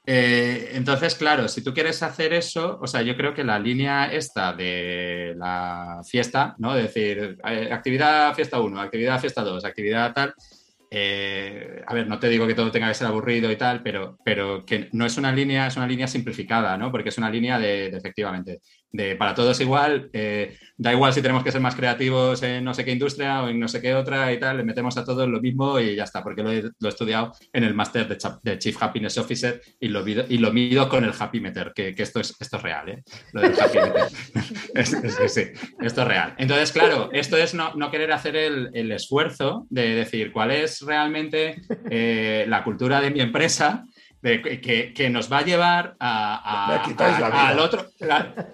Eh, 0.05 0.73
entonces, 0.73 1.15
claro, 1.15 1.47
si 1.47 1.63
tú 1.63 1.73
quieres 1.73 2.03
hacer 2.03 2.33
eso, 2.33 2.81
o 2.83 2.89
sea, 2.89 3.01
yo 3.03 3.17
creo 3.17 3.33
que 3.33 3.45
la 3.45 3.61
línea 3.61 4.13
esta 4.13 4.53
de 4.53 5.35
la 5.37 6.01
fiesta, 6.05 6.57
¿no? 6.59 6.77
Es 6.77 6.83
decir, 6.83 7.39
actividad 7.45 8.35
fiesta 8.35 8.59
1, 8.59 8.81
actividad 8.81 9.21
fiesta 9.21 9.45
2, 9.45 9.65
actividad 9.65 10.13
tal, 10.13 10.35
a 10.91 11.95
ver, 11.95 12.09
no 12.09 12.19
te 12.19 12.29
digo 12.29 12.49
que 12.49 12.55
todo 12.55 12.73
tenga 12.73 12.89
que 12.89 12.95
ser 12.95 13.07
aburrido 13.07 13.53
y 13.53 13.57
tal, 13.57 13.85
pero, 13.85 14.19
pero 14.25 14.65
que 14.67 14.89
no 14.93 15.07
es 15.07 15.17
una 15.17 15.31
línea, 15.31 15.69
es 15.69 15.77
una 15.77 15.87
línea 15.87 16.09
simplificada, 16.09 16.77
¿no? 16.77 16.91
Porque 16.91 17.11
es 17.11 17.19
una 17.19 17.31
línea 17.31 17.57
de 17.61 17.87
efectivamente, 17.87 18.61
de 18.95 19.17
para 19.17 19.35
todos 19.35 19.61
igual, 19.61 20.09
eh, 20.13 20.57
da 20.77 20.93
igual 20.93 21.13
si 21.13 21.21
tenemos 21.21 21.43
que 21.43 21.51
ser 21.51 21.61
más 21.61 21.75
creativos 21.75 22.41
en 22.45 22.63
no 22.63 22.73
sé 22.73 22.85
qué 22.85 22.93
industria 22.93 23.43
o 23.43 23.49
en 23.49 23.59
no 23.59 23.67
sé 23.67 23.83
qué 23.83 23.93
otra 23.93 24.33
y 24.33 24.39
tal, 24.39 24.59
le 24.59 24.63
metemos 24.63 24.97
a 24.97 25.05
todos 25.05 25.29
lo 25.29 25.41
mismo 25.41 25.81
y 25.81 25.97
ya 25.97 26.05
está, 26.05 26.23
porque 26.23 26.45
lo 26.45 26.53
he, 26.53 26.71
estudiado 26.89 27.33
en 27.53 27.65
el 27.65 27.75
máster 27.75 28.07
de, 28.07 28.59
Chief 28.59 28.81
Happiness 28.81 29.19
Officer 29.19 29.61
y 29.81 29.89
lo, 29.89 30.07
y 30.07 30.39
lo 30.39 30.53
mido 30.53 30.89
con 30.89 31.03
el 31.03 31.13
Happy 31.19 31.41
Meter, 31.41 31.73
que, 31.75 31.93
esto, 31.97 32.21
es, 32.21 32.37
esto 32.39 32.57
es 32.57 32.63
real, 32.63 32.89
¿eh? 32.89 33.03
Lo 33.33 33.41
del 33.41 33.61
Happy 33.61 33.79
Meter. 33.79 34.07
esto 35.81 36.03
es 36.03 36.09
real. 36.09 36.35
Entonces, 36.39 36.71
claro, 36.71 37.09
esto 37.13 37.37
es 37.37 37.53
no, 37.53 37.91
querer 37.91 38.13
hacer 38.13 38.37
el, 38.37 38.93
esfuerzo 38.93 39.67
de 39.71 39.93
decir 39.97 40.31
cuál 40.31 40.53
es 40.53 40.83
realmente 40.83 41.57
eh, 41.91 42.45
la 42.49 42.63
cultura 42.63 43.01
de 43.01 43.11
mi 43.11 43.21
empresa 43.21 43.85
que, 44.25 45.11
nos 45.11 45.31
va 45.31 45.39
a 45.39 45.43
llevar 45.43 45.97
a, 46.01 46.83
al 47.49 47.59
otro. 47.59 47.87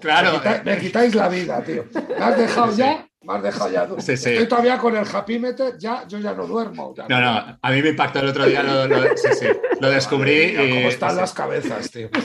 claro. 0.01 0.41
Me 0.65 0.77
quitáis, 0.77 1.15
la 1.15 1.29
vida, 1.29 1.63
tío. 1.63 1.85
Me 1.93 2.23
has 2.23 2.37
dejado 2.37 2.75
ya. 2.75 3.07
Me 3.23 3.33
has 3.33 3.43
dejado 3.43 3.71
ya. 3.71 3.87
Estoy 3.97 4.47
todavía 4.47 4.77
con 4.77 4.95
el 4.95 5.05
happy 5.05 5.39
meter, 5.39 5.77
ya, 5.77 6.07
yo 6.07 6.19
ya 6.19 6.33
no 6.33 6.47
duermo. 6.47 6.93
no, 7.07 7.21
no, 7.21 7.59
a 7.61 7.71
mí 7.71 7.81
me 7.81 7.89
impactó 7.89 8.19
el 8.19 8.29
otro 8.29 8.45
día, 8.45 8.63
lo, 8.63 8.87
lo 8.87 9.89
descubrí. 9.89 10.55
¿Cómo 10.55 10.89
están 10.89 11.15
las 11.15 11.33
cabezas, 11.33 11.91
tío? 11.91 12.09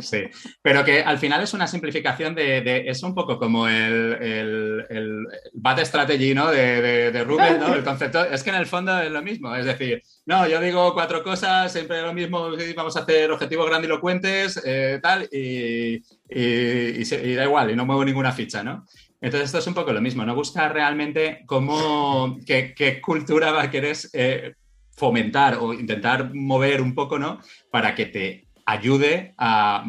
Sí, 0.00 0.24
pero 0.62 0.84
que 0.84 1.02
al 1.02 1.18
final 1.18 1.42
es 1.42 1.54
una 1.54 1.66
simplificación 1.66 2.34
de, 2.34 2.84
es 2.86 3.02
un 3.02 3.14
poco 3.14 3.38
como 3.38 3.66
el, 3.68 4.86
el, 4.90 5.26
bad 5.54 5.84
strategy, 5.84 6.34
¿no? 6.34 6.50
De, 6.50 7.10
de, 7.10 7.24
Rubén, 7.24 7.58
¿no? 7.58 7.74
El 7.74 7.84
concepto, 7.84 8.24
es 8.24 8.42
que 8.42 8.50
en 8.50 8.56
el 8.56 8.66
fondo 8.66 9.00
es 9.00 9.10
lo 9.10 9.22
mismo, 9.22 9.54
es 9.54 9.64
decir, 9.64 10.02
no, 10.26 10.46
yo 10.46 10.60
digo 10.60 10.92
cuatro 10.94 11.22
cosas, 11.22 11.72
siempre 11.72 12.02
lo 12.02 12.12
mismo, 12.12 12.50
vamos 12.76 12.96
a 12.96 13.00
hacer 13.00 13.30
objetivos 13.30 13.68
grandilocuentes, 13.68 14.60
eh, 14.64 14.98
tal, 15.02 15.28
y, 15.32 16.02
y, 16.28 17.34
da 17.34 17.44
igual, 17.44 17.70
y 17.70 17.76
no 17.76 17.86
muevo 17.86 18.04
ninguna 18.04 18.32
ficha, 18.32 18.62
¿no? 18.62 18.86
Entonces 19.20 19.48
esto 19.48 19.58
es 19.58 19.66
un 19.66 19.74
poco 19.74 19.92
lo 19.92 20.00
mismo, 20.00 20.24
¿no? 20.24 20.34
Busca 20.34 20.68
realmente 20.68 21.42
cómo, 21.46 22.38
qué, 22.46 22.74
qué 22.74 23.00
cultura 23.00 23.52
va 23.52 23.64
a 23.64 23.70
querer 23.70 23.96
eh, 24.14 24.54
fomentar 24.92 25.56
o 25.60 25.74
intentar 25.74 26.34
mover 26.34 26.80
un 26.80 26.94
poco, 26.94 27.18
¿no? 27.18 27.40
Para 27.70 27.94
que 27.94 28.06
te 28.06 28.48
ayude 28.66 29.34
a, 29.38 29.84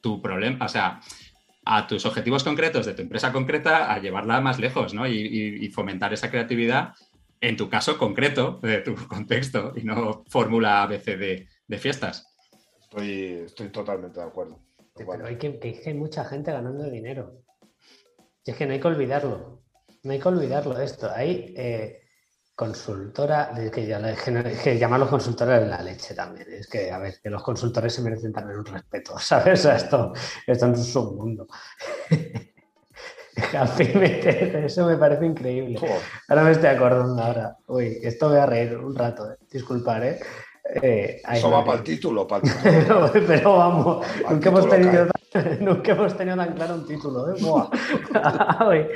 tu 0.00 0.22
problema, 0.22 0.64
o 0.64 0.68
sea, 0.68 1.00
a 1.64 1.86
tus 1.86 2.06
objetivos 2.06 2.44
concretos 2.44 2.86
de 2.86 2.94
tu 2.94 3.02
empresa 3.02 3.32
concreta 3.32 3.92
a 3.92 3.98
llevarla 4.00 4.40
más 4.40 4.58
lejos, 4.58 4.94
¿no? 4.94 5.06
Y, 5.06 5.68
fomentar 5.70 6.12
esa 6.12 6.30
creatividad 6.30 6.94
en 7.40 7.56
tu 7.56 7.68
caso 7.68 7.98
concreto 7.98 8.58
de 8.62 8.78
tu 8.78 8.94
contexto 9.08 9.72
y 9.76 9.84
no 9.84 10.24
fórmula 10.28 10.82
ABC 10.82 11.16
de, 11.16 11.78
fiestas. 11.78 12.26
Estoy, 12.80 13.42
estoy 13.44 13.68
totalmente 13.68 14.18
de 14.18 14.26
acuerdo. 14.26 14.58
pero 14.96 15.26
hay 15.26 15.36
que, 15.36 15.58
que 15.58 15.82
hay 15.86 15.94
mucha 15.94 16.24
gente 16.24 16.50
ganando 16.50 16.90
dinero. 16.90 17.47
Y 18.48 18.52
es 18.52 18.56
que 18.56 18.64
no 18.64 18.72
hay 18.72 18.80
que 18.80 18.88
olvidarlo. 18.88 19.60
No 20.04 20.10
hay 20.10 20.18
que 20.18 20.28
olvidarlo 20.28 20.80
esto. 20.80 21.10
Hay 21.14 21.52
eh, 21.54 22.00
consultora, 22.54 23.52
que, 23.70 23.86
ya, 23.86 24.00
que 24.16 24.78
llamarlos 24.78 25.10
consultores 25.10 25.60
de 25.60 25.66
la 25.66 25.82
leche 25.82 26.14
también. 26.14 26.46
Es 26.50 26.66
que, 26.66 26.90
a 26.90 26.96
ver, 26.96 27.20
que 27.22 27.28
los 27.28 27.42
consultores 27.42 27.92
se 27.92 28.00
merecen 28.00 28.32
también 28.32 28.60
un 28.60 28.64
respeto, 28.64 29.16
¿sabes? 29.18 29.66
esto, 29.66 30.14
esto 30.46 30.66
no 30.66 30.72
es 30.72 30.96
un 30.96 31.14
mundo. 31.14 31.46
Eso 34.64 34.86
me 34.86 34.96
parece 34.96 35.26
increíble. 35.26 35.78
Ahora 36.28 36.44
me 36.44 36.52
estoy 36.52 36.70
acordando 36.70 37.22
ahora. 37.22 37.54
Uy, 37.66 37.98
esto 38.02 38.30
voy 38.30 38.38
a 38.38 38.46
reír 38.46 38.78
un 38.78 38.96
rato, 38.96 39.30
eh. 39.30 39.36
disculpar, 39.50 40.04
¿eh? 40.04 40.20
Eh 40.82 41.22
Eso 41.32 41.50
va 41.50 41.64
para 41.64 41.78
el 41.78 41.84
título, 41.84 42.26
para 42.26 42.46
el 42.46 42.52
título. 42.80 43.10
pero, 43.26 43.56
vamos, 43.56 44.06
nunca 44.30 44.48
hemos, 44.48 44.68
tenido 44.68 45.06
tan, 45.32 45.58
nunca 45.64 45.92
hemos, 45.92 46.16
tenido 46.16 46.36
tan, 46.36 46.54
claro 46.54 46.74
un 46.74 46.86
título. 46.86 47.30
¿eh? 47.30 47.36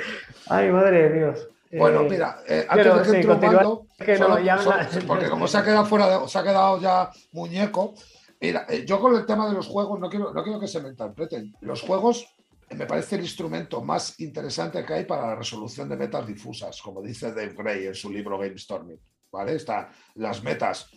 ay, 0.49 0.71
madre 0.71 1.09
de 1.09 1.19
Dios. 1.19 1.49
Bueno, 1.79 2.03
eh, 2.03 2.09
mira, 2.11 2.43
eh, 2.47 2.67
antes 2.69 3.07
de 3.07 3.21
que 3.21 4.13
entre 4.13 5.07
porque 5.07 5.29
como 5.31 5.49
se 5.49 5.57
ha 5.57 5.65
quedado 5.65 5.87
fuera, 5.87 6.29
se 6.29 6.39
ha 6.39 6.43
quedado 6.43 6.81
ya 6.81 7.11
muñeco. 7.33 7.95
Mira, 8.41 8.67
eh, 8.69 8.85
yo 8.85 9.01
con 9.01 9.15
el 9.15 9.25
tema 9.25 9.49
de 9.49 9.55
los 9.55 9.69
juegos 9.69 9.99
no 9.99 10.11
quiero, 10.11 10.35
no 10.35 10.43
quiero 10.43 10.61
que 10.61 10.69
se 10.69 10.83
me 10.83 10.91
interpreten. 10.91 11.55
Los 11.61 11.81
juegos 11.81 12.27
me 12.71 12.87
parece 12.87 13.17
el 13.17 13.23
instrumento 13.23 13.83
más 13.83 14.21
interesante 14.21 14.85
que 14.85 14.93
hay 14.93 15.05
para 15.05 15.29
la 15.29 15.35
resolución 15.37 15.89
de 15.89 15.97
metas 15.97 16.27
difusas, 16.27 16.81
como 16.83 17.01
dice 17.01 17.33
Dave 17.33 17.55
Gray 17.57 17.87
en 17.87 17.95
su 17.95 18.11
libro 18.11 18.39
Gamestorming. 18.39 19.01
¿Vale? 19.31 19.55
Están 19.55 19.89
las 20.17 20.43
metas 20.43 20.91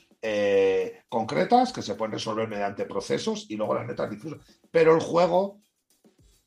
concretas 1.09 1.71
que 1.73 1.81
se 1.81 1.95
pueden 1.95 2.13
resolver 2.13 2.47
mediante 2.47 2.85
procesos 2.85 3.45
y 3.49 3.55
luego 3.55 3.75
las 3.75 3.85
metas 3.85 4.09
difusas. 4.09 4.39
Pero 4.71 4.95
el 4.95 5.01
juego, 5.01 5.59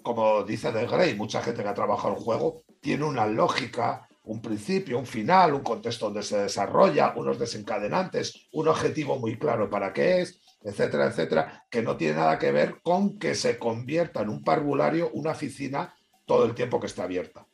como 0.02 0.42
dice 0.44 0.72
Dave 0.72 0.86
Gray, 0.86 1.14
mucha 1.14 1.42
gente 1.42 1.62
que 1.62 1.68
ha 1.68 1.74
trabajado 1.74 2.14
el 2.14 2.20
juego, 2.20 2.62
tiene 2.80 3.04
una 3.04 3.26
lógica 3.26 4.08
un 4.28 4.42
principio, 4.42 4.98
un 4.98 5.06
final, 5.06 5.54
un 5.54 5.62
contexto 5.62 6.06
donde 6.06 6.22
se 6.22 6.38
desarrolla, 6.38 7.14
unos 7.16 7.38
desencadenantes, 7.38 8.48
un 8.52 8.68
objetivo 8.68 9.18
muy 9.18 9.38
claro 9.38 9.70
para 9.70 9.92
qué 9.92 10.20
es, 10.20 10.38
etcétera, 10.62 11.06
etcétera, 11.06 11.64
que 11.70 11.80
no 11.80 11.96
tiene 11.96 12.16
nada 12.16 12.38
que 12.38 12.52
ver 12.52 12.80
con 12.82 13.18
que 13.18 13.34
se 13.34 13.58
convierta 13.58 14.20
en 14.20 14.28
un 14.28 14.44
parvulario 14.44 15.10
una 15.14 15.30
oficina 15.30 15.94
todo 16.26 16.44
el 16.44 16.54
tiempo 16.54 16.78
que 16.78 16.88
está 16.88 17.04
abierta. 17.04 17.46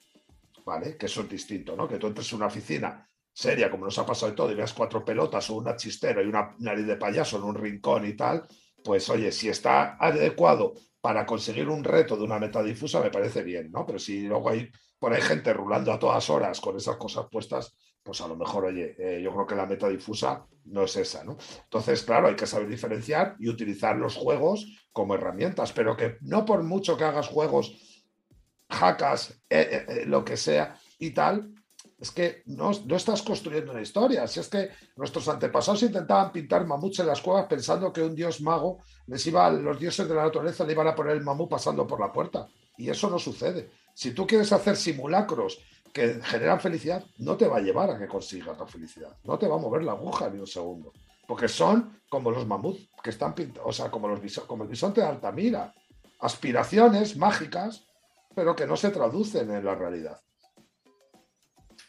¿Vale? 0.65 0.97
Que 0.97 1.07
eso 1.07 1.21
es 1.21 1.29
distinto, 1.29 1.77
¿no? 1.77 1.87
Que 1.87 1.99
tú 1.99 2.09
entres 2.09 2.33
en 2.33 2.37
una 2.39 2.47
oficina 2.47 3.09
seria, 3.35 3.71
como 3.71 3.85
nos 3.85 3.99
ha 3.99 4.07
pasado 4.07 4.31
de 4.31 4.37
todo, 4.37 4.53
y 4.53 4.55
veas 4.55 4.73
cuatro 4.73 5.05
pelotas 5.05 5.51
o 5.51 5.57
una 5.57 5.77
chistera 5.77 6.23
y 6.23 6.27
una 6.27 6.55
nariz 6.61 6.87
de 6.87 6.97
payaso 6.97 7.37
en 7.37 7.43
un 7.43 7.57
rincón 7.57 8.07
y 8.07 8.15
tal, 8.15 8.47
pues 8.83 9.11
oye, 9.11 9.33
si 9.33 9.49
está 9.49 9.97
adecuado 9.99 10.75
para 11.01 11.27
conseguir 11.27 11.69
un 11.69 11.83
reto 11.83 12.17
de 12.17 12.23
una 12.23 12.39
meta 12.39 12.63
difusa, 12.63 13.01
me 13.01 13.11
parece 13.11 13.43
bien, 13.43 13.71
¿no? 13.73 13.85
Pero 13.85 13.99
si 13.99 14.23
luego 14.23 14.51
hay 14.51 14.71
por 14.99 15.13
ahí 15.13 15.21
gente 15.21 15.53
rulando 15.53 15.93
a 15.93 15.99
todas 15.99 16.31
horas 16.31 16.61
con 16.61 16.77
esas 16.77 16.97
cosas 16.97 17.27
puestas, 17.31 17.77
pues 18.03 18.21
a 18.21 18.29
lo 18.29 18.37
mejor, 18.37 18.67
oye, 18.67 18.95
eh, 18.99 19.21
yo 19.23 19.33
creo 19.33 19.47
que 19.47 19.55
la 19.55 19.67
meta 19.67 19.89
difusa 19.89 20.47
no 20.67 20.85
es 20.85 20.97
esa, 20.97 21.25
¿no? 21.25 21.37
Entonces, 21.65 22.03
claro, 22.05 22.29
hay 22.29 22.37
que 22.37 22.47
saber 22.47 22.69
diferenciar 22.69 23.37
y 23.39 23.49
utilizar 23.49 23.97
los 23.97 24.15
juegos 24.15 24.67
como 24.93 25.15
herramientas, 25.15 25.73
pero 25.73 25.97
que 25.97 26.19
no 26.21 26.45
por 26.45 26.63
mucho 26.63 26.97
que 26.97 27.05
hagas 27.05 27.29
juegos, 27.29 28.05
hackers, 28.71 29.43
eh, 29.51 29.87
eh, 29.89 30.05
lo 30.07 30.25
que 30.25 30.37
sea 30.37 30.79
y 30.99 31.11
tal, 31.11 31.54
es 32.05 32.11
que 32.11 32.43
no, 32.47 32.71
estás 32.71 33.23
construyendo 33.23 33.73
una 33.73 33.81
historia. 33.81 34.27
Si 34.27 34.39
es 34.39 34.49
que 34.49 34.71
nuestros 34.97 35.27
antepasados 35.27 35.85
intentaban 35.85 36.33
pintar 36.33 36.67
mamuts 36.67 36.99
en 36.99 37.07
las 37.07 37.23
cuevas 37.23 37.47
pensando 37.47 37.91
que 37.91 38.03
un 38.03 38.15
dios 38.15 38.43
mago 38.43 38.83
les 39.07 39.27
iba, 39.27 39.51
los 39.51 39.79
dioses 39.79 40.07
de 40.07 40.15
la 40.15 40.25
naturaleza 40.25 40.65
le 40.65 40.73
iban 40.73 40.87
a 40.87 40.95
poner 40.95 41.17
el 41.17 41.23
mamut 41.23 41.49
pasando 41.49 41.87
por 41.87 41.99
la 41.99 42.13
puerta. 42.13 42.47
Y 42.77 42.91
eso 42.91 43.09
no 43.09 43.19
sucede. 43.19 43.71
Si 43.95 44.11
tú 44.11 44.27
quieres 44.27 44.53
hacer 44.53 44.77
simulacros 44.77 45.59
que 45.95 46.21
generan 46.23 46.61
felicidad 46.61 47.03
no 47.19 47.39
te 47.39 47.49
va 47.49 47.57
a 47.57 47.61
llevar 47.61 47.91
a 47.91 47.99
que 47.99 48.07
consigas 48.07 48.59
la 48.59 48.67
felicidad. 48.67 49.17
No 49.25 49.39
te 49.39 49.49
va 49.49 49.55
a 49.55 49.59
mover 49.59 49.83
la 49.83 49.93
aguja 49.93 50.29
ni 50.29 50.41
un 50.41 50.47
segundo. 50.47 50.93
Porque 51.27 51.49
son 51.49 52.03
como 52.11 52.31
los 52.31 52.47
mamuts 52.47 52.87
que 53.03 53.11
están 53.11 53.35
pintados, 53.35 53.67
o 53.71 53.73
sea, 53.73 53.91
como, 53.91 54.09
los, 54.09 54.21
como 54.41 54.65
el 54.65 54.69
bisonte 54.69 55.01
de 55.01 55.07
Altamira. 55.07 55.73
Aspiraciones 56.21 57.17
mágicas, 57.17 57.87
pero 58.35 58.55
que 58.55 58.67
no 58.67 58.77
se 58.77 58.91
traducen 58.91 59.51
en 59.51 59.65
la 59.65 59.75
realidad. 59.75 60.21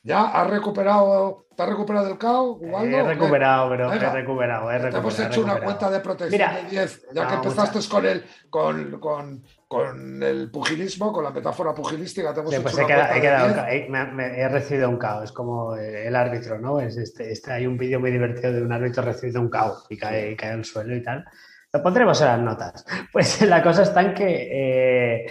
¿Ya 0.06 0.26
has 0.26 0.48
recuperado, 0.48 1.48
te 1.58 1.64
has 1.64 1.70
recuperado 1.70 2.06
del 2.06 2.20
caos, 2.20 2.60
He 2.62 3.02
recuperado, 3.02 3.72
pero 3.72 3.92
he 3.92 3.98
recuperado, 3.98 4.70
he 4.70 4.78
recuperado. 4.78 5.00
Hemos 5.00 5.20
hecho 5.20 5.42
una 5.42 5.60
cuenta 5.60 5.90
de 5.90 6.00
protección 6.00 6.54
de 6.54 6.70
10, 6.70 7.08
ya 7.12 7.28
que 7.28 7.34
empezaste 7.34 7.80
con 7.90 8.06
el, 8.06 8.24
con, 8.48 9.00
con, 9.00 9.44
con, 9.68 10.22
el 10.22 10.52
pugilismo, 10.52 11.12
con 11.12 11.24
la 11.24 11.32
metáfora 11.32 11.74
pugilística, 11.74 12.36
te 12.36 12.42
hemos 12.42 12.54
hecho 12.54 12.62
pues 12.62 12.76
una 12.76 12.84
he, 12.84 12.88
quedado, 12.88 13.14
he, 13.16 13.22
quedado, 13.22 13.68
he, 13.68 13.90
me, 13.90 14.40
he, 14.40 14.48
recibido 14.48 14.90
un 14.90 14.98
caos, 14.98 15.24
es 15.24 15.32
como 15.32 15.76
el 15.76 16.16
árbitro, 16.16 16.60
¿no? 16.60 16.80
Es 16.80 16.98
este, 16.98 17.32
este, 17.32 17.52
hay 17.52 17.66
un 17.66 17.76
vídeo 17.76 18.00
muy 18.00 18.12
divertido 18.12 18.54
de 18.54 18.62
un 18.62 18.72
árbitro 18.72 19.02
recibido 19.02 19.42
un 19.42 19.50
caos 19.50 19.88
y 19.90 19.98
cae, 19.98 20.34
y 20.34 20.36
cae 20.36 20.52
al 20.52 20.66
suelo 20.66 20.96
y 20.96 21.02
tal. 21.02 21.26
Lo 21.74 21.82
pondremos 21.82 22.22
en 22.22 22.28
las 22.28 22.40
notas. 22.42 22.86
Pues 23.12 23.42
la 23.42 23.64
cosa 23.64 23.82
está 23.82 24.02
en 24.02 24.14
que... 24.14 25.24
Eh, 25.24 25.26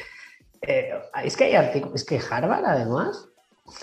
eh, 0.63 0.91
es 1.23 1.37
que 1.37 1.45
hay 1.45 1.55
artículos, 1.55 2.01
es 2.01 2.05
que 2.05 2.19
Harvard 2.19 2.65
además 2.65 3.34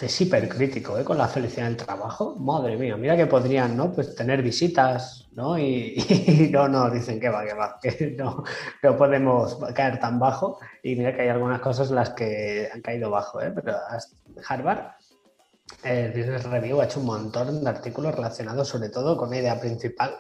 es 0.02 0.22
hipercrítico 0.22 0.98
¿eh? 0.98 1.04
con 1.04 1.18
la 1.18 1.28
felicidad 1.28 1.66
del 1.66 1.78
trabajo. 1.78 2.36
Madre 2.36 2.78
mía, 2.78 2.98
mira 2.98 3.18
que 3.18 3.26
podrían 3.26 3.76
¿no? 3.76 3.92
pues 3.92 4.16
tener 4.16 4.42
visitas, 4.42 5.28
¿no? 5.34 5.58
Y, 5.60 6.50
no, 6.52 6.68
no, 6.68 6.90
dicen 6.90 7.20
que 7.20 7.30
va, 7.30 7.44
que 7.46 7.54
va, 7.54 7.80
que 7.82 8.16
no, 8.18 8.44
no 8.84 8.98
podemos 8.98 9.58
caer 9.74 10.00
tan 10.00 10.20
bajo. 10.20 10.60
Y 10.84 10.96
mira 10.96 11.16
que 11.16 11.24
hay 11.24 11.30
algunas 11.30 11.62
cosas 11.62 11.92
las 11.92 12.12
que 12.12 12.70
han 12.72 12.82
caído 12.82 13.10
bajo, 13.10 13.42
¿eh? 13.42 13.52
pero 13.54 13.76
Harvard, 14.48 14.92
el 15.84 16.12
Business 16.12 16.44
Review 16.44 16.82
ha 16.82 16.86
hecho 16.86 17.00
un 17.00 17.08
montón 17.08 17.64
de 17.64 17.70
artículos 17.70 18.16
relacionados 18.16 18.68
sobre 18.68 18.90
todo 18.90 19.18
con 19.18 19.30
la 19.30 19.38
idea 19.38 19.60
principal 19.60 20.16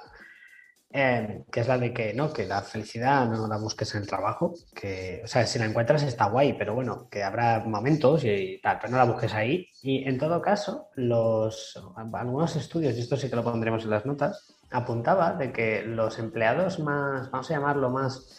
Em, 0.93 1.45
que 1.45 1.61
es 1.61 1.67
la 1.69 1.77
de 1.77 1.93
que 1.93 2.13
no, 2.13 2.33
que 2.33 2.45
la 2.45 2.61
felicidad 2.63 3.25
no 3.29 3.47
la 3.47 3.55
busques 3.57 3.95
en 3.95 4.01
el 4.01 4.07
trabajo, 4.07 4.53
que, 4.75 5.21
o 5.23 5.27
sea, 5.27 5.45
si 5.45 5.57
la 5.57 5.65
encuentras 5.65 6.03
está 6.03 6.25
guay, 6.25 6.53
pero 6.57 6.75
bueno, 6.75 7.07
que 7.09 7.23
habrá 7.23 7.59
momentos 7.59 8.25
y, 8.25 8.59
tal, 8.61 8.77
pero 8.79 8.91
no 8.91 8.97
la 8.97 9.05
busques 9.05 9.33
ahí. 9.33 9.69
Y 9.81 10.03
en 10.07 10.17
todo 10.17 10.41
caso, 10.41 10.89
los, 10.95 11.81
algunos 12.13 12.57
estudios, 12.57 12.95
y 12.97 12.99
esto 12.99 13.15
sí 13.15 13.29
que 13.29 13.37
lo 13.37 13.43
pondremos 13.43 13.85
en 13.85 13.89
las 13.91 14.05
notas, 14.05 14.53
apuntaba 14.69 15.33
de 15.33 15.53
que 15.53 15.83
los 15.83 16.19
empleados 16.19 16.79
más, 16.79 17.31
vamos 17.31 17.49
a 17.49 17.53
llamarlo 17.53 17.89
más 17.89 18.37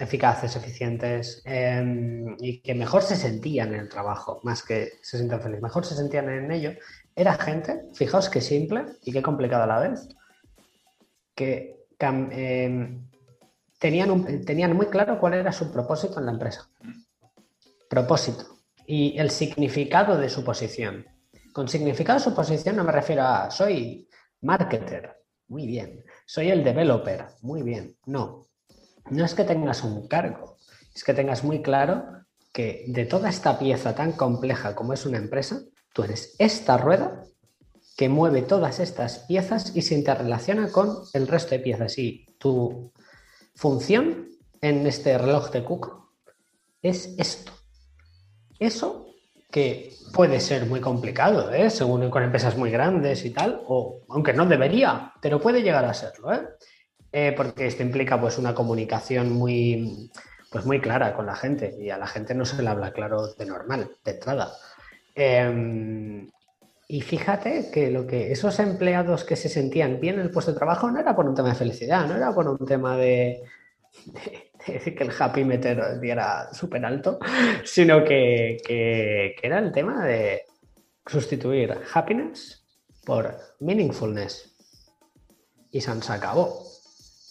eficaces, 0.00 0.56
eficientes 0.56 1.40
em, 1.44 2.36
y 2.40 2.62
que 2.62 2.74
mejor 2.74 3.02
se 3.02 3.14
sentían 3.14 3.72
en 3.74 3.80
el 3.80 3.88
trabajo, 3.88 4.40
más 4.42 4.64
que 4.64 4.94
se 5.02 5.18
sientan 5.18 5.40
felices, 5.40 5.62
mejor 5.62 5.86
se 5.86 5.94
sentían 5.94 6.28
en 6.30 6.50
ello, 6.50 6.72
era 7.14 7.34
gente, 7.34 7.82
fijaos 7.94 8.28
qué 8.28 8.40
simple 8.40 8.84
y 9.04 9.12
qué 9.12 9.22
complicado 9.22 9.62
a 9.62 9.66
la 9.66 9.78
vez, 9.78 10.08
que 11.34 11.75
Em, 11.98 13.08
tenían, 13.78 14.44
tenían 14.44 14.76
muy 14.76 14.86
claro 14.86 15.18
cuál 15.18 15.34
era 15.34 15.52
su 15.52 15.72
propósito 15.72 16.18
en 16.18 16.26
la 16.26 16.32
empresa. 16.32 16.68
Propósito. 17.88 18.44
Y 18.86 19.18
el 19.18 19.30
significado 19.30 20.18
de 20.18 20.28
su 20.28 20.44
posición. 20.44 21.06
Con 21.52 21.68
significado 21.68 22.18
de 22.18 22.24
su 22.24 22.34
posición 22.34 22.76
no 22.76 22.84
me 22.84 22.92
refiero 22.92 23.22
a 23.22 23.50
soy 23.50 24.08
marketer, 24.42 25.16
muy 25.48 25.66
bien. 25.66 26.04
Soy 26.26 26.50
el 26.50 26.62
developer, 26.62 27.26
muy 27.40 27.62
bien. 27.62 27.96
No, 28.04 28.46
no 29.10 29.24
es 29.24 29.34
que 29.34 29.44
tengas 29.44 29.82
un 29.82 30.06
cargo, 30.06 30.58
es 30.94 31.02
que 31.02 31.14
tengas 31.14 31.44
muy 31.44 31.62
claro 31.62 32.04
que 32.52 32.84
de 32.88 33.06
toda 33.06 33.30
esta 33.30 33.58
pieza 33.58 33.94
tan 33.94 34.12
compleja 34.12 34.74
como 34.74 34.92
es 34.92 35.06
una 35.06 35.18
empresa, 35.18 35.60
tú 35.92 36.02
eres 36.02 36.34
esta 36.38 36.76
rueda 36.76 37.24
que 37.96 38.08
mueve 38.08 38.42
todas 38.42 38.78
estas 38.78 39.20
piezas 39.20 39.74
y 39.74 39.82
se 39.82 39.94
interrelaciona 39.94 40.70
con 40.70 40.98
el 41.14 41.26
resto 41.26 41.50
de 41.50 41.60
piezas. 41.60 41.98
Y 41.98 42.26
tu 42.38 42.92
función 43.54 44.28
en 44.60 44.86
este 44.86 45.16
reloj 45.16 45.50
de 45.50 45.64
Cook 45.64 46.10
es 46.82 47.14
esto. 47.18 47.52
Eso 48.58 49.06
que 49.50 49.94
puede 50.12 50.40
ser 50.40 50.66
muy 50.66 50.80
complicado, 50.80 51.52
¿eh? 51.52 51.70
según 51.70 52.10
con 52.10 52.22
empresas 52.22 52.56
muy 52.56 52.70
grandes 52.70 53.24
y 53.24 53.30
tal, 53.30 53.62
o 53.66 54.02
aunque 54.10 54.32
no 54.32 54.44
debería, 54.46 55.12
pero 55.22 55.40
puede 55.40 55.62
llegar 55.62 55.84
a 55.84 55.94
serlo, 55.94 56.34
¿eh? 56.34 56.40
Eh, 57.12 57.32
porque 57.34 57.66
esto 57.66 57.82
implica 57.82 58.20
pues 58.20 58.36
una 58.36 58.54
comunicación 58.54 59.32
muy, 59.32 60.10
pues 60.50 60.66
muy 60.66 60.80
clara 60.80 61.14
con 61.14 61.26
la 61.26 61.36
gente 61.36 61.74
y 61.78 61.88
a 61.88 61.96
la 61.96 62.06
gente 62.06 62.34
no 62.34 62.44
se 62.44 62.62
le 62.62 62.68
habla 62.68 62.92
claro 62.92 63.28
de 63.34 63.46
normal, 63.46 63.90
de 64.04 64.10
entrada. 64.10 64.52
Em, 65.14 66.28
y 66.88 67.00
fíjate 67.00 67.70
que 67.72 67.90
lo 67.90 68.06
que 68.06 68.30
esos 68.30 68.58
empleados 68.60 69.24
que 69.24 69.34
se 69.34 69.48
sentían 69.48 69.98
bien 70.00 70.16
en 70.16 70.20
el 70.20 70.30
puesto 70.30 70.52
de 70.52 70.58
trabajo 70.58 70.90
no 70.90 71.00
era 71.00 71.16
por 71.16 71.26
un 71.26 71.34
tema 71.34 71.48
de 71.48 71.56
felicidad, 71.56 72.06
no 72.06 72.16
era 72.16 72.32
por 72.32 72.48
un 72.48 72.64
tema 72.64 72.96
de, 72.96 73.42
decir 74.66 74.94
que 74.94 75.04
el 75.04 75.12
happy 75.18 75.44
meter 75.44 76.00
diera 76.00 76.52
súper 76.52 76.84
alto, 76.84 77.18
sino 77.64 78.04
que, 78.04 78.58
que, 78.64 79.34
era 79.42 79.58
el 79.58 79.72
tema 79.72 80.04
de 80.04 80.42
sustituir 81.04 81.76
happiness 81.92 82.64
por 83.04 83.36
meaningfulness. 83.60 84.52
Y 85.70 85.80
se 85.80 85.90
acabó. 85.90 86.62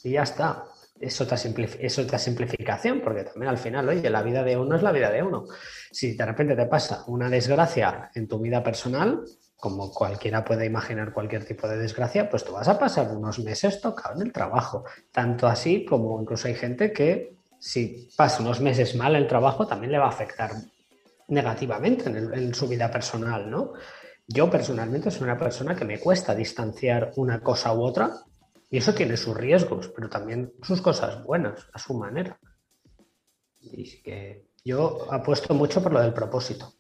Y 0.03 0.11
ya 0.11 0.23
está. 0.23 0.65
Es 0.99 1.19
otra, 1.19 1.35
es 1.35 1.99
otra 1.99 2.17
simplificación, 2.17 3.01
porque 3.01 3.23
también 3.23 3.49
al 3.49 3.57
final, 3.57 3.89
oye, 3.89 4.09
la 4.09 4.21
vida 4.21 4.43
de 4.43 4.55
uno 4.55 4.75
es 4.75 4.83
la 4.83 4.91
vida 4.91 5.11
de 5.11 5.23
uno. 5.23 5.45
Si 5.91 6.15
de 6.15 6.25
repente 6.25 6.55
te 6.55 6.67
pasa 6.67 7.03
una 7.07 7.29
desgracia 7.29 8.11
en 8.13 8.27
tu 8.27 8.39
vida 8.39 8.63
personal, 8.63 9.25
como 9.65 9.91
cualquiera 9.91 10.45
puede 10.45 10.67
imaginar 10.67 11.11
cualquier 11.11 11.43
tipo 11.43 11.67
de 11.67 11.79
desgracia, 11.79 12.29
pues 12.29 12.43
tú 12.43 12.53
vas 12.53 12.67
a 12.67 12.77
pasar 12.77 13.09
unos 13.09 13.39
meses 13.39 13.81
tocado 13.81 14.13
en 14.13 14.27
el 14.27 14.31
trabajo. 14.31 14.85
Tanto 15.11 15.47
así 15.47 15.83
como 15.83 16.21
incluso 16.21 16.47
hay 16.47 16.53
gente 16.53 16.93
que 16.93 17.35
si 17.57 18.07
pasa 18.15 18.43
unos 18.43 18.61
meses 18.61 18.95
mal 18.95 19.15
el 19.15 19.25
trabajo 19.25 19.65
también 19.65 19.91
le 19.91 19.97
va 19.97 20.05
a 20.05 20.09
afectar 20.09 20.51
negativamente 21.29 22.11
en, 22.11 22.53
su 22.53 22.67
vida 22.67 22.91
personal, 22.91 23.49
¿no? 23.49 23.73
Yo 24.27 24.51
personalmente 24.51 25.09
soy 25.09 25.23
una 25.23 25.39
persona 25.39 25.75
que 25.75 25.83
me 25.83 25.99
cuesta 25.99 26.35
distanciar 26.35 27.11
una 27.15 27.41
cosa 27.41 27.73
u 27.73 27.81
otra 27.81 28.11
y 28.69 28.77
eso 28.77 28.93
tiene 28.93 29.17
sus 29.17 29.35
riesgos, 29.35 29.87
pero 29.87 30.11
también 30.11 30.53
sus 30.61 30.79
cosas 30.79 31.23
buenas 31.23 31.67
a 31.73 31.79
su 31.79 31.95
manera. 31.95 32.37
Y 33.61 34.03
que 34.03 34.45
yo 34.63 35.11
apuesto 35.11 35.55
mucho 35.55 35.81
por 35.81 35.91
lo 35.91 36.01
del 36.01 36.13
propósito. 36.13 36.71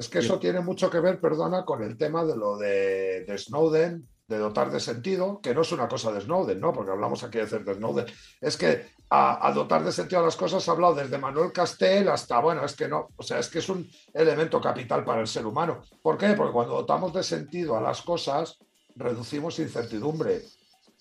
Es 0.00 0.08
que 0.08 0.20
eso 0.20 0.38
tiene 0.38 0.60
mucho 0.60 0.88
que 0.88 0.98
ver, 0.98 1.20
perdona, 1.20 1.62
con 1.62 1.82
el 1.82 1.98
tema 1.98 2.24
de 2.24 2.34
lo 2.34 2.56
de, 2.56 3.26
Snowden, 3.36 4.08
de 4.26 4.38
dotar 4.38 4.70
de 4.70 4.80
sentido, 4.80 5.42
que 5.42 5.54
no 5.54 5.60
es 5.60 5.72
una 5.72 5.88
cosa 5.88 6.10
de 6.10 6.22
Snowden, 6.22 6.58
¿no? 6.58 6.72
Porque 6.72 6.90
hablamos 6.90 7.22
aquí 7.22 7.36
de 7.36 7.44
hacer 7.44 7.64
de 7.64 7.74
Snowden. 7.74 8.06
Es 8.40 8.56
que 8.56 8.86
a, 9.10 9.52
dotar 9.54 9.84
de 9.84 9.92
sentido 9.92 10.22
a 10.22 10.24
las 10.24 10.36
cosas 10.36 10.66
ha 10.66 10.72
hablado 10.72 10.94
desde 10.94 11.18
Manuel 11.18 11.52
Castel 11.52 12.08
hasta, 12.08 12.40
bueno, 12.40 12.64
es 12.64 12.74
que 12.74 12.88
no, 12.88 13.10
o 13.14 13.22
sea, 13.22 13.40
es 13.40 13.50
que 13.50 13.58
es 13.58 13.68
un 13.68 13.86
elemento 14.14 14.58
capital 14.58 15.04
para 15.04 15.20
el 15.20 15.26
ser 15.26 15.44
humano. 15.44 15.82
¿Por 16.00 16.16
qué? 16.16 16.32
Porque 16.32 16.54
cuando 16.54 16.76
dotamos 16.76 17.12
de 17.12 17.22
sentido 17.22 17.76
a 17.76 17.82
las 17.82 18.00
cosas, 18.00 18.56
reducimos 18.96 19.58
incertidumbre, 19.58 20.40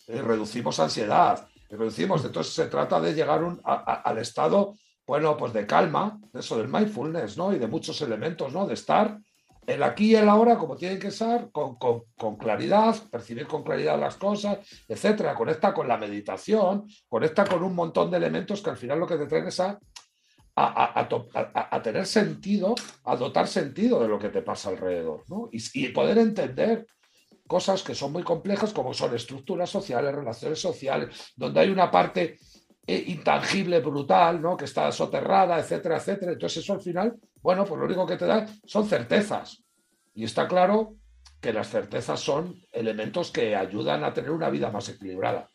y 0.10 0.20
reducimos 0.20 0.78
ansiedad, 0.82 1.48
reducimos. 1.70 2.26
Entonces 2.26 2.54
se 2.54 2.66
trata 2.66 3.00
de 3.00 3.14
llegar 3.14 3.42
al 3.64 4.18
estado 4.18 4.74
bueno, 5.10 5.36
pues 5.36 5.54
de 5.54 5.66
calma, 5.66 6.22
eso 6.36 6.56
del 6.60 6.68
mindfulness, 6.68 7.36
¿no? 7.36 7.52
Y 7.52 7.58
de 7.58 7.66
muchos 7.66 8.00
elementos, 8.04 8.54
¿no? 8.54 8.68
De 8.68 8.76
estar 8.76 9.18
el 9.66 9.82
aquí 9.82 10.12
y 10.12 10.16
el 10.16 10.30
ahora 10.30 10.56
como 10.56 10.76
tienen 10.76 11.00
que 11.00 11.10
ser, 11.10 11.50
con, 11.52 12.38
claridad, 12.38 12.96
percibir 13.10 13.48
con 13.48 13.64
claridad 13.64 14.00
las 14.00 14.18
cosas, 14.18 14.60
etcétera. 14.88 15.34
Conecta 15.34 15.74
con 15.74 15.88
la 15.88 15.98
meditación, 15.98 16.86
conecta 17.08 17.44
con 17.44 17.64
un 17.64 17.74
montón 17.74 18.12
de 18.12 18.18
elementos 18.18 18.62
que 18.62 18.70
al 18.70 18.78
final 18.78 19.00
lo 19.00 19.08
que 19.08 19.18
te 19.18 19.26
traen 19.26 19.48
es 19.48 19.60
a, 19.60 19.80
a, 20.56 21.82
tener 21.82 22.06
sentido, 22.06 22.76
a 23.06 23.16
dotar 23.16 23.48
sentido 23.48 24.04
de 24.04 24.10
lo 24.10 24.20
que 24.20 24.30
te 24.30 24.44
pasa 24.44 24.70
alrededor, 24.70 25.24
¿no? 25.28 25.50
Y 25.52 25.88
poder 25.88 26.20
entender 26.20 26.86
cosas 27.48 27.82
que 27.82 27.96
son 27.96 28.12
muy 28.12 28.22
complejas 28.22 28.74
como 28.74 28.94
son 28.94 29.16
estructuras 29.16 29.72
sociales, 29.72 30.14
relaciones 30.14 30.62
sociales, 30.62 31.34
donde 31.36 31.62
hay 31.62 31.72
una 31.72 31.90
parte 31.90 32.38
eh, 32.92 33.04
intangible, 33.06 33.82
brutal, 33.82 34.42
¿no? 34.42 34.58
que 34.58 34.66
está 34.66 34.92
soterrada, 34.92 35.60
etcétera, 35.60 35.98
etcétera. 35.98 36.32
Entonces 36.32 36.64
eso 36.64 36.74
al 36.74 36.82
final, 36.82 37.20
bueno, 37.40 37.64
pues 37.64 37.80
lo 37.80 37.86
único 37.86 38.04
que 38.08 38.18
te 38.18 38.26
da 38.26 38.48
son 38.66 38.88
certezas. 38.88 39.64
Y 40.16 40.24
está 40.24 40.48
claro 40.48 40.96
que 41.40 41.54
las 41.54 41.70
certezas 41.70 42.20
son 42.20 42.60
elementos 42.72 43.30
que 43.30 43.56
ayudan 43.56 44.04
a 44.04 44.12
tener 44.12 44.32
una 44.32 44.50
vida 44.50 44.72
más 44.72 44.90
equilibrada 44.90 45.52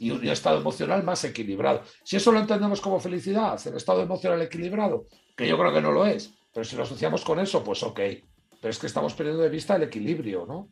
y 0.00 0.10
un 0.10 0.26
estado 0.26 0.58
emocional 0.58 1.04
más 1.04 1.22
equilibrado. 1.22 1.82
Si 2.02 2.16
eso 2.16 2.32
lo 2.32 2.40
entendemos 2.40 2.80
como 2.80 2.98
felicidad, 2.98 3.60
el 3.64 3.76
estado 3.76 4.02
emocional 4.02 4.42
equilibrado, 4.42 5.06
que 5.36 5.46
yo 5.46 5.56
creo 5.56 5.72
que 5.72 5.80
no 5.80 5.92
lo 5.92 6.04
es, 6.04 6.34
pero 6.52 6.64
si 6.64 6.74
lo 6.74 6.82
asociamos 6.82 7.24
con 7.24 7.38
eso, 7.38 7.62
pues 7.62 7.80
ok. 7.84 8.00
Pero 8.60 8.70
es 8.70 8.78
que 8.80 8.88
estamos 8.88 9.14
perdiendo 9.14 9.42
de 9.42 9.50
vista 9.50 9.76
el 9.76 9.84
equilibrio, 9.84 10.46
¿no? 10.46 10.70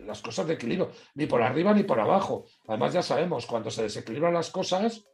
Las 0.00 0.22
cosas 0.22 0.46
de 0.46 0.54
equilibrio, 0.54 0.90
ni 1.14 1.26
por 1.26 1.42
arriba 1.42 1.74
ni 1.74 1.82
por 1.82 2.00
abajo. 2.00 2.46
Además, 2.66 2.92
ya 2.92 3.02
sabemos, 3.02 3.46
cuando 3.46 3.70
se 3.70 3.82
desequilibran 3.82 4.34
las 4.34 4.50
cosas, 4.50 5.04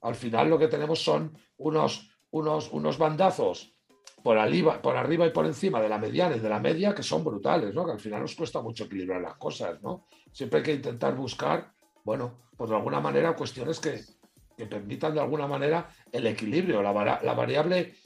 al 0.00 0.14
final 0.14 0.50
lo 0.50 0.58
que 0.58 0.68
tenemos 0.68 1.02
son 1.02 1.36
unos, 1.56 2.10
unos, 2.30 2.70
unos 2.72 2.98
bandazos 2.98 3.74
por 4.22 4.38
arriba, 4.38 4.80
por 4.80 4.96
arriba 4.96 5.26
y 5.26 5.30
por 5.30 5.46
encima 5.46 5.80
de 5.80 5.88
la 5.88 5.98
mediana 5.98 6.36
y 6.36 6.40
de 6.40 6.48
la 6.48 6.60
media 6.60 6.94
que 6.94 7.02
son 7.02 7.24
brutales, 7.24 7.74
¿no? 7.74 7.84
Que 7.84 7.92
al 7.92 8.00
final 8.00 8.22
nos 8.22 8.34
cuesta 8.34 8.62
mucho 8.62 8.84
equilibrar 8.84 9.20
las 9.20 9.36
cosas, 9.36 9.82
¿no? 9.82 10.06
Siempre 10.32 10.58
hay 10.58 10.64
que 10.64 10.74
intentar 10.74 11.14
buscar, 11.14 11.72
bueno, 12.04 12.48
pues 12.56 12.70
de 12.70 12.76
alguna 12.76 13.00
manera 13.00 13.34
cuestiones 13.34 13.80
que, 13.80 14.00
permitan 14.66 15.12
de 15.12 15.20
alguna 15.20 15.48
manera 15.48 15.90
el 16.12 16.26
equilibrio, 16.28 16.80
la, 16.80 17.20
la 17.22 17.34
variable 17.34 17.96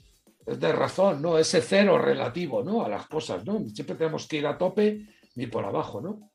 de 0.47 0.73
razón, 0.73 1.21
¿no? 1.21 1.39
Ese 1.39 1.61
cero 1.61 1.99
relativo, 1.99 2.63
¿no? 2.65 2.85
A 2.85 2.89
las 2.89 3.07
cosas, 3.07 3.45
¿no? 3.45 3.61
Siempre 3.69 3.97
tenemos 3.97 4.27
que 4.27 4.39
ir 4.39 4.47
a 4.47 4.57
tope 4.57 5.07
ni 5.39 5.47
por 5.47 5.65
abajo, 5.65 6.01
¿no? 6.01 6.31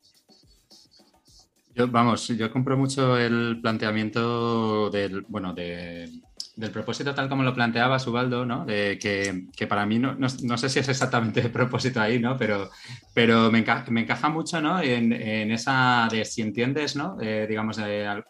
Yo, 1.76 1.88
vamos, 1.90 2.28
yo 2.30 2.50
compro 2.52 2.78
mucho 2.78 3.18
el 3.18 3.60
planteamiento 3.62 4.90
del, 4.90 5.26
bueno, 5.28 5.54
de, 5.54 6.10
del 6.56 6.72
propósito 6.72 7.14
tal 7.16 7.28
como 7.28 7.44
lo 7.44 7.54
planteaba 7.54 8.00
Subaldo, 8.00 8.46
¿no? 8.46 8.64
De 8.64 8.98
que, 9.00 9.48
que, 9.56 9.68
para 9.68 9.86
mí, 9.86 10.00
no, 10.00 10.16
no, 10.16 10.58
sé 10.58 10.70
si 10.70 10.80
es 10.80 10.88
exactamente 10.88 11.42
el 11.42 11.52
propósito 11.52 12.00
ahí, 12.00 12.20
¿no? 12.20 12.38
Pero, 12.38 12.70
pero 13.14 13.52
me, 13.52 13.60
encaja 13.60 14.30
mucho, 14.30 14.62
¿no? 14.62 14.80
En, 14.80 15.12
esa 15.52 16.08
de 16.10 16.24
si 16.24 16.42
entiendes, 16.42 16.96
¿no? 16.96 17.18
digamos, 17.18 17.78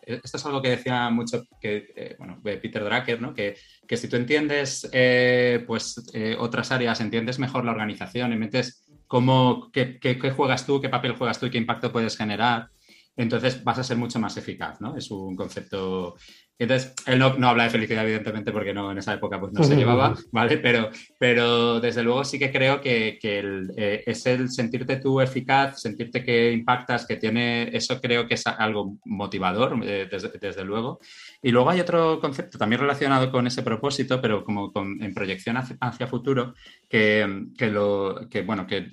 esto 0.02 0.38
es 0.38 0.46
algo 0.46 0.62
que 0.62 0.70
decía 0.70 1.10
mucho 1.10 1.44
que, 1.60 1.94
eh, 1.96 2.16
bueno, 2.18 2.40
Peter 2.42 2.84
Drucker, 2.84 3.22
¿no? 3.22 3.34
Que, 3.34 3.58
que 3.88 3.98
si 3.98 4.08
tú 4.08 4.16
entiendes, 4.16 4.90
eh, 4.94 5.64
pues, 5.68 6.10
eh, 6.14 6.36
otras 6.40 6.72
áreas, 6.72 7.02
entiendes 7.02 7.40
mejor 7.40 7.66
la 7.66 7.72
organización, 7.72 8.38
metes 8.40 8.83
cómo, 9.14 9.70
qué, 9.72 10.00
qué, 10.00 10.18
qué 10.18 10.32
juegas 10.32 10.66
tú, 10.66 10.82
qué 10.82 10.90
papel 10.90 11.16
juegas 11.16 11.40
tú 11.40 11.46
y 11.46 11.52
qué 11.52 11.60
impacto 11.60 11.92
puedes 11.92 12.18
generar, 12.18 12.70
entonces 13.16 13.64
vas 13.64 13.78
a 13.78 13.84
ser 13.84 13.96
mucho 13.96 14.18
más 14.18 14.38
eficaz, 14.38 14.82
¿no? 14.82 14.98
Es 14.98 15.12
un 15.12 15.36
concepto 15.36 16.16
entonces, 16.60 16.94
él 17.08 17.20
no, 17.20 17.48
habla 17.48 17.64
de 17.64 17.70
felicidad, 17.72 18.04
evidentemente, 18.04 18.52
porque 18.52 18.74
no, 18.74 18.92
en 18.92 19.00
esa 19.00 19.14
época 19.14 19.40
pues, 19.40 19.54
no 19.54 19.64
se 19.64 19.76
llevaba, 19.76 20.16
¿vale? 20.32 20.60
Pero, 20.60 20.90
pero 21.20 21.80
desde 21.80 22.04
luego 22.04 22.24
sí 22.24 22.38
que 22.38 22.52
creo 22.52 22.80
que, 22.80 23.20
eh, 23.24 24.04
es 24.06 24.26
el 24.28 24.50
sentirte 24.50 24.98
tú 24.98 25.20
eficaz, 25.20 25.82
sentirte 25.82 26.24
que 26.24 26.52
impactas, 26.52 27.08
que 27.08 27.18
tiene, 27.18 27.76
eso 27.76 28.00
creo 28.00 28.28
que 28.28 28.36
es 28.36 28.46
algo 28.46 28.98
motivador, 29.04 29.80
eh, 29.84 30.08
desde, 30.40 30.64
luego. 30.64 31.00
Y 31.42 31.52
luego 31.52 31.72
hay 31.72 31.80
otro 31.80 32.20
concepto 32.22 32.58
también 32.58 32.82
relacionado 32.82 33.32
con 33.32 33.48
ese 33.48 33.64
propósito, 33.64 34.22
pero 34.22 34.44
como 34.44 34.72
en 34.76 35.14
proyección 35.14 35.58
hacia, 35.58 36.08
futuro, 36.08 36.54
que, 36.88 37.48
que, 37.58 37.72
lo, 37.72 38.28
que, 38.30 38.44
bueno, 38.44 38.68
que 38.68 38.92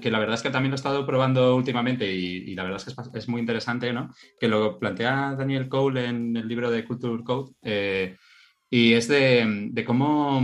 que 0.00 0.10
la 0.10 0.18
verdad 0.18 0.34
es 0.34 0.42
que 0.42 0.50
también 0.50 0.70
lo 0.70 0.74
he 0.74 0.76
estado 0.76 1.06
probando 1.06 1.56
últimamente 1.56 2.10
y, 2.12 2.54
la 2.54 2.62
verdad 2.64 2.82
es 2.86 2.94
que 2.94 3.18
es, 3.18 3.28
muy 3.28 3.40
interesante, 3.40 3.92
¿no? 3.92 4.14
Que 4.38 4.48
lo 4.48 4.78
plantea 4.78 5.34
Daniel 5.34 5.68
Cole 5.68 6.06
en 6.06 6.36
el 6.36 6.48
libro 6.48 6.70
de 6.70 6.84
Culture 6.84 7.22
Code 7.24 7.52
eh, 7.62 8.16
y 8.70 8.94
es 8.94 9.08
de, 9.08 9.84
cómo, 9.86 10.42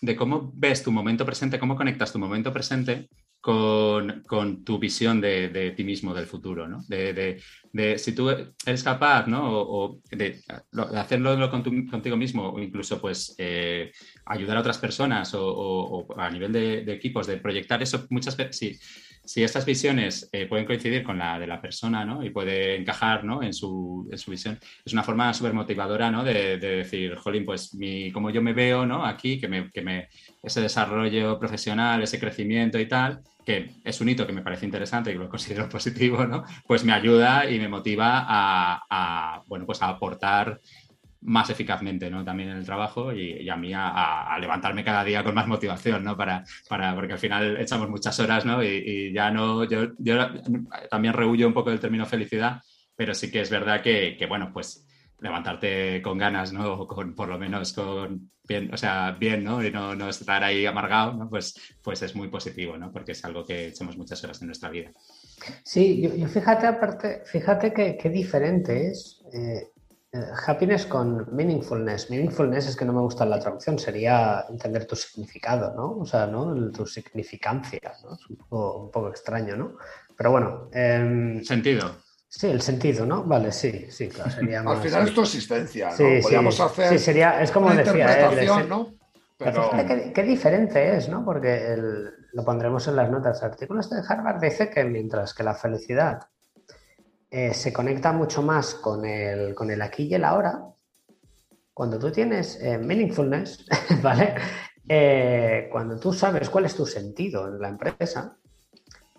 de 0.00 0.16
cómo 0.16 0.52
ves 0.54 0.82
tu 0.82 0.92
momento 0.92 1.24
presente, 1.24 1.58
cómo 1.58 1.76
conectas 1.76 2.12
tu 2.12 2.18
momento 2.18 2.52
presente 2.52 3.08
con, 3.40 4.64
tu 4.64 4.78
visión 4.78 5.20
de, 5.20 5.72
ti 5.76 5.84
mismo 5.84 6.14
del 6.14 6.26
futuro, 6.26 6.68
¿no? 6.68 6.82
De, 6.88 7.40
si 7.98 8.14
tú 8.14 8.28
eres 8.28 8.82
capaz, 8.82 9.26
¿no? 9.26 9.40
O, 9.52 10.00
de, 10.10 10.42
hacerlo 10.96 11.50
contigo 11.50 12.16
mismo 12.16 12.50
o 12.50 12.60
incluso, 12.60 13.00
pues, 13.00 13.34
eh, 13.38 13.92
ayudar 14.26 14.58
a 14.58 14.60
otras 14.60 14.78
personas 14.78 15.32
o, 15.34 16.06
a 16.16 16.30
nivel 16.30 16.52
de, 16.52 16.92
equipos, 16.92 17.26
de 17.26 17.38
proyectar 17.38 17.82
eso 17.82 18.06
muchas 18.10 18.36
veces, 18.36 18.56
sí 18.56 18.78
si 19.24 19.42
estas 19.42 19.64
visiones 19.64 20.28
eh, 20.32 20.46
pueden 20.46 20.66
coincidir 20.66 21.02
con 21.02 21.18
la 21.18 21.38
de 21.38 21.46
la 21.46 21.60
persona 21.60 22.04
¿no? 22.04 22.24
y 22.24 22.30
puede 22.30 22.76
encajar 22.76 23.24
¿no? 23.24 23.42
en, 23.42 23.52
su, 23.52 24.08
en, 24.10 24.18
su, 24.18 24.30
visión, 24.30 24.58
es 24.84 24.92
una 24.92 25.02
forma 25.02 25.32
súper 25.34 25.52
motivadora 25.52 26.10
¿no? 26.10 26.24
de, 26.24 26.58
decir, 26.58 27.14
jolín, 27.16 27.44
pues 27.44 27.74
mi, 27.74 28.10
como 28.10 28.30
yo 28.30 28.42
me 28.42 28.52
veo 28.52 28.86
¿no? 28.86 29.04
aquí, 29.04 29.40
que, 29.40 29.48
me, 29.48 29.70
que 29.70 29.82
me, 29.82 30.08
ese 30.42 30.60
desarrollo 30.60 31.38
profesional, 31.38 32.02
ese 32.02 32.18
crecimiento 32.18 32.78
y 32.78 32.86
tal, 32.86 33.20
que 33.44 33.70
es 33.84 34.00
un 34.00 34.08
hito 34.08 34.26
que 34.26 34.32
me 34.32 34.42
parece 34.42 34.66
interesante 34.66 35.12
y 35.12 35.14
lo 35.14 35.28
considero 35.28 35.68
positivo, 35.70 36.26
¿no? 36.26 36.44
pues 36.66 36.84
me 36.84 36.92
ayuda 36.92 37.48
y 37.48 37.58
me 37.58 37.68
motiva 37.68 38.24
a, 38.26 38.82
a 38.90 39.42
bueno, 39.46 39.66
pues 39.66 39.82
a 39.82 39.88
aportar 39.88 40.60
más 41.22 41.50
eficazmente 41.50 42.10
¿no? 42.10 42.24
también 42.24 42.50
en 42.50 42.56
el 42.56 42.64
trabajo 42.64 43.12
y, 43.12 43.48
a 43.48 43.56
mí 43.56 43.72
a, 43.74 44.36
levantarme 44.40 44.84
cada 44.84 45.04
día 45.04 45.22
con 45.22 45.34
más 45.34 45.46
motivación, 45.46 46.02
¿no? 46.04 46.16
Para, 46.16 46.44
para, 46.68 46.94
porque 46.94 47.12
al 47.12 47.18
final 47.18 47.56
echamos 47.58 47.90
muchas 47.90 48.18
horas 48.20 48.44
¿no? 48.46 48.62
y, 48.62 49.12
ya 49.12 49.30
no, 49.30 49.64
yo, 49.64 49.88
yo, 49.98 50.16
también 50.90 51.14
rehuyo 51.14 51.46
un 51.46 51.54
poco 51.54 51.70
del 51.70 51.80
término 51.80 52.06
felicidad, 52.06 52.60
pero 52.96 53.14
sí 53.14 53.30
que 53.30 53.40
es 53.40 53.50
verdad 53.50 53.82
que, 53.82 54.16
que, 54.18 54.26
bueno, 54.26 54.50
pues 54.52 54.86
levantarte 55.20 56.00
con 56.02 56.16
ganas, 56.16 56.52
¿no? 56.52 56.86
con, 56.86 57.14
por 57.14 57.28
lo 57.28 57.38
menos 57.38 57.72
con 57.72 58.30
bien, 58.50 58.74
o 58.74 58.76
sea, 58.76 59.12
bien, 59.12 59.44
¿no? 59.44 59.64
Y 59.64 59.70
no, 59.70 59.94
no 59.94 60.08
estar 60.08 60.42
ahí 60.42 60.66
amargado. 60.66 61.28
Pues, 61.30 61.54
pues 61.82 62.02
es 62.02 62.16
muy 62.16 62.28
positivo, 62.28 62.76
¿no? 62.76 62.90
Porque 62.90 63.12
es 63.12 63.24
algo 63.24 63.44
que 63.44 63.68
echamos 63.68 63.96
muchas 63.96 64.22
horas 64.24 64.40
en 64.40 64.48
nuestra 64.48 64.70
vida. 64.70 64.90
Sí, 65.64 66.02
yo, 66.18 66.26
fíjate 66.26 66.66
aparte, 66.66 67.22
fíjate 67.24 67.72
que, 67.72 67.96
qué 67.96 68.10
diferente 68.10 68.88
es 68.88 69.22
eh, 69.32 69.68
happiness 70.12 70.86
con 70.86 71.26
meaningfulness. 71.34 72.10
Meaningfulness 72.10 72.68
es 72.68 72.76
que 72.76 72.84
no 72.84 72.92
me 72.92 73.00
gusta 73.00 73.24
la 73.24 73.38
traducción, 73.38 73.78
sería 73.78 74.44
entender 74.48 74.86
tu 74.86 74.96
significado, 74.96 75.72
¿no? 75.74 76.02
O 76.02 76.06
sea, 76.06 76.26
¿no? 76.26 76.70
Tu 76.72 76.86
significancia, 76.86 77.92
¿no? 78.02 78.14
Es 78.14 78.26
un 78.28 78.36
poco, 78.36 79.08
extraño, 79.08 79.56
¿no? 79.56 79.76
Pero 80.16 80.32
bueno. 80.32 80.68
Em, 80.72 81.42
sentido. 81.44 81.96
Sí, 82.28 82.48
el 82.48 82.60
sentido, 82.60 83.06
¿no? 83.06 83.24
Vale, 83.24 83.50
sí, 83.50 83.86
sí, 83.90 84.08
claro, 84.08 84.30
sería 84.30 84.60
Al 84.60 84.78
final 84.78 85.08
es 85.08 85.14
tu 85.14 85.22
existencia, 85.22 85.90
¿no? 85.90 85.96
Sí, 85.96 86.20
Podríamos 86.22 86.54
sí, 86.54 86.62
hacer 86.62 86.88
sí, 86.88 86.98
sería, 86.98 87.42
es 87.42 87.50
como 87.50 87.70
decía, 87.70 88.30
él, 88.30 88.68
¿no? 88.68 88.94
Pero... 89.36 89.70
Qué, 89.70 90.12
qué, 90.14 90.22
diferente 90.22 90.96
es, 90.96 91.08
¿no? 91.08 91.24
Porque 91.24 91.76
lo 92.32 92.44
pondremos 92.44 92.86
en 92.86 92.96
las 92.96 93.10
notas. 93.10 93.40
El 93.42 93.50
artículo 93.50 93.80
este 93.80 93.96
de 93.96 94.02
Harvard 94.06 94.40
dice 94.40 94.70
que 94.70 94.84
mientras 94.84 95.34
que 95.34 95.42
la 95.42 95.54
felicidad 95.54 96.20
eh, 97.30 97.54
se 97.54 97.72
conecta 97.72 98.12
mucho 98.12 98.42
más 98.42 98.74
con 98.74 99.04
el, 99.04 99.54
con 99.54 99.70
el 99.70 99.80
aquí 99.82 100.04
y 100.04 100.14
el 100.14 100.24
ahora. 100.24 100.64
Cuando 101.72 101.98
tú 101.98 102.10
tienes 102.10 102.60
eh, 102.60 102.76
meaningfulness, 102.76 103.66
¿vale? 104.02 104.34
Eh, 104.88 105.68
cuando 105.70 105.98
tú 105.98 106.12
sabes 106.12 106.50
cuál 106.50 106.64
es 106.64 106.74
tu 106.74 106.84
sentido 106.84 107.46
en 107.46 107.60
la 107.60 107.68
empresa, 107.68 108.36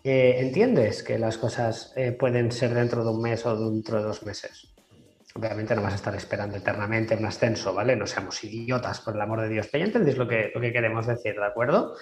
entiendes 0.04 1.04
que 1.04 1.20
las 1.20 1.38
cosas 1.38 1.94
pueden 2.18 2.52
ser 2.52 2.74
dentro 2.74 3.04
de 3.04 3.12
un 3.12 3.22
mes 3.22 3.46
o 3.46 3.56
dentro 3.56 4.00
de 4.00 4.04
dos 4.04 4.24
meses. 4.26 4.74
Obviamente 5.34 5.76
no 5.76 5.82
vas 5.84 5.94
a 5.94 5.96
estar 5.96 6.16
esperando 6.16 6.58
eternamente 6.58 7.16
un 7.16 7.26
ascenso, 7.26 7.74
¿vale? 7.74 7.96
No 7.96 8.06
seamos 8.06 8.44
idiotas, 8.44 9.00
por 9.00 9.16
el 9.16 9.22
amor 9.22 9.42
de 9.42 9.50
Dios. 9.50 9.68
Pero 9.72 9.84
ya 9.84 9.88
entendéis 9.88 10.18
lo 10.18 10.28
que, 10.28 10.52
lo 10.54 10.60
que 10.60 10.74
queremos 10.74 11.08
decir, 11.08 11.36
¿de 11.36 11.46
acuerdo? 11.46 11.96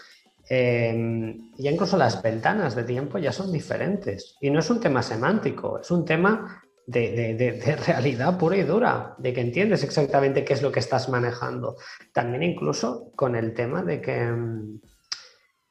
Eh, 0.49 1.37
ya 1.57 1.71
incluso 1.71 1.95
las 1.95 2.21
ventanas 2.23 2.75
de 2.75 2.83
tiempo 2.83 3.19
ya 3.19 3.31
son 3.31 3.51
diferentes. 3.51 4.35
Y 4.41 4.49
no 4.49 4.59
es 4.59 4.69
un 4.69 4.79
tema 4.79 5.03
semántico, 5.03 5.79
es 5.79 5.91
un 5.91 6.03
tema 6.03 6.63
de, 6.87 7.77
realidad 7.87 8.37
pura 8.37 8.57
y 8.57 8.63
dura, 8.63 9.15
de 9.17 9.33
que 9.33 9.41
entiendes 9.41 9.83
exactamente 9.83 10.43
qué 10.43 10.53
es 10.53 10.61
lo 10.61 10.71
que 10.71 10.79
estás 10.79 11.09
manejando. 11.09 11.75
También 12.13 12.43
incluso 12.43 13.11
con 13.15 13.35
el 13.35 13.53
tema 13.53 13.83
de 13.83 14.01
que 14.01 14.25
mm, 14.25 14.81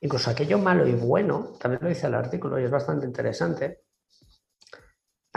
incluso 0.00 0.30
aquello 0.30 0.58
malo 0.58 0.86
y 0.86 0.92
bueno, 0.92 1.54
también 1.58 1.82
lo 1.82 1.88
dice 1.88 2.06
el 2.06 2.14
artículo 2.14 2.60
y 2.60 2.64
es 2.64 2.70
bastante 2.70 3.06
interesante, 3.06 3.80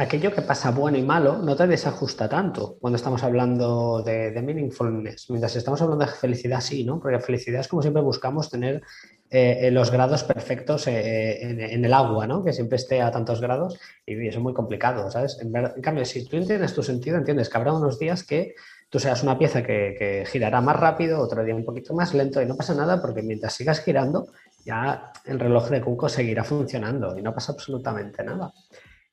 aquello 0.02 0.34
que 0.34 0.42
pasa 0.42 0.72
bueno 0.72 0.98
y 0.98 1.04
malo 1.04 1.38
no 1.38 1.56
te 1.56 1.68
desajusta 1.68 2.28
tanto 2.28 2.78
cuando 2.80 2.98
estamos 2.98 3.24
hablando 3.24 4.02
de, 4.02 4.32
de, 4.32 4.42
meaningfulness. 4.42 5.30
Mientras 5.30 5.56
estamos 5.56 5.82
hablando 5.82 6.06
de 6.06 6.12
felicidad, 6.12 6.62
sí, 6.62 6.84
¿no? 6.84 7.00
Porque 7.00 7.20
felicidad 7.20 7.62
es 7.62 7.68
como 7.68 7.82
siempre 7.82 8.02
buscamos 8.02 8.50
tener 8.50 8.82
eh, 9.30 9.70
los 9.72 9.92
grados 9.92 10.24
perfectos 10.24 10.88
eh, 10.88 11.74
en, 11.74 11.86
el 11.86 11.94
agua, 11.94 12.28
¿no? 12.28 12.44
Que 12.44 12.52
siempre 12.52 12.78
esté 12.78 13.02
a 13.02 13.12
tantos 13.12 13.40
grados 13.40 13.80
y 14.06 14.28
eso 14.28 14.40
es 14.40 14.44
muy 14.44 14.54
complicado, 14.54 15.10
¿sabes? 15.12 15.38
En, 15.40 15.82
cambio, 15.82 16.04
si 16.04 16.28
tú 16.28 16.38
entiendes 16.38 16.74
tu 16.74 16.84
sentido, 16.84 17.18
entiendes 17.18 17.48
que 17.48 17.58
habrá 17.58 17.72
unos 17.72 17.98
días 17.98 18.24
que 18.24 18.56
tú 18.90 19.00
seas 19.00 19.24
una 19.24 19.38
pieza 19.38 19.64
que, 19.64 19.96
que 19.98 20.26
girará 20.26 20.60
más 20.62 20.78
rápido, 20.78 21.22
otro 21.22 21.44
día 21.46 21.56
un 21.56 21.64
poquito 21.64 21.94
más 21.94 22.14
lento 22.14 22.42
y 22.42 22.46
no 22.46 22.58
pasa 22.58 22.74
nada 22.74 23.02
porque 23.02 23.22
mientras 23.22 23.54
sigas 23.54 23.82
girando, 23.82 24.28
ya 24.66 25.14
el 25.26 25.40
reloj 25.40 25.70
de 25.70 25.80
Kunko 25.80 26.10
seguirá 26.10 26.44
funcionando 26.44 27.18
y 27.18 27.22
no 27.22 27.34
pasa 27.34 27.54
absolutamente 27.54 28.24
nada. 28.24 28.52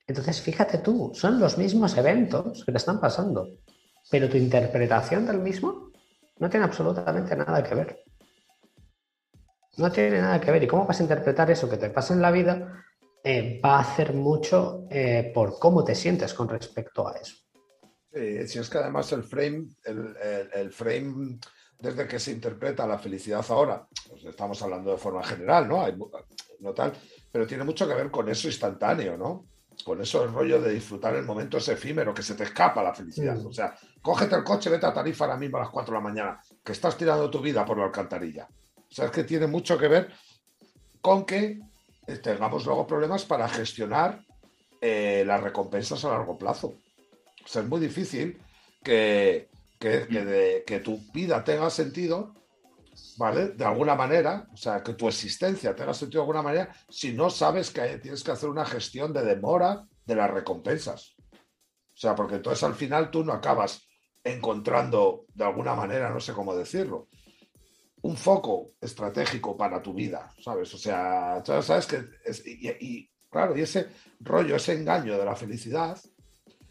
Entonces, 0.08 0.40
fíjate 0.40 0.78
tú, 0.78 1.12
son 1.14 1.38
los 1.38 1.58
mismos 1.58 1.94
eventos 1.98 2.64
que 2.64 2.72
te 2.72 2.78
están 2.78 2.98
pasando, 2.98 3.58
pero 4.10 4.26
tu 4.28 4.38
interpretación 4.38 5.26
del 5.26 5.38
mismo 5.38 5.92
no 6.38 6.48
tiene 6.48 6.64
absolutamente 6.64 7.36
nada 7.36 7.62
que 7.62 7.74
ver. 7.74 8.04
No 9.76 9.92
tiene 9.92 10.22
nada 10.22 10.40
que 10.40 10.50
ver. 10.50 10.62
¿Y 10.62 10.66
cómo 10.66 10.86
vas 10.86 10.98
a 10.98 11.02
interpretar 11.02 11.50
eso 11.50 11.68
que 11.68 11.76
te 11.76 11.90
pasa 11.90 12.14
en 12.14 12.22
la 12.22 12.30
vida? 12.30 12.84
Eh, 13.22 13.60
va 13.62 13.76
a 13.76 13.80
hacer 13.80 14.14
mucho 14.14 14.86
eh, 14.90 15.30
por 15.34 15.58
cómo 15.58 15.84
te 15.84 15.94
sientes 15.94 16.32
con 16.32 16.48
respecto 16.48 17.06
a 17.06 17.18
eso. 17.18 17.36
Sí, 18.10 18.48
si 18.48 18.58
es 18.60 18.70
que 18.70 18.78
además 18.78 19.12
el 19.12 19.24
frame, 19.24 19.68
el, 19.84 20.72
frame 20.72 21.38
desde 21.78 22.08
que 22.08 22.18
se 22.18 22.32
interpreta 22.32 22.86
la 22.86 22.98
felicidad 22.98 23.44
ahora, 23.50 23.86
pues 24.08 24.24
estamos 24.24 24.60
hablando 24.62 24.92
de 24.92 24.96
forma 24.96 25.22
general, 25.22 25.68
¿no? 25.68 25.84
No 26.60 26.72
tal, 26.72 26.94
pero 27.30 27.46
tiene 27.46 27.64
mucho 27.64 27.86
que 27.86 27.94
ver 27.94 28.10
con 28.10 28.28
eso 28.30 28.48
instantáneo, 28.48 29.18
¿no? 29.18 29.44
Con 29.88 30.02
eso 30.02 30.22
el 30.22 30.34
rollo 30.34 30.60
de 30.60 30.74
disfrutar 30.74 31.14
el 31.14 31.24
momento 31.24 31.56
ese 31.56 31.72
efímero, 31.72 32.12
que 32.12 32.22
se 32.22 32.34
te 32.34 32.44
escapa 32.44 32.82
la 32.82 32.92
felicidad. 32.92 33.38
O 33.46 33.50
sea, 33.50 33.74
cógete 34.02 34.36
el 34.36 34.44
coche, 34.44 34.68
vete 34.68 34.84
a 34.84 34.92
Tarifa 34.92 35.24
ahora 35.24 35.38
mismo 35.38 35.56
a 35.56 35.60
las 35.60 35.70
4 35.70 35.94
de 35.94 35.98
la 35.98 36.04
mañana, 36.06 36.40
que 36.62 36.72
estás 36.72 36.98
tirando 36.98 37.30
tu 37.30 37.40
vida 37.40 37.64
por 37.64 37.78
la 37.78 37.86
alcantarilla. 37.86 38.46
O 38.76 38.94
sea, 38.94 39.06
es 39.06 39.10
que 39.10 39.24
tiene 39.24 39.46
mucho 39.46 39.78
que 39.78 39.88
ver 39.88 40.12
con 41.00 41.24
que 41.24 41.60
tengamos 42.22 42.66
luego 42.66 42.86
problemas 42.86 43.24
para 43.24 43.48
gestionar 43.48 44.20
eh, 44.82 45.24
las 45.26 45.42
recompensas 45.42 46.04
a 46.04 46.10
largo 46.10 46.36
plazo. 46.36 46.74
O 47.42 47.48
sea, 47.48 47.62
es 47.62 47.68
muy 47.68 47.80
difícil 47.80 48.38
que, 48.84 49.48
que, 49.78 50.82
tu 50.84 50.98
vida 51.14 51.42
tenga 51.44 51.70
sentido, 51.70 52.34
De 53.18 53.64
alguna 53.64 53.96
manera, 53.96 54.46
o 54.52 54.56
sea, 54.56 54.80
que 54.80 54.94
tu 54.94 55.08
existencia 55.08 55.74
tenga 55.74 55.92
sentido 55.92 56.20
de 56.20 56.22
alguna 56.22 56.42
manera, 56.42 56.72
si 56.88 57.12
no 57.12 57.30
sabes 57.30 57.70
que 57.70 57.98
tienes 57.98 58.22
que 58.22 58.30
hacer 58.30 58.48
una 58.48 58.64
gestión 58.64 59.12
de 59.12 59.24
demora 59.24 59.84
de 60.04 60.14
las 60.14 60.30
recompensas. 60.30 61.16
O 61.22 62.00
sea, 62.00 62.14
porque 62.14 62.36
entonces 62.36 62.62
al 62.62 62.74
final 62.74 63.10
tú 63.10 63.24
no 63.24 63.32
acabas 63.32 63.88
encontrando 64.22 65.24
de 65.34 65.44
alguna 65.44 65.74
manera, 65.74 66.10
no 66.10 66.20
sé 66.20 66.32
cómo 66.32 66.54
decirlo, 66.54 67.08
un 68.02 68.16
foco 68.16 68.70
estratégico 68.80 69.56
para 69.56 69.82
tu 69.82 69.94
vida, 69.94 70.32
¿sabes? 70.40 70.72
O 70.74 70.78
sea, 70.78 71.42
sabes 71.44 71.86
que, 71.86 72.04
y, 72.80 73.10
claro, 73.28 73.56
y 73.56 73.62
ese 73.62 73.88
rollo, 74.20 74.54
ese 74.54 74.74
engaño 74.74 75.18
de 75.18 75.24
la 75.24 75.34
felicidad, 75.34 75.98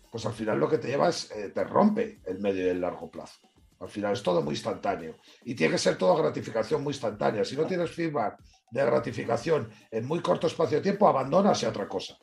pues 0.10 0.26
al 0.26 0.34
final 0.34 0.60
lo 0.60 0.70
que 0.70 0.78
te 0.78 0.88
lleva 0.88 1.10
es, 1.10 1.30
eh, 1.32 1.50
te 1.50 1.64
rompe 1.66 2.22
el 2.26 2.40
medio 2.40 2.66
y 2.66 2.70
el 2.70 2.82
largo 2.82 3.12
plazo. 3.12 3.40
Al 3.80 3.90
final 3.90 4.14
es 4.14 4.24
todo 4.24 4.42
muy 4.42 4.56
instantáneo. 4.56 5.18
Y 5.44 5.56
tiene 5.56 5.74
que 5.74 5.78
ser 5.78 5.98
todo 5.98 6.16
gratificación 6.16 6.84
muy 6.84 6.94
instantánea. 6.94 7.46
Si 7.46 7.56
no 7.56 7.66
tienes 7.66 7.92
feedback 7.92 8.38
de 8.72 8.86
gratificación 8.86 9.70
en 9.92 10.06
muy 10.06 10.20
corto 10.20 10.48
espacio 10.48 10.78
de 10.78 10.84
tiempo, 10.84 11.08
abandonas 11.08 11.62
y 11.64 11.66
otra 11.66 11.88
cosa. 11.88 12.18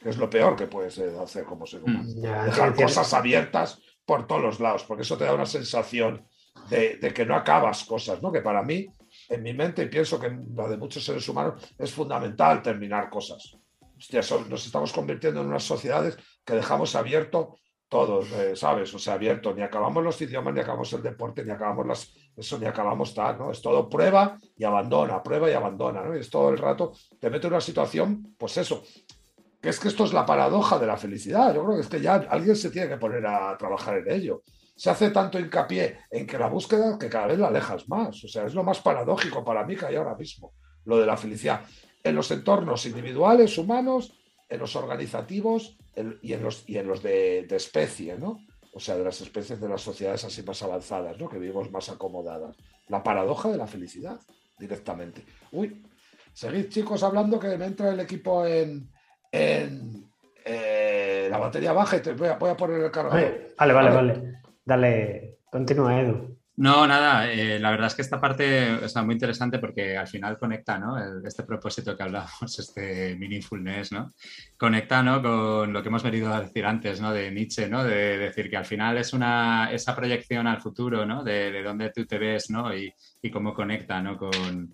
Que 0.00 0.08
es 0.08 0.16
lo 0.16 0.30
peor 0.30 0.56
que 0.56 0.66
puedes 0.66 0.96
eh, 0.98 1.12
hacer 1.22 1.44
como 1.44 1.66
ser 1.66 1.82
humano. 1.82 2.04
Mm, 2.04 2.46
Dejar 2.46 2.74
cosas 2.74 3.12
abiertas 3.12 3.78
por 4.04 4.26
todos 4.26 4.42
los 4.42 4.60
lados, 4.60 4.84
porque 4.84 5.02
eso 5.02 5.16
te 5.16 5.24
da 5.24 5.34
una 5.34 5.46
sensación 5.46 6.26
de, 6.68 7.12
que 7.14 7.26
no 7.26 7.36
acabas 7.36 7.84
cosas, 7.84 8.22
¿no? 8.22 8.32
Que 8.32 8.40
para 8.40 8.62
mí, 8.62 8.86
en 9.28 9.42
mi 9.42 9.52
mente, 9.52 9.82
y 9.82 9.88
pienso 9.88 10.18
que 10.18 10.26
en 10.28 10.48
la 10.54 10.68
de 10.68 10.76
muchos 10.76 11.04
seres 11.04 11.28
humanos, 11.28 11.62
es 11.78 11.92
fundamental 11.92 12.62
terminar 12.62 13.10
cosas. 13.10 13.56
Hostia, 13.96 14.22
nos 14.48 14.64
estamos 14.64 14.92
convirtiendo 14.92 15.42
en 15.42 15.48
unas 15.48 15.62
sociedades 15.62 16.16
que 16.44 16.54
dejamos 16.54 16.94
abierto 16.96 17.58
todo, 17.90 18.22
eh, 18.22 18.56
¿sabes? 18.56 18.94
O 18.94 18.98
sea, 18.98 19.14
abierto, 19.14 19.52
ni 19.52 19.60
acabamos 19.60 20.02
los 20.02 20.18
idiomas, 20.22 20.54
ni 20.54 20.60
acabamos 20.60 20.90
el 20.94 21.02
deporte, 21.02 21.44
ni 21.44 21.50
acabamos 21.50 21.86
las, 21.86 22.14
eso, 22.36 22.58
ni 22.58 22.64
acabamos 22.64 23.12
tal, 23.14 23.38
¿no? 23.38 23.50
Es 23.50 23.60
todo 23.60 23.90
prueba 23.90 24.38
y 24.56 24.64
abandona, 24.64 25.22
prueba 25.22 25.50
y 25.50 25.52
abandona, 25.52 26.02
¿no? 26.02 26.16
Y 26.16 26.20
es 26.20 26.30
todo 26.30 26.48
el 26.48 26.58
rato, 26.58 26.92
te 27.18 27.28
mete 27.28 27.48
en 27.48 27.52
una 27.52 27.60
situación, 27.60 28.34
pues 28.38 28.56
eso, 28.56 28.82
que 29.60 29.68
es 29.68 29.78
que 29.78 29.88
esto 29.88 30.04
es 30.04 30.14
la 30.14 30.24
paradoja 30.24 30.78
de 30.78 30.86
la 30.86 30.96
felicidad. 30.96 31.54
Yo 31.54 31.64
creo 31.64 31.74
que 31.74 31.82
es 31.82 31.88
que 31.88 32.00
ya 32.00 32.14
alguien 32.14 32.56
se 32.56 32.70
tiene 32.70 32.88
que 32.88 32.96
poner 32.96 33.26
a 33.26 33.58
trabajar 33.58 33.98
en 33.98 34.10
ello 34.10 34.42
se 34.80 34.88
hace 34.88 35.10
tanto 35.10 35.38
hincapié 35.38 35.98
en 36.10 36.26
que 36.26 36.38
la 36.38 36.46
búsqueda 36.46 36.98
que 36.98 37.10
cada 37.10 37.26
vez 37.26 37.38
la 37.38 37.48
alejas 37.48 37.86
más. 37.86 38.24
O 38.24 38.28
sea, 38.28 38.46
es 38.46 38.54
lo 38.54 38.64
más 38.64 38.80
paradójico 38.80 39.44
para 39.44 39.62
mí 39.66 39.76
que 39.76 39.84
hay 39.84 39.96
ahora 39.96 40.14
mismo, 40.14 40.54
lo 40.86 40.96
de 40.96 41.04
la 41.04 41.18
felicidad. 41.18 41.60
En 42.02 42.14
los 42.14 42.30
entornos 42.30 42.86
individuales, 42.86 43.58
humanos, 43.58 44.14
en 44.50 44.58
los 44.58 44.76
organizativos 44.76 45.78
y 46.22 46.32
en 46.32 46.42
los, 46.42 46.68
y 46.68 46.76
en 46.76 46.86
los 46.86 47.02
de, 47.02 47.46
especie, 47.50 48.18
¿no? 48.18 48.40
O 48.72 48.80
sea, 48.80 48.96
de 48.96 49.04
las 49.04 49.20
especies 49.20 49.60
de 49.60 49.68
las 49.68 49.80
sociedades 49.80 50.24
así 50.24 50.42
más 50.42 50.62
avanzadas, 50.62 51.18
¿no? 51.18 51.28
Que 51.28 51.38
vivimos 51.38 51.70
más 51.70 51.88
acomodadas. 51.88 52.56
La 52.88 53.02
paradoja 53.02 53.48
de 53.48 53.56
la 53.56 53.66
felicidad, 53.66 54.20
directamente. 54.58 55.24
Uy, 55.52 55.82
seguid 56.32 56.68
chicos 56.68 57.02
hablando 57.02 57.38
que 57.38 57.56
me 57.56 57.66
entra 57.66 57.90
el 57.90 58.00
equipo 58.00 58.44
en, 58.44 58.90
en 59.30 60.10
eh, 60.44 61.28
la 61.30 61.38
batería 61.38 61.72
baja 61.72 61.96
y 61.96 62.00
te 62.00 62.12
voy 62.12 62.28
a, 62.28 62.36
voy 62.36 62.50
a 62.50 62.56
poner 62.56 62.80
el 62.80 62.90
cargador. 62.90 63.52
vale, 63.56 63.72
vale. 63.72 63.90
vale. 63.90 64.40
Dale, 64.64 65.38
continúa, 65.50 66.00
Edu. 66.00 66.39
No, 66.60 66.86
nada, 66.86 67.32
eh, 67.32 67.58
la 67.58 67.70
verdad 67.70 67.86
es 67.86 67.94
que 67.94 68.02
esta 68.02 68.20
parte 68.20 68.84
es 68.84 68.94
muy 68.96 69.14
interesante 69.14 69.58
porque 69.58 69.96
al 69.96 70.06
final 70.06 70.36
conecta, 70.38 70.78
¿no? 70.78 70.94
este 71.26 71.44
propósito 71.44 71.96
que 71.96 72.02
hablábamos, 72.02 72.58
este 72.58 73.16
meaningfulness, 73.16 73.92
¿no? 73.92 74.10
Conecta, 74.58 75.02
¿no? 75.02 75.22
Con 75.22 75.72
lo 75.72 75.80
que 75.82 75.88
hemos 75.88 76.02
venido 76.02 76.30
a 76.30 76.42
decir 76.42 76.66
antes, 76.66 77.00
¿no? 77.00 77.14
De 77.14 77.30
Nietzsche, 77.30 77.66
¿no? 77.66 77.82
De 77.82 78.18
decir 78.18 78.50
que 78.50 78.58
al 78.58 78.66
final 78.66 78.98
es 78.98 79.14
una, 79.14 79.72
esa 79.72 79.96
proyección 79.96 80.46
al 80.46 80.60
futuro, 80.60 81.06
¿no? 81.06 81.24
De, 81.24 81.50
de 81.50 81.62
dónde 81.62 81.92
tú 81.94 82.04
te 82.04 82.18
ves, 82.18 82.50
¿no? 82.50 82.76
Y, 82.76 82.92
y 83.22 83.30
cómo 83.30 83.54
conecta, 83.54 84.02
¿no? 84.02 84.18
Con, 84.18 84.70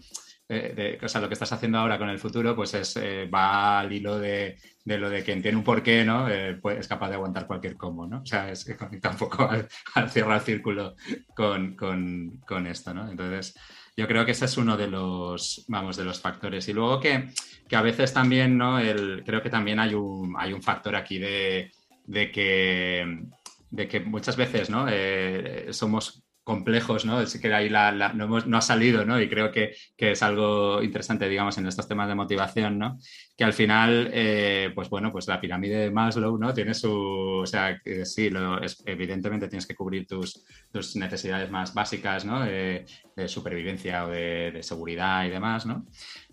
de, 0.49 0.99
o 1.03 1.09
sea, 1.09 1.21
lo 1.21 1.29
que 1.29 1.35
estás 1.35 1.53
haciendo 1.53 1.79
ahora 1.79 1.99
con 1.99 2.09
el 2.09 2.19
futuro, 2.19 2.55
pues 2.55 2.75
es, 2.75 2.97
eh, 2.97 3.27
va 3.27 3.81
al 3.81 3.93
hilo 3.93 4.19
de, 4.19 4.57
lo 4.85 5.11
de 5.11 5.25
quien 5.25 5.43
tiene 5.43 5.59
un 5.59 5.65
porqué, 5.65 6.05
¿no? 6.05 6.29
Eh, 6.29 6.59
pues 6.61 6.79
es 6.79 6.89
capaz 6.89 7.09
de 7.09 7.17
aguantar 7.17 7.47
cualquier 7.47 7.77
cómo, 7.77 8.07
¿no? 8.07 8.21
O 8.21 8.27
sea, 8.27 8.51
es 8.51 8.65
que 8.65 8.77
conecta 8.77 9.11
un 9.11 9.17
poco 9.17 9.49
al, 9.49 9.69
el 9.97 10.41
círculo 10.41 10.95
con, 11.35 12.67
esto, 12.67 12.95
¿no? 12.95 13.11
Entonces, 13.11 13.55
yo 13.97 14.07
creo 14.07 14.25
que 14.25 14.33
ese 14.33 14.45
es 14.45 14.57
uno 14.57 14.77
de 14.77 14.87
los, 14.87 15.65
vamos, 15.69 15.97
de 15.97 16.05
los 16.05 16.21
factores. 16.21 16.69
Y 16.69 16.73
luego 16.73 17.01
que, 17.01 17.29
a 17.73 17.83
veces 17.83 18.13
también, 18.13 18.57
¿no? 18.57 18.79
El, 18.79 19.25
creo 19.25 19.43
que 19.43 19.51
también 19.51 19.81
hay 19.81 19.95
un, 19.95 20.37
hay 20.39 20.53
un 20.53 20.63
factor 20.63 20.95
aquí 20.95 21.19
de, 21.19 21.73
que 22.07 23.27
de 23.69 23.89
que 23.89 23.99
muchas 24.01 24.37
veces 24.37 24.71
¿no? 24.71 24.87
Eh, 24.89 25.69
somos 25.73 26.26
complejos, 26.47 27.05
¿no? 27.05 27.21
Es 27.21 27.37
que 27.41 27.53
ahí 27.53 27.69
la, 27.69 27.91
no, 28.15 28.57
ha 28.57 28.61
salido, 28.61 29.05
¿no? 29.05 29.21
Y 29.21 29.29
creo 29.29 29.51
que, 29.51 29.75
es 29.97 30.23
algo 30.23 30.81
interesante, 30.81 31.29
digamos, 31.29 31.59
en 31.59 31.67
estos 31.67 31.89
temas 31.89 32.07
de 32.07 32.15
motivación, 32.15 32.79
¿no? 32.79 33.01
Que 33.37 33.43
al 33.43 33.53
final, 33.53 34.11
eh, 34.13 34.71
pues 34.73 34.89
bueno, 34.89 35.11
pues 35.11 35.27
la 35.27 35.41
pirámide 35.41 35.77
de 35.77 35.91
Maslow, 35.91 36.39
¿no? 36.39 36.55
Tiene 36.55 36.73
su, 36.73 36.93
o 36.93 37.47
sea, 37.47 37.81
que 37.83 38.07
sí, 38.07 38.31
es, 38.63 38.81
evidentemente 38.87 39.49
tienes 39.49 39.67
que 39.67 39.75
cubrir 39.75 40.07
tus, 40.07 40.45
tus 40.71 40.95
necesidades 40.95 41.51
más 41.51 41.75
básicas, 41.75 42.25
¿no? 42.25 42.39
De, 42.39 42.87
supervivencia 43.27 44.05
o 44.05 44.11
de, 44.11 44.61
seguridad 44.63 45.25
y 45.25 45.31
demás, 45.31 45.67
¿no? 45.67 45.85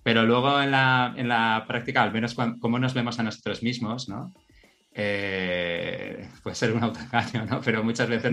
Pero 0.04 0.26
luego 0.26 0.62
en 0.62 0.70
la, 0.70 1.16
en 1.18 1.28
la 1.28 1.66
práctica, 1.68 2.04
al 2.04 2.14
menos 2.14 2.36
cómo 2.60 2.78
nos 2.78 2.94
vemos 2.94 3.18
a 3.18 3.24
nosotros 3.24 3.64
mismos, 3.64 4.10
¿no? 4.10 4.32
Eh, 4.96 6.30
puede 6.44 6.56
ser 6.56 6.72
un 6.74 6.84
autoengaño, 6.84 7.46
¿no? 7.46 7.62
Pero 7.62 7.84
muchas 7.84 8.08
veces 8.08 8.32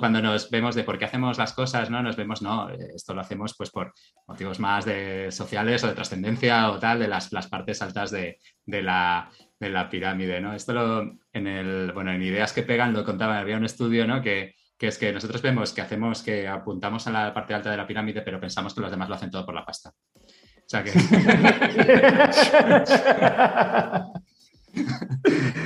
cuando 0.00 0.20
nos 0.20 0.50
vemos 0.50 0.74
de 0.74 0.82
por 0.82 0.98
qué 0.98 1.04
hacemos 1.04 1.38
las 1.38 1.52
cosas, 1.52 1.90
¿no? 1.90 2.02
Nos 2.02 2.16
vemos, 2.16 2.42
no, 2.42 2.70
esto 2.70 3.14
lo 3.14 3.20
hacemos 3.20 3.54
pues 3.56 3.70
por 3.70 3.94
motivos 4.26 4.58
más 4.58 4.84
de 4.84 5.30
sociales 5.30 5.84
o 5.84 5.88
de 5.88 5.94
trascendencia 5.94 6.70
o 6.70 6.78
tal, 6.78 6.98
de 6.98 7.08
las, 7.08 7.32
las 7.32 7.46
partes 7.46 7.80
altas 7.82 8.10
de, 8.10 8.38
la, 8.66 9.30
de, 9.60 9.70
la, 9.70 9.88
pirámide, 9.88 10.40
¿no? 10.40 10.54
Esto 10.54 10.72
lo, 10.72 11.02
en 11.32 11.46
el, 11.46 11.92
bueno, 11.92 12.10
en 12.12 12.22
Ideas 12.22 12.52
que 12.52 12.64
pegan 12.64 12.92
lo 12.92 13.04
contaba, 13.04 13.38
había 13.38 13.56
un 13.56 13.64
estudio, 13.64 14.08
¿no? 14.08 14.22
Que, 14.22 14.56
que 14.76 14.88
es 14.88 14.98
que 14.98 15.12
nosotros 15.12 15.40
vemos 15.40 15.72
que 15.72 15.82
hacemos, 15.82 16.22
que 16.22 16.48
apuntamos 16.48 17.06
a 17.06 17.12
la 17.12 17.32
parte 17.32 17.54
alta 17.54 17.70
de 17.70 17.76
la 17.76 17.86
pirámide, 17.86 18.22
pero 18.22 18.40
pensamos 18.40 18.74
que 18.74 18.80
los 18.80 18.90
demás 18.90 19.08
lo 19.08 19.14
hacen 19.14 19.30
todo 19.30 19.46
por 19.46 19.54
la 19.54 19.64
pasta. 19.64 19.92
O 20.16 20.66
sea 20.66 20.82
que... 20.82 20.90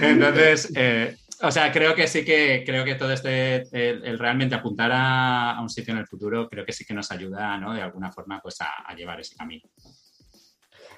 Entonces, 0.02 0.72
eh, 0.74 1.16
o 1.43 1.51
sea, 1.51 1.70
creo 1.70 1.94
que 1.94 2.09
sí 2.09 2.24
que, 2.24 2.64
creo 2.66 2.85
que 2.85 2.97
todo 2.97 3.12
este, 3.12 3.62
el, 3.72 4.18
realmente 4.18 4.55
apuntar 4.55 4.90
a, 4.93 5.59
un 5.60 5.68
sitio 5.68 5.93
en 5.93 6.01
el 6.01 6.06
futuro, 6.06 6.48
creo 6.48 6.64
que 6.64 6.72
sí 6.72 6.85
que 6.85 6.94
nos 6.94 7.10
ayuda, 7.12 7.56
¿no? 7.59 7.74
De 7.74 7.82
alguna 7.82 8.10
forma, 8.10 8.40
pues 8.40 8.56
a, 8.60 8.94
llevar 8.94 9.20
ese 9.20 9.36
camino. 9.36 9.68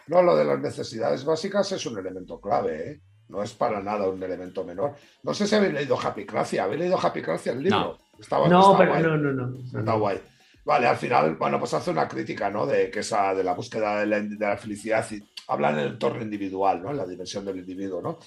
No, 0.06 0.22
lo 0.22 0.36
de 0.36 0.44
las 0.44 0.58
necesidades 0.58 1.24
básicas 1.24 1.70
es 1.72 1.84
un 1.86 1.98
elemento 1.98 2.40
clave, 2.40 2.90
¿eh? 2.90 3.00
No 3.28 3.42
es 3.44 3.52
para 3.52 3.80
nada 3.80 4.08
un 4.08 4.20
elemento 4.20 4.64
menor. 4.64 4.96
No 5.22 5.34
sé 5.34 5.46
si 5.46 5.54
habéis 5.54 5.72
leído 5.72 5.96
Happy 6.00 6.26
Cracia. 6.26 6.64
¿Habéis 6.64 6.80
leído 6.80 6.98
Happy 7.00 7.22
Cracia 7.22 7.52
el 7.52 7.62
libro? 7.62 7.96
No, 8.28 8.48
no, 8.48 8.76
pero 8.76 8.98
no, 8.98 9.16
no, 9.16 9.32
no. 9.32 9.78
Está 9.78 9.92
guay. 9.92 10.20
Vale, 10.64 10.88
al 10.88 10.96
final, 10.96 11.36
bueno, 11.36 11.58
pues 11.58 11.72
hace 11.74 11.90
una 11.90 12.08
crítica, 12.08 12.50
¿no? 12.50 12.66
De 12.66 12.90
que 12.90 13.00
esa, 13.00 13.32
de 13.34 13.44
la 13.44 13.54
búsqueda 13.54 14.00
de 14.00 14.06
la, 14.06 14.20
de 14.20 14.36
la 14.36 14.56
felicidad 14.56 15.06
y 15.12 15.20
hablan 15.50 15.74
en 15.74 15.80
el 15.80 15.92
entorno 15.92 16.22
individual, 16.22 16.82
¿no? 16.82 16.90
En 16.90 16.96
la 16.96 17.06
dimensión 17.06 17.44
del 17.44 17.58
individuo, 17.58 18.00
¿no? 18.00 18.18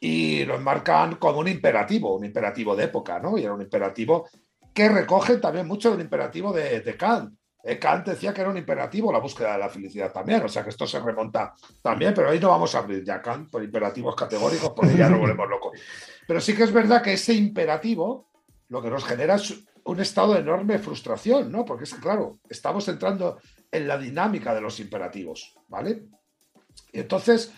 Y 0.00 0.44
lo 0.44 0.54
enmarcan 0.54 1.16
como 1.16 1.40
un 1.40 1.48
imperativo, 1.48 2.16
un 2.16 2.24
imperativo 2.24 2.74
de 2.74 2.84
época, 2.84 3.18
¿no? 3.18 3.36
Y 3.36 3.44
era 3.44 3.52
un 3.52 3.62
imperativo 3.62 4.28
que 4.72 4.88
recoge 4.88 5.38
también 5.38 5.66
mucho 5.66 5.90
del 5.90 6.00
imperativo 6.00 6.52
de, 6.52 6.96
Kant. 6.96 7.34
Eh, 7.62 7.78
Kant 7.78 8.06
decía 8.06 8.32
que 8.32 8.40
era 8.40 8.50
un 8.50 8.56
imperativo 8.56 9.12
la 9.12 9.18
búsqueda 9.18 9.52
de 9.52 9.58
la 9.58 9.68
felicidad 9.68 10.10
también, 10.12 10.42
o 10.42 10.48
sea 10.48 10.62
que 10.62 10.70
esto 10.70 10.86
se 10.86 10.98
remonta 11.00 11.52
también, 11.82 12.14
pero 12.14 12.30
ahí 12.30 12.40
no 12.40 12.48
vamos 12.48 12.74
a 12.74 12.78
abrir 12.78 13.04
ya 13.04 13.20
Kant 13.20 13.50
por 13.50 13.62
imperativos 13.62 14.14
categóricos 14.14 14.70
porque 14.74 14.96
ya 14.96 15.10
lo 15.10 15.18
volvemos 15.18 15.48
locos. 15.48 15.78
Pero 16.26 16.40
sí 16.40 16.54
que 16.56 16.62
es 16.62 16.72
verdad 16.72 17.02
que 17.02 17.14
ese 17.14 17.34
imperativo 17.34 18.30
lo 18.68 18.80
que 18.80 18.88
nos 18.88 19.04
genera 19.04 19.34
es 19.34 19.64
un 19.84 20.00
estado 20.00 20.34
de 20.34 20.40
enorme 20.40 20.78
frustración, 20.78 21.50
¿no? 21.50 21.64
Porque 21.64 21.84
es 21.84 21.94
que, 21.94 22.00
claro, 22.00 22.38
estamos 22.48 22.86
entrando 22.88 23.40
en 23.70 23.88
la 23.88 23.98
dinámica 23.98 24.54
de 24.54 24.60
los 24.60 24.78
imperativos, 24.80 25.54
¿vale? 25.68 26.04
Y 26.92 27.00
entonces, 27.00 27.52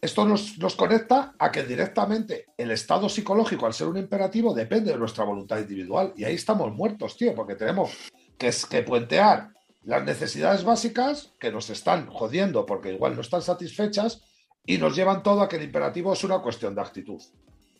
esto 0.00 0.24
nos, 0.24 0.56
conecta 0.76 1.34
a 1.38 1.50
que 1.52 1.62
directamente 1.62 2.46
el 2.56 2.70
estado 2.70 3.08
psicológico, 3.08 3.66
al 3.66 3.74
ser 3.74 3.88
un 3.88 3.98
imperativo, 3.98 4.54
depende 4.54 4.92
de 4.92 4.98
nuestra 4.98 5.24
voluntad 5.24 5.58
individual. 5.58 6.12
Y 6.16 6.24
ahí 6.24 6.34
estamos 6.34 6.72
muertos, 6.72 7.16
tío, 7.16 7.34
porque 7.34 7.54
tenemos 7.54 7.92
que, 8.38 8.50
que 8.68 8.82
puentear 8.82 9.50
las 9.84 10.04
necesidades 10.04 10.64
básicas 10.64 11.32
que 11.38 11.50
nos 11.50 11.70
están 11.70 12.06
jodiendo 12.06 12.66
porque 12.66 12.92
igual 12.92 13.16
no 13.16 13.20
están 13.20 13.42
satisfechas 13.42 14.22
y 14.64 14.78
nos 14.78 14.94
llevan 14.94 15.22
todo 15.22 15.42
a 15.42 15.48
que 15.48 15.56
el 15.56 15.64
imperativo 15.64 16.12
es 16.12 16.22
una 16.24 16.38
cuestión 16.38 16.74
de 16.74 16.80
actitud. 16.80 17.20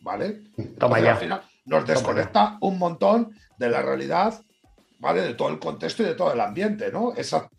¿Vale? 0.01 0.43
Toma 0.77 0.99
ya. 0.99 1.13
Al 1.13 1.17
final 1.17 1.43
nos 1.65 1.85
desconecta 1.85 2.57
un 2.61 2.77
montón 2.77 3.37
de 3.57 3.69
la 3.69 3.81
realidad 3.81 4.41
¿vale? 5.03 5.21
De 5.21 5.33
todo 5.33 5.49
el 5.49 5.59
contexto 5.59 6.01
y 6.01 6.05
de 6.05 6.15
todo 6.15 6.31
el 6.31 6.39
ambiente, 6.39 6.89
¿no? 6.89 7.13
Esa, 7.13 7.49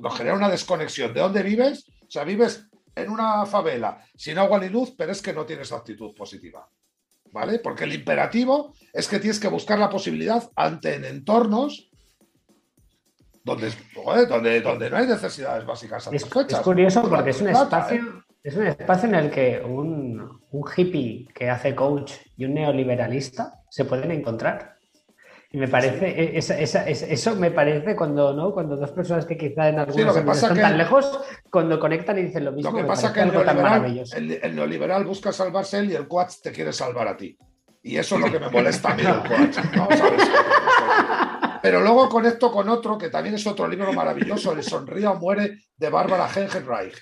nos 0.00 0.16
genera 0.16 0.36
una 0.36 0.48
desconexión. 0.48 1.12
¿De 1.12 1.18
dónde 1.18 1.42
vives? 1.42 1.88
O 2.02 2.10
sea, 2.10 2.22
vives 2.22 2.64
en 2.94 3.10
una 3.10 3.44
favela 3.44 4.04
sin 4.16 4.38
agua 4.38 4.60
ni 4.60 4.68
luz, 4.68 4.94
pero 4.96 5.10
es 5.10 5.20
que 5.20 5.32
no 5.32 5.44
tienes 5.44 5.72
actitud 5.72 6.14
positiva. 6.14 6.68
¿Vale? 7.32 7.58
Porque 7.58 7.84
el 7.84 7.92
imperativo 7.92 8.72
es 8.92 9.08
que 9.08 9.18
tienes 9.18 9.40
que 9.40 9.48
buscar 9.48 9.80
la 9.80 9.90
posibilidad 9.90 10.48
ante 10.54 10.94
en 10.94 11.04
entornos 11.04 11.90
donde, 13.42 13.72
donde, 14.28 14.60
donde 14.60 14.90
no 14.90 14.96
hay 14.96 15.06
necesidades 15.06 15.64
básicas 15.64 16.08
Es, 16.12 16.24
es 16.24 16.60
curioso 16.60 17.08
porque 17.08 17.30
es 17.30 17.40
un 17.40 17.48
espacio, 17.48 17.96
¿eh? 17.96 18.22
es 18.44 18.54
un 18.54 18.66
espacio 18.66 19.08
en 19.08 19.14
el 19.16 19.30
que 19.30 19.60
un, 19.60 20.40
un 20.50 20.64
hippie 20.76 21.26
que 21.34 21.50
hace 21.50 21.74
coach 21.74 22.12
y 22.36 22.44
un 22.44 22.54
neoliberalista 22.54 23.60
se 23.70 23.84
pueden 23.84 24.12
encontrar. 24.12 24.79
Y 25.52 25.58
me 25.58 25.66
parece, 25.66 26.06
e, 26.08 26.38
eso 26.38 27.34
me 27.34 27.50
parece 27.50 27.96
cuando, 27.96 28.32
¿no? 28.32 28.52
Cuando 28.52 28.76
dos 28.76 28.92
personas 28.92 29.26
que 29.26 29.36
quizá 29.36 29.68
en 29.68 29.80
algunos 29.80 30.14
sí, 30.14 30.22
están 30.30 30.56
tan 30.56 30.78
lejos, 30.78 31.20
cuando 31.50 31.80
conectan 31.80 32.18
y 32.18 32.22
dicen 32.22 32.44
lo 32.44 32.52
mismo. 32.52 32.70
Lo 32.70 32.76
que 32.76 32.84
pasa 32.84 33.08
es 33.08 33.12
que 33.14 33.20
el 33.22 33.32
neoliberal, 33.32 34.04
el, 34.42 34.54
neoliberal, 34.54 35.04
busca 35.04 35.32
salvarse 35.32 35.80
él 35.80 35.90
y 35.90 35.94
el 35.96 36.06
coach 36.06 36.34
te 36.40 36.52
quiere 36.52 36.72
salvar 36.72 37.08
a 37.08 37.16
ti. 37.16 37.36
Y 37.82 37.96
eso 37.96 38.14
es 38.14 38.20
lo 38.20 38.30
que 38.30 38.38
me 38.38 38.48
molesta 38.48 38.92
a 38.92 38.94
mí 38.94 39.02
del 39.02 39.22
coach. 39.22 39.58
Pero 41.62 41.80
luego 41.80 42.08
conecto 42.08 42.52
con 42.52 42.68
otro, 42.68 42.96
que 42.96 43.08
también 43.08 43.34
es 43.34 43.46
otro 43.46 43.66
libro 43.66 43.92
maravilloso, 43.92 44.52
El 44.52 44.62
sonría 44.62 45.10
o 45.10 45.18
muere, 45.18 45.58
de 45.76 45.90
Bárbara 45.90 46.28
Hengenreich, 46.32 46.96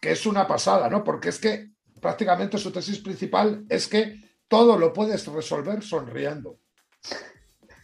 que 0.00 0.12
es 0.12 0.26
una 0.26 0.46
pasada, 0.46 0.88
¿no? 0.88 1.02
Porque 1.02 1.30
es 1.30 1.40
que 1.40 1.70
prácticamente 2.00 2.56
su 2.56 2.70
tesis 2.70 3.00
principal 3.00 3.64
es 3.68 3.88
que 3.88 4.14
todo 4.46 4.78
lo 4.78 4.92
puedes 4.92 5.26
resolver 5.26 5.82
sonriendo. 5.82 6.58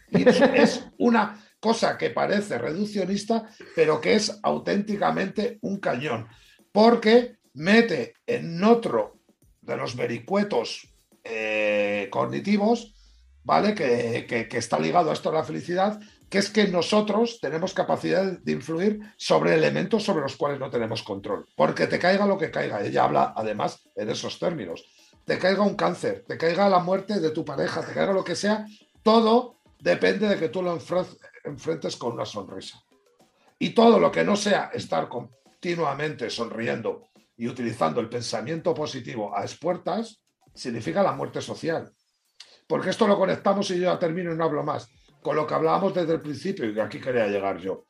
Y 0.09 0.27
es 0.27 0.85
una 0.97 1.43
cosa 1.59 1.97
que 1.97 2.11
parece 2.11 2.57
reduccionista, 2.57 3.47
pero 3.75 3.99
que 3.99 4.15
es 4.15 4.39
auténticamente 4.43 5.57
un 5.61 5.79
cañón, 5.79 6.27
porque 6.71 7.37
mete 7.53 8.13
en 8.25 8.63
otro 8.63 9.19
de 9.61 9.75
los 9.75 9.95
vericuetos 9.95 10.87
eh, 11.23 12.07
cognitivos, 12.11 12.93
¿vale? 13.43 13.73
Que, 13.73 14.25
que, 14.27 14.57
está 14.57 14.79
ligado 14.79 15.09
a 15.09 15.13
esto 15.13 15.31
de 15.31 15.37
la 15.37 15.43
felicidad, 15.43 15.99
que 16.29 16.37
es 16.37 16.49
que 16.49 16.67
nosotros 16.67 17.39
tenemos 17.41 17.73
capacidad 17.73 18.23
de 18.39 18.51
influir 18.51 18.99
sobre 19.17 19.55
elementos 19.55 20.03
sobre 20.03 20.21
los 20.21 20.37
cuales 20.37 20.59
no 20.59 20.69
tenemos 20.69 21.03
control, 21.03 21.47
porque 21.55 21.87
te 21.87 21.99
caiga 21.99 22.25
lo 22.25 22.37
que 22.37 22.51
caiga. 22.51 22.81
Ella 22.81 23.05
habla 23.05 23.33
además 23.35 23.81
en 23.95 24.09
esos 24.09 24.39
términos. 24.39 24.85
Te 25.25 25.37
caiga 25.37 25.63
un 25.63 25.75
cáncer, 25.75 26.23
te 26.25 26.37
caiga 26.37 26.69
la 26.69 26.79
muerte 26.79 27.19
de 27.19 27.31
tu 27.31 27.43
pareja, 27.43 27.81
te 27.81 27.93
caiga 27.93 28.13
lo 28.13 28.23
que 28.23 28.35
sea, 28.35 28.65
todo 29.03 29.56
depende 29.79 30.27
de 30.27 30.37
que 30.37 30.49
tú 30.49 30.61
lo 30.61 30.77
enfrentes 31.43 31.95
con 31.97 32.13
una 32.13 32.25
sonrisa. 32.25 32.81
Y 33.59 33.71
todo 33.71 33.99
lo 33.99 34.11
que 34.11 34.23
no 34.23 34.35
sea 34.35 34.71
estar 34.73 35.09
continuamente 35.09 36.29
sonriendo 36.29 37.09
y 37.35 37.47
utilizando 37.47 38.01
el 38.01 38.09
pensamiento 38.09 38.73
positivo 38.73 39.35
a 39.35 39.43
expuertas, 39.43 40.21
significa 40.53 41.03
la 41.03 41.11
muerte 41.11 41.41
social. 41.41 41.91
Porque 42.67 42.89
esto 42.89 43.07
lo 43.07 43.17
conectamos 43.17 43.69
y 43.71 43.75
yo 43.79 43.83
ya 43.83 43.99
termino 43.99 44.33
y 44.33 44.35
no 44.35 44.43
hablo 44.43 44.63
más, 44.63 44.89
con 45.21 45.35
lo 45.35 45.47
que 45.47 45.53
hablábamos 45.53 45.93
desde 45.93 46.13
el 46.13 46.21
principio 46.21 46.65
y 46.65 46.73
que 46.73 46.81
aquí 46.81 46.99
quería 46.99 47.27
llegar 47.27 47.57
yo. 47.59 47.85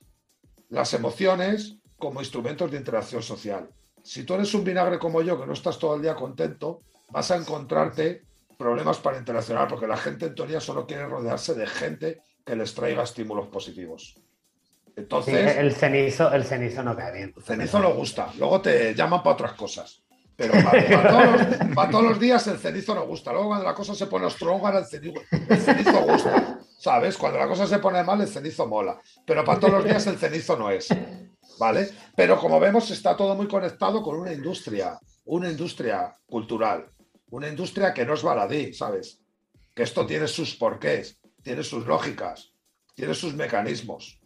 Las 0.70 0.94
emociones 0.94 1.78
como 1.98 2.20
instrumentos 2.22 2.70
de 2.70 2.78
interacción 2.78 3.24
social. 3.24 3.70
Si 4.04 4.24
tú 4.24 4.36
eres 4.36 4.54
un 4.54 4.64
vinagre 4.64 5.00
como 5.00 5.22
yo, 5.22 5.40
que 5.40 5.48
no 5.48 5.54
estás 5.54 5.80
todo 5.80 5.96
el 5.96 6.02
día 6.02 6.16
contento, 6.16 6.82
vas 7.10 7.32
a 7.32 7.38
encontrarte 7.38 8.27
problemas 8.58 8.98
para 8.98 9.18
interaccionar, 9.18 9.68
porque 9.68 9.88
la 9.88 9.98
gente 9.98 10.26
en 10.26 10.36
teoría 10.36 10.60
solo 10.60 10.86
quiere 10.86 11.06
rodearse 11.06 11.54
de 11.54 11.68
gente 11.68 12.22
que 12.46 12.56
les 12.56 12.74
traiga 12.74 13.04
estímulos 13.04 13.48
positivos. 13.48 14.20
Entonces. 14.96 15.58
el, 15.58 15.74
cenizo, 15.74 16.32
el 16.32 16.44
cenizo 16.44 16.82
no 16.84 16.96
cae 16.96 17.12
bien. 17.12 17.34
El 17.38 17.44
cenizo 17.44 17.80
no 17.80 17.94
gusta. 17.94 18.34
Luego 18.40 18.62
te 18.62 18.96
llaman 18.96 19.22
para 19.22 19.34
otras 19.36 19.54
cosas. 19.54 20.02
Pero 20.36 20.54
para, 20.64 21.90
todos 21.90 22.04
los, 22.04 22.20
días 22.20 22.46
el 22.48 22.58
cenizo 22.58 22.94
no 22.94 23.06
gusta. 23.06 23.32
Luego 23.32 23.48
cuando 23.48 23.66
la 23.66 23.74
cosa 23.74 23.96
se 23.96 24.06
pone 24.06 24.26
ostrógana, 24.26 24.80
el 24.80 24.86
cenizo, 24.86 25.22
el 25.32 25.58
cenizo 25.58 26.02
gusta. 26.02 26.60
¿Sabes? 26.78 27.18
Cuando 27.18 27.40
la 27.40 27.48
cosa 27.48 27.66
se 27.66 27.80
pone 27.80 28.04
mal, 28.04 28.22
el 28.22 28.28
cenizo 28.28 28.68
mola. 28.68 29.00
Pero 29.26 29.44
para 29.44 29.60
todos 29.60 29.74
los 29.74 29.86
días 29.86 30.06
el 30.08 30.18
cenizo 30.18 30.56
no 30.56 30.70
es. 30.70 30.90
¿Vale? 31.60 31.90
Pero 32.16 32.40
como 32.40 32.60
vemos, 32.60 32.90
está 32.92 33.18
todo 33.18 33.34
muy 33.36 33.48
conectado 33.48 34.04
con 34.04 34.16
una 34.16 34.32
industria, 34.32 35.00
una 35.26 35.50
industria 35.50 36.16
cultural, 36.28 36.88
una 37.30 37.48
industria 37.48 37.94
que 37.94 38.06
no 38.06 38.14
es 38.14 38.24
baladí, 38.24 38.74
¿sabes? 38.74 39.22
Que 39.74 39.84
esto 39.84 40.06
tiene 40.06 40.28
sus 40.28 40.56
porqués, 40.56 41.20
tiene 41.44 41.64
sus 41.64 41.86
lógicas, 41.86 42.54
tiene 42.96 43.14
sus 43.14 43.34
mecanismos 43.36 44.20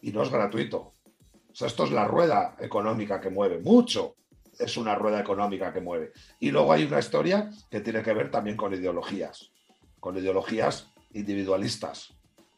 y 0.00 0.12
no 0.12 0.22
es 0.22 0.30
gratuito. 0.30 0.78
O 0.78 1.54
sea, 1.54 1.68
esto 1.68 1.84
es 1.84 1.90
la 1.90 2.04
rueda 2.04 2.56
económica 2.60 3.20
que 3.20 3.30
mueve, 3.30 3.58
mucho 3.60 4.16
es 4.58 4.76
una 4.76 4.94
rueda 4.94 5.20
económica 5.20 5.72
que 5.72 5.80
mueve. 5.80 6.12
Y 6.40 6.50
luego 6.50 6.72
hay 6.72 6.84
una 6.84 6.98
historia 6.98 7.50
que 7.70 7.80
tiene 7.80 8.02
que 8.02 8.14
ver 8.14 8.30
también 8.30 8.56
con 8.56 8.72
ideologías, 8.72 9.52
con 10.00 10.16
ideologías 10.16 10.92
individualistas, 11.12 12.15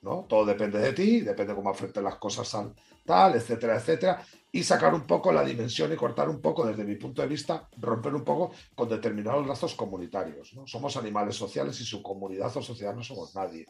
¿no? 0.09 0.25
Todo 0.29 0.47
depende 0.47 0.79
de 0.79 0.93
ti, 0.93 1.21
depende 1.21 1.55
cómo 1.55 1.71
afecten 1.71 2.05
las 2.05 2.17
cosas 2.17 2.55
al 2.55 2.75
tal, 3.05 3.35
etcétera, 3.35 3.77
etcétera 3.77 4.23
y 4.51 4.63
sacar 4.63 4.95
un 4.95 5.07
poco 5.07 5.31
la 5.31 5.45
dimensión 5.45 5.93
y 5.93 5.97
cortar 5.97 6.29
un 6.29 6.41
poco, 6.41 6.67
desde 6.67 6.85
mi 6.85 6.97
punto 6.97 7.21
de 7.21 7.29
vista, 7.29 7.69
romper 7.77 8.15
un 8.15 8.25
poco 8.25 8.53
con 8.75 8.89
determinados 8.89 9.47
lazos 9.47 9.75
comunitarios. 9.75 10.55
¿no? 10.55 10.67
Somos 10.67 10.97
animales 10.97 11.37
sociales 11.37 11.79
y 11.81 11.85
su 11.85 12.03
comunidad 12.03 12.57
o 12.57 12.63
sociedad 12.63 12.95
no 12.95 13.03
somos 13.03 13.35
nadie. 13.35 13.67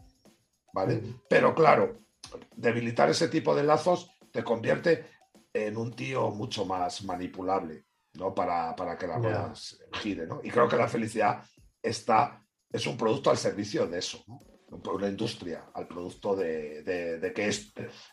¿Vale? 0.72 1.02
Pero 1.28 1.54
claro, 1.54 1.98
debilitar 2.54 3.10
ese 3.10 3.28
tipo 3.28 3.54
de 3.54 3.64
lazos 3.64 4.10
te 4.30 4.44
convierte 4.44 5.06
en 5.52 5.76
un 5.76 5.94
tío 5.94 6.30
mucho 6.30 6.64
más 6.64 7.02
manipulable, 7.04 7.86
¿no? 8.14 8.34
Para, 8.34 8.76
para 8.76 8.96
que 8.96 9.06
la 9.06 9.16
rueda 9.16 9.52
gire, 9.94 10.26
¿no? 10.26 10.40
Y 10.44 10.50
creo 10.50 10.68
que 10.68 10.76
la 10.76 10.86
felicidad 10.86 11.42
está, 11.82 12.46
es 12.70 12.86
un 12.86 12.98
producto 12.98 13.30
al 13.30 13.38
servicio 13.38 13.86
de 13.86 13.98
eso, 13.98 14.22
¿no? 14.28 14.40
Una 14.70 15.08
industria, 15.08 15.70
al 15.74 15.86
producto 15.86 16.36
de, 16.36 16.82
que 16.84 17.52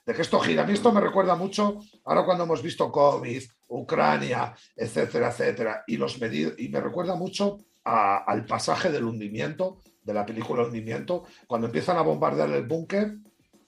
de 0.06 0.14
que 0.14 0.22
esto 0.22 0.40
gira. 0.40 0.64
A 0.64 0.66
mí 0.66 0.74
esto 0.74 0.92
me 0.92 1.02
recuerda 1.02 1.36
mucho, 1.36 1.80
ahora 2.06 2.26
cuando 2.26 2.46
hemos 2.46 2.62
visto 2.62 2.92
COVID, 2.92 3.44
Ucrania, 3.68 4.56
etcétera, 4.76 5.30
etcétera, 5.30 5.84
y, 5.88 5.98
los 5.98 6.18
y 6.18 6.70
me 6.70 6.80
recuerda 6.80 7.16
mucho 7.16 7.58
al 7.84 8.46
pasaje 8.46 8.92
del 8.92 9.04
hundimiento, 9.04 9.82
de 10.02 10.14
la 10.14 10.26
película 10.26 10.64
Hundimiento, 10.64 11.24
cuando 11.48 11.68
empiezan 11.68 11.98
a 11.98 12.02
bombardear 12.02 12.50
el 12.52 12.66
búnker 12.66 13.18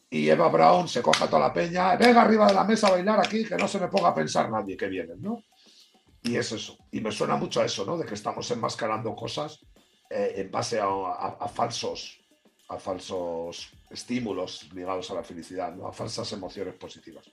y 0.09 0.29
Eva 0.29 0.49
Brown 0.49 0.87
se 0.87 1.01
coja 1.01 1.27
toda 1.27 1.47
la 1.47 1.53
peña, 1.53 1.95
venga 1.95 2.21
arriba 2.21 2.47
de 2.47 2.53
la 2.53 2.63
mesa 2.63 2.87
a 2.87 2.91
bailar 2.91 3.19
aquí, 3.19 3.43
que 3.43 3.57
no 3.57 3.67
se 3.67 3.79
me 3.79 3.87
ponga 3.87 4.09
a 4.09 4.15
pensar 4.15 4.49
nadie 4.49 4.77
que 4.77 4.87
vienen, 4.87 5.21
¿no? 5.21 5.43
Y 6.23 6.35
es 6.35 6.51
eso. 6.51 6.77
Y 6.91 7.01
me 7.01 7.11
suena 7.11 7.35
mucho 7.35 7.61
a 7.61 7.65
eso, 7.65 7.85
¿no? 7.85 7.97
De 7.97 8.05
que 8.05 8.13
estamos 8.13 8.49
enmascarando 8.51 9.15
cosas 9.15 9.59
eh, 10.09 10.33
en 10.37 10.51
base 10.51 10.79
a 10.79 11.47
falsos 11.49 12.26
a 12.69 12.77
falsos 12.77 13.71
estímulos 13.89 14.69
ligados 14.73 15.09
a 15.11 15.15
la 15.15 15.23
felicidad, 15.23 15.73
¿no? 15.73 15.87
a 15.87 15.93
falsas 15.93 16.31
emociones 16.33 16.75
positivas. 16.75 17.25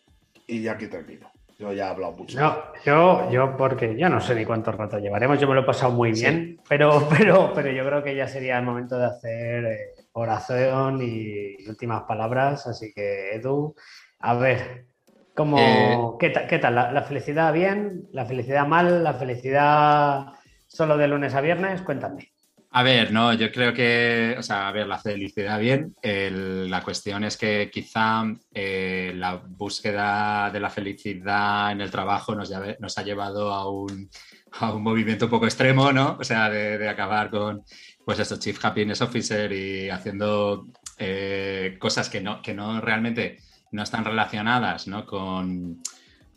Y 0.47 0.63
ya 0.63 0.73
aquí 0.73 0.87
termino. 0.87 1.31
Yo 1.59 1.73
ya 1.73 1.87
he 1.87 1.91
hablado 1.91 2.13
mucho. 2.13 2.39
No, 2.39 2.57
yo, 2.85 3.31
yo 3.31 3.57
porque 3.57 3.97
ya 3.97 4.09
no 4.09 4.21
sé 4.21 4.35
ni 4.35 4.45
cuánto 4.45 4.73
rato 4.73 4.99
llevaremos, 4.99 5.39
yo 5.39 5.47
me 5.47 5.55
lo 5.55 5.61
he 5.61 5.65
pasado 5.65 5.93
muy 5.93 6.11
bien, 6.11 6.61
pero, 6.69 7.07
pero, 7.17 7.53
pero 7.55 7.71
yo 7.71 7.87
creo 7.87 8.03
que 8.03 8.17
ya 8.17 8.27
sería 8.27 8.59
el 8.59 8.65
momento 8.65 8.99
de 8.99 9.07
hacer 9.07 9.65
eh, 9.65 9.79
oración 10.13 11.01
y 11.01 11.57
últimas 11.69 12.03
palabras, 12.03 12.67
así 12.67 12.93
que 12.93 13.37
Edu, 13.37 13.75
a 14.19 14.35
ver, 14.35 14.87
¿cómo, 15.35 15.59
eh, 15.59 15.97
¿qué, 16.19 16.33
¿qué, 16.49 16.59
tal? 16.59 16.75
¿La, 16.75 17.03
felicidad 17.03 17.53
bien? 17.53 18.09
¿La 18.11 18.27
felicidad 18.27 18.67
mal? 18.67 19.05
¿La 19.05 19.15
felicidad 19.15 20.33
solo 20.67 20.97
de 20.97 21.07
lunes 21.07 21.35
a 21.35 21.41
viernes? 21.41 21.83
Cuéntame. 21.83 22.34
A 22.77 22.83
ver, 22.83 23.13
no, 23.13 23.33
yo 23.33 23.53
creo 23.53 23.73
que, 23.73 24.35
o 24.37 24.43
sea, 24.43 24.67
a 24.67 24.73
ver, 24.73 24.89
la 24.89 24.99
felicidad 24.99 25.61
bien. 25.61 25.95
la 26.03 26.83
cuestión 26.83 27.23
es 27.23 27.37
que 27.37 27.71
quizá 27.73 28.25
eh, 28.53 29.13
la 29.15 29.37
búsqueda 29.37 30.51
de 30.51 30.59
la 30.59 30.71
felicidad 30.71 31.71
en 31.71 31.83
el 31.83 31.93
trabajo 31.93 32.35
nos, 32.35 32.51
nos 32.81 32.99
ha 32.99 33.03
llevado 33.05 33.53
a 33.55 33.71
un, 33.71 34.11
a 34.59 34.73
un, 34.73 34.83
movimiento 34.83 35.27
un 35.27 35.31
poco 35.31 35.45
extremo, 35.45 35.93
¿no? 35.93 36.17
O 36.19 36.25
sea, 36.25 36.51
de, 36.51 36.89
acabar 36.89 37.31
con, 37.31 37.63
pues 38.05 38.19
eso, 38.19 38.41
Chief 38.41 38.59
Happiness 38.65 39.03
Officer 39.03 39.53
y 39.53 39.89
haciendo 39.89 40.67
eh, 40.99 41.77
cosas 41.79 42.09
que 42.09 42.21
no, 42.21 42.43
que 42.43 42.55
no 42.55 42.81
realmente 42.81 43.39
no 43.71 43.85
están 43.85 44.05
relacionadas, 44.05 44.89
¿no? 44.89 45.07
Con, 45.07 45.81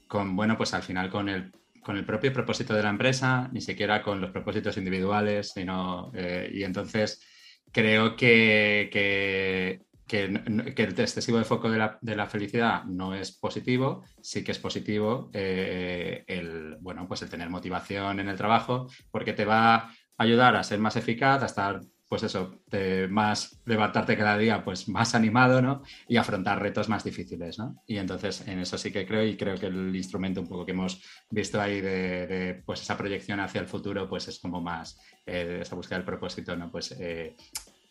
con, 0.08 0.36
bueno, 0.36 0.56
pues 0.56 0.72
al 0.76 0.84
final 0.84 1.10
con 1.10 1.30
el 1.30 1.52
con 1.88 1.96
el 1.96 2.04
propio 2.04 2.34
propósito 2.34 2.74
de 2.74 2.84
la 2.84 2.90
empresa, 2.90 3.50
ni 3.54 3.62
siquiera 3.62 4.04
con 4.04 4.20
los 4.20 4.32
propósitos 4.32 4.76
individuales, 4.76 5.52
sino, 5.54 6.12
eh, 6.14 6.52
y 6.54 6.64
entonces 6.64 7.26
creo 7.72 8.14
que, 8.18 8.90
que, 8.92 10.24
el 10.26 11.00
excesivo 11.00 11.42
foco 11.46 11.72
de 11.72 11.78
la, 11.78 11.98
de 12.02 12.18
la, 12.18 12.28
felicidad 12.28 12.84
no 12.84 13.16
es 13.16 13.32
positivo, 13.32 14.04
sí 14.22 14.44
que 14.44 14.52
es 14.52 14.60
positivo 14.60 15.30
eh, 15.32 16.26
el, 16.28 16.76
bueno, 16.82 17.08
pues 17.08 17.22
el 17.22 17.30
tener 17.30 17.50
motivación 17.50 18.20
en 18.20 18.28
el 18.28 18.36
trabajo, 18.36 18.88
porque 19.10 19.32
te 19.32 19.46
va 19.46 19.76
a 19.76 19.94
ayudar 20.18 20.58
a 20.58 20.64
ser 20.66 20.80
más 20.80 20.98
eficaz, 20.98 21.42
a 21.42 21.46
estar 21.46 21.80
pues 22.08 22.24
eso, 22.24 22.62
más 23.10 23.62
levantarte 23.66 24.18
cada 24.18 24.38
día 24.38 24.64
pues 24.64 24.88
más 24.88 25.14
animado, 25.14 25.62
¿no? 25.62 25.84
Y 26.08 26.18
afrontar 26.18 26.62
retos 26.62 26.88
más 26.88 27.04
difíciles, 27.04 27.60
¿no? 27.60 27.84
Y 27.86 27.98
entonces 27.98 28.48
en 28.48 28.60
eso 28.60 28.78
sí 28.78 28.92
que 28.92 29.06
creo 29.06 29.26
y 29.26 29.36
creo 29.36 29.56
que 29.58 29.68
el 29.68 29.96
instrumento 29.96 30.42
un 30.42 30.48
poco 30.48 30.66
que 30.66 30.72
hemos 30.72 31.02
visto 31.30 31.60
ahí 31.60 31.82
de, 31.82 32.62
pues 32.66 32.82
esa 32.82 32.98
proyección 32.98 33.40
hacia 33.40 33.62
el 33.62 33.68
futuro 33.68 34.08
pues 34.08 34.28
es 34.28 34.40
como 34.40 34.62
más 34.62 35.00
eh, 35.26 35.60
esa 35.62 35.76
búsqueda 35.76 36.00
del 36.00 36.06
propósito, 36.06 36.56
¿no? 36.56 36.72
Pues 36.72 36.96
eh, 36.98 37.36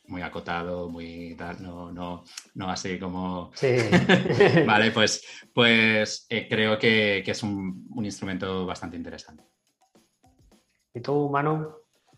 muy 0.08 0.22
acotado, 0.22 0.88
muy 0.88 1.36
no, 1.60 1.92
no, 1.92 2.24
no 2.54 2.70
así 2.70 2.98
como. 2.98 3.50
Sí. 3.54 3.76
vale, 4.66 4.90
pues, 4.90 5.24
pues 5.52 6.26
eh, 6.28 6.46
creo 6.48 6.78
que, 6.78 7.18
es 7.18 7.42
un, 7.42 7.86
instrumento 8.02 8.66
bastante 8.66 8.96
interesante. 8.96 9.44
¿Y 10.94 11.00
tú, 11.00 11.28
Manu? 11.28 11.72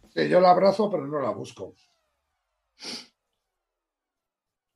Sí, 0.08 0.28
yo 0.28 0.40
la 0.40 0.50
abrazo, 0.50 0.90
pero 0.90 1.06
no 1.06 1.20
la 1.20 1.30
busco. 1.30 1.74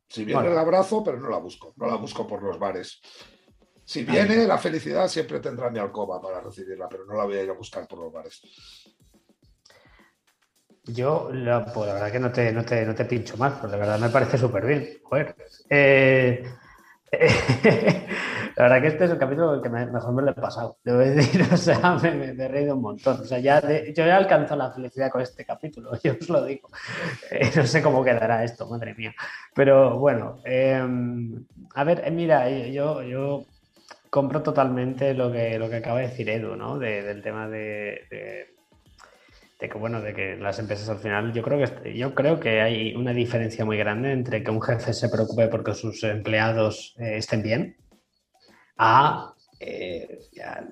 Si 0.08 0.24
viene 0.24 0.48
el 0.48 0.58
abrazo, 0.58 1.02
pero 1.02 1.18
no 1.18 1.30
la 1.30 1.38
busco. 1.38 1.72
No 1.76 1.86
la 1.86 1.96
busco 1.96 2.26
por 2.26 2.42
los 2.42 2.58
bares. 2.58 3.00
Si 3.84 4.04
viene, 4.04 4.46
la 4.46 4.58
felicidad 4.58 5.08
siempre 5.08 5.40
tendrá 5.40 5.70
mi 5.70 5.78
alcoba 5.78 6.20
para 6.20 6.40
recibirla, 6.40 6.88
pero 6.88 7.04
no 7.04 7.14
la 7.14 7.24
voy 7.24 7.36
a 7.36 7.42
ir 7.42 7.50
a 7.50 7.54
buscar 7.54 7.88
por 7.88 7.98
los 7.98 8.12
bares. 8.12 8.40
Yo, 10.84 11.30
la, 11.32 11.64
pues 11.64 11.86
la 11.86 11.94
verdad 11.94 12.12
que 12.12 12.18
no 12.18 12.32
te, 12.32 12.52
no 12.52 12.64
te, 12.64 12.84
no 12.84 12.94
te 12.94 13.04
pincho 13.04 13.36
más, 13.36 13.58
pues 13.60 13.70
de 13.70 13.78
verdad 13.78 13.98
me 13.98 14.08
parece 14.08 14.36
súper 14.36 14.66
bien. 14.66 15.00
Joder. 15.02 15.36
Eh, 15.70 16.44
la 18.56 18.62
verdad 18.64 18.80
que 18.80 18.86
este 18.88 19.04
es 19.04 19.10
el 19.10 19.18
capítulo 19.18 19.60
que 19.60 19.68
mejor 19.68 20.12
me 20.12 20.22
lo 20.22 20.30
he 20.30 20.34
pasado, 20.34 20.78
debo 20.84 20.98
decir, 20.98 21.42
o 21.52 21.56
sea, 21.56 21.98
me, 22.02 22.24
he 22.30 22.48
reído 22.48 22.74
un 22.76 22.82
montón. 22.82 23.20
O 23.20 23.24
sea, 23.24 23.38
ya 23.38 23.60
yo 23.60 24.06
ya 24.06 24.16
alcanzo 24.16 24.56
la 24.56 24.70
felicidad 24.72 25.10
con 25.10 25.20
este 25.22 25.44
capítulo, 25.44 25.92
yo 26.02 26.14
os 26.20 26.28
lo 26.28 26.44
digo. 26.44 26.68
Eh, 27.30 27.50
no 27.56 27.66
sé 27.66 27.82
cómo 27.82 28.04
quedará 28.04 28.44
esto, 28.44 28.68
madre 28.68 28.94
mía. 28.94 29.14
Pero 29.54 29.98
bueno, 29.98 30.40
em, 30.44 31.44
a 31.74 31.84
ver, 31.84 32.02
eh, 32.04 32.10
mira, 32.10 32.48
yo, 32.48 33.02
yo 33.02 33.44
compro 34.10 34.42
totalmente 34.42 35.14
lo 35.14 35.32
que, 35.32 35.58
lo 35.58 35.70
que 35.70 35.76
acaba 35.76 36.00
de 36.00 36.08
decir 36.08 36.28
Edu, 36.28 36.56
¿no? 36.56 36.78
del 36.78 37.22
tema 37.22 37.48
de 37.48 38.52
de 39.62 39.68
que 39.68 39.78
bueno, 39.78 40.02
de 40.02 40.12
que 40.12 40.36
las 40.36 40.58
empresas 40.58 40.88
al 40.88 40.98
final, 40.98 41.32
yo 41.32 41.40
creo 41.40 41.64
que 41.64 41.96
yo 41.96 42.16
creo 42.16 42.40
que 42.40 42.60
hay 42.60 42.96
una 42.96 43.12
diferencia 43.12 43.64
muy 43.64 43.76
grande 43.76 44.10
entre 44.10 44.42
que 44.42 44.50
un 44.50 44.60
jefe 44.60 44.92
se 44.92 45.08
preocupe 45.08 45.46
porque 45.46 45.72
sus 45.72 46.02
empleados 46.02 46.96
eh, 46.98 47.18
estén 47.18 47.44
bien, 47.44 47.76
a 48.77 49.32
eh, 49.65 50.19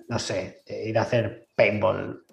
no 0.08 0.18
sé, 0.18 0.62
ir 0.66 0.98
a 0.98 1.02
hacer 1.02 1.48
paintball 1.54 2.24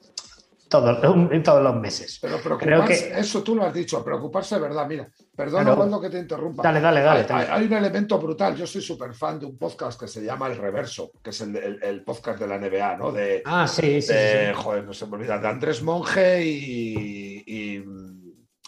en 1.31 1.44
todos 1.44 1.64
los 1.64 1.76
meses. 1.76 2.18
Pero 2.19 2.39
preocuparse, 2.41 3.18
eso 3.18 3.44
tú 3.44 3.56
lo 3.56 3.64
has 3.64 3.73
dicho, 3.73 4.03
preocuparse 4.03 4.56
de 4.56 4.61
verdad. 4.61 4.88
Mira, 4.88 5.07
perdona 5.35 5.76
cuando 5.76 6.02
que 6.02 6.10
te 6.10 6.19
interrumpa. 6.19 6.64
Dale, 6.64 6.81
dale, 6.81 7.02
dale. 7.02 7.26
Hay, 7.49 7.65
un 7.65 7.73
elemento 7.73 8.18
brutal. 8.18 8.56
Yo 8.56 8.65
soy 8.65 8.81
súper 8.81 9.14
fan 9.14 9.39
de 9.39 9.45
un 9.45 9.57
podcast 9.57 9.99
que 9.99 10.07
se 10.07 10.23
llama 10.23 10.48
El 10.48 10.57
Reverso, 10.57 11.11
que 11.23 11.30
es 11.30 11.41
el, 11.41 12.03
podcast 12.03 12.39
de 12.39 12.48
la 12.48 12.57
NBA, 12.57 12.98
¿no? 12.98 13.11
De, 13.11 13.44
ah, 13.45 13.68
sí, 13.68 14.02
sí, 14.02 14.14
Joder, 14.56 14.84
no 14.84 14.94
se 14.94 15.06
me 15.06 15.15
olvida, 15.15 15.38
de 15.38 15.48
Andrés 15.48 15.84
Monge 15.84 16.44
y, 16.44 17.44
y, 17.45 17.84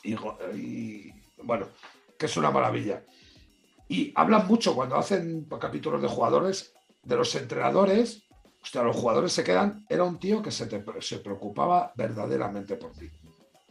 y, 0.03 1.13
bueno, 1.43 1.67
que 2.17 2.27
es 2.27 2.37
una 2.37 2.51
maravilla. 2.51 3.03
Y 3.87 4.13
hablan 4.15 4.47
mucho 4.47 4.75
cuando 4.75 4.95
hacen 4.95 5.47
capítulos 5.59 6.01
de 6.01 6.07
jugadores, 6.07 6.73
de 7.03 7.15
los 7.15 7.33
entrenadores 7.35 8.29
Hostia, 8.61 8.83
los 8.83 8.95
jugadores 8.95 9.31
se 9.31 9.43
quedan. 9.43 9.85
Era 9.87 10.03
un 10.03 10.19
tío 10.19 10.41
que 10.41 10.51
se, 10.51 10.67
se 10.99 11.19
preocupaba 11.19 11.93
verdaderamente 11.95 12.75
por 12.75 12.91
ti. 12.91 13.09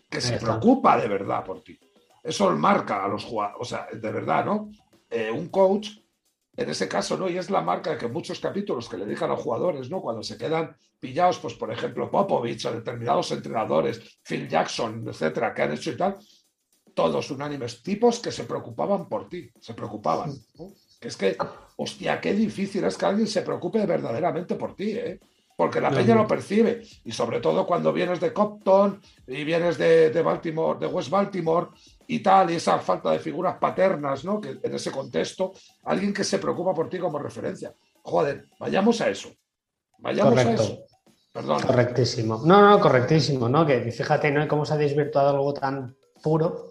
Que 0.09 0.21
se 0.21 0.39
preocupa 0.39 0.99
de 0.99 1.09
verdad 1.09 1.45
por 1.45 1.63
ti. 1.63 1.79
Eso 2.23 2.51
marca 2.57 3.05
a 3.05 3.09
los 3.09 3.25
jugadores. 3.25 3.59
O 3.61 3.65
sea, 3.65 3.89
de 3.93 4.11
verdad, 4.11 4.45
¿no? 4.45 4.71
Eh, 5.11 5.31
un 5.31 5.49
coach, 5.49 5.91
en 6.57 6.71
ese 6.71 6.89
caso, 6.89 7.17
¿no? 7.17 7.29
Y 7.29 7.37
es 7.37 7.51
la 7.51 7.61
marca 7.61 7.91
de 7.91 7.99
que 7.99 8.09
muchos 8.09 8.41
capítulos 8.41 8.89
que 8.89 8.97
le 8.97 9.07
dejan 9.07 9.31
a 9.31 9.35
los 9.35 9.43
jugadores, 9.43 9.91
¿no? 9.91 10.01
Cuando 10.01 10.23
se 10.23 10.39
quedan 10.39 10.75
pillados, 10.99 11.39
pues 11.39 11.55
por 11.55 11.71
ejemplo, 11.71 12.11
Popovich 12.11 12.65
o 12.67 12.73
determinados 12.73 13.31
entrenadores, 13.31 14.19
Phil 14.23 14.49
Jackson, 14.49 15.07
etcétera, 15.07 15.55
que 15.55 15.63
han 15.63 15.73
hecho 15.73 15.93
y 15.93 15.97
tal, 15.97 16.19
todos 16.95 17.31
unánimes, 17.31 17.83
tipos 17.83 18.19
que 18.19 18.33
se 18.33 18.45
preocupaban 18.45 19.09
por 19.09 19.29
ti, 19.29 19.51
se 19.61 19.75
preocupaban. 19.75 20.33
¿no? 20.59 20.73
Que 21.01 21.09
es 21.09 21.17
que, 21.17 21.37
hostia, 21.79 22.21
qué 22.21 22.35
difícil 22.35 22.85
es 22.85 22.97
que 22.97 23.07
alguien 23.07 23.29
se 23.29 23.43
preocupe 23.43 23.87
verdaderamente 23.87 24.57
por 24.57 24.75
ti, 24.75 24.91
¿eh? 24.91 25.21
Porque 25.57 25.81
la 25.81 25.91
peña 25.91 26.15
lo 26.15 26.27
percibe. 26.27 26.83
Y 27.05 27.11
sobre 27.11 27.41
todo 27.41 27.67
cuando 27.67 27.93
vienes 27.93 28.21
de 28.21 28.33
Compton 28.33 29.01
y 29.27 29.43
vienes 29.43 29.77
de, 29.77 30.23
Baltimore, 30.23 30.79
de 30.79 30.87
West 30.87 31.11
Baltimore 31.11 31.69
y 32.07 32.21
tal, 32.21 32.51
y 32.51 32.57
esa 32.57 32.79
falta 32.79 33.11
de 33.11 33.19
figuras 33.19 33.57
paternas, 33.59 34.25
¿no? 34.25 34.41
Que 34.41 34.59
en 34.63 34.75
ese 34.75 34.93
contexto, 34.93 35.53
alguien 35.85 36.13
que 36.13 36.23
se 36.23 36.39
preocupa 36.39 36.75
por 36.75 36.89
ti 36.89 36.99
como 36.99 37.19
referencia. 37.19 37.75
Joder, 38.03 38.47
vayamos 38.61 39.01
a 39.01 39.09
eso. 39.09 39.31
Vayamos 39.99 40.39
a 40.39 40.53
eso. 40.53 40.79
Perdón. 41.33 41.63
Correctísimo. 41.63 42.41
No, 42.45 42.71
no, 42.71 42.81
correctísimo, 42.81 43.49
¿no? 43.49 43.67
Que 43.67 43.91
fíjate, 43.91 44.31
¿no? 44.31 44.47
Cómo 44.47 44.65
se 44.65 44.75
ha 44.75 44.77
desvirtuado 44.77 45.31
algo 45.31 45.55
tan 45.55 45.97
puro 46.23 46.68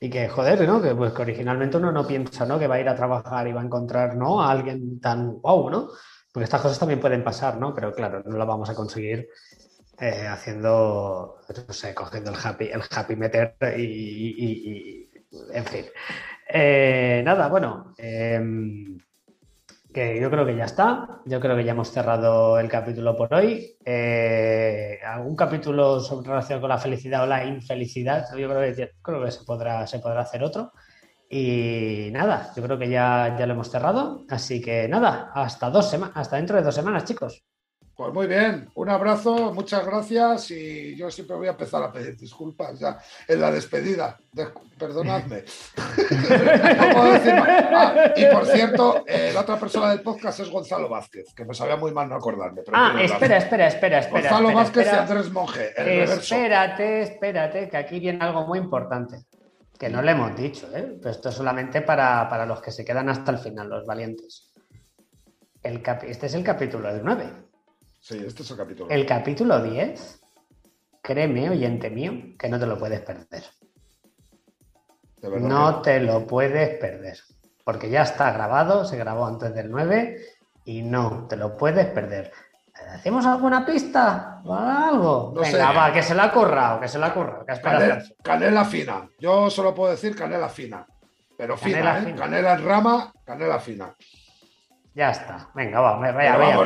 y 0.00 0.10
que, 0.10 0.28
joder, 0.28 0.66
¿no? 0.66 0.80
Que, 0.80 0.94
pues, 0.94 1.12
que 1.12 1.22
originalmente 1.22 1.76
uno 1.76 1.90
no 1.90 2.06
piensa, 2.06 2.46
¿no? 2.46 2.58
Que 2.58 2.66
va 2.66 2.76
a 2.76 2.80
ir 2.80 2.88
a 2.88 2.94
trabajar 2.94 3.48
y 3.48 3.52
va 3.52 3.60
a 3.60 3.64
encontrar, 3.64 4.16
¿no? 4.16 4.40
A 4.40 4.50
alguien 4.50 5.00
tan 5.00 5.40
wow, 5.40 5.70
¿no? 5.70 5.88
Porque 6.32 6.44
estas 6.44 6.60
cosas 6.60 6.78
también 6.78 7.00
pueden 7.00 7.24
pasar, 7.24 7.58
¿no? 7.58 7.74
Pero 7.74 7.92
claro, 7.92 8.22
no 8.24 8.36
lo 8.36 8.46
vamos 8.46 8.70
a 8.70 8.74
conseguir 8.74 9.28
eh, 10.00 10.26
haciendo, 10.28 11.40
no 11.66 11.72
sé, 11.72 11.94
cogiendo 11.94 12.30
el 12.30 12.36
happy, 12.42 12.66
el 12.66 12.82
happy 12.88 13.16
meter 13.16 13.56
y, 13.76 15.10
en 15.52 15.64
fin. 15.64 15.86
Eh, 16.48 17.22
nada, 17.24 17.48
bueno, 17.48 17.94
em, 17.98 18.96
que 19.92 20.20
yo 20.20 20.30
creo 20.30 20.46
que 20.46 20.56
ya 20.56 20.64
está. 20.64 21.20
Yo 21.24 21.40
creo 21.40 21.56
que 21.56 21.64
ya 21.64 21.72
hemos 21.72 21.90
cerrado 21.90 22.58
el 22.58 22.68
capítulo 22.68 23.16
por 23.16 23.32
hoy. 23.34 23.76
Eh, 23.84 24.98
¿Algún 25.04 25.36
capítulo 25.36 26.00
sobre 26.00 26.28
relación 26.28 26.60
con 26.60 26.68
la 26.68 26.78
felicidad 26.78 27.22
o 27.24 27.26
la 27.26 27.44
infelicidad? 27.44 28.26
Yo 28.36 28.48
creo 28.48 28.74
que, 28.74 28.90
creo 29.02 29.24
que 29.24 29.30
se, 29.30 29.44
podrá, 29.44 29.86
se 29.86 29.98
podrá 29.98 30.20
hacer 30.20 30.42
otro. 30.42 30.72
Y 31.30 32.08
nada, 32.12 32.52
yo 32.56 32.62
creo 32.62 32.78
que 32.78 32.88
ya, 32.88 33.36
ya 33.38 33.46
lo 33.46 33.54
hemos 33.54 33.70
cerrado. 33.70 34.24
Así 34.30 34.60
que 34.60 34.88
nada, 34.88 35.30
hasta, 35.34 35.70
dos 35.70 35.90
semanas, 35.90 36.16
hasta 36.16 36.36
dentro 36.36 36.56
de 36.56 36.62
dos 36.62 36.74
semanas, 36.74 37.04
chicos. 37.04 37.47
Pues 37.98 38.14
muy 38.14 38.28
bien, 38.28 38.70
un 38.76 38.88
abrazo, 38.90 39.52
muchas 39.52 39.84
gracias 39.84 40.52
y 40.52 40.94
yo 40.94 41.10
siempre 41.10 41.34
voy 41.34 41.48
a 41.48 41.50
empezar 41.50 41.82
a 41.82 41.90
pedir 41.90 42.16
disculpas 42.16 42.78
ya 42.78 42.96
en 43.26 43.40
la 43.40 43.50
despedida. 43.50 44.16
perdonadme. 44.78 45.42
no 45.76 46.92
puedo 46.92 47.12
decir 47.14 47.32
ah, 47.34 48.12
y 48.14 48.24
por 48.26 48.46
cierto, 48.46 49.04
eh, 49.04 49.32
la 49.34 49.40
otra 49.40 49.58
persona 49.58 49.90
del 49.90 50.02
podcast 50.02 50.38
es 50.38 50.48
Gonzalo 50.48 50.88
Vázquez, 50.88 51.34
que 51.34 51.44
me 51.44 51.52
sabía 51.54 51.74
muy 51.74 51.90
mal 51.90 52.08
no 52.08 52.14
acordarme. 52.14 52.62
ah, 52.72 52.94
espera, 53.02 53.38
espera, 53.38 53.66
espera, 53.66 53.98
espera. 53.98 54.20
Gonzalo 54.20 54.54
Vázquez 54.54 54.86
y 54.86 54.96
Andrés 54.96 55.32
Monge. 55.32 55.72
espérate, 55.76 57.02
espérate, 57.02 57.68
que 57.68 57.76
aquí 57.76 57.98
viene 57.98 58.24
algo 58.24 58.46
muy 58.46 58.60
importante. 58.60 59.24
Que 59.76 59.88
no 59.88 60.02
le 60.02 60.12
hemos 60.12 60.36
dicho, 60.36 60.68
¿eh? 60.72 60.98
Pero 61.02 61.10
esto 61.10 61.30
es 61.30 61.34
solamente 61.34 61.82
para, 61.82 62.28
para 62.28 62.46
los 62.46 62.62
que 62.62 62.70
se 62.70 62.84
quedan 62.84 63.08
hasta 63.08 63.32
el 63.32 63.38
final, 63.38 63.68
los 63.68 63.84
valientes. 63.84 64.52
El 65.60 65.82
este 66.06 66.26
es 66.26 66.34
el 66.34 66.44
capítulo 66.44 66.94
del 66.94 67.02
9. 67.02 67.47
Sí, 68.00 68.22
este 68.24 68.42
es 68.42 68.50
el 68.50 68.56
capítulo. 68.56 68.90
El 68.90 69.06
capítulo 69.06 69.62
10, 69.62 70.20
créeme, 71.02 71.50
oyente 71.50 71.90
mío, 71.90 72.12
que 72.38 72.48
no 72.48 72.58
te 72.58 72.66
lo 72.66 72.78
puedes 72.78 73.00
perder. 73.00 73.44
No 75.22 75.82
te 75.82 76.00
lo 76.00 76.26
puedes 76.26 76.78
perder. 76.78 77.18
Porque 77.64 77.90
ya 77.90 78.02
está 78.02 78.32
grabado, 78.32 78.84
se 78.84 78.96
grabó 78.96 79.26
antes 79.26 79.54
del 79.54 79.70
9 79.70 80.16
y 80.64 80.82
no 80.82 81.26
te 81.28 81.36
lo 81.36 81.56
puedes 81.56 81.86
perder. 81.86 82.32
¿Hacemos 82.94 83.26
alguna 83.26 83.66
pista? 83.66 84.40
¿Algo? 84.48 85.32
Venga, 85.32 85.72
va, 85.72 85.92
que 85.92 86.02
se 86.02 86.14
la 86.14 86.24
ha 86.24 86.32
currado, 86.32 86.80
que 86.80 86.88
se 86.88 86.98
la 86.98 87.08
ha 87.08 87.14
currado. 87.14 87.44
canela 88.22 88.64
fina. 88.64 89.08
Yo 89.18 89.50
solo 89.50 89.74
puedo 89.74 89.90
decir 89.90 90.14
canela 90.14 90.48
fina. 90.48 90.86
Pero 91.36 91.56
fina, 91.56 91.78
canela, 91.78 92.10
¿eh? 92.10 92.14
canela 92.16 92.52
en 92.54 92.64
rama, 92.64 93.12
canela 93.24 93.58
fina. 93.58 93.94
Ya 94.98 95.12
está. 95.12 95.48
Venga, 95.54 95.78
va, 95.78 95.96
vaya, 95.96 96.12
vaya, 96.12 96.56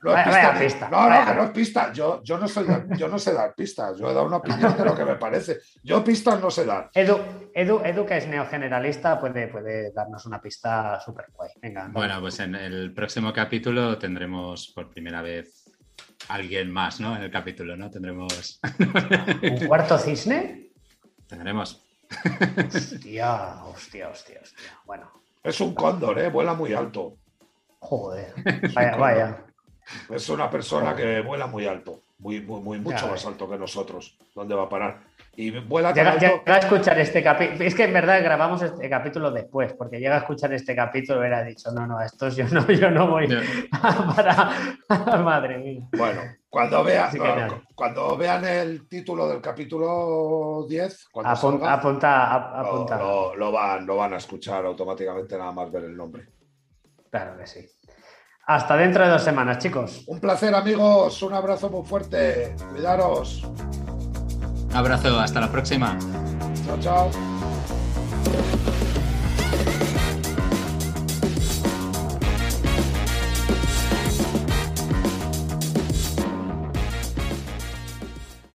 vaya, 0.00 0.60
pista. 0.60 0.88
No, 0.88 1.10
no, 1.10 1.26
que 1.26 1.34
no 1.34 1.42
es 1.42 1.50
pista. 1.50 1.92
Yo, 1.92 2.22
yo, 2.22 2.38
no 2.38 2.46
soy, 2.46 2.64
yo 2.96 3.08
no 3.08 3.18
sé 3.18 3.32
dar 3.34 3.52
pistas. 3.52 3.98
Yo 3.98 4.08
he 4.08 4.14
dado 4.14 4.26
una 4.26 4.36
opinión 4.36 4.76
de 4.76 4.84
lo 4.84 4.94
que 4.94 5.04
me 5.04 5.16
parece. 5.16 5.58
Yo 5.82 6.04
pistas 6.04 6.40
no 6.40 6.52
sé 6.52 6.64
dar. 6.64 6.88
Edu, 6.94 7.18
Edu, 7.52 7.80
Edu 7.84 8.06
que 8.06 8.18
es 8.18 8.28
neogeneralista, 8.28 9.18
puede, 9.18 9.48
puede 9.48 9.90
darnos 9.92 10.24
una 10.24 10.40
pista 10.40 11.00
súper 11.00 11.32
guay. 11.32 11.50
Venga. 11.60 11.88
Bueno, 11.90 12.20
pues 12.20 12.38
en 12.38 12.54
el 12.54 12.94
próximo 12.94 13.32
capítulo 13.32 13.98
tendremos 13.98 14.68
por 14.72 14.88
primera 14.88 15.20
vez 15.20 15.68
alguien 16.28 16.70
más, 16.70 17.00
¿no? 17.00 17.16
En 17.16 17.22
el 17.22 17.30
capítulo, 17.32 17.76
¿no? 17.76 17.90
Tendremos. 17.90 18.60
¿Un 19.42 19.66
cuarto 19.66 19.98
cisne? 19.98 20.70
Tendremos. 21.26 21.84
Hostia, 22.72 23.64
hostia, 23.64 24.10
hostia, 24.10 24.38
hostia. 24.40 24.70
Bueno. 24.86 25.10
Es 25.42 25.60
un 25.60 25.74
cóndor, 25.74 26.20
¿eh? 26.20 26.28
Vuela 26.28 26.54
muy 26.54 26.72
alto. 26.72 27.16
Joder, 27.80 28.32
vaya, 28.74 28.96
vaya. 28.96 29.36
Es 30.08 30.28
una 30.28 30.48
persona 30.48 30.94
que 30.94 31.20
vuela 31.22 31.46
muy 31.48 31.66
alto, 31.66 32.00
muy, 32.18 32.40
muy, 32.40 32.60
muy 32.60 32.78
mucho 32.78 33.08
más 33.08 33.24
alto 33.26 33.48
que 33.50 33.58
nosotros. 33.58 34.16
¿Dónde 34.34 34.54
va 34.54 34.64
a 34.64 34.68
parar? 34.68 34.98
Y 35.34 35.50
vuela 35.60 35.92
Llega, 35.92 36.14
tan 36.16 36.24
alto- 36.24 36.38
llega 36.44 36.54
a 36.54 36.58
escuchar 36.58 36.98
este 37.00 37.22
capítulo. 37.22 37.64
Es 37.64 37.74
que 37.74 37.84
en 37.84 37.92
verdad 37.94 38.22
grabamos 38.22 38.60
este 38.62 38.88
capítulo 38.90 39.30
después, 39.30 39.72
porque 39.72 39.98
llega 39.98 40.16
a 40.16 40.18
escuchar 40.18 40.52
este 40.52 40.76
capítulo 40.76 41.18
y 41.18 41.20
hubiera 41.20 41.42
dicho, 41.42 41.70
no, 41.72 41.86
no, 41.86 41.98
a 41.98 42.04
estos 42.06 42.36
yo 42.36 42.44
no, 42.52 42.66
yo 42.70 42.90
no 42.90 43.08
voy 43.08 43.26
Ya. 43.28 43.40
para. 44.16 44.50
Madre 45.22 45.58
mía. 45.58 45.88
Bueno, 45.96 46.20
cuando, 46.48 46.84
vea, 46.84 47.06
Así 47.06 47.18
que 47.18 47.26
no, 47.26 47.36
nada. 47.36 47.62
cuando 47.74 48.16
vean 48.16 48.44
el 48.44 48.86
título 48.88 49.26
del 49.28 49.40
capítulo 49.40 50.66
10, 50.68 51.08
cuando 51.10 51.32
Apun- 51.32 51.52
salga, 51.52 51.72
apunta, 51.72 52.34
ap- 52.34 52.52
lo, 52.52 52.58
apunta. 52.68 52.98
lo- 52.98 53.34
lo 53.36 53.50
van, 53.52 53.86
lo 53.86 53.96
van 53.96 54.12
a 54.14 54.18
escuchar 54.18 54.64
automáticamente 54.66 55.38
nada 55.38 55.52
más 55.52 55.70
ver 55.72 55.84
el 55.84 55.96
nombre. 55.96 56.26
Claro 57.10 57.36
que 57.36 57.46
sí. 57.46 57.68
Hasta 58.46 58.76
dentro 58.76 59.04
de 59.04 59.10
dos 59.10 59.22
semanas, 59.22 59.58
chicos. 59.58 60.04
Un 60.06 60.18
placer, 60.20 60.54
amigos. 60.54 61.22
Un 61.22 61.34
abrazo 61.34 61.70
muy 61.70 61.86
fuerte. 61.86 62.54
Cuidaros. 62.70 63.44
Un 63.44 64.70
abrazo, 64.76 65.18
hasta 65.20 65.40
la 65.40 65.50
próxima. 65.50 65.98
Chao, 66.66 66.78
chao. 66.80 67.10